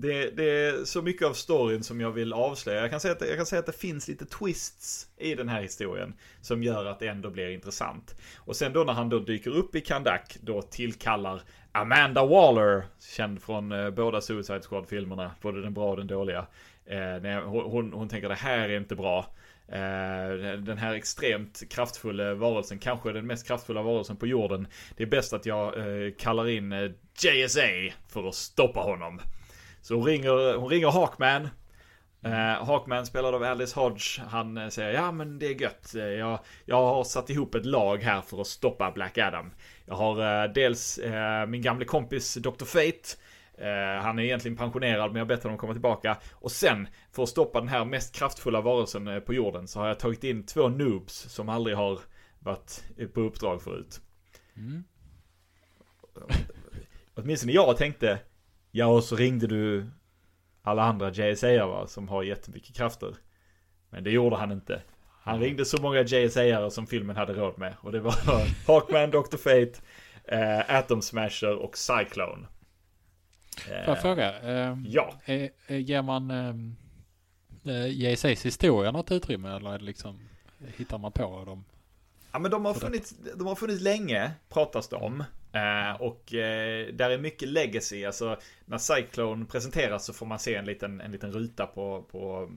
det, 0.00 0.30
det, 0.30 0.44
är 0.44 0.84
så 0.84 1.02
mycket 1.02 1.26
av 1.26 1.32
storyn 1.32 1.82
som 1.82 2.00
jag 2.00 2.10
vill 2.10 2.32
avslöja. 2.32 2.80
Jag 2.80 2.90
kan, 2.90 3.00
säga 3.00 3.14
att, 3.14 3.28
jag 3.28 3.36
kan 3.36 3.46
säga 3.46 3.60
att 3.60 3.66
det 3.66 3.78
finns 3.78 4.08
lite 4.08 4.26
twists 4.26 5.08
i 5.16 5.34
den 5.34 5.48
här 5.48 5.62
historien. 5.62 6.14
Som 6.40 6.62
gör 6.62 6.84
att 6.84 6.98
det 6.98 7.08
ändå 7.08 7.30
blir 7.30 7.50
intressant. 7.50 8.14
Och 8.36 8.56
sen 8.56 8.72
då 8.72 8.84
när 8.84 8.92
han 8.92 9.08
då 9.08 9.18
dyker 9.18 9.50
upp 9.50 9.74
i 9.74 9.80
Kandak, 9.80 10.36
då 10.40 10.62
tillkallar 10.62 11.42
Amanda 11.72 12.26
Waller, 12.26 12.84
känd 13.16 13.42
från 13.42 13.72
eh, 13.72 13.90
båda 13.90 14.20
Suicide 14.20 14.62
Squad-filmerna, 14.62 15.30
både 15.40 15.62
den 15.62 15.74
bra 15.74 15.90
och 15.90 15.96
den 15.96 16.06
dåliga. 16.06 16.46
Eh, 16.86 17.42
hon, 17.44 17.70
hon, 17.70 17.92
hon 17.92 18.08
tänker 18.08 18.28
det 18.28 18.34
här 18.34 18.68
är 18.68 18.76
inte 18.76 18.96
bra. 18.96 19.26
Eh, 19.68 20.58
den 20.58 20.78
här 20.78 20.94
extremt 20.94 21.68
kraftfulla 21.70 22.34
varelsen, 22.34 22.78
kanske 22.78 23.12
den 23.12 23.26
mest 23.26 23.46
kraftfulla 23.46 23.82
varelsen 23.82 24.16
på 24.16 24.26
jorden. 24.26 24.66
Det 24.96 25.02
är 25.02 25.06
bäst 25.06 25.32
att 25.32 25.46
jag 25.46 25.78
eh, 25.78 26.12
kallar 26.18 26.48
in 26.48 26.72
eh, 26.72 26.90
JSA 27.22 27.94
för 28.08 28.28
att 28.28 28.34
stoppa 28.34 28.80
honom. 28.80 29.20
Så 29.86 29.94
hon 29.94 30.04
ringer, 30.04 30.56
hon 30.56 30.68
ringer 30.68 30.90
Hawkman. 30.90 31.48
Hawkman 32.60 33.06
spelad 33.06 33.34
av 33.34 33.42
Alice 33.42 33.80
Hodge. 33.80 34.22
Han 34.28 34.70
säger 34.70 34.92
ja 34.92 35.12
men 35.12 35.38
det 35.38 35.46
är 35.46 35.60
gött. 35.60 35.94
Jag, 35.94 36.38
jag 36.64 36.76
har 36.76 37.04
satt 37.04 37.30
ihop 37.30 37.54
ett 37.54 37.66
lag 37.66 38.02
här 38.02 38.22
för 38.22 38.40
att 38.40 38.46
stoppa 38.46 38.90
Black 38.90 39.18
Adam. 39.18 39.50
Jag 39.84 39.94
har 39.94 40.48
dels 40.48 41.00
min 41.48 41.62
gamle 41.62 41.84
kompis 41.84 42.34
Dr. 42.34 42.64
Fate. 42.64 43.16
Eh, 43.58 44.02
han 44.02 44.18
är 44.18 44.22
egentligen 44.22 44.56
pensionerad 44.56 45.12
men 45.12 45.16
jag 45.16 45.24
har 45.24 45.28
bett 45.28 45.42
honom 45.42 45.58
komma 45.58 45.72
tillbaka. 45.72 46.16
Och 46.32 46.52
sen, 46.52 46.88
för 47.12 47.22
att 47.22 47.28
stoppa 47.28 47.60
den 47.60 47.68
här 47.68 47.84
mest 47.84 48.14
kraftfulla 48.14 48.60
varelsen 48.60 49.08
eh, 49.08 49.20
på 49.20 49.34
jorden, 49.34 49.68
så 49.68 49.80
har 49.80 49.88
jag 49.88 49.98
tagit 49.98 50.24
in 50.24 50.46
två 50.46 50.68
noobs 50.68 51.14
som 51.14 51.48
aldrig 51.48 51.76
har 51.76 52.00
varit 52.38 52.84
på 53.14 53.20
uppdrag 53.20 53.62
förut. 53.62 54.00
Mm. 54.56 54.84
Åtminstone 57.14 57.52
jag 57.52 57.76
tänkte, 57.76 58.18
ja 58.76 58.86
och 58.86 59.04
så 59.04 59.16
ringde 59.16 59.46
du 59.46 59.86
alla 60.62 60.82
andra 60.82 61.10
JSA 61.10 61.66
va, 61.66 61.86
som 61.86 62.08
har 62.08 62.22
jättemycket 62.22 62.76
krafter. 62.76 63.14
Men 63.90 64.04
det 64.04 64.10
gjorde 64.10 64.36
han 64.36 64.52
inte. 64.52 64.82
Han 65.22 65.40
ringde 65.40 65.64
så 65.64 65.82
många 65.82 66.02
JSA 66.02 66.70
som 66.70 66.86
filmen 66.86 67.16
hade 67.16 67.32
råd 67.32 67.58
med. 67.58 67.74
Och 67.80 67.92
det 67.92 68.00
var 68.00 68.14
Hawkman, 68.66 69.10
Dr. 69.10 69.36
Fate, 69.36 69.80
eh, 70.24 70.76
Atom 70.76 71.02
Smasher 71.02 71.56
och 71.56 71.78
Cyclone. 71.78 72.46
Får 73.64 73.94
jag 73.94 74.02
fråga? 74.02 74.40
Eh, 74.40 74.76
ja. 74.86 75.14
Är, 75.24 75.50
är, 75.66 75.76
ger 75.76 76.02
man 76.02 76.30
eh, 77.64 77.86
JSAs 77.86 78.46
historia 78.46 78.90
något 78.90 79.12
utrymme 79.12 79.56
eller 79.56 79.78
liksom, 79.78 80.20
hittar 80.76 80.98
man 80.98 81.12
på 81.12 81.44
dem? 81.44 81.64
Ja 82.32 82.38
men 82.38 82.50
de 82.50 82.64
har, 82.64 82.74
funnits, 82.74 83.14
de 83.36 83.46
har 83.46 83.54
funnits 83.54 83.82
länge, 83.82 84.30
pratas 84.48 84.88
det 84.88 84.96
om. 84.96 85.24
Eh, 85.56 86.00
och 86.00 86.34
eh, 86.34 86.86
där 86.86 87.10
är 87.10 87.18
mycket 87.18 87.48
legacy, 87.48 88.04
alltså 88.04 88.38
när 88.64 88.78
Cyclone 88.78 89.44
presenteras 89.44 90.04
så 90.04 90.12
får 90.12 90.26
man 90.26 90.38
se 90.38 90.54
en 90.54 90.64
liten, 90.64 91.00
en 91.00 91.12
liten 91.12 91.32
ruta 91.32 91.66
på, 91.66 92.02
på 92.02 92.50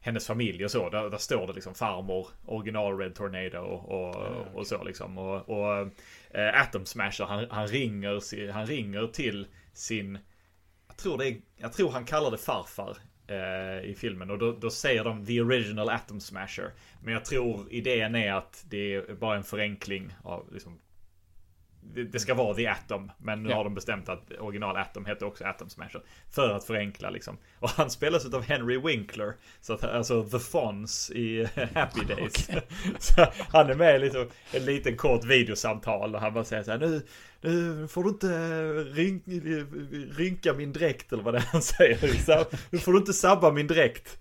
hennes 0.00 0.26
familj 0.26 0.64
och 0.64 0.70
så. 0.70 0.90
Där, 0.90 1.10
där 1.10 1.18
står 1.18 1.46
det 1.46 1.52
liksom 1.52 1.74
farmor, 1.74 2.28
original 2.46 2.98
Red 2.98 3.14
Tornado 3.14 3.58
och, 3.58 3.88
och, 3.88 4.46
och 4.54 4.66
så 4.66 4.84
liksom. 4.84 5.18
Och, 5.18 5.48
och 5.48 5.88
äh, 6.30 6.60
Atom 6.62 6.86
Smasher, 6.86 7.24
han, 7.24 7.46
han, 7.50 7.66
ringer, 7.66 8.52
han 8.52 8.66
ringer 8.66 9.06
till 9.06 9.46
sin, 9.72 10.18
jag 10.88 10.96
tror, 10.96 11.18
det 11.18 11.28
är, 11.28 11.40
jag 11.56 11.72
tror 11.72 11.90
han 11.90 12.04
kallar 12.04 12.30
det 12.30 12.38
farfar 12.38 12.96
eh, 13.26 13.90
i 13.90 13.94
filmen. 13.98 14.30
Och 14.30 14.38
då, 14.38 14.52
då, 14.52 14.70
säger 14.70 15.04
de 15.04 15.26
the 15.26 15.40
original 15.40 15.88
Atom 15.88 16.20
Smasher. 16.20 16.72
Men 17.02 17.14
jag 17.14 17.24
tror 17.24 17.72
idén 17.72 18.14
är 18.14 18.32
att 18.32 18.64
det 18.68 18.94
är 18.94 19.14
bara 19.14 19.36
en 19.36 19.44
förenkling 19.44 20.14
av 20.22 20.52
liksom 20.52 20.78
det 21.80 22.20
ska 22.20 22.34
vara 22.34 22.54
The 22.54 22.66
Atom. 22.66 23.12
Men 23.18 23.42
nu 23.42 23.50
ja. 23.50 23.56
har 23.56 23.64
de 23.64 23.74
bestämt 23.74 24.08
att 24.08 24.32
original 24.38 24.76
Atom 24.76 25.06
heter 25.06 25.26
också 25.26 25.44
Atom 25.44 25.70
Smasher. 25.70 26.02
För 26.30 26.50
att 26.50 26.64
förenkla 26.64 27.10
liksom. 27.10 27.38
Och 27.58 27.70
han 27.70 27.90
spelas 27.90 28.34
av 28.34 28.42
Henry 28.42 28.78
Winkler. 28.78 29.34
Så 29.60 29.72
att, 29.72 29.84
alltså 29.84 30.24
The 30.24 30.38
Fonz 30.38 31.10
i 31.10 31.44
Happy 31.74 32.04
Days. 32.04 32.48
Okay. 32.48 32.60
så 32.98 33.26
han 33.52 33.70
är 33.70 33.74
med 33.74 33.96
i 33.96 33.98
liksom, 33.98 34.28
en 34.52 34.64
liten 34.64 34.96
kort 34.96 35.24
videosamtal. 35.24 36.14
Och 36.14 36.20
han 36.20 36.34
bara 36.34 36.44
säger 36.44 36.62
så 36.62 36.70
här. 36.70 36.78
Nu, 36.78 37.02
nu 37.40 37.88
får 37.88 38.04
du 38.04 38.10
inte 38.10 38.28
ryn, 38.72 39.22
rynka 40.16 40.52
min 40.52 40.72
dräkt. 40.72 41.12
Eller 41.12 41.22
vad 41.22 41.34
det 41.34 41.38
är 41.38 41.48
han 41.52 41.62
säger. 41.62 42.46
Nu 42.70 42.78
får 42.78 42.92
du 42.92 42.98
inte 42.98 43.12
sabba 43.12 43.52
min 43.52 43.66
dräkt. 43.66 44.18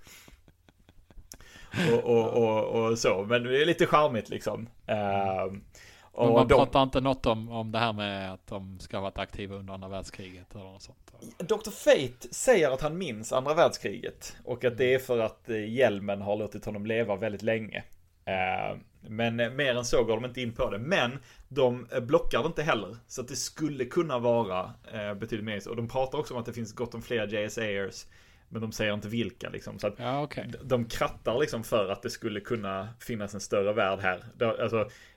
Och, 1.91 2.03
och, 2.03 2.43
och, 2.43 2.65
och, 2.65 2.99
så. 2.99 3.25
Men 3.29 3.43
det 3.43 3.61
är 3.61 3.65
lite 3.65 3.85
charmigt 3.85 4.29
liksom. 4.29 4.69
Uh, 4.89 5.57
men 6.25 6.33
man 6.33 6.47
de... 6.47 6.55
pratar 6.55 6.83
inte 6.83 7.01
något 7.01 7.25
om, 7.25 7.49
om 7.49 7.71
det 7.71 7.79
här 7.79 7.93
med 7.93 8.33
att 8.33 8.47
de 8.47 8.79
ska 8.79 8.97
ha 8.97 9.01
varit 9.01 9.17
aktiva 9.17 9.55
under 9.55 9.73
andra 9.73 9.87
världskriget 9.87 10.55
eller 10.55 10.63
något 10.63 10.81
sånt? 10.81 11.11
Dr. 11.37 11.71
Fate 11.71 12.27
säger 12.31 12.71
att 12.71 12.81
han 12.81 12.97
minns 12.97 13.33
andra 13.33 13.53
världskriget 13.53 14.37
och 14.43 14.65
att 14.65 14.77
det 14.77 14.93
är 14.93 14.99
för 14.99 15.19
att 15.19 15.49
eh, 15.49 15.73
hjälmen 15.73 16.21
har 16.21 16.35
låtit 16.35 16.65
honom 16.65 16.85
leva 16.85 17.15
väldigt 17.15 17.41
länge. 17.41 17.83
Eh, 18.25 18.77
men 19.01 19.35
mer 19.35 19.75
än 19.75 19.85
så 19.85 20.03
går 20.03 20.15
de 20.15 20.25
inte 20.25 20.41
in 20.41 20.53
på 20.53 20.69
det. 20.69 20.79
Men 20.79 21.19
de 21.47 21.87
blockar 22.01 22.39
det 22.39 22.47
inte 22.47 22.63
heller. 22.63 22.97
Så 23.07 23.21
att 23.21 23.27
det 23.27 23.35
skulle 23.35 23.85
kunna 23.85 24.19
vara 24.19 24.73
eh, 24.93 25.13
betydligt 25.13 25.45
mer. 25.45 25.69
Och 25.69 25.75
de 25.75 25.87
pratar 25.87 26.17
också 26.17 26.33
om 26.33 26.39
att 26.39 26.45
det 26.45 26.53
finns 26.53 26.73
gott 26.73 26.95
om 26.95 27.01
fler 27.01 27.27
JSAers. 27.27 28.05
Men 28.49 28.61
de 28.61 28.71
säger 28.71 28.93
inte 28.93 29.07
vilka 29.07 29.49
liksom. 29.49 29.79
Så 29.79 29.87
att 29.87 29.93
ja, 29.97 30.23
okay. 30.23 30.45
de 30.63 30.85
krattar 30.85 31.39
liksom 31.39 31.63
för 31.63 31.89
att 31.89 32.01
det 32.01 32.09
skulle 32.09 32.39
kunna 32.39 32.89
finnas 32.99 33.33
en 33.33 33.39
större 33.39 33.73
värld 33.73 33.99
här. 33.99 34.23
Alltså, 34.61 34.77
Eh, 34.77 35.16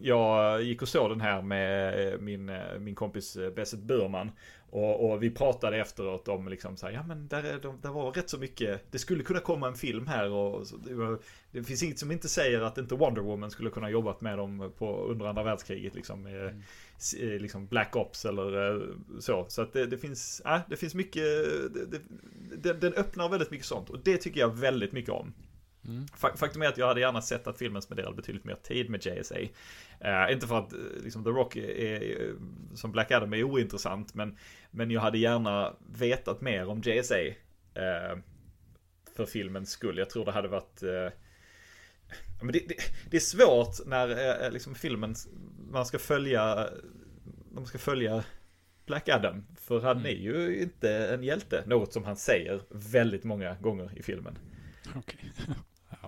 jag 0.00 0.62
gick 0.62 0.82
och 0.82 0.88
såg 0.88 1.10
den 1.10 1.20
här 1.20 1.42
med 1.42 2.12
eh, 2.12 2.18
min, 2.18 2.48
eh, 2.48 2.78
min 2.78 2.94
kompis 2.94 3.38
Besset 3.56 3.80
Burman. 3.80 4.30
Och, 4.70 5.10
och, 5.10 5.22
vi 5.22 5.30
pratade 5.30 5.76
efteråt 5.76 6.28
om 6.28 6.48
liksom 6.48 6.76
så 6.76 6.86
här, 6.86 6.92
ja 6.92 7.02
men 7.02 7.28
där, 7.28 7.42
där 7.82 7.90
var 7.90 8.12
rätt 8.12 8.30
så 8.30 8.38
mycket, 8.38 8.92
det 8.92 8.98
skulle 8.98 9.22
kunna 9.22 9.40
komma 9.40 9.68
en 9.68 9.74
film 9.74 10.06
här 10.06 10.30
och 10.30 10.66
det, 10.84 11.18
det, 11.50 11.64
finns 11.64 11.82
inget 11.82 11.98
som 11.98 12.12
inte 12.12 12.28
säger 12.28 12.60
att 12.60 12.78
inte 12.78 12.94
Wonder 12.94 13.22
Woman 13.22 13.50
skulle 13.50 13.70
kunna 13.70 13.90
jobbat 13.90 14.20
med 14.20 14.38
dem 14.38 14.72
på, 14.78 15.04
under 15.04 15.26
andra 15.26 15.42
världskriget 15.42 15.94
liksom. 15.94 16.26
Mm. 16.26 16.62
Liksom 17.40 17.66
Black 17.66 17.96
Ops 17.96 18.24
eller 18.24 18.82
så. 19.20 19.46
Så 19.48 19.62
att 19.62 19.72
det, 19.72 19.86
det 19.86 19.98
finns, 19.98 20.40
äh, 20.40 20.60
det 20.68 20.76
finns 20.76 20.94
mycket, 20.94 21.24
det, 22.56 22.72
den 22.72 22.92
öppnar 22.92 23.28
väldigt 23.28 23.50
mycket 23.50 23.66
sånt 23.66 23.90
och 23.90 23.98
det 24.04 24.16
tycker 24.16 24.40
jag 24.40 24.56
väldigt 24.56 24.92
mycket 24.92 25.10
om. 25.10 25.32
Mm. 25.88 26.06
Faktum 26.36 26.62
är 26.62 26.66
att 26.66 26.78
jag 26.78 26.86
hade 26.86 27.00
gärna 27.00 27.22
sett 27.22 27.46
att 27.46 27.58
filmen 27.58 27.82
spenderade 27.82 28.16
betydligt 28.16 28.44
mer 28.44 28.54
tid 28.54 28.90
med 28.90 29.06
JSA. 29.06 29.38
Uh, 29.38 30.32
inte 30.32 30.46
för 30.46 30.58
att 30.58 30.72
uh, 30.72 30.80
liksom, 31.02 31.24
The 31.24 31.30
Rock 31.30 31.56
är, 31.56 32.34
som 32.74 32.92
Black 32.92 33.10
Adam 33.10 33.32
är 33.32 33.42
ointressant, 33.42 34.14
men, 34.14 34.36
men 34.70 34.90
jag 34.90 35.00
hade 35.00 35.18
gärna 35.18 35.74
vetat 35.92 36.40
mer 36.40 36.68
om 36.68 36.82
JSA. 36.84 37.20
Uh, 37.20 37.34
eh, 37.74 38.18
för 39.16 39.26
filmens 39.26 39.70
skull. 39.70 39.98
Jag 39.98 40.10
tror 40.10 40.24
det 40.24 40.32
hade 40.32 40.48
varit 40.48 40.82
men 42.42 42.52
det, 42.52 42.68
det, 42.68 42.74
det, 43.10 43.16
är 43.16 43.20
svårt 43.20 43.86
när 43.86 44.50
liksom 44.50 44.74
filmen, 44.74 45.14
man 45.70 45.86
ska 45.86 45.98
följa, 45.98 46.68
man 47.52 47.66
ska 47.66 47.78
följa 47.78 48.24
Black 48.86 49.08
Adam. 49.08 49.46
För 49.56 49.80
han 49.80 49.96
mm. 49.96 50.06
är 50.06 50.20
ju 50.20 50.62
inte 50.62 51.08
en 51.08 51.22
hjälte, 51.22 51.62
något 51.66 51.92
som 51.92 52.04
han 52.04 52.16
säger 52.16 52.60
väldigt 52.70 53.24
många 53.24 53.54
gånger 53.54 53.98
i 53.98 54.02
filmen. 54.02 54.38
Okay. 54.96 55.30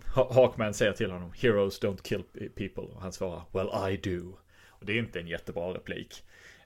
Hawkman 0.07 0.75
säger 0.75 0.93
till 0.93 1.11
honom 1.11 1.33
Heroes 1.37 1.83
don't 1.83 2.03
kill 2.03 2.23
people. 2.55 2.83
Och 2.83 3.03
han 3.03 3.13
svarar 3.13 3.43
Well 3.53 3.93
I 3.93 3.97
do. 3.97 4.39
Och 4.69 4.87
det 4.87 4.93
är 4.93 4.99
inte 4.99 5.21
en 5.21 5.27
jättebra 5.27 5.75
replik. 5.75 6.23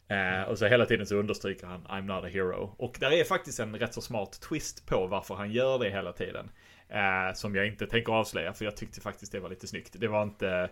Eh, 0.08 0.42
och 0.42 0.58
så 0.58 0.66
hela 0.66 0.86
tiden 0.86 1.06
så 1.06 1.16
understryker 1.16 1.66
han 1.66 1.86
I'm 1.86 2.02
not 2.02 2.24
a 2.24 2.28
hero. 2.28 2.74
Och 2.78 2.96
där 3.00 3.12
är 3.12 3.24
faktiskt 3.24 3.60
en 3.60 3.76
rätt 3.76 3.94
så 3.94 4.00
smart 4.00 4.40
twist 4.40 4.86
på 4.86 5.06
varför 5.06 5.34
han 5.34 5.52
gör 5.52 5.78
det 5.78 5.90
hela 5.90 6.12
tiden. 6.12 6.50
Eh, 6.88 7.34
som 7.34 7.54
jag 7.54 7.66
inte 7.66 7.86
tänker 7.86 8.12
avslöja 8.12 8.52
för 8.52 8.64
jag 8.64 8.76
tyckte 8.76 9.00
faktiskt 9.00 9.32
det 9.32 9.40
var 9.40 9.50
lite 9.50 9.66
snyggt. 9.66 9.96
Det 10.00 10.08
var 10.08 10.22
inte 10.22 10.70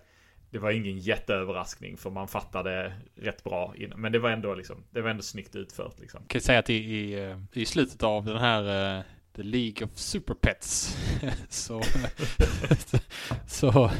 det 0.50 0.58
var 0.58 0.70
ingen 0.70 0.98
jätteöverraskning 0.98 1.96
för 1.96 2.10
man 2.10 2.28
fattade 2.28 2.92
rätt 3.14 3.44
bra 3.44 3.74
innan. 3.76 4.00
Men 4.00 4.12
det 4.12 4.18
var 4.18 4.30
ändå 4.30 4.54
liksom, 4.54 4.84
det 4.90 5.00
var 5.00 5.10
ändå 5.10 5.22
snyggt 5.22 5.56
utfört 5.56 6.00
liksom. 6.00 6.20
Jag 6.22 6.28
kan 6.28 6.40
säga 6.40 6.58
att 6.58 6.70
i, 6.70 6.74
i, 6.74 7.24
eh, 7.24 7.38
i 7.52 7.66
slutet 7.66 8.02
av 8.02 8.24
den 8.24 8.36
här 8.36 8.96
eh, 8.98 9.04
The 9.36 9.42
League 9.42 9.84
of 9.84 9.90
Super 9.94 10.34
Pets. 10.34 10.96
så, 11.48 11.82
så, 13.46 13.90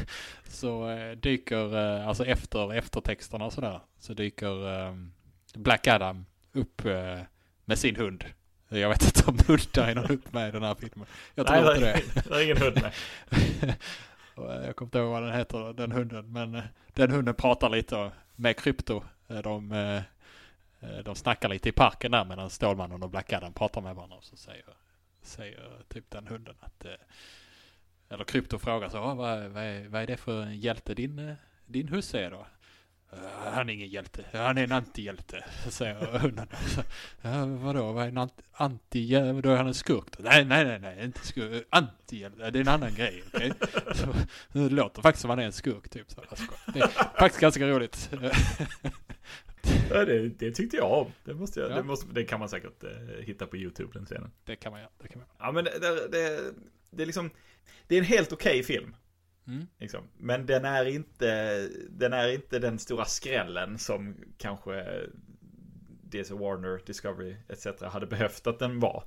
så 0.47 0.89
eh, 0.89 1.11
dyker, 1.11 1.77
eh, 1.77 2.07
alltså 2.07 2.25
efter 2.25 2.73
eftertexterna 2.73 3.45
och 3.45 3.53
sådär, 3.53 3.79
så 3.99 4.13
dyker 4.13 4.67
um, 4.67 5.13
Black 5.55 5.87
Adam 5.87 6.25
upp 6.51 6.85
uh, 6.85 7.19
med 7.65 7.77
sin 7.77 7.95
hund. 7.95 8.25
Jag 8.69 8.89
vet 8.89 9.05
inte 9.05 9.29
om 9.29 9.37
hundar 9.47 9.87
är 9.87 9.95
någon 9.95 10.11
upp 10.11 10.33
med 10.33 10.49
i 10.49 10.51
den 10.51 10.63
här 10.63 10.75
filmen. 10.75 11.07
Jag 11.35 11.47
tror 11.47 11.61
Nej, 11.61 11.75
inte 11.75 11.85
det. 11.85 12.29
det 12.29 12.35
är 12.35 12.43
ingen 12.43 12.57
hund 12.57 12.81
med. 12.81 12.93
jag 14.65 14.75
kommer 14.75 14.87
inte 14.87 14.97
ihåg 14.97 15.11
vad 15.11 15.23
den 15.23 15.33
heter, 15.33 15.73
den 15.73 15.91
hunden. 15.91 16.31
Men 16.31 16.61
den 16.93 17.11
hunden 17.11 17.35
pratar 17.35 17.69
lite 17.69 18.11
med 18.35 18.57
krypto. 18.57 19.03
De, 19.43 20.01
de 21.05 21.15
snackar 21.15 21.49
lite 21.49 21.69
i 21.69 21.71
parken 21.71 22.11
där 22.11 22.25
medan 22.25 22.49
Stålmannen 22.49 23.03
och 23.03 23.09
Black 23.09 23.33
Adam 23.33 23.53
pratar 23.53 23.81
med 23.81 23.95
varandra. 23.95 24.17
Och 24.17 24.23
så 24.23 24.37
säger 24.37 24.65
säger 25.23 25.83
typ 25.89 26.09
den 26.09 26.27
hunden 26.27 26.55
att, 26.59 26.85
eh, 26.85 26.91
eller 28.09 28.23
Krypto 28.23 28.59
frågar 28.59 28.89
så, 28.89 28.97
ah, 28.97 29.13
vad, 29.13 29.43
vad, 29.43 29.63
är, 29.63 29.87
vad 29.87 30.01
är 30.01 30.07
det 30.07 30.17
för 30.17 30.41
en 30.41 30.59
hjälte 30.59 30.93
din, 30.93 31.19
eh, 31.19 31.35
din 31.65 31.87
husse 31.87 32.19
är 32.19 32.31
då? 32.31 32.47
Eh, 33.11 33.53
han 33.53 33.69
är 33.69 33.73
ingen 33.73 33.87
hjälte, 33.87 34.25
han 34.33 34.57
är 34.57 34.63
en 34.63 34.71
antihjälte, 34.71 35.45
säger 35.69 36.19
hunden. 36.19 36.47
Ja, 37.21 37.45
vadå, 37.45 37.91
vad 37.91 38.03
är 38.03 38.07
en 38.07 38.29
antihjälte, 38.51 39.41
då 39.41 39.49
är 39.49 39.57
han 39.57 39.67
en 39.67 39.73
skurk 39.73 40.17
då? 40.17 40.23
Nej, 40.23 40.45
nej, 40.45 40.65
nej, 40.65 40.79
nej, 40.79 41.05
inte 41.05 41.27
skurk, 41.27 41.67
antihjälte, 41.69 42.51
det 42.51 42.59
är 42.59 42.61
en 42.61 42.67
annan 42.67 42.95
grej, 42.95 43.23
okej? 43.33 43.53
Okay? 43.87 44.23
Det 44.51 44.69
låter 44.69 45.01
faktiskt 45.01 45.21
som 45.21 45.29
han 45.29 45.39
är 45.39 45.45
en 45.45 45.51
skurk, 45.51 45.89
typ. 45.89 46.11
Så, 46.11 46.21
det 46.73 46.79
är 46.79 46.87
faktiskt 47.19 47.41
ganska 47.41 47.67
roligt. 47.67 48.09
Ja, 49.89 50.05
det, 50.05 50.29
det, 50.29 50.51
tyckte 50.51 50.77
jag 50.77 50.91
om. 50.91 51.11
Det, 51.23 51.33
måste 51.33 51.59
jag, 51.59 51.71
ja. 51.71 51.75
det, 51.75 51.83
måste, 51.83 52.07
det 52.13 52.23
kan 52.23 52.39
man 52.39 52.49
säkert 52.49 52.83
uh, 52.83 52.89
hitta 53.19 53.47
på 53.47 53.57
YouTube 53.57 53.93
den 53.93 54.05
scenen. 54.05 54.31
Det 54.45 54.55
kan 54.55 54.71
man 54.71 54.81
göra. 54.81 54.91
Det 55.01 55.07
kan 55.07 55.19
man. 55.19 55.27
Ja, 55.39 55.51
men 55.51 55.63
det, 55.63 55.79
det, 56.11 56.53
det, 56.91 57.03
är 57.03 57.05
liksom, 57.05 57.29
det 57.87 57.95
är 57.95 57.99
en 57.99 58.05
helt 58.05 58.33
okej 58.33 58.59
okay 58.59 58.63
film. 58.63 58.95
Mm. 59.47 59.67
Liksom. 59.79 60.01
Men 60.17 60.45
den 60.45 60.65
är, 60.65 60.85
inte, 60.85 61.69
den 61.89 62.13
är 62.13 62.27
inte 62.33 62.59
den 62.59 62.79
stora 62.79 63.05
skrällen 63.05 63.77
som 63.77 64.15
kanske 64.37 65.07
DC 66.03 66.33
Warner, 66.33 66.81
Discovery 66.85 67.35
etc. 67.49 67.81
hade 67.81 68.05
behövt 68.05 68.47
att 68.47 68.59
den 68.59 68.79
var. 68.79 69.03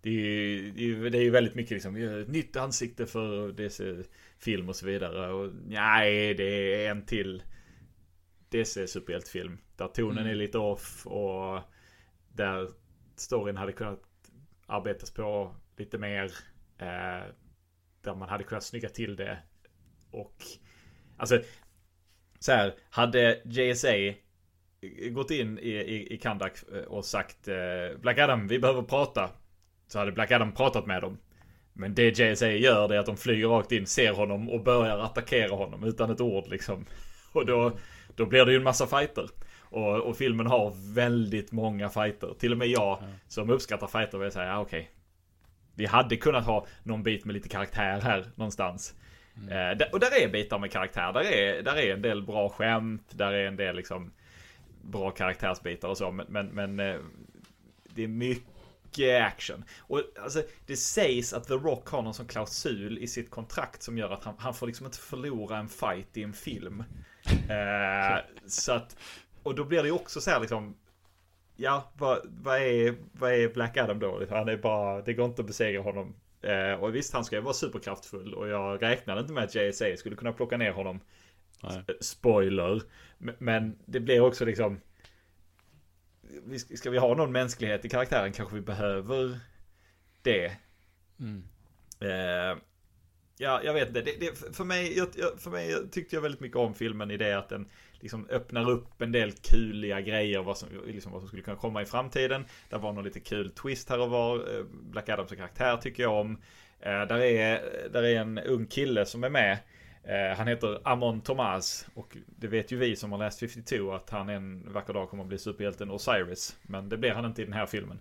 Det 0.00 0.10
är 0.10 0.12
ju, 0.12 1.10
det 1.10 1.18
är 1.18 1.22
ju 1.22 1.30
väldigt 1.30 1.54
mycket 1.54 1.70
liksom, 1.70 1.94
nytt 2.28 2.56
ansikte 2.56 3.06
för 3.06 3.52
DC-film 3.52 4.68
och 4.68 4.76
så 4.76 4.86
vidare. 4.86 5.32
Och 5.32 5.52
nej, 5.66 6.34
det 6.34 6.84
är 6.84 6.90
en 6.90 7.06
till 7.06 7.42
DC-superhjältefilm. 8.50 9.58
Där 9.76 9.88
tonen 9.88 10.18
mm. 10.18 10.30
är 10.30 10.34
lite 10.34 10.58
off 10.58 11.06
och 11.06 11.60
där 12.32 12.68
storyn 13.16 13.56
hade 13.56 13.72
kunnat 13.72 14.02
arbetas 14.66 15.10
på 15.10 15.54
lite 15.76 15.98
mer. 15.98 16.24
Eh, 16.78 17.26
där 18.02 18.14
man 18.14 18.28
hade 18.28 18.44
kunnat 18.44 18.64
snygga 18.64 18.88
till 18.88 19.16
det 19.16 19.38
och 20.10 20.34
alltså 21.16 21.40
så 22.38 22.52
här, 22.52 22.74
hade 22.90 23.42
JSA 23.44 24.14
gått 25.10 25.30
in 25.30 25.58
i, 25.58 25.70
i, 25.70 26.14
i 26.14 26.18
Kandak 26.18 26.52
eh, 26.72 26.82
och 26.82 27.04
sagt 27.04 27.48
eh, 27.48 27.98
Black 28.00 28.18
Adam, 28.18 28.48
vi 28.48 28.58
behöver 28.58 28.82
prata. 28.82 29.30
Så 29.86 29.98
hade 29.98 30.12
Black 30.12 30.30
Adam 30.30 30.52
pratat 30.52 30.86
med 30.86 31.02
dem. 31.02 31.18
Men 31.72 31.94
det 31.94 32.18
JSA 32.18 32.50
gör 32.50 32.88
det 32.88 32.94
är 32.94 32.98
att 32.98 33.06
de 33.06 33.16
flyger 33.16 33.48
rakt 33.48 33.72
in, 33.72 33.86
ser 33.86 34.12
honom 34.12 34.50
och 34.50 34.62
börjar 34.62 34.98
attackera 34.98 35.54
honom 35.54 35.84
utan 35.84 36.10
ett 36.10 36.20
ord 36.20 36.48
liksom. 36.48 36.84
Och 37.38 37.46
då, 37.46 37.72
då 38.16 38.26
blir 38.26 38.44
det 38.44 38.52
ju 38.52 38.56
en 38.56 38.64
massa 38.64 38.86
fighter. 38.86 39.28
Och, 39.60 40.00
och 40.00 40.16
filmen 40.16 40.46
har 40.46 40.94
väldigt 40.94 41.52
många 41.52 41.88
fighter. 41.88 42.34
Till 42.38 42.52
och 42.52 42.58
med 42.58 42.68
jag 42.68 43.02
som 43.28 43.50
uppskattar 43.50 43.86
fighter 43.86 44.18
vill 44.18 44.30
säga, 44.30 44.46
ja, 44.46 44.60
okej. 44.60 44.80
Okay. 44.80 44.92
Vi 45.74 45.86
hade 45.86 46.16
kunnat 46.16 46.46
ha 46.46 46.66
någon 46.82 47.02
bit 47.02 47.24
med 47.24 47.34
lite 47.34 47.48
karaktär 47.48 48.00
här 48.00 48.26
någonstans. 48.34 48.94
Mm. 49.36 49.78
Eh, 49.80 49.86
och 49.92 50.00
där 50.00 50.22
är 50.22 50.28
bitar 50.28 50.58
med 50.58 50.72
karaktär. 50.72 51.12
Där 51.12 51.20
är, 51.20 51.62
där 51.62 51.76
är 51.76 51.94
en 51.94 52.02
del 52.02 52.22
bra 52.22 52.48
skämt. 52.48 53.04
Där 53.10 53.32
är 53.32 53.46
en 53.46 53.56
del 53.56 53.76
liksom 53.76 54.12
bra 54.82 55.10
karaktärsbitar 55.10 55.88
och 55.88 55.98
så. 55.98 56.10
Men, 56.10 56.26
men, 56.28 56.46
men 56.46 56.80
eh, 56.80 57.00
det 57.94 58.04
är 58.04 58.08
mycket 58.08 58.57
action. 59.26 59.64
Och 59.78 60.02
alltså, 60.22 60.42
det 60.66 60.76
sägs 60.76 61.32
att 61.32 61.48
The 61.48 61.54
Rock 61.54 61.88
har 61.88 62.02
någon 62.02 62.14
sån 62.14 62.26
klausul 62.26 62.98
i 62.98 63.06
sitt 63.06 63.30
kontrakt 63.30 63.82
som 63.82 63.98
gör 63.98 64.10
att 64.10 64.24
han, 64.24 64.34
han 64.38 64.54
får 64.54 64.66
liksom 64.66 64.86
inte 64.86 64.98
förlora 64.98 65.58
en 65.58 65.68
fight 65.68 66.16
i 66.16 66.22
en 66.22 66.32
film. 66.32 66.84
eh, 67.48 68.24
så 68.46 68.72
att, 68.72 68.96
och 69.42 69.54
då 69.54 69.64
blir 69.64 69.82
det 69.82 69.88
ju 69.88 69.94
också 69.94 70.20
så 70.20 70.30
här 70.30 70.40
liksom. 70.40 70.76
Ja, 71.56 71.92
vad, 71.96 72.18
vad, 72.24 72.56
är, 72.56 72.94
vad 73.12 73.32
är 73.32 73.48
Black 73.48 73.76
Adam 73.76 73.98
då? 73.98 74.26
Han 74.30 74.48
är 74.48 74.56
bara, 74.56 75.02
det 75.02 75.14
går 75.14 75.26
inte 75.26 75.42
att 75.42 75.46
besegra 75.46 75.82
honom 75.82 76.14
Eh, 76.42 76.72
och 76.72 76.94
visst, 76.94 77.12
han 77.12 77.24
ska 77.24 77.36
ju 77.36 77.42
vara 77.42 77.54
superkraftfull 77.54 78.34
och 78.34 78.48
jag 78.48 78.82
räknade 78.82 79.20
inte 79.20 79.32
med 79.32 79.44
att 79.44 79.54
JSA 79.54 79.96
skulle 79.96 80.16
kunna 80.16 80.32
plocka 80.32 80.56
ner 80.56 80.72
honom. 80.72 81.00
Nej. 81.62 81.84
Spoiler. 82.00 82.82
Men 83.18 83.78
det 83.86 84.00
blir 84.00 84.20
också 84.20 84.44
liksom... 84.44 84.80
Ska 86.74 86.90
vi 86.90 86.98
ha 86.98 87.14
någon 87.14 87.32
mänsklighet 87.32 87.84
i 87.84 87.88
karaktären 87.88 88.32
kanske 88.32 88.54
vi 88.54 88.60
behöver 88.60 89.38
det. 90.22 90.52
Mm. 91.20 91.44
Eh, 92.00 92.58
ja, 93.38 93.60
jag 93.64 93.74
vet 93.74 93.88
inte. 93.88 94.02
Det, 94.02 94.20
det, 94.20 94.56
för, 94.56 94.64
mig, 94.64 94.98
jag, 94.98 95.08
för 95.38 95.50
mig 95.50 95.90
tyckte 95.90 96.16
jag 96.16 96.22
väldigt 96.22 96.40
mycket 96.40 96.56
om 96.56 96.74
filmen 96.74 97.10
i 97.10 97.16
det 97.16 97.38
att 97.38 97.48
den 97.48 97.68
liksom 98.00 98.26
öppnar 98.30 98.70
upp 98.70 99.02
en 99.02 99.12
del 99.12 99.32
kuliga 99.32 100.00
grejer 100.00 100.42
vad 100.42 100.58
som, 100.58 100.68
liksom 100.86 101.12
vad 101.12 101.20
som 101.20 101.28
skulle 101.28 101.42
kunna 101.42 101.56
komma 101.56 101.82
i 101.82 101.86
framtiden. 101.86 102.44
Det 102.68 102.76
var 102.76 102.92
någon 102.92 103.04
lite 103.04 103.20
kul 103.20 103.50
twist 103.50 103.88
här 103.88 104.00
och 104.00 104.10
var. 104.10 104.36
Eh, 104.36 104.64
Black 104.70 105.08
Adams 105.08 105.30
karaktär 105.30 105.76
tycker 105.76 106.02
jag 106.02 106.20
om. 106.20 106.42
Eh, 106.80 106.90
där, 106.90 107.18
är, 107.18 107.62
där 107.92 108.02
är 108.02 108.20
en 108.20 108.38
ung 108.38 108.66
kille 108.66 109.06
som 109.06 109.24
är 109.24 109.30
med. 109.30 109.58
Eh, 110.08 110.36
han 110.36 110.48
heter 110.48 110.80
Amon 110.84 111.20
Thomas 111.20 111.86
och 111.94 112.16
det 112.26 112.48
vet 112.48 112.72
ju 112.72 112.76
vi 112.76 112.96
som 112.96 113.12
har 113.12 113.18
läst 113.18 113.40
52 113.40 113.92
att 113.92 114.10
han 114.10 114.28
en 114.28 114.72
vacker 114.72 114.92
dag 114.92 115.10
kommer 115.10 115.22
att 115.22 115.28
bli 115.28 115.38
superhjälten 115.38 115.90
Osiris. 115.90 116.56
Men 116.62 116.88
det 116.88 116.96
blir 116.96 117.10
han 117.10 117.24
inte 117.24 117.42
i 117.42 117.44
den 117.44 117.54
här 117.54 117.66
filmen. 117.66 118.00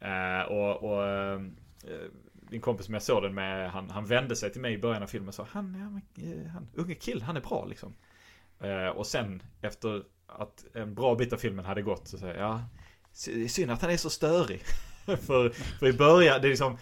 Eh, 0.00 0.52
och, 0.52 0.82
och 0.82 1.06
eh, 1.06 1.40
din 2.32 2.60
kompis 2.60 2.86
som 2.86 2.94
jag 2.94 3.02
såg 3.02 3.22
den 3.22 3.34
med, 3.34 3.70
han, 3.70 3.90
han 3.90 4.06
vände 4.06 4.36
sig 4.36 4.52
till 4.52 4.60
mig 4.60 4.74
i 4.74 4.78
början 4.78 5.02
av 5.02 5.06
filmen 5.06 5.28
och 5.28 5.34
sa 5.34 5.46
han, 5.50 5.74
är 6.16 6.24
eh, 6.24 6.46
han 6.46 6.68
unge 6.74 6.94
kill, 6.94 7.22
han 7.22 7.36
är 7.36 7.40
bra 7.40 7.64
liksom. 7.64 7.94
Och 8.94 9.06
sen 9.06 9.42
efter 9.60 10.02
att 10.26 10.64
en 10.74 10.94
bra 10.94 11.14
bit 11.14 11.32
av 11.32 11.36
filmen 11.36 11.64
hade 11.64 11.82
gått 11.82 12.08
så 12.08 12.18
säger 12.18 12.34
jag, 12.34 12.60
ja, 13.12 13.48
synd 13.48 13.70
att 13.70 13.82
han 13.82 13.90
är 13.90 13.96
så 13.96 14.10
störig. 14.10 14.60
för, 15.06 15.50
för 15.50 15.86
i 15.86 15.92
början, 15.92 16.40
det 16.40 16.46
är 16.46 16.50
liksom 16.50 16.78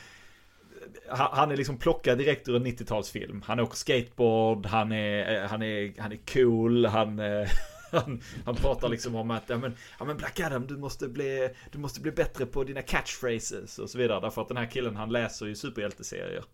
han 1.09 1.51
är 1.51 1.57
liksom 1.57 1.78
plockad 1.78 2.18
direkt 2.18 2.49
ur 2.49 2.57
en 2.57 2.66
90-talsfilm. 2.66 3.42
Han 3.44 3.61
åker 3.61 3.76
skateboard, 3.76 4.66
han 4.66 4.92
är, 4.92 5.34
eh, 5.34 5.49
han 5.49 5.62
är, 5.62 6.01
han 6.01 6.12
är 6.12 6.18
cool, 6.32 6.86
han, 6.86 7.18
eh, 7.18 7.49
han, 7.92 8.22
han 8.44 8.55
pratar 8.55 8.88
liksom 8.88 9.14
om 9.14 9.30
att 9.30 9.44
ja 9.47 9.59
men, 9.59 9.76
ja 9.99 10.05
men 10.05 10.16
Black 10.16 10.40
Adam 10.40 10.66
du 10.66 10.76
måste, 10.76 11.09
bli, 11.09 11.51
du 11.72 11.78
måste 11.78 12.01
bli 12.01 12.11
bättre 12.11 12.47
på 12.47 12.64
dina 12.64 12.82
catchphrases 12.82 13.78
och 13.78 13.90
så 13.90 13.99
vidare. 13.99 14.20
Därför 14.20 14.42
att 14.42 14.49
den 14.49 14.57
här 14.57 14.70
killen 14.70 14.97
han 14.97 15.12
läser 15.12 15.47
ju 15.47 15.55
superhjälteserier. 15.55 16.44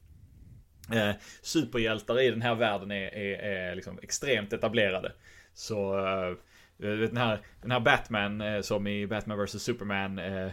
Eh, 0.93 1.11
superhjältar 1.43 2.21
i 2.21 2.31
den 2.31 2.43
här 2.43 2.55
världen 2.55 2.91
är, 2.91 3.15
är, 3.15 3.39
är 3.39 3.75
liksom 3.75 3.99
extremt 4.03 4.53
etablerade. 4.53 5.13
Så 5.55 5.99
eh, 5.99 6.37
den, 6.79 7.17
här, 7.17 7.41
den 7.63 7.71
här 7.71 7.81
Batman 7.81 8.41
eh, 8.41 8.61
som 8.61 8.87
i 8.87 9.07
Batman 9.07 9.45
vs 9.45 9.63
Superman 9.63 10.19
eh, 10.19 10.51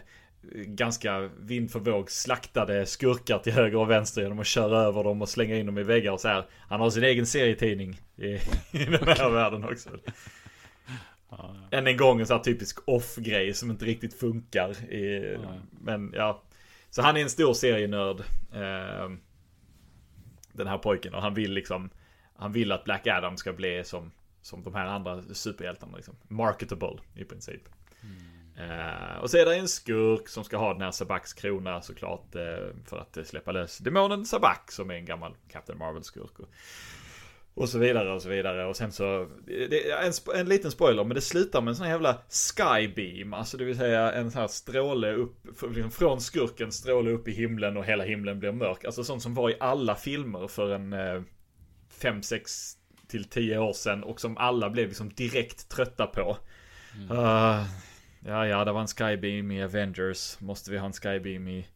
ganska 0.52 1.20
vind 1.20 1.70
för 1.70 1.78
våg 1.78 2.10
slaktade 2.10 2.86
skurkar 2.86 3.38
till 3.38 3.52
höger 3.52 3.78
och 3.78 3.90
vänster 3.90 4.22
genom 4.22 4.38
att 4.38 4.46
köra 4.46 4.78
över 4.78 5.04
dem 5.04 5.22
och 5.22 5.28
slänga 5.28 5.56
in 5.56 5.66
dem 5.66 5.78
i 5.78 5.82
väggar 5.82 6.12
och 6.12 6.20
så 6.20 6.28
här. 6.28 6.46
Han 6.68 6.80
har 6.80 6.90
sin 6.90 7.04
egen 7.04 7.26
serietidning 7.26 8.00
i, 8.16 8.26
i 8.72 8.84
den 8.84 9.08
här 9.08 9.30
världen 9.30 9.64
också. 9.64 9.90
Ja, 11.30 11.56
ja. 11.70 11.78
Än 11.78 11.86
en 11.86 11.96
gång 11.96 12.20
en 12.20 12.26
sån 12.26 12.36
här 12.36 12.44
typisk 12.44 12.88
off-grej 12.88 13.54
som 13.54 13.70
inte 13.70 13.84
riktigt 13.84 14.14
funkar. 14.14 14.92
I, 14.92 15.32
ja, 15.42 15.54
men 15.80 16.12
ja. 16.16 16.42
Så 16.90 17.02
han 17.02 17.16
är 17.16 17.20
en 17.20 17.30
stor 17.30 17.54
serienörd. 17.54 18.20
Eh, 18.52 19.10
den 20.52 20.66
här 20.66 20.78
pojken 20.78 21.14
och 21.14 21.22
han 21.22 21.34
vill 21.34 21.52
liksom 21.52 21.90
Han 22.34 22.52
vill 22.52 22.72
att 22.72 22.84
Black 22.84 23.06
Adam 23.06 23.36
ska 23.36 23.52
bli 23.52 23.84
som 23.84 24.12
Som 24.42 24.62
de 24.62 24.74
här 24.74 24.86
andra 24.86 25.22
superhjältarna 25.22 25.96
liksom 25.96 26.16
Marketable 26.28 26.98
i 27.14 27.24
princip. 27.24 27.62
Uh, 28.58 29.22
Och 29.22 29.30
så 29.30 29.36
är 29.36 29.44
det 29.44 29.56
en 29.56 29.68
skurk 29.68 30.28
som 30.28 30.44
ska 30.44 30.56
ha 30.56 30.72
den 30.72 30.82
här 30.82 30.90
Sabaks 30.90 31.32
krona 31.32 31.82
såklart 31.82 32.36
uh, 32.36 32.74
För 32.86 32.98
att 32.98 33.26
släppa 33.26 33.52
lös 33.52 33.78
demonen 33.78 34.26
Sabak 34.26 34.72
som 34.72 34.90
är 34.90 34.94
en 34.94 35.04
gammal 35.04 35.34
Captain 35.48 35.78
Marvel 35.78 36.04
skurk 36.04 36.38
och, 36.38 36.48
och 37.54 37.68
så 37.68 37.78
vidare 37.78 38.12
och 38.12 38.22
så 38.22 38.28
vidare. 38.28 38.66
Och 38.66 38.76
sen 38.76 38.92
så 38.92 39.28
det 39.46 39.90
är 39.90 40.06
en, 40.06 40.40
en 40.40 40.48
liten 40.48 40.70
spoiler 40.70 41.04
men 41.04 41.14
det 41.14 41.20
slutar 41.20 41.60
med 41.60 41.70
en 41.70 41.76
sån 41.76 41.86
här 41.86 41.92
jävla 41.92 42.18
skybeam. 42.28 43.34
Alltså 43.34 43.56
det 43.56 43.64
vill 43.64 43.76
säga 43.76 44.12
en 44.12 44.30
sån 44.30 44.40
här 44.40 44.48
stråle 44.48 45.12
upp 45.12 45.46
liksom 45.62 45.90
Från 45.90 46.20
skurken 46.20 46.72
stråle 46.72 47.10
upp 47.10 47.28
i 47.28 47.32
himlen 47.32 47.76
och 47.76 47.84
hela 47.84 48.04
himlen 48.04 48.38
blir 48.38 48.52
mörk. 48.52 48.84
Alltså 48.84 49.04
sånt 49.04 49.22
som 49.22 49.34
var 49.34 49.50
i 49.50 49.56
alla 49.60 49.94
filmer 49.94 50.48
för 50.48 50.74
en 50.74 50.94
5, 51.90 52.16
eh, 52.16 52.20
6 52.20 52.76
till 53.08 53.24
10 53.24 53.58
år 53.58 53.72
sedan 53.72 54.04
och 54.04 54.20
som 54.20 54.36
alla 54.36 54.70
blev 54.70 54.88
liksom 54.88 55.08
direkt 55.08 55.68
trötta 55.68 56.06
på. 56.06 56.36
Mm. 56.96 57.16
Ja 58.24 58.46
ja 58.46 58.64
det 58.64 58.72
var 58.72 58.80
en 58.80 58.86
skybeam 58.86 59.50
i 59.50 59.62
Avengers 59.62 60.40
Måste 60.40 60.70
vi 60.70 60.78
ha 60.78 60.86
en 60.86 60.92
skybeam 60.92 61.48
i 61.48 61.66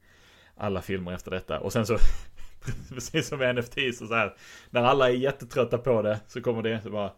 alla 0.56 0.82
filmer 0.82 1.12
efter 1.12 1.30
detta 1.30 1.60
och 1.60 1.72
sen 1.72 1.86
så 1.86 1.98
Precis 2.88 3.28
som 3.28 3.38
med 3.38 3.56
NFT 3.56 3.78
så, 3.98 4.06
så 4.06 4.14
här. 4.14 4.36
När 4.70 4.82
alla 4.82 5.10
är 5.10 5.14
jättetrötta 5.14 5.78
på 5.78 6.02
det 6.02 6.20
så 6.26 6.40
kommer 6.40 6.62
det 6.62 6.82
så 6.82 6.90
bara 6.90 7.12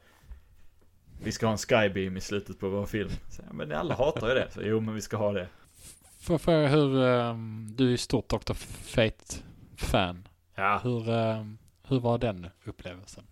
Vi 1.22 1.32
ska 1.32 1.46
ha 1.46 1.52
en 1.52 1.58
skybeam 1.58 2.16
i 2.16 2.20
slutet 2.20 2.58
på 2.58 2.68
vår 2.68 2.86
film. 2.86 3.10
Så, 3.28 3.42
men 3.52 3.72
alla 3.72 3.94
hatar 3.94 4.28
ju 4.28 4.34
det. 4.34 4.50
Så, 4.50 4.62
jo 4.62 4.80
men 4.80 4.94
vi 4.94 5.00
ska 5.00 5.16
ha 5.16 5.32
det. 5.32 5.48
För, 6.20 6.38
för 6.38 6.66
hur, 6.66 6.96
um, 6.96 7.74
du 7.76 7.86
är 7.86 7.90
ju 7.90 7.96
stort 7.96 8.28
Dr. 8.28 8.52
Fate-fan. 8.54 10.28
Ja. 10.54 10.80
Hur, 10.82 11.10
um, 11.10 11.58
hur 11.88 12.00
var 12.00 12.18
den 12.18 12.46
upplevelsen? 12.64 13.24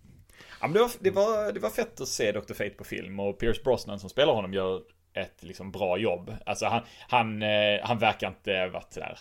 Ja, 0.61 0.67
men 0.67 0.73
det, 0.73 0.79
var, 0.79 0.91
det, 0.99 1.11
var, 1.11 1.51
det 1.51 1.59
var 1.59 1.69
fett 1.69 2.01
att 2.01 2.07
se 2.07 2.31
Dr. 2.31 2.53
Fate 2.53 2.69
på 2.69 2.83
film 2.83 3.19
och 3.19 3.39
Pierce 3.39 3.63
Brosnan 3.63 3.99
som 3.99 4.09
spelar 4.09 4.33
honom 4.33 4.53
gör 4.53 4.81
ett 5.15 5.43
liksom 5.43 5.71
bra 5.71 5.97
jobb. 5.97 6.33
Alltså 6.45 6.65
han, 6.65 6.81
han, 7.09 7.41
eh, 7.41 7.79
han 7.83 7.99
verkar 7.99 8.27
inte 8.27 8.67
varit 8.67 8.93
sådär 8.93 9.19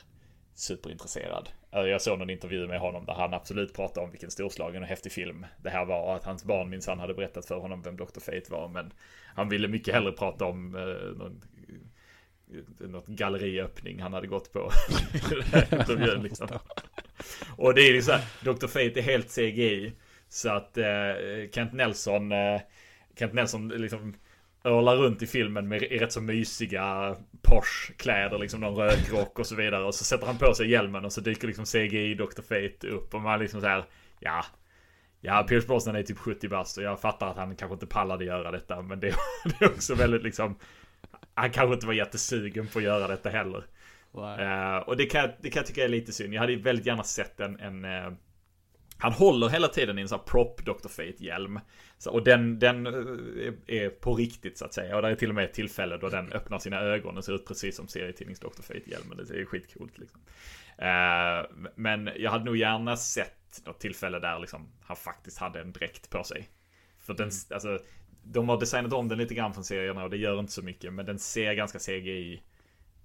superintresserad. 0.54 1.48
Alltså, 1.70 1.88
jag 1.88 2.02
såg 2.02 2.18
någon 2.18 2.30
intervju 2.30 2.66
med 2.66 2.80
honom 2.80 3.04
där 3.06 3.12
han 3.12 3.34
absolut 3.34 3.74
pratade 3.74 4.04
om 4.04 4.10
vilken 4.10 4.30
storslagen 4.30 4.82
och 4.82 4.88
häftig 4.88 5.12
film 5.12 5.46
det 5.62 5.70
här 5.70 5.84
var 5.84 6.02
och 6.02 6.16
att 6.16 6.24
hans 6.24 6.44
barn 6.44 6.70
minsann 6.70 6.98
hade 6.98 7.14
berättat 7.14 7.46
för 7.46 7.58
honom 7.58 7.82
vem 7.82 7.96
Dr. 7.96 8.20
Fate 8.20 8.52
var. 8.52 8.68
Men 8.68 8.92
han 9.34 9.48
ville 9.48 9.68
mycket 9.68 9.94
hellre 9.94 10.12
prata 10.12 10.44
om 10.44 10.74
eh, 10.74 11.18
någon, 11.18 11.42
eh, 12.80 12.88
något 12.88 13.06
galleriöppning 13.06 14.02
han 14.02 14.12
hade 14.12 14.26
gått 14.26 14.52
på. 14.52 14.70
intervjun, 15.72 16.22
liksom. 16.22 16.48
Och 17.56 17.74
det 17.74 17.80
är 17.80 17.92
liksom 17.92 18.18
Dr. 18.40 18.66
Fate 18.66 19.00
är 19.00 19.02
helt 19.02 19.34
CGI. 19.34 19.92
Så 20.28 20.48
att 20.48 20.78
eh, 20.78 20.84
Kent 21.52 21.72
Nelson 21.72 22.32
eh, 22.32 22.60
Kent 23.18 23.32
Nelson 23.32 23.68
liksom 23.68 24.14
örlar 24.64 24.96
runt 24.96 25.22
i 25.22 25.26
filmen 25.26 25.68
med 25.68 25.82
rätt 25.82 26.12
så 26.12 26.20
mysiga 26.20 27.16
Porsche-kläder, 27.42 28.38
liksom 28.38 28.60
någon 28.60 28.76
rökrock 28.76 29.38
och 29.38 29.46
så 29.46 29.54
vidare. 29.54 29.84
Och 29.84 29.94
så 29.94 30.04
sätter 30.04 30.26
han 30.26 30.38
på 30.38 30.54
sig 30.54 30.70
hjälmen 30.70 31.04
och 31.04 31.12
så 31.12 31.20
dyker 31.20 31.46
liksom 31.46 31.64
CGI 31.64 32.14
Dr. 32.14 32.42
Fate 32.42 32.88
upp 32.88 33.14
och 33.14 33.20
man 33.20 33.40
liksom 33.40 33.60
så 33.60 33.66
här, 33.66 33.84
ja. 34.20 34.44
Ja, 35.20 35.42
Pierce 35.48 35.66
Brosnan 35.66 35.96
är 35.96 36.02
typ 36.02 36.18
70 36.18 36.48
bast 36.48 36.78
och 36.78 36.84
jag 36.84 37.00
fattar 37.00 37.30
att 37.30 37.36
han 37.36 37.56
kanske 37.56 37.74
inte 37.74 37.86
pallade 37.86 38.24
göra 38.24 38.50
detta. 38.50 38.82
Men 38.82 39.00
det, 39.00 39.14
det 39.44 39.64
är 39.64 39.70
också 39.70 39.94
väldigt 39.94 40.22
liksom, 40.22 40.58
han 41.34 41.50
kanske 41.50 41.74
inte 41.74 41.86
var 41.86 41.94
jättesugen 41.94 42.66
på 42.66 42.78
att 42.78 42.84
göra 42.84 43.08
detta 43.08 43.30
heller. 43.30 43.64
Uh, 44.16 44.88
och 44.88 44.96
det 44.96 45.06
kan, 45.06 45.30
det 45.40 45.50
kan 45.50 45.60
jag 45.60 45.66
tycka 45.66 45.84
är 45.84 45.88
lite 45.88 46.12
synd. 46.12 46.34
Jag 46.34 46.40
hade 46.40 46.56
väldigt 46.56 46.86
gärna 46.86 47.02
sett 47.02 47.40
en, 47.40 47.60
en 47.60 47.84
uh, 47.84 48.12
han 48.98 49.12
håller 49.12 49.48
hela 49.48 49.68
tiden 49.68 49.98
i 49.98 50.02
en 50.02 50.08
sån 50.08 50.18
här 50.18 50.26
prop 50.26 50.64
Dr. 50.64 50.88
Fate-hjälm. 50.88 51.60
Och 52.10 52.24
den, 52.24 52.58
den 52.58 52.86
eh, 52.86 53.52
är 53.66 53.88
på 53.88 54.14
riktigt 54.14 54.58
så 54.58 54.64
att 54.64 54.74
säga. 54.74 54.96
Och 54.96 55.02
det 55.02 55.08
är 55.08 55.14
till 55.14 55.28
och 55.28 55.34
med 55.34 55.44
ett 55.44 55.54
tillfälle 55.54 55.96
då 55.96 56.08
den 56.08 56.32
öppnar 56.32 56.58
sina 56.58 56.80
ögon 56.80 57.16
och 57.16 57.24
ser 57.24 57.34
ut 57.34 57.46
precis 57.46 57.76
som 57.76 57.88
serietidnings 57.88 58.40
Dr. 58.40 58.62
Fate-hjälmen. 58.62 59.26
Det 59.28 59.40
är 59.40 59.44
skitcoolt 59.44 59.98
liksom. 59.98 60.20
Uh, 60.78 61.68
men 61.74 62.10
jag 62.16 62.30
hade 62.30 62.44
nog 62.44 62.56
gärna 62.56 62.96
sett 62.96 63.62
något 63.66 63.80
tillfälle 63.80 64.18
där 64.18 64.38
liksom 64.38 64.68
han 64.82 64.96
faktiskt 64.96 65.38
hade 65.38 65.60
en 65.60 65.72
dräkt 65.72 66.10
på 66.10 66.24
sig. 66.24 66.48
För 66.98 67.14
den, 67.14 67.28
mm. 67.28 67.40
alltså, 67.50 67.78
de 68.22 68.48
har 68.48 68.60
designat 68.60 68.92
om 68.92 69.08
den 69.08 69.18
lite 69.18 69.34
grann 69.34 69.54
från 69.54 69.64
serierna 69.64 70.04
och 70.04 70.10
det 70.10 70.16
gör 70.16 70.40
inte 70.40 70.52
så 70.52 70.62
mycket. 70.62 70.92
Men 70.92 71.06
den 71.06 71.18
ser 71.18 71.54
ganska 71.54 71.78
CGI 71.78 72.42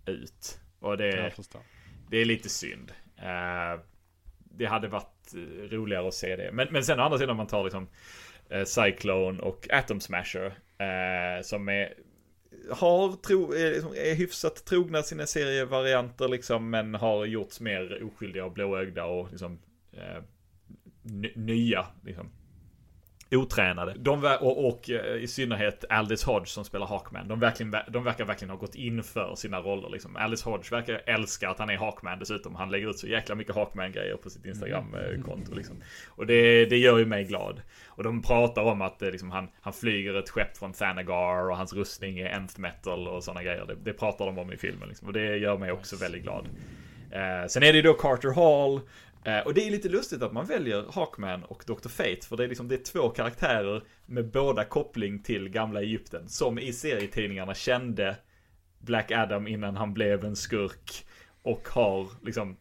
ut. 0.06 0.60
Och 0.80 0.98
det, 0.98 1.34
det 2.10 2.18
är 2.18 2.26
lite 2.26 2.50
synd. 2.50 2.92
Uh, 3.20 3.82
det 4.60 4.66
hade 4.66 4.88
varit 4.88 5.34
eh, 5.36 5.70
roligare 5.70 6.08
att 6.08 6.14
se 6.14 6.36
det. 6.36 6.52
Men, 6.54 6.68
men 6.72 6.84
sen 6.84 7.00
å 7.00 7.04
andra 7.04 7.18
sidan 7.18 7.32
om 7.32 7.38
man 7.38 7.48
tar 7.48 7.64
liksom 7.64 7.84
eh, 7.84 7.90
Eh, 8.50 8.64
Cyclone 8.64 9.40
och 9.40 9.68
Atom 9.72 10.00
Smasher. 10.00 10.46
Eh, 10.78 11.42
som 11.44 11.70
är 11.70 11.94
har 12.72 13.16
tro, 13.16 13.54
är, 13.54 13.72
liksom, 13.72 13.92
är 13.96 14.16
hyfsat 14.16 14.66
trogna 14.66 15.04
sina 15.04 15.26
serievarianter 15.26 16.28
liksom. 16.28 16.70
Men 16.70 16.96
har 16.96 17.26
gjorts 17.26 17.60
mer 17.60 18.04
oskyldiga 18.04 18.46
och 18.46 18.52
blåögda 18.52 19.06
och 19.06 19.32
liksom 19.32 19.60
eh, 19.92 20.24
nya. 21.36 21.86
Liksom 22.06 22.32
otränade. 23.32 23.94
De, 23.98 24.38
och, 24.42 24.68
och 24.68 24.90
eh, 24.90 25.16
i 25.16 25.28
synnerhet 25.28 25.86
Aldis 25.90 26.24
Hodge 26.24 26.48
som 26.48 26.66
spelar 26.66 26.88
Hawkman. 26.88 27.28
De, 27.28 27.40
verkligen, 27.40 27.76
de 27.90 28.04
verkar 28.04 28.26
verkligen 28.26 28.50
ha 28.50 28.58
gått 28.58 28.76
in 28.76 29.04
för 29.04 29.36
sina 29.36 29.60
roller. 29.60 29.90
Liksom. 29.90 30.16
Aldis 30.16 30.44
Hodge 30.44 30.72
verkar 30.72 31.02
älska 31.06 31.50
att 31.50 31.60
han 31.60 31.70
är 31.70 31.78
Hawkman 31.78 32.20
dessutom. 32.20 32.56
Han 32.56 32.72
lägger 32.72 32.90
ut 32.90 33.00
så 33.00 33.08
jäkla 33.08 33.36
mycket 33.36 33.56
Hawkman-grejer 33.56 34.16
på 34.16 34.30
sitt 34.30 34.46
Instagram-konto. 34.46 35.56
Liksom. 35.56 35.76
Och 36.08 36.28
det, 36.28 36.66
det 36.66 36.78
gör 36.78 36.98
ju 36.98 37.06
mig 37.06 37.24
glad. 37.24 37.62
Och 37.86 38.04
de 38.04 38.22
pratar 38.22 38.62
om 38.62 38.82
att 38.82 39.02
eh, 39.02 39.12
liksom, 39.12 39.32
han, 39.32 39.48
han 39.62 39.74
flyger 39.74 40.14
ett 40.14 40.30
skepp 40.30 40.58
från 40.58 40.74
Thanagar 40.74 41.50
och 41.50 41.58
hans 41.58 41.74
rustning 41.74 42.20
är 42.20 42.40
nth 42.40 42.60
metal 42.60 43.08
och 43.08 43.24
sådana 43.24 43.44
grejer. 43.44 43.66
Det, 43.66 43.76
det 43.76 43.94
pratar 43.94 44.26
de 44.26 44.40
om 44.40 44.54
i 44.54 44.58
filmen. 44.58 44.88
Liksom. 44.88 45.08
Och 45.08 45.14
det 45.14 45.38
gör 45.38 45.58
mig 45.58 45.72
också 45.72 45.96
väldigt 45.96 46.24
glad. 46.24 46.48
Eh, 47.12 47.48
sen 47.48 47.64
är 47.64 47.72
det 47.72 47.76
ju 47.76 47.82
då 47.82 47.94
Carter 47.94 48.30
Hall 48.30 48.82
och 49.46 49.54
det 49.54 49.68
är 49.68 49.72
lite 49.72 49.90
lustigt 49.90 50.22
att 50.22 50.34
man 50.34 50.46
väljer 50.46 50.86
Hawkman 50.94 51.44
och 51.44 51.64
Dr. 51.68 51.90
Fate, 51.90 52.28
för 52.28 52.38
det 52.38 52.44
är 52.44 52.48
liksom 52.48 52.68
det 52.68 52.76
är 52.76 52.84
två 52.84 53.10
karaktärer 53.10 53.84
med 54.06 54.32
båda 54.32 54.66
koppling 54.66 55.24
till 55.24 55.50
gamla 55.50 55.82
Egypten, 55.82 56.30
som 56.30 56.60
i 56.60 56.74
serietidningarna 56.74 57.54
kände 57.54 58.18
Black 58.80 59.12
Adam 59.12 59.48
innan 59.48 59.76
han 59.76 59.94
blev 59.94 60.26
en 60.26 60.36
skurk 60.36 61.06
och 61.44 61.70
har 61.70 62.08
liksom 62.22 62.58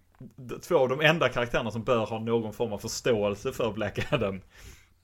två 0.62 0.78
av 0.78 0.88
de 0.88 1.00
enda 1.00 1.28
karaktärerna 1.28 1.70
som 1.70 1.84
bör 1.84 2.06
ha 2.06 2.18
någon 2.18 2.52
form 2.52 2.72
av 2.72 2.78
förståelse 2.78 3.52
för 3.52 3.72
Black 3.72 4.12
Adam. 4.12 4.40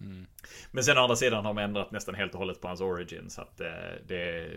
Mm. 0.01 0.27
Men 0.71 0.85
sen 0.85 0.99
å 0.99 1.01
andra 1.01 1.17
sidan 1.17 1.45
har 1.45 1.53
man 1.53 1.65
ändrat 1.65 1.91
nästan 1.91 2.15
helt 2.15 2.33
och 2.33 2.39
hållet 2.39 2.61
på 2.61 2.69
hans 2.69 2.81
origin, 2.81 3.31
så 3.31 3.43
att 3.43 3.61
eh, 3.61 3.67
det 4.07 4.49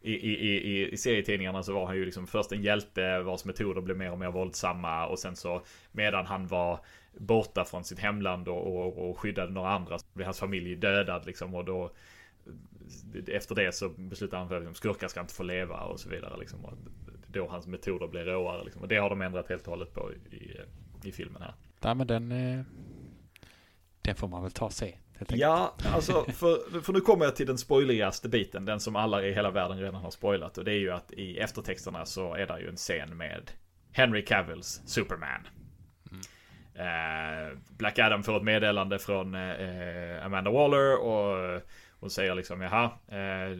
i, 0.00 0.12
i, 0.12 0.32
i, 0.32 0.92
i 0.92 0.96
serietidningarna 0.96 1.62
så 1.62 1.74
var 1.74 1.86
han 1.86 1.96
ju 1.96 2.04
liksom 2.04 2.26
först 2.26 2.52
en 2.52 2.62
hjälte 2.62 3.18
vars 3.20 3.44
metoder 3.44 3.80
blev 3.80 3.96
mer 3.96 4.12
och 4.12 4.18
mer 4.18 4.30
våldsamma 4.30 5.06
och 5.06 5.18
sen 5.18 5.36
så 5.36 5.62
medan 5.92 6.26
han 6.26 6.46
var 6.46 6.80
borta 7.18 7.64
från 7.64 7.84
sitt 7.84 7.98
hemland 7.98 8.48
och, 8.48 8.66
och, 8.66 9.10
och 9.10 9.18
skyddade 9.18 9.52
några 9.52 9.70
andra 9.70 9.98
så 9.98 10.06
blev 10.12 10.26
hans 10.26 10.40
familj 10.40 10.76
dödad 10.76 11.26
liksom 11.26 11.54
och 11.54 11.64
då 11.64 11.90
efter 13.26 13.54
det 13.54 13.74
så 13.74 13.88
beslutade 13.88 14.40
han 14.40 14.48
för 14.48 14.56
att 14.56 14.62
liksom, 14.62 14.74
skurkar 14.74 15.08
ska 15.08 15.20
inte 15.20 15.34
få 15.34 15.42
leva 15.42 15.80
och 15.80 16.00
så 16.00 16.08
vidare 16.08 16.38
liksom. 16.38 16.64
Och 16.64 16.72
då 17.26 17.48
hans 17.48 17.66
metoder 17.66 18.06
blev 18.06 18.24
råare 18.24 18.64
liksom. 18.64 18.82
Och 18.82 18.88
det 18.88 18.96
har 18.96 19.10
de 19.10 19.22
ändrat 19.22 19.48
helt 19.48 19.62
och 19.62 19.70
hållet 19.70 19.94
på 19.94 20.12
i, 20.30 20.56
i 21.08 21.12
filmen 21.12 21.42
här. 21.42 21.54
Nej 21.80 21.94
men 21.94 22.06
den, 22.06 22.32
eh, 22.32 22.64
den 24.02 24.14
får 24.14 24.28
man 24.28 24.42
väl 24.42 24.52
ta 24.52 24.64
och 24.64 24.72
se. 24.72 24.94
Ja, 25.28 25.74
alltså 25.94 26.24
för, 26.24 26.80
för 26.80 26.92
nu 26.92 27.00
kommer 27.00 27.24
jag 27.24 27.36
till 27.36 27.46
den 27.46 27.58
spoiligaste 27.58 28.28
biten. 28.28 28.64
Den 28.64 28.80
som 28.80 28.96
alla 28.96 29.22
i 29.22 29.32
hela 29.32 29.50
världen 29.50 29.78
redan 29.78 29.94
har 29.94 30.10
spoilat. 30.10 30.58
Och 30.58 30.64
det 30.64 30.72
är 30.72 30.78
ju 30.78 30.90
att 30.90 31.12
i 31.12 31.38
eftertexterna 31.38 32.04
så 32.04 32.34
är 32.34 32.46
det 32.46 32.60
ju 32.60 32.68
en 32.68 32.76
scen 32.76 33.16
med 33.16 33.50
Henry 33.92 34.24
Cavills 34.24 34.82
Superman. 34.86 35.48
Mm. 36.10 36.22
Eh, 36.74 37.58
Black 37.68 37.98
Adam 37.98 38.22
får 38.22 38.36
ett 38.36 38.42
meddelande 38.42 38.98
från 38.98 39.34
eh, 39.34 40.24
Amanda 40.24 40.50
Waller 40.50 40.96
och 41.00 41.62
hon 42.00 42.10
säger 42.10 42.34
liksom 42.34 42.60
jaha. 42.60 42.84
Eh, 43.08 43.58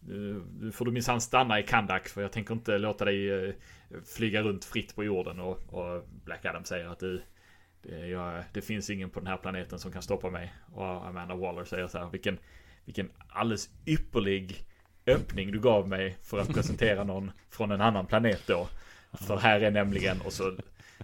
nu 0.00 0.72
får 0.72 0.84
du 0.84 0.90
minsann 0.90 1.20
stanna 1.20 1.60
i 1.60 1.62
Kandak 1.62 2.08
för 2.08 2.22
jag 2.22 2.32
tänker 2.32 2.54
inte 2.54 2.78
låta 2.78 3.04
dig 3.04 3.30
eh, 3.30 3.54
flyga 4.16 4.42
runt 4.42 4.64
fritt 4.64 4.96
på 4.96 5.04
jorden. 5.04 5.40
Och, 5.40 5.58
och 5.68 6.04
Black 6.24 6.44
Adam 6.44 6.64
säger 6.64 6.86
att 6.86 6.98
du 7.00 7.22
det, 7.82 8.06
jag, 8.06 8.44
det, 8.52 8.60
finns 8.60 8.90
ingen 8.90 9.10
på 9.10 9.20
den 9.20 9.26
här 9.26 9.36
planeten 9.36 9.78
som 9.78 9.92
kan 9.92 10.02
stoppa 10.02 10.30
mig. 10.30 10.54
Och 10.74 11.06
Amanda 11.06 11.34
Waller 11.34 11.64
säger 11.64 11.86
så 11.86 11.98
här, 11.98 12.10
vilken, 12.10 12.38
vilken 12.84 13.10
alldeles 13.28 13.70
ypperlig 13.86 14.64
öppning 15.06 15.52
du 15.52 15.60
gav 15.60 15.88
mig 15.88 16.16
för 16.22 16.38
att 16.38 16.54
presentera 16.54 17.04
någon 17.04 17.30
från 17.50 17.70
en 17.70 17.80
annan 17.80 18.06
planet 18.06 18.42
då. 18.46 18.68
För 19.12 19.36
här 19.36 19.60
är 19.60 19.70
nämligen, 19.70 20.20
och 20.20 20.32
så 20.32 20.56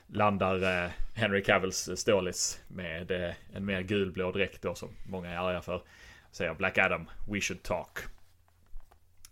landar 0.06 0.84
eh, 0.84 0.90
Henry 1.14 1.42
Cavills 1.42 1.88
eh, 1.88 1.94
stålis 1.94 2.60
med 2.68 3.10
eh, 3.10 3.34
en 3.54 3.64
mer 3.64 3.82
gulblå 3.82 4.32
dräkt 4.32 4.62
då 4.62 4.74
som 4.74 4.88
många 5.06 5.30
är 5.30 5.36
arga 5.36 5.62
för. 5.62 5.82
Säger 6.30 6.54
Black 6.54 6.78
Adam, 6.78 7.10
we 7.28 7.40
should 7.40 7.62
talk. 7.62 7.98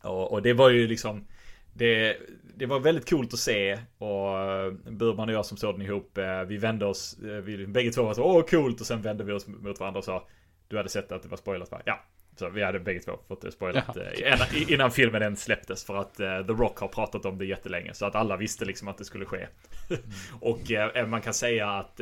Och, 0.03 0.33
och 0.33 0.43
det 0.43 0.53
var 0.53 0.71
ju 0.71 0.89
liksom 0.89 1.27
det, 1.75 2.17
det 2.57 2.67
var 2.67 2.81
väldigt 2.81 3.11
coolt 3.11 3.35
att 3.35 3.41
se 3.41 3.79
och 3.99 4.39
eh, 4.39 4.73
Burman 4.73 5.29
och 5.29 5.35
jag 5.35 5.47
som 5.47 5.57
såg 5.57 5.75
den 5.75 5.83
ihop, 5.83 6.19
eh, 6.19 6.43
vi 6.43 6.57
vände 6.57 6.87
oss, 6.87 7.19
eh, 7.23 7.29
vi 7.29 7.67
bägge 7.67 7.91
två 7.91 8.03
var 8.03 8.15
så 8.15 8.23
åh 8.23 8.45
coolt 8.45 8.81
och 8.81 8.87
sen 8.87 9.03
vände 9.03 9.25
vi 9.25 9.33
oss 9.33 9.47
mot 9.47 9.81
varandra 9.81 9.99
och 9.99 10.05
sa 10.05 10.29
du 10.69 10.77
hade 10.77 10.89
sett 10.89 11.13
att 11.13 11.23
det 11.23 11.29
var 11.29 11.37
spoilat 11.37 11.71
va? 11.71 11.81
Ja. 11.85 12.01
Så 12.37 12.49
vi 12.51 12.63
hade 12.63 12.81
bägge 12.81 13.01
två 13.01 13.13
fått 13.29 13.43
det 13.43 13.53
spoilat 13.53 13.97
ja. 13.97 14.47
innan 14.69 14.91
filmen 14.91 15.23
ens 15.23 15.43
släpptes 15.43 15.85
för 15.85 15.97
att 15.97 16.15
The 16.17 16.53
Rock 16.53 16.79
har 16.79 16.89
pratat 16.89 17.25
om 17.25 17.39
det 17.39 17.45
jättelänge 17.45 17.95
så 17.95 18.07
att 18.07 18.15
alla 18.15 18.37
visste 18.37 18.65
liksom 18.65 18.89
att 18.89 18.99
det 18.99 19.05
skulle 19.05 19.25
ske. 19.25 19.47
Mm. 19.91 20.03
och 20.41 20.61
man 21.09 21.21
kan 21.21 21.35
säga 21.35 21.71
att 21.71 22.01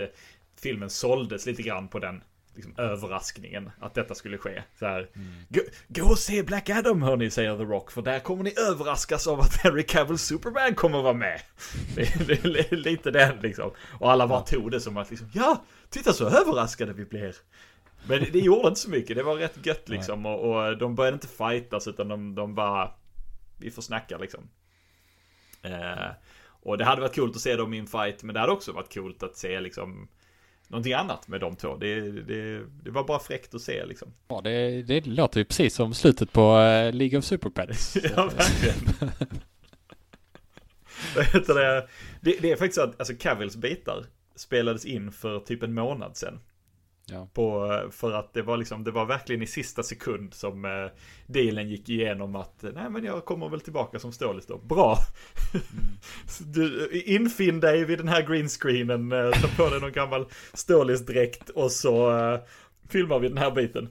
filmen 0.63 0.91
såldes 0.91 1.47
lite 1.47 1.63
grann 1.63 1.89
på 1.89 1.99
den 1.99 2.23
liksom, 2.55 2.75
överraskningen 2.77 3.71
att 3.81 3.95
detta 3.95 4.15
skulle 4.15 4.39
ske. 4.39 4.63
Så 4.79 4.87
här, 4.87 5.11
mm. 5.15 5.33
gå, 5.89 6.05
och 6.05 6.19
se 6.19 6.43
Black 6.43 6.71
Adam 6.71 7.03
hörni, 7.03 7.31
säger 7.31 7.57
The 7.57 7.65
Rock, 7.65 7.91
för 7.91 8.03
där 8.03 8.21
kommer 8.21 8.45
ni 8.45 8.55
överraskas 8.71 9.27
av 9.27 9.41
att 9.41 9.57
Henry 9.63 9.83
Cavill 9.83 10.19
Superman 10.19 10.75
kommer 10.75 11.03
vara 11.03 11.15
med. 11.15 11.41
Det, 11.97 12.27
det, 12.27 12.43
det, 12.43 12.77
lite 12.77 13.11
den 13.11 13.39
liksom. 13.41 13.71
Och 14.01 14.11
alla 14.13 14.27
bara 14.27 14.41
tog 14.41 14.71
det 14.71 14.81
som 14.81 14.97
att 14.97 15.11
liksom, 15.11 15.31
ja, 15.35 15.65
titta 15.91 16.13
så 16.13 16.27
överraskade 16.27 16.93
vi 16.93 17.05
blir. 17.05 17.37
Men 18.07 18.21
det, 18.21 18.31
det 18.31 18.39
gjorde 18.39 18.69
inte 18.69 18.81
så 18.81 18.91
mycket, 18.91 19.17
det 19.17 19.23
var 19.23 19.37
rätt 19.37 19.67
gött 19.67 19.89
liksom. 19.89 20.27
Och, 20.27 20.51
och, 20.51 20.79
de 20.79 20.95
började 20.95 21.15
inte 21.15 21.29
fightas 21.29 21.89
utan 21.89 22.09
de, 22.09 22.35
de 22.35 22.55
bara, 22.55 22.91
vi 23.59 23.71
får 23.71 23.83
snacka 23.83 24.19
liksom. 24.19 24.49
Eh, 25.63 26.11
och 26.63 26.79
det 26.79 26.85
hade 26.85 27.01
varit 27.01 27.15
coolt 27.15 27.37
att 27.37 27.43
se 27.43 27.57
dem 27.57 27.75
i 27.75 27.79
en 27.79 27.87
fight, 27.87 28.23
men 28.23 28.35
det 28.35 28.41
hade 28.41 28.53
också 28.53 28.73
varit 28.73 28.95
coolt 28.95 29.23
att 29.23 29.37
se 29.37 29.61
liksom 29.61 30.09
någonting 30.73 30.93
annat 30.93 31.29
med 31.29 31.41
de 31.41 31.57
två. 31.57 31.77
Det, 31.77 32.11
det, 32.11 32.63
det 32.85 32.91
var 32.91 33.05
bara 33.05 33.19
fräckt 33.19 33.55
att 33.55 33.61
se 33.61 33.87
liksom. 33.87 34.09
Ja, 34.29 34.41
det, 34.45 34.83
det 34.83 35.07
låter 35.07 35.41
ju 35.41 35.45
precis 35.45 35.75
som 35.75 35.95
slutet 35.95 36.33
på 36.33 36.41
uh, 36.41 36.93
League 36.93 37.19
of 37.19 37.25
Super 37.25 37.51
Pets. 37.51 37.97
ja, 38.17 38.31
verkligen. 38.37 39.11
det, 41.47 41.89
det, 42.21 42.37
det 42.41 42.53
är 42.53 42.57
faktiskt 42.57 42.75
så 42.75 42.83
att 42.83 43.01
alltså, 43.01 43.15
Cavills 43.15 43.57
bitar 43.57 44.05
spelades 44.37 44.85
in 44.85 45.13
för 45.13 45.41
typ 45.41 45.63
en 45.63 45.75
månad 45.75 46.17
sedan. 46.17 46.41
Ja. 47.07 47.29
På, 47.33 47.69
för 47.91 48.13
att 48.13 48.35
det 48.35 48.43
var 48.43 48.57
liksom, 48.57 48.85
det 48.85 48.91
var 48.91 49.07
verkligen 49.07 49.43
i 49.43 49.47
sista 49.47 49.83
sekund 49.83 50.35
som 50.35 50.65
eh, 50.65 50.71
dealen 51.27 51.69
gick 51.69 51.89
igenom 51.89 52.37
att 52.37 52.65
nej 52.75 52.91
men 52.91 53.05
jag 53.05 53.25
kommer 53.25 53.49
väl 53.49 53.61
tillbaka 53.61 53.99
som 53.99 54.13
Stålis 54.13 54.47
då. 54.47 54.59
Bra! 54.59 54.97
Mm. 55.55 56.53
du, 56.53 56.91
infinn 57.07 57.61
dig 57.61 57.85
vid 57.85 57.99
den 57.99 58.09
här 58.09 58.23
greenscreenen, 58.23 59.13
eh, 59.13 59.31
ta 59.31 59.49
på 59.57 59.71
dig 59.71 59.81
någon 59.81 59.93
gammal 59.93 60.27
Stålis-dräkt 60.53 61.51
och 61.51 61.73
så 61.73 62.19
eh, 62.19 62.41
filmar 62.89 63.19
vi 63.19 63.29
den 63.29 63.39
här 63.39 63.51
biten. 63.51 63.89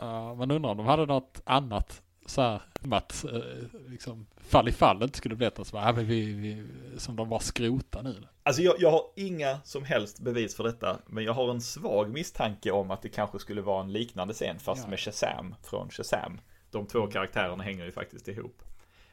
Ja, 0.00 0.34
man 0.34 0.50
undrar 0.50 0.70
om 0.70 0.76
de 0.76 0.86
hade 0.86 1.06
något 1.06 1.42
annat 1.44 2.02
så 2.26 2.42
här 2.42 2.60
att 2.90 3.24
eh, 3.24 3.40
liksom 3.88 4.26
fall 4.36 4.68
i 4.68 4.72
fall 4.72 5.02
inte 5.02 5.18
skulle 5.18 5.36
bli 5.36 5.46
något 5.46 5.66
som, 5.66 5.78
ja, 5.78 5.92
men 5.92 6.06
vi, 6.06 6.32
vi, 6.32 6.66
som 6.98 7.16
de 7.16 7.28
bara 7.28 7.40
skrotar 7.40 8.02
nu. 8.02 8.16
Alltså 8.42 8.62
jag, 8.62 8.74
jag 8.78 8.90
har 8.90 9.02
inga 9.16 9.58
som 9.64 9.84
helst 9.84 10.20
bevis 10.20 10.56
för 10.56 10.64
detta, 10.64 10.98
men 11.06 11.24
jag 11.24 11.32
har 11.32 11.50
en 11.50 11.60
svag 11.60 12.10
misstanke 12.10 12.70
om 12.70 12.90
att 12.90 13.02
det 13.02 13.08
kanske 13.08 13.38
skulle 13.38 13.62
vara 13.62 13.82
en 13.82 13.92
liknande 13.92 14.34
scen, 14.34 14.58
fast 14.58 14.82
Ja. 14.84 14.90
med 14.90 15.00
Shazam 15.00 15.54
från 15.62 15.90
Shazam. 15.90 16.40
De 16.70 16.86
två 16.86 17.06
karaktärerna 17.06 17.62
hänger 17.64 17.84
ju 17.84 17.92
faktiskt 17.92 18.28
ihop. 18.28 18.62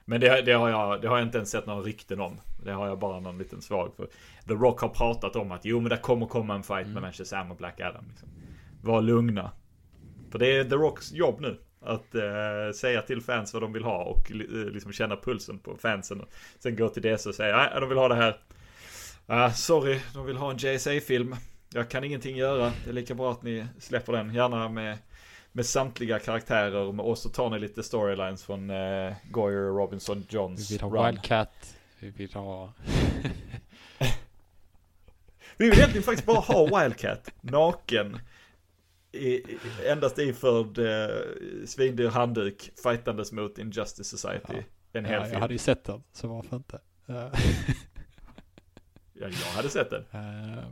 Men 0.06 0.22
det, 0.22 0.42
det, 0.42 0.52
har 0.54 0.70
jag, 0.70 1.02
det 1.02 1.08
har 1.08 1.18
jag 1.18 1.28
inte 1.28 1.38
ens 1.38 1.50
sett 1.52 1.66
några 1.66 1.82
rykten 1.82 2.20
om. 2.20 2.42
Det 2.64 2.72
har 2.72 2.88
jag 2.88 3.00
bara 3.00 3.20
någon 3.20 3.38
liten 3.38 3.62
svag 3.62 3.94
för. 3.96 4.06
The 4.48 4.54
Rock 4.54 4.82
har 4.82 4.90
pratat 4.90 5.36
om 5.36 5.52
att 5.52 5.66
jo 5.66 5.80
men 5.80 5.90
det 5.90 5.98
kommer 5.98 6.26
komma 6.26 6.56
en 6.56 6.64
fight 6.64 6.88
mellan 6.88 7.14
Shazam 7.14 7.52
och 7.52 7.58
Black 7.58 7.82
Adam. 7.82 8.06
Liksom. 8.10 8.30
Var 8.82 9.02
lugna. 9.02 9.52
För 10.32 10.40
det 10.40 10.58
är 10.58 10.64
The 10.64 10.76
Rocks 10.76 11.12
jobb 11.12 11.42
nu. 11.42 11.60
Att 11.82 12.16
eh, 12.16 12.72
säga 12.76 13.02
till 13.02 13.22
fans 13.22 13.54
vad 13.54 13.64
de 13.64 13.74
vill 13.74 13.84
ha 13.84 14.04
och 14.04 14.32
eh, 14.32 14.38
liksom 14.72 14.92
känna 14.92 15.16
pulsen 15.16 15.60
på 15.60 15.78
fansen. 15.78 16.26
Sen 16.60 16.76
gå 16.76 16.90
till 16.90 17.02
DC 17.02 17.30
och 17.30 17.36
säga 17.36 17.58
nej 17.58 17.70
de 17.80 17.90
vill 17.90 17.98
ha 17.98 18.08
det 18.08 18.16
här. 18.16 18.38
Ah, 19.26 19.52
sorry, 19.52 20.00
de 20.14 20.26
vill 20.26 20.38
ha 20.38 20.52
en 20.52 20.58
JSA-film. 20.58 21.36
Jag 21.74 21.90
kan 21.90 22.04
ingenting 22.04 22.38
göra. 22.38 22.74
Det 22.84 22.90
är 22.90 22.94
lika 22.94 23.16
bra 23.16 23.32
att 23.32 23.44
ni 23.44 23.66
släpper 23.80 24.14
den. 24.14 24.34
Gärna 24.34 24.70
med, 24.70 24.98
med 25.52 25.66
samtliga 25.66 26.20
karaktärer. 26.20 27.02
Och 27.02 27.18
så 27.18 27.30
tar 27.30 27.50
ni 27.50 27.60
lite 27.60 27.84
storylines 27.84 28.44
från 28.44 28.70
eh, 28.70 29.14
Goyer, 29.32 29.78
Robinson, 29.78 30.18
Vi 30.30 30.36
Johns 30.36 30.72
vill 30.72 30.82
ha 30.82 30.90
run. 30.90 31.06
Wildcat, 31.06 31.76
vi 32.00 32.10
vill 32.10 32.34
ha... 32.34 32.74
Vi 35.58 35.70
vill 35.70 35.80
egentligen 35.80 36.04
faktiskt 36.04 36.26
bara 36.26 36.40
ha 36.40 36.82
Wildcat. 36.82 37.32
Naken. 37.42 38.20
I, 39.12 39.44
endast 39.88 40.18
iförd 40.18 40.78
eh, 40.78 41.16
svindyr 41.66 42.08
handduk. 42.10 42.72
Fightandes 42.84 43.32
mot 43.32 43.58
Injustice 43.58 44.08
Society. 44.18 44.54
Ja. 44.54 44.64
En 44.94 45.06
hel 45.06 45.14
Ja, 45.14 45.20
jag 45.20 45.30
film. 45.30 45.42
hade 45.42 45.54
ju 45.54 45.58
sett 45.58 45.84
den, 45.84 46.04
så 46.14 46.28
varför 46.28 46.56
inte? 46.56 46.80
Eh, 47.08 47.16
Ja, 49.14 49.28
jag 49.28 49.52
hade 49.56 49.70
sett 49.70 49.90
den. 49.90 50.06
eh, 50.12 50.64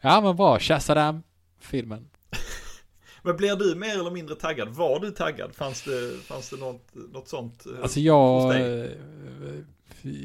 ja 0.00 0.20
men 0.20 0.36
bra, 0.36 0.58
Shazam-filmen. 0.58 2.08
Men 3.22 3.36
blir 3.36 3.56
du 3.56 3.74
mer 3.74 4.00
eller 4.00 4.10
mindre 4.10 4.34
taggad? 4.36 4.68
Var 4.68 5.00
du 5.00 5.10
taggad? 5.10 5.54
Fanns 5.54 5.82
det, 5.82 6.16
fanns 6.22 6.50
det 6.50 6.56
något, 6.56 6.94
något 7.12 7.28
sånt? 7.28 7.66
eh, 7.66 7.82
Alltså 7.82 8.00
jag 8.00 8.52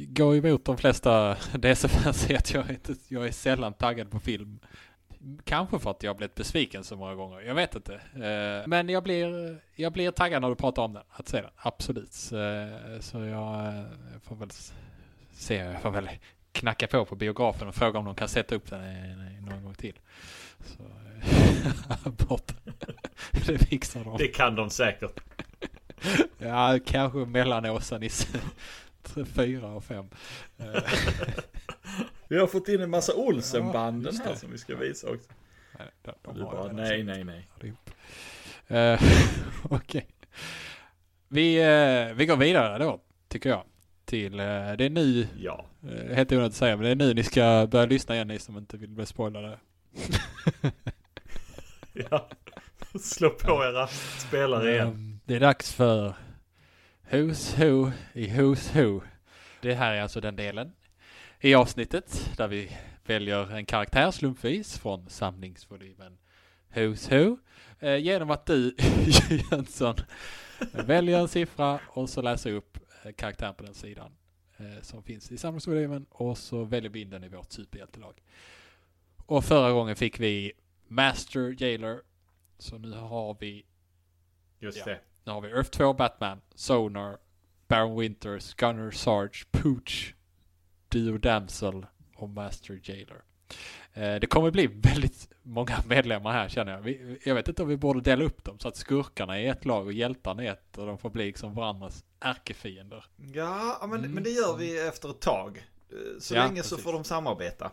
går 0.08 0.36
emot 0.36 0.66
de 0.66 0.78
flesta 0.78 1.38
DC-fans 1.54 2.30
att 2.30 2.54
jag, 2.54 2.70
inte, 2.70 2.96
jag 3.08 3.28
är 3.28 3.32
sällan 3.32 3.74
taggad 3.74 4.12
på 4.12 4.20
film. 4.20 4.60
Kanske 5.44 5.80
för 5.80 5.92
att 5.92 6.04
jag 6.04 6.18
blivit 6.18 6.36
besviken 6.36 6.84
så 6.84 6.96
många 6.96 7.16
gånger. 7.16 7.42
Jag 7.42 7.56
vet 7.56 7.76
inte. 7.76 7.94
Eh, 8.14 8.68
Men 8.68 8.90
jag 8.90 9.04
blir, 9.04 9.58
jag 9.76 9.94
blir 9.94 10.12
taggad 10.12 10.42
när 10.42 10.50
du 10.50 10.56
pratar 10.56 10.82
om 10.82 10.94
den. 10.94 11.04
Att 11.10 11.28
se 11.28 11.42
den. 11.42 11.52
Absolut. 11.56 12.14
Så 12.14 13.18
jag 13.18 13.68
eh, 13.68 13.84
får 14.24 14.36
väl 14.36 14.50
se. 15.34 15.56
Jag 15.56 15.82
får 15.82 15.92
väl 15.92 16.10
knacka 16.52 16.88
på 16.88 17.06
på 17.06 17.16
biografen 17.16 17.68
och 17.68 17.76
fråga 17.76 18.00
om 18.00 18.06
de 18.06 18.16
kan 18.16 18.28
sätta 18.30 18.56
upp 18.56 18.70
den 18.70 19.46
någon 19.46 19.64
gång 19.64 19.74
till. 19.74 20.00
Så 20.66 20.84
eh, 20.84 22.12
bort. 22.28 22.52
Det 23.46 23.58
fixar 23.58 24.04
de. 24.04 24.18
Det 24.18 24.28
kan 24.28 24.56
de 24.56 24.70
säkert. 24.70 25.20
Ja, 26.38 26.80
kanske 26.86 27.18
mellan 27.18 27.66
Åsa-Nisse. 27.66 28.40
Fyra 29.36 29.68
och 29.68 29.84
fem. 29.84 30.10
Vi 32.32 32.38
har 32.40 32.48
fått 32.48 32.68
in 32.68 32.82
en 32.82 32.90
massa 32.90 33.16
Olsenbanden 33.16 34.14
just 34.14 34.26
här 34.26 34.36
som 34.36 34.52
vi 34.52 34.58
ska 34.58 34.76
visa 34.76 35.08
också. 35.10 35.30
nej, 35.80 35.88
de- 36.02 36.12
de 36.24 36.36
Du 36.36 36.44
bara, 36.44 36.72
nej, 36.72 37.04
nej, 37.04 37.24
nej. 37.24 37.48
Eh, 38.68 39.02
Okej. 39.64 40.08
Vi, 41.28 41.56
eh, 41.62 42.16
vi 42.16 42.26
går 42.26 42.38
vidare 42.38 42.78
då, 42.84 43.02
tycker 43.28 43.50
jag. 43.50 43.64
Till, 44.06 44.40
eh, 44.40 44.46
det 44.46 44.86
är 44.86 44.90
nu, 44.90 45.28
Ja. 45.40 45.66
uh, 45.84 46.14
helt 46.14 46.32
onödigt 46.32 46.50
att 46.52 46.56
säga, 46.56 46.76
men 46.78 46.84
det 46.86 46.92
är 46.92 46.96
nu 46.96 47.14
ni 47.14 47.24
ska 47.24 47.68
börja 47.72 47.86
lyssna 47.86 48.16
igen, 48.16 48.28
ni 48.28 48.40
som 48.40 48.58
inte 48.58 48.78
vill 48.78 48.90
bli 48.90 49.06
spoilade. 49.06 49.60
ja. 51.94 52.28
Slå 53.02 53.30
på 53.30 53.64
era 53.64 53.88
spelare 54.28 54.72
igen. 54.72 54.88
Ehm, 54.88 55.20
Det 55.26 55.36
är 55.36 55.40
dags 55.40 55.74
för 55.74 56.14
Who's 57.10 57.58
Who 57.58 57.92
i 58.14 58.28
Who's 58.28 58.74
Who. 58.82 59.02
Det 59.62 59.74
här 59.74 59.94
är 59.94 60.02
alltså 60.02 60.22
den 60.22 60.36
delen 60.36 60.72
i 61.44 61.56
avsnittet 61.56 62.32
där 62.38 62.48
vi 62.48 62.72
väljer 63.06 63.52
en 63.52 63.66
karaktär 63.66 64.12
slumpvis 64.12 64.78
från 64.78 65.10
samlingsvolymen 65.10 66.18
Who's 66.74 67.10
Who. 67.10 67.38
Eh, 67.80 67.98
genom 67.98 68.32
att 68.32 68.46
du, 68.46 68.76
Jönsson, 69.52 69.96
väljer 70.72 71.20
en 71.20 71.28
siffra 71.28 71.80
och 71.88 72.10
så 72.10 72.22
läser 72.22 72.52
upp 72.52 72.78
eh, 73.04 73.12
karaktären 73.12 73.56
på 73.56 73.64
den 73.64 73.74
sidan 73.74 74.12
eh, 74.58 74.82
som 74.82 75.04
finns 75.04 75.32
i 75.32 75.38
samlingsvolymen 75.38 76.06
och 76.10 76.38
så 76.38 76.64
väljer 76.64 76.92
vi 76.92 77.02
in 77.02 77.10
den 77.10 77.24
i 77.24 77.28
vårt 77.28 77.52
superhjältelag. 77.52 78.22
Och 79.26 79.46
förra 79.46 79.72
gången 79.72 79.96
fick 79.96 80.20
vi 80.20 80.52
Master 80.88 81.56
Jailer. 81.64 82.02
Så 82.58 82.78
nu 82.78 82.92
har 82.92 83.38
vi 83.40 83.66
Just 84.60 84.78
ja. 84.78 84.86
det. 84.86 85.00
nu 85.24 85.32
har 85.32 85.42
vi 85.42 85.50
Earth 85.50 85.70
2 85.70 85.94
Batman, 85.94 86.42
Sonar, 86.56 87.18
Baron 87.68 88.00
Winters, 88.00 88.54
Gunner 88.54 88.92
Sarge, 88.92 89.46
Pooch, 89.52 90.16
Dio 90.92 91.18
Damsel 91.18 91.86
och 92.16 92.30
Master 92.30 92.80
Jailer. 92.84 93.22
Eh, 93.94 94.16
det 94.16 94.28
kommer 94.30 94.52
bli 94.52 94.68
väldigt 94.74 95.30
många 95.44 95.78
medlemmar 95.86 96.32
här 96.32 96.50
känner 96.50 96.72
jag. 96.72 97.18
Jag 97.26 97.36
vet 97.36 97.48
inte 97.48 97.64
om 97.64 97.70
vi 97.70 97.78
borde 97.78 98.02
dela 98.02 98.24
upp 98.24 98.44
dem 98.44 98.60
så 98.60 98.68
att 98.68 98.76
skurkarna 98.76 99.40
är 99.40 99.52
ett 99.52 99.66
lag 99.66 99.86
och 99.86 99.94
hjältarna 99.94 100.44
är 100.44 100.52
ett 100.52 100.78
och 100.78 100.86
de 100.88 100.98
får 100.98 101.10
bli 101.10 101.26
liksom 101.26 101.54
varandras 101.54 102.06
ärkefiender. 102.20 103.06
Ja, 103.34 103.78
men, 103.90 104.00
Mm. 104.00 104.12
men 104.12 104.24
det 104.24 104.30
gör 104.30 104.58
vi 104.58 104.88
efter 104.88 105.10
ett 105.10 105.20
tag. 105.22 105.66
Eh, 105.90 105.96
Så 106.20 106.36
Ja, 106.36 106.44
länge 106.48 106.64
så 106.64 106.70
precis. 106.76 106.84
får 106.84 106.94
de 106.94 107.04
samarbeta. 107.04 107.72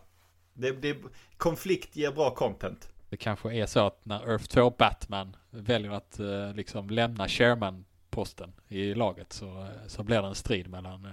Det, 0.53 0.71
det, 0.73 0.97
konflikt 1.37 1.97
ger 1.97 2.13
bra 2.13 2.35
content. 2.35 2.93
Det 3.11 3.17
kanske 3.17 3.55
är 3.55 3.67
så 3.67 3.87
att 3.87 4.05
när 4.05 4.31
Earth 4.31 4.45
2 4.45 4.71
Batman 4.71 5.37
väljer 5.51 5.91
att 5.91 6.21
eh, 6.21 6.55
liksom 6.55 6.91
lämna 6.91 7.29
chairman-posten 7.29 8.53
i 8.69 8.95
laget 8.95 9.33
så, 9.33 9.69
så 9.87 10.03
blir 10.03 10.23
det 10.23 10.29
en 10.29 10.35
strid 10.35 10.69
mellan 10.71 11.09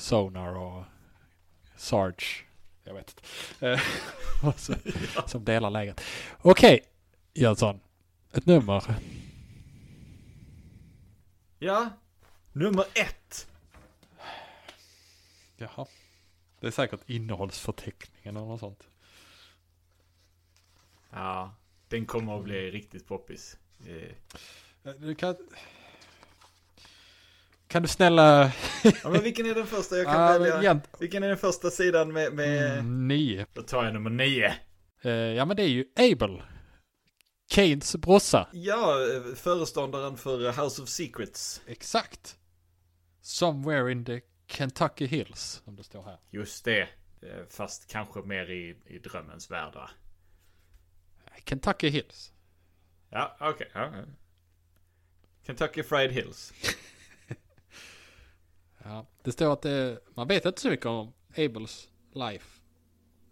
Sonar 0.00 0.54
och 0.56 0.84
Sarge. 1.76 2.44
Jag 2.84 2.94
vet 2.94 3.10
inte. 3.10 3.70
Eh, 3.70 3.80
så, 4.56 4.74
som 5.26 5.44
delar 5.44 5.70
läget. 5.70 6.00
Okej, 6.42 6.80
Jönsson. 7.34 7.80
Ett 8.32 8.46
nummer. 8.46 8.94
Ja, 11.58 11.90
nummer 12.52 12.84
ett. 12.94 13.48
Jaha. 15.56 15.86
Det 16.60 16.66
är 16.66 16.70
säkert 16.70 17.00
innehållsförteckningen 17.06 18.36
eller 18.36 18.46
något 18.46 18.60
sånt. 18.60 18.88
Ja, 21.10 21.54
den 21.88 22.06
kommer 22.06 22.38
att 22.38 22.44
bli 22.44 22.70
riktigt 22.70 23.06
poppis. 23.06 23.56
Eh, 23.86 24.14
Eh, 24.84 24.92
Du 24.92 25.14
kan... 25.14 25.36
Kan 27.70 27.82
du 27.82 27.88
snälla... 27.88 28.52
Ja, 29.02 29.10
men 29.10 29.22
vilken 29.22 29.46
är 29.46 29.54
den 29.54 29.66
första 29.66 29.96
jag 29.96 30.06
kan 30.06 30.20
Ah, 30.20 30.38
välja? 30.38 30.60
igen. 30.60 30.80
Vilken 31.00 31.22
är 31.22 31.28
den 31.28 31.38
första 31.38 31.70
sidan 31.70 32.12
med... 32.12 32.32
med... 32.32 32.72
Mm, 32.78 33.08
nio. 33.08 33.46
Då 33.52 33.62
tar 33.62 33.84
jag 33.84 33.92
nummer 33.94 34.10
nio. 34.10 34.54
Eh, 35.02 35.10
ja 35.10 35.44
men 35.44 35.56
det 35.56 35.62
är 35.62 35.68
ju 35.68 35.84
Abel. 35.96 36.42
Keynes 37.52 37.96
brorsa. 37.96 38.48
Ja, 38.52 38.98
eh, 39.14 39.34
föreståndaren 39.34 40.16
för 40.16 40.62
House 40.62 40.82
of 40.82 40.88
Secrets. 40.88 41.62
Exakt. 41.66 42.36
Somewhere 43.20 43.92
in 43.92 44.04
the 44.04 44.20
Kentucky 44.48 45.06
Hills. 45.06 45.62
Som 45.64 45.76
det 45.76 45.84
står 45.84 46.02
här. 46.02 46.18
Just 46.30 46.64
det. 46.64 46.80
Eh, 46.82 46.88
Fast 47.50 47.90
kanske 47.90 48.20
mer 48.22 48.50
i, 48.50 48.76
i 48.86 48.98
drömmens 48.98 49.50
värld 49.50 49.74
va? 49.74 49.90
Kentucky 51.44 51.88
Hills. 51.88 52.32
Ja, 53.10 53.36
okej. 53.40 53.70
Ja. 53.74 53.92
Kentucky 55.46 55.82
Fried 55.82 56.12
Hills. 56.12 56.52
Ja. 58.84 59.06
Det 59.22 59.32
står 59.32 59.52
att 59.52 59.62
det, 59.62 59.98
man 60.14 60.28
vet 60.28 60.44
inte 60.44 60.60
så 60.60 60.70
mycket 60.70 60.86
om 60.86 61.12
Abels 61.36 61.88
life. 62.12 62.60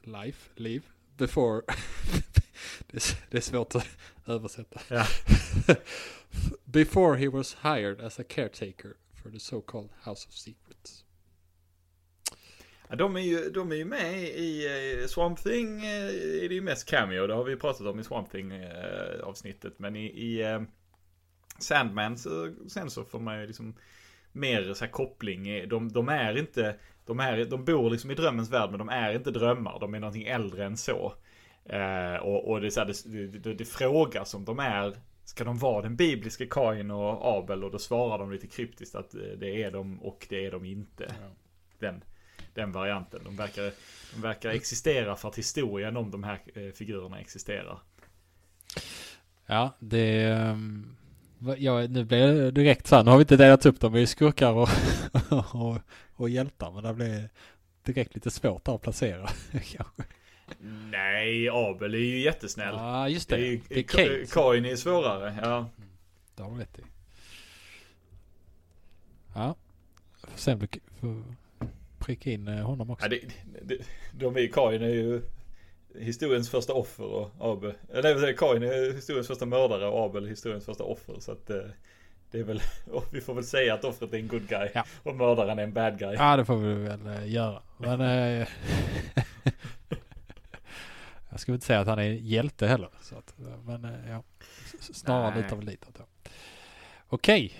Life? 0.03 0.51
Liv? 0.57 0.87
Before. 1.17 1.63
det, 2.87 2.97
är, 2.97 3.31
det 3.31 3.37
är 3.37 3.41
svårt 3.41 3.75
att 3.75 3.87
översätta. 4.27 4.81
Ja. 4.89 5.07
Before 6.65 7.17
he 7.17 7.29
was 7.29 7.57
hired 7.63 8.01
as 8.01 8.21
a 8.21 8.25
caretaker 8.29 8.95
for 9.23 9.31
the 9.31 9.39
so-called 9.39 9.91
House 10.05 10.29
of 10.29 10.35
Secrets. 10.35 11.05
Ja, 12.89 12.97
de, 12.97 13.17
är 13.17 13.21
ju, 13.21 13.51
de 13.51 13.73
är 13.73 13.77
ju 13.77 13.85
med 13.85 14.23
i 14.23 14.67
eh, 15.01 15.07
Swamp 15.07 15.43
Thing. 15.43 15.85
eh, 15.85 16.45
är 16.45 16.49
det 16.49 16.55
ju 16.55 16.61
mest 16.61 16.89
cameo. 16.89 17.27
Det 17.27 17.35
har 17.35 17.45
vi 17.45 17.57
pratat 17.57 17.87
om 17.87 18.01
i 18.01 18.05
Swamp 18.05 18.31
Thing 18.31 18.53
eh, 18.53 19.21
avsnittet. 19.23 19.79
Men 19.79 19.97
i, 19.97 20.07
i 20.07 20.43
eh, 20.43 20.63
Sandman 21.59 22.19
så, 22.19 22.55
sen 22.69 22.91
så 22.91 23.05
får 23.05 23.21
man 23.21 23.41
ju 23.41 23.47
liksom 23.47 23.75
mer 24.39 24.75
så 24.75 24.85
här 24.85 24.93
koppling. 24.93 25.69
De, 25.69 25.93
de 25.93 26.09
är 26.09 26.39
inte, 26.39 26.75
de, 27.07 27.21
är, 27.21 27.45
de 27.45 27.65
bor 27.65 27.91
liksom 27.91 28.11
i 28.11 28.15
drömmens 28.15 28.51
värld 28.51 28.71
men 28.71 28.79
de 28.79 28.89
är 28.89 29.15
inte 29.15 29.31
drömmar. 29.31 29.81
De 29.81 29.95
är 29.95 30.01
någonting 30.01 30.27
äldre 30.27 30.65
än 30.65 30.77
så. 30.77 31.15
Eh, 31.65 32.15
och, 32.15 32.51
och 32.51 32.61
det, 32.61 32.71
så 32.71 32.81
här, 32.81 32.93
det, 33.05 33.39
det, 33.39 33.55
det 33.55 33.65
frågas 33.65 34.35
om 34.35 34.45
de 34.45 34.59
är 34.59 34.97
Ska 35.29 35.45
de 35.45 35.59
vara 35.59 35.83
den 35.83 35.97
bibliska 35.97 36.47
Kain 36.47 36.91
och 36.91 37.39
Abel? 37.39 37.65
Och 37.65 37.71
då 37.71 37.79
svarar 37.79 38.19
de 38.19 38.33
lite 38.33 38.47
kryptiskt 38.47 38.95
att 38.95 39.15
eh, 39.15 39.21
det 39.21 39.63
är 39.63 39.71
de 39.71 40.03
och 40.03 40.27
det 40.29 40.47
är 40.47 40.51
de 40.51 40.65
inte. 40.65 41.05
Ja. 41.09 41.29
Den, 41.79 42.05
den 42.55 42.73
varianten. 42.73 43.21
De 43.25 43.37
verkar, 43.37 43.73
de 44.15 44.21
verkar 44.21 44.51
existera 44.51 45.17
för 45.17 45.29
att 45.29 45.39
historien 45.39 45.97
om 45.97 46.11
de 46.11 46.25
här 46.25 46.41
eh, 46.55 46.73
figurerna 46.73 47.21
existerar. 47.21 47.79
Ja, 49.47 49.77
det... 49.79 50.35
va- 50.35 50.98
Ja, 51.59 51.87
nu 51.87 52.05
blir 52.05 52.27
det 52.27 52.51
direkt 52.51 52.87
så 52.87 52.97
här. 52.97 53.05
Nu 53.05 53.11
har 53.11 53.19
vi 53.19 53.23
inte 53.23 53.37
delat 53.37 53.67
upp 53.67 53.81
dem 53.81 53.97
i 53.97 54.07
skurkar 54.07 54.53
och, 54.53 54.69
och, 55.55 55.79
och 56.15 56.31
hjältar. 56.31 56.71
Men 56.73 56.83
det 56.85 56.95
blir 56.95 57.29
direkt 57.83 58.15
lite 58.15 58.31
svårt 58.31 58.69
att 58.69 58.83
placera. 58.83 59.29
kanske. 59.53 60.03
Nej, 60.91 61.49
Abel 61.49 61.95
är 61.95 61.99
ju 61.99 62.19
jättesnäll. 62.21 62.75
Ja, 62.75 63.09
just 63.09 63.29
det 63.29 63.37
det. 63.37 63.43
är, 63.43 63.51
ju- 63.51 63.61
Det 63.69 63.79
är 63.79 63.83
Kate. 63.83 64.27
Kain 64.31 64.65
är 64.65 64.77
svårare. 64.77 65.39
Ja. 65.43 65.69
Det 66.37 66.43
har 66.43 66.51
du 66.51 66.61
rätt 66.61 66.79
i. 66.79 66.83
Ja. 69.35 69.55
Får 70.21 70.39
se 70.39 70.53
om 70.53 70.59
du 70.59 70.67
k- 70.67 70.79
får 71.01 71.23
pricka 71.99 72.31
in 72.31 72.49
eh, 72.49 72.67
honom 72.67 72.91
också. 72.91 73.07
Ja, 73.07 73.09
det, 73.09 73.21
det, 73.63 73.79
de 74.13 74.37
är, 74.37 74.47
Kain 74.47 74.83
är 74.83 74.89
ju 74.89 75.23
historiens 75.95 76.51
första 76.51 76.73
offer 76.75 77.05
och 77.05 77.31
Abel. 77.41 77.75
Eller 77.93 78.21
nej, 78.21 78.37
Kain 78.37 78.63
är 78.63 78.95
historiens 78.95 79.27
första 79.27 79.47
mördare 79.47 79.87
och 79.87 80.05
Abel 80.05 80.25
är 80.25 80.29
historiens 80.29 80.65
första 80.65 80.85
offer. 80.85 81.15
Så 81.21 81.33
att 81.33 81.51
eh, 81.51 81.57
det 82.31 82.39
är 82.39 82.45
väl, 82.45 82.61
och 82.93 83.05
vi 83.13 83.21
får 83.21 83.35
väl 83.35 83.45
säga 83.45 83.75
att 83.75 83.85
offret 83.85 84.13
är 84.13 84.19
en 84.19 84.29
good 84.29 84.49
guy. 84.49 84.69
Ja. 84.75 84.85
Och 85.03 85.17
mördaren 85.17 85.59
är 85.59 85.63
en 85.63 85.73
bad 85.73 85.99
guy. 85.99 86.15
Ja, 86.15 86.37
det 86.37 86.45
får 86.45 86.57
vi 86.57 86.75
väl 86.75 87.07
eh, 87.07 87.33
göra. 87.33 87.63
Men... 87.79 88.01
eh, 88.01 88.49
jag 91.31 91.41
väl 91.47 91.55
inte 91.55 91.67
säga 91.67 91.81
att 91.81 91.87
han 91.87 91.99
är 91.99 92.03
hjälte 92.13 92.67
heller. 92.67 92.89
Så 93.01 93.17
att, 93.17 93.35
eh, 93.41 93.59
men 93.65 93.85
eh, 93.85 94.11
ja. 94.11 94.23
Snarare 94.81 95.35
Nej. 95.35 95.45
väl 95.57 95.67
ditåt 95.67 95.95
då. 95.99 96.31
Okej. 97.09 97.53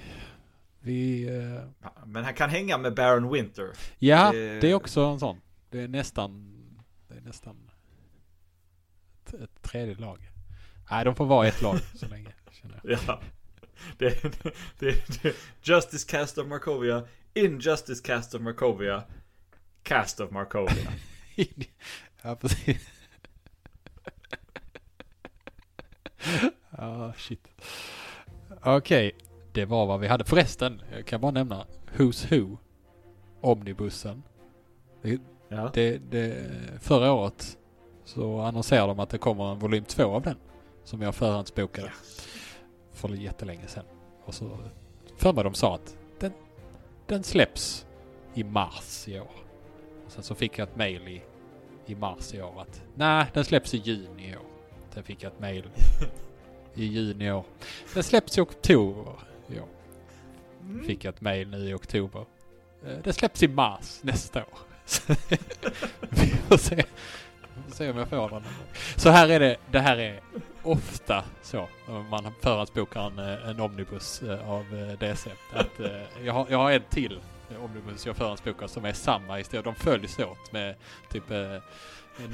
Vi... 0.81 1.29
eh, 1.29 1.63
Ja, 1.83 1.93
Men 2.07 2.25
han 2.25 2.35
kan 2.35 2.51
hänga 2.51 2.79
med 2.79 2.95
Baron 2.95 3.33
Winter. 3.33 3.67
Ja, 3.99 4.31
Det- 4.33 4.61
det 4.61 4.71
är 4.71 4.75
också 4.75 5.01
en 5.01 5.21
sån. 5.21 5.41
Det 5.71 5.81
är 5.81 5.89
nästan... 5.89 6.55
Det 7.09 7.15
är 7.17 7.21
nästan... 7.21 7.68
Ett, 9.29 9.35
ett 9.35 9.63
tredje 9.63 9.95
lag. 9.95 10.31
Nej, 10.91 11.05
de 11.05 11.15
får 11.15 11.27
vara 11.27 11.47
ett 11.47 11.63
lag 11.63 11.79
så 11.95 12.09
länge. 12.09 12.33
Känner 12.51 12.81
jag. 12.83 12.99
Ja. 13.07 13.21
Det, 13.99 14.23
det, 14.79 15.23
det, 15.23 15.37
Justice 15.63 16.11
Cast 16.11 16.39
of 16.39 16.47
Markovia. 16.47 17.05
Injustice 17.35 18.01
Cast 18.01 18.35
of 18.35 18.41
Markovia. 18.43 19.03
Cast 19.83 20.21
of 20.21 20.31
Markovia. 20.31 20.93
ja, 22.23 22.37
precis. 22.37 22.89
Ja, 26.71 27.13
shit. 27.17 27.49
Okej, 28.63 29.17
det 29.53 29.65
var 29.65 29.87
vad 29.87 30.01
vi 30.01 30.07
hade. 30.07 30.25
Förresten, 30.25 30.83
jag 30.93 31.07
kan 31.07 31.21
bara 31.21 31.33
nämna 31.33 31.67
Who's 31.97 32.29
Who. 32.31 32.59
Omnibussen. 33.41 34.23
Det, 35.03 35.21
Ja. 35.49 35.71
det, 35.75 35.99
det, 35.99 36.51
förra 36.81 37.13
året 37.13 37.58
så 38.09 38.41
annonserade 38.41 38.87
de 38.87 39.01
att 39.01 39.11
det 39.11 39.19
kommer 39.19 39.53
en 39.53 39.59
volym 39.59 39.85
två 39.85 40.05
av 40.05 40.23
den. 40.23 40.37
Som 40.85 41.03
jag 41.03 41.15
förhandsbokade 41.15 41.93
för 42.93 43.09
jättelänge 43.09 43.67
sedan. 43.67 43.85
Och 44.25 44.35
så 44.35 44.59
för 45.17 45.33
mig 45.33 45.45
de 45.45 45.55
sa 45.55 45.75
att 45.75 45.97
den, 46.21 46.33
den 47.07 47.23
släpps 47.25 47.87
i 48.35 48.45
mars 48.45 49.09
i 49.09 49.21
år. 49.21 49.31
Och 50.07 50.13
sen 50.13 50.23
så 50.23 50.35
fick 50.35 50.59
jag 50.59 50.69
ett 50.69 50.77
mail 50.77 51.09
i, 51.09 51.23
i 51.87 51.95
mars 51.95 52.35
i 52.35 52.43
år 52.43 52.61
att 52.61 52.83
nej, 52.95 53.27
den 53.35 53.45
släpps 53.45 53.75
i 53.75 53.77
juni 53.79 54.31
i 54.31 54.37
år. 54.37 54.43
Sen 54.95 55.03
fick 55.03 55.23
jag 55.23 55.33
ett 55.33 55.41
mail 55.41 55.71
i 56.75 56.85
juni 56.85 57.25
i 57.27 57.31
år. 57.33 57.45
Den 57.95 58.03
släpps 58.03 58.39
i 58.39 58.41
oktober 58.41 59.13
i 59.49 59.61
år. 59.61 59.69
Fick 60.87 61.05
jag 61.05 61.15
ett 61.15 61.21
mail 61.21 61.49
nu 61.51 61.69
i 61.71 61.75
oktober. 61.75 62.25
Eh, 62.87 62.99
Det 63.05 63.13
släpps 63.13 63.43
i 63.43 63.49
mars 63.49 63.99
nästa 64.03 64.41
år. 64.41 64.59
Vi 66.11 66.27
får 66.27 66.57
se. 66.57 66.85
Får 67.67 67.75
se 67.75 67.91
om 67.91 67.99
jag 67.99 68.09
får 68.09 68.31
den. 68.31 68.43
Så 68.97 69.11
här 69.11 69.29
är 69.29 69.41
det. 69.41 69.57
Det 69.71 69.81
här 69.81 69.97
är 69.97 70.21
ofta 70.63 71.25
så. 71.43 71.69
Man 72.11 72.35
förhandsbokar 72.41 73.07
en, 73.07 73.19
eh, 73.19 73.49
en 73.49 73.61
omnibus 73.61 74.23
eh, 74.23 74.51
av 74.51 74.75
eh, 74.75 74.99
DC. 74.99 75.31
Att, 75.53 75.81
jag, 76.23 76.33
har, 76.33 76.47
jag 76.51 76.59
har 76.59 76.71
en 76.71 76.83
till 76.91 77.21
omnibus 77.65 78.07
jag 78.07 78.17
förhandsbokar 78.17 78.67
som 78.67 78.85
är 78.85 78.93
samma 78.93 79.37
historia. 79.37 79.63
De 79.63 79.75
följs 79.75 80.19
åt 80.19 80.53
med 80.53 80.75
typ 81.11 81.31
en 81.31 81.61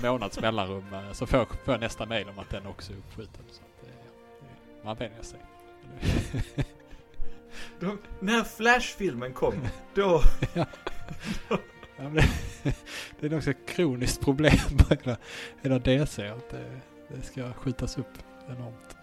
månads 0.02 0.40
mellanrum. 0.40 0.84
Så 1.12 1.26
får 1.26 1.38
jag, 1.38 1.48
får 1.48 1.74
jag 1.74 1.80
nästa 1.80 2.06
mail 2.06 2.28
om 2.28 2.38
att 2.38 2.50
den 2.50 2.66
också 2.66 2.92
är 2.92 2.96
uppskjuten. 2.96 3.44
Så 3.50 3.62
att, 3.62 3.88
man 4.84 4.96
vänjer 4.96 5.22
sig. 5.22 5.40
De, 7.80 7.98
när 8.20 8.44
Flash-filmen 8.44 9.32
kom, 9.32 9.54
då... 9.94 10.22
Ja, 10.54 10.66
men 11.96 12.14
det, 12.14 12.28
det 13.20 13.26
är 13.26 13.30
nog 13.30 13.42
så 13.42 13.52
kroniskt 13.66 14.20
problem 14.20 14.58
på 14.78 14.94
hela, 14.94 15.16
hela 15.62 15.78
DC 15.78 16.28
att 16.28 16.50
det, 16.50 16.80
det 17.08 17.22
ska 17.22 17.52
skjutas 17.52 17.98
upp 17.98 18.18
enormt 18.48 18.96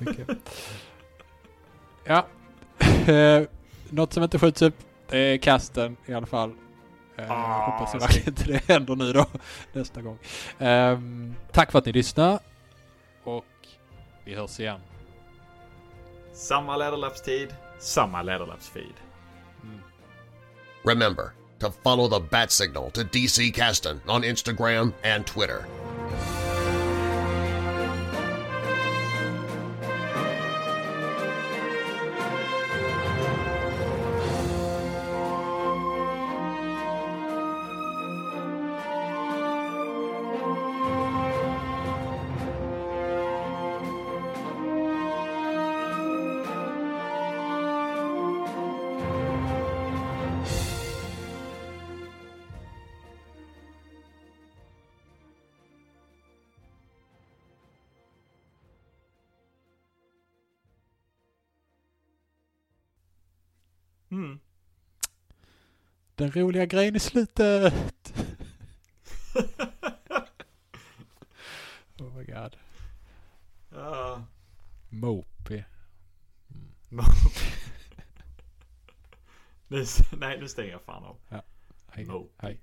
mycket. 0.00 0.28
Ja, 2.06 2.26
eh, 3.06 3.42
något 3.90 4.12
som 4.12 4.22
inte 4.22 4.38
skjuts 4.38 4.62
upp 4.62 4.74
det 5.08 5.18
är 5.18 5.38
kasten 5.38 5.96
i 6.06 6.14
alla 6.14 6.26
fall. 6.26 6.52
Eh, 7.16 7.30
Ah, 7.30 7.70
hoppas 7.70 7.94
jag 7.94 8.00
verkligen 8.00 8.28
inte 8.28 8.44
det 8.44 8.72
händer 8.74 8.96
nu 8.96 9.12
då 9.12 9.26
nästa 9.72 10.02
gång. 10.02 10.18
Ehm, 10.58 11.34
tack 11.52 11.72
för 11.72 11.78
att 11.78 11.86
ni 11.86 11.92
lyssnar 11.92 12.38
och 13.24 13.44
vi 14.24 14.34
hörs 14.34 14.60
igen. 14.60 14.80
Samma 16.32 16.76
Leatherlaps-tid, 16.76 17.54
samma 17.78 18.22
Leatherlaps-feed. 18.22 18.94
Mm. 19.62 19.80
Remember 20.84 21.43
to 21.64 21.70
follow 21.70 22.08
the 22.08 22.20
bat 22.20 22.52
signal 22.52 22.90
to 22.90 23.04
DC 23.04 23.52
Caston 23.52 24.00
on 24.06 24.22
Instagram 24.22 24.92
and 25.02 25.26
Twitter. 25.26 25.66
Den 66.24 66.32
roliga 66.32 66.66
grejen 66.66 66.96
i 66.96 66.98
slutet. 66.98 67.72
oh 72.00 72.16
my 72.16 72.24
god. 72.24 72.56
Ja. 73.70 74.24
Mopey. 74.88 75.64
nu, 79.68 79.84
nej, 80.12 80.40
nu 80.40 80.48
stänger 80.48 80.70
jag 80.70 80.82
fan 80.82 81.04
av. 81.04 81.16
Hej. 81.88 82.04
Mope. 82.04 82.46
Hej. 82.46 82.60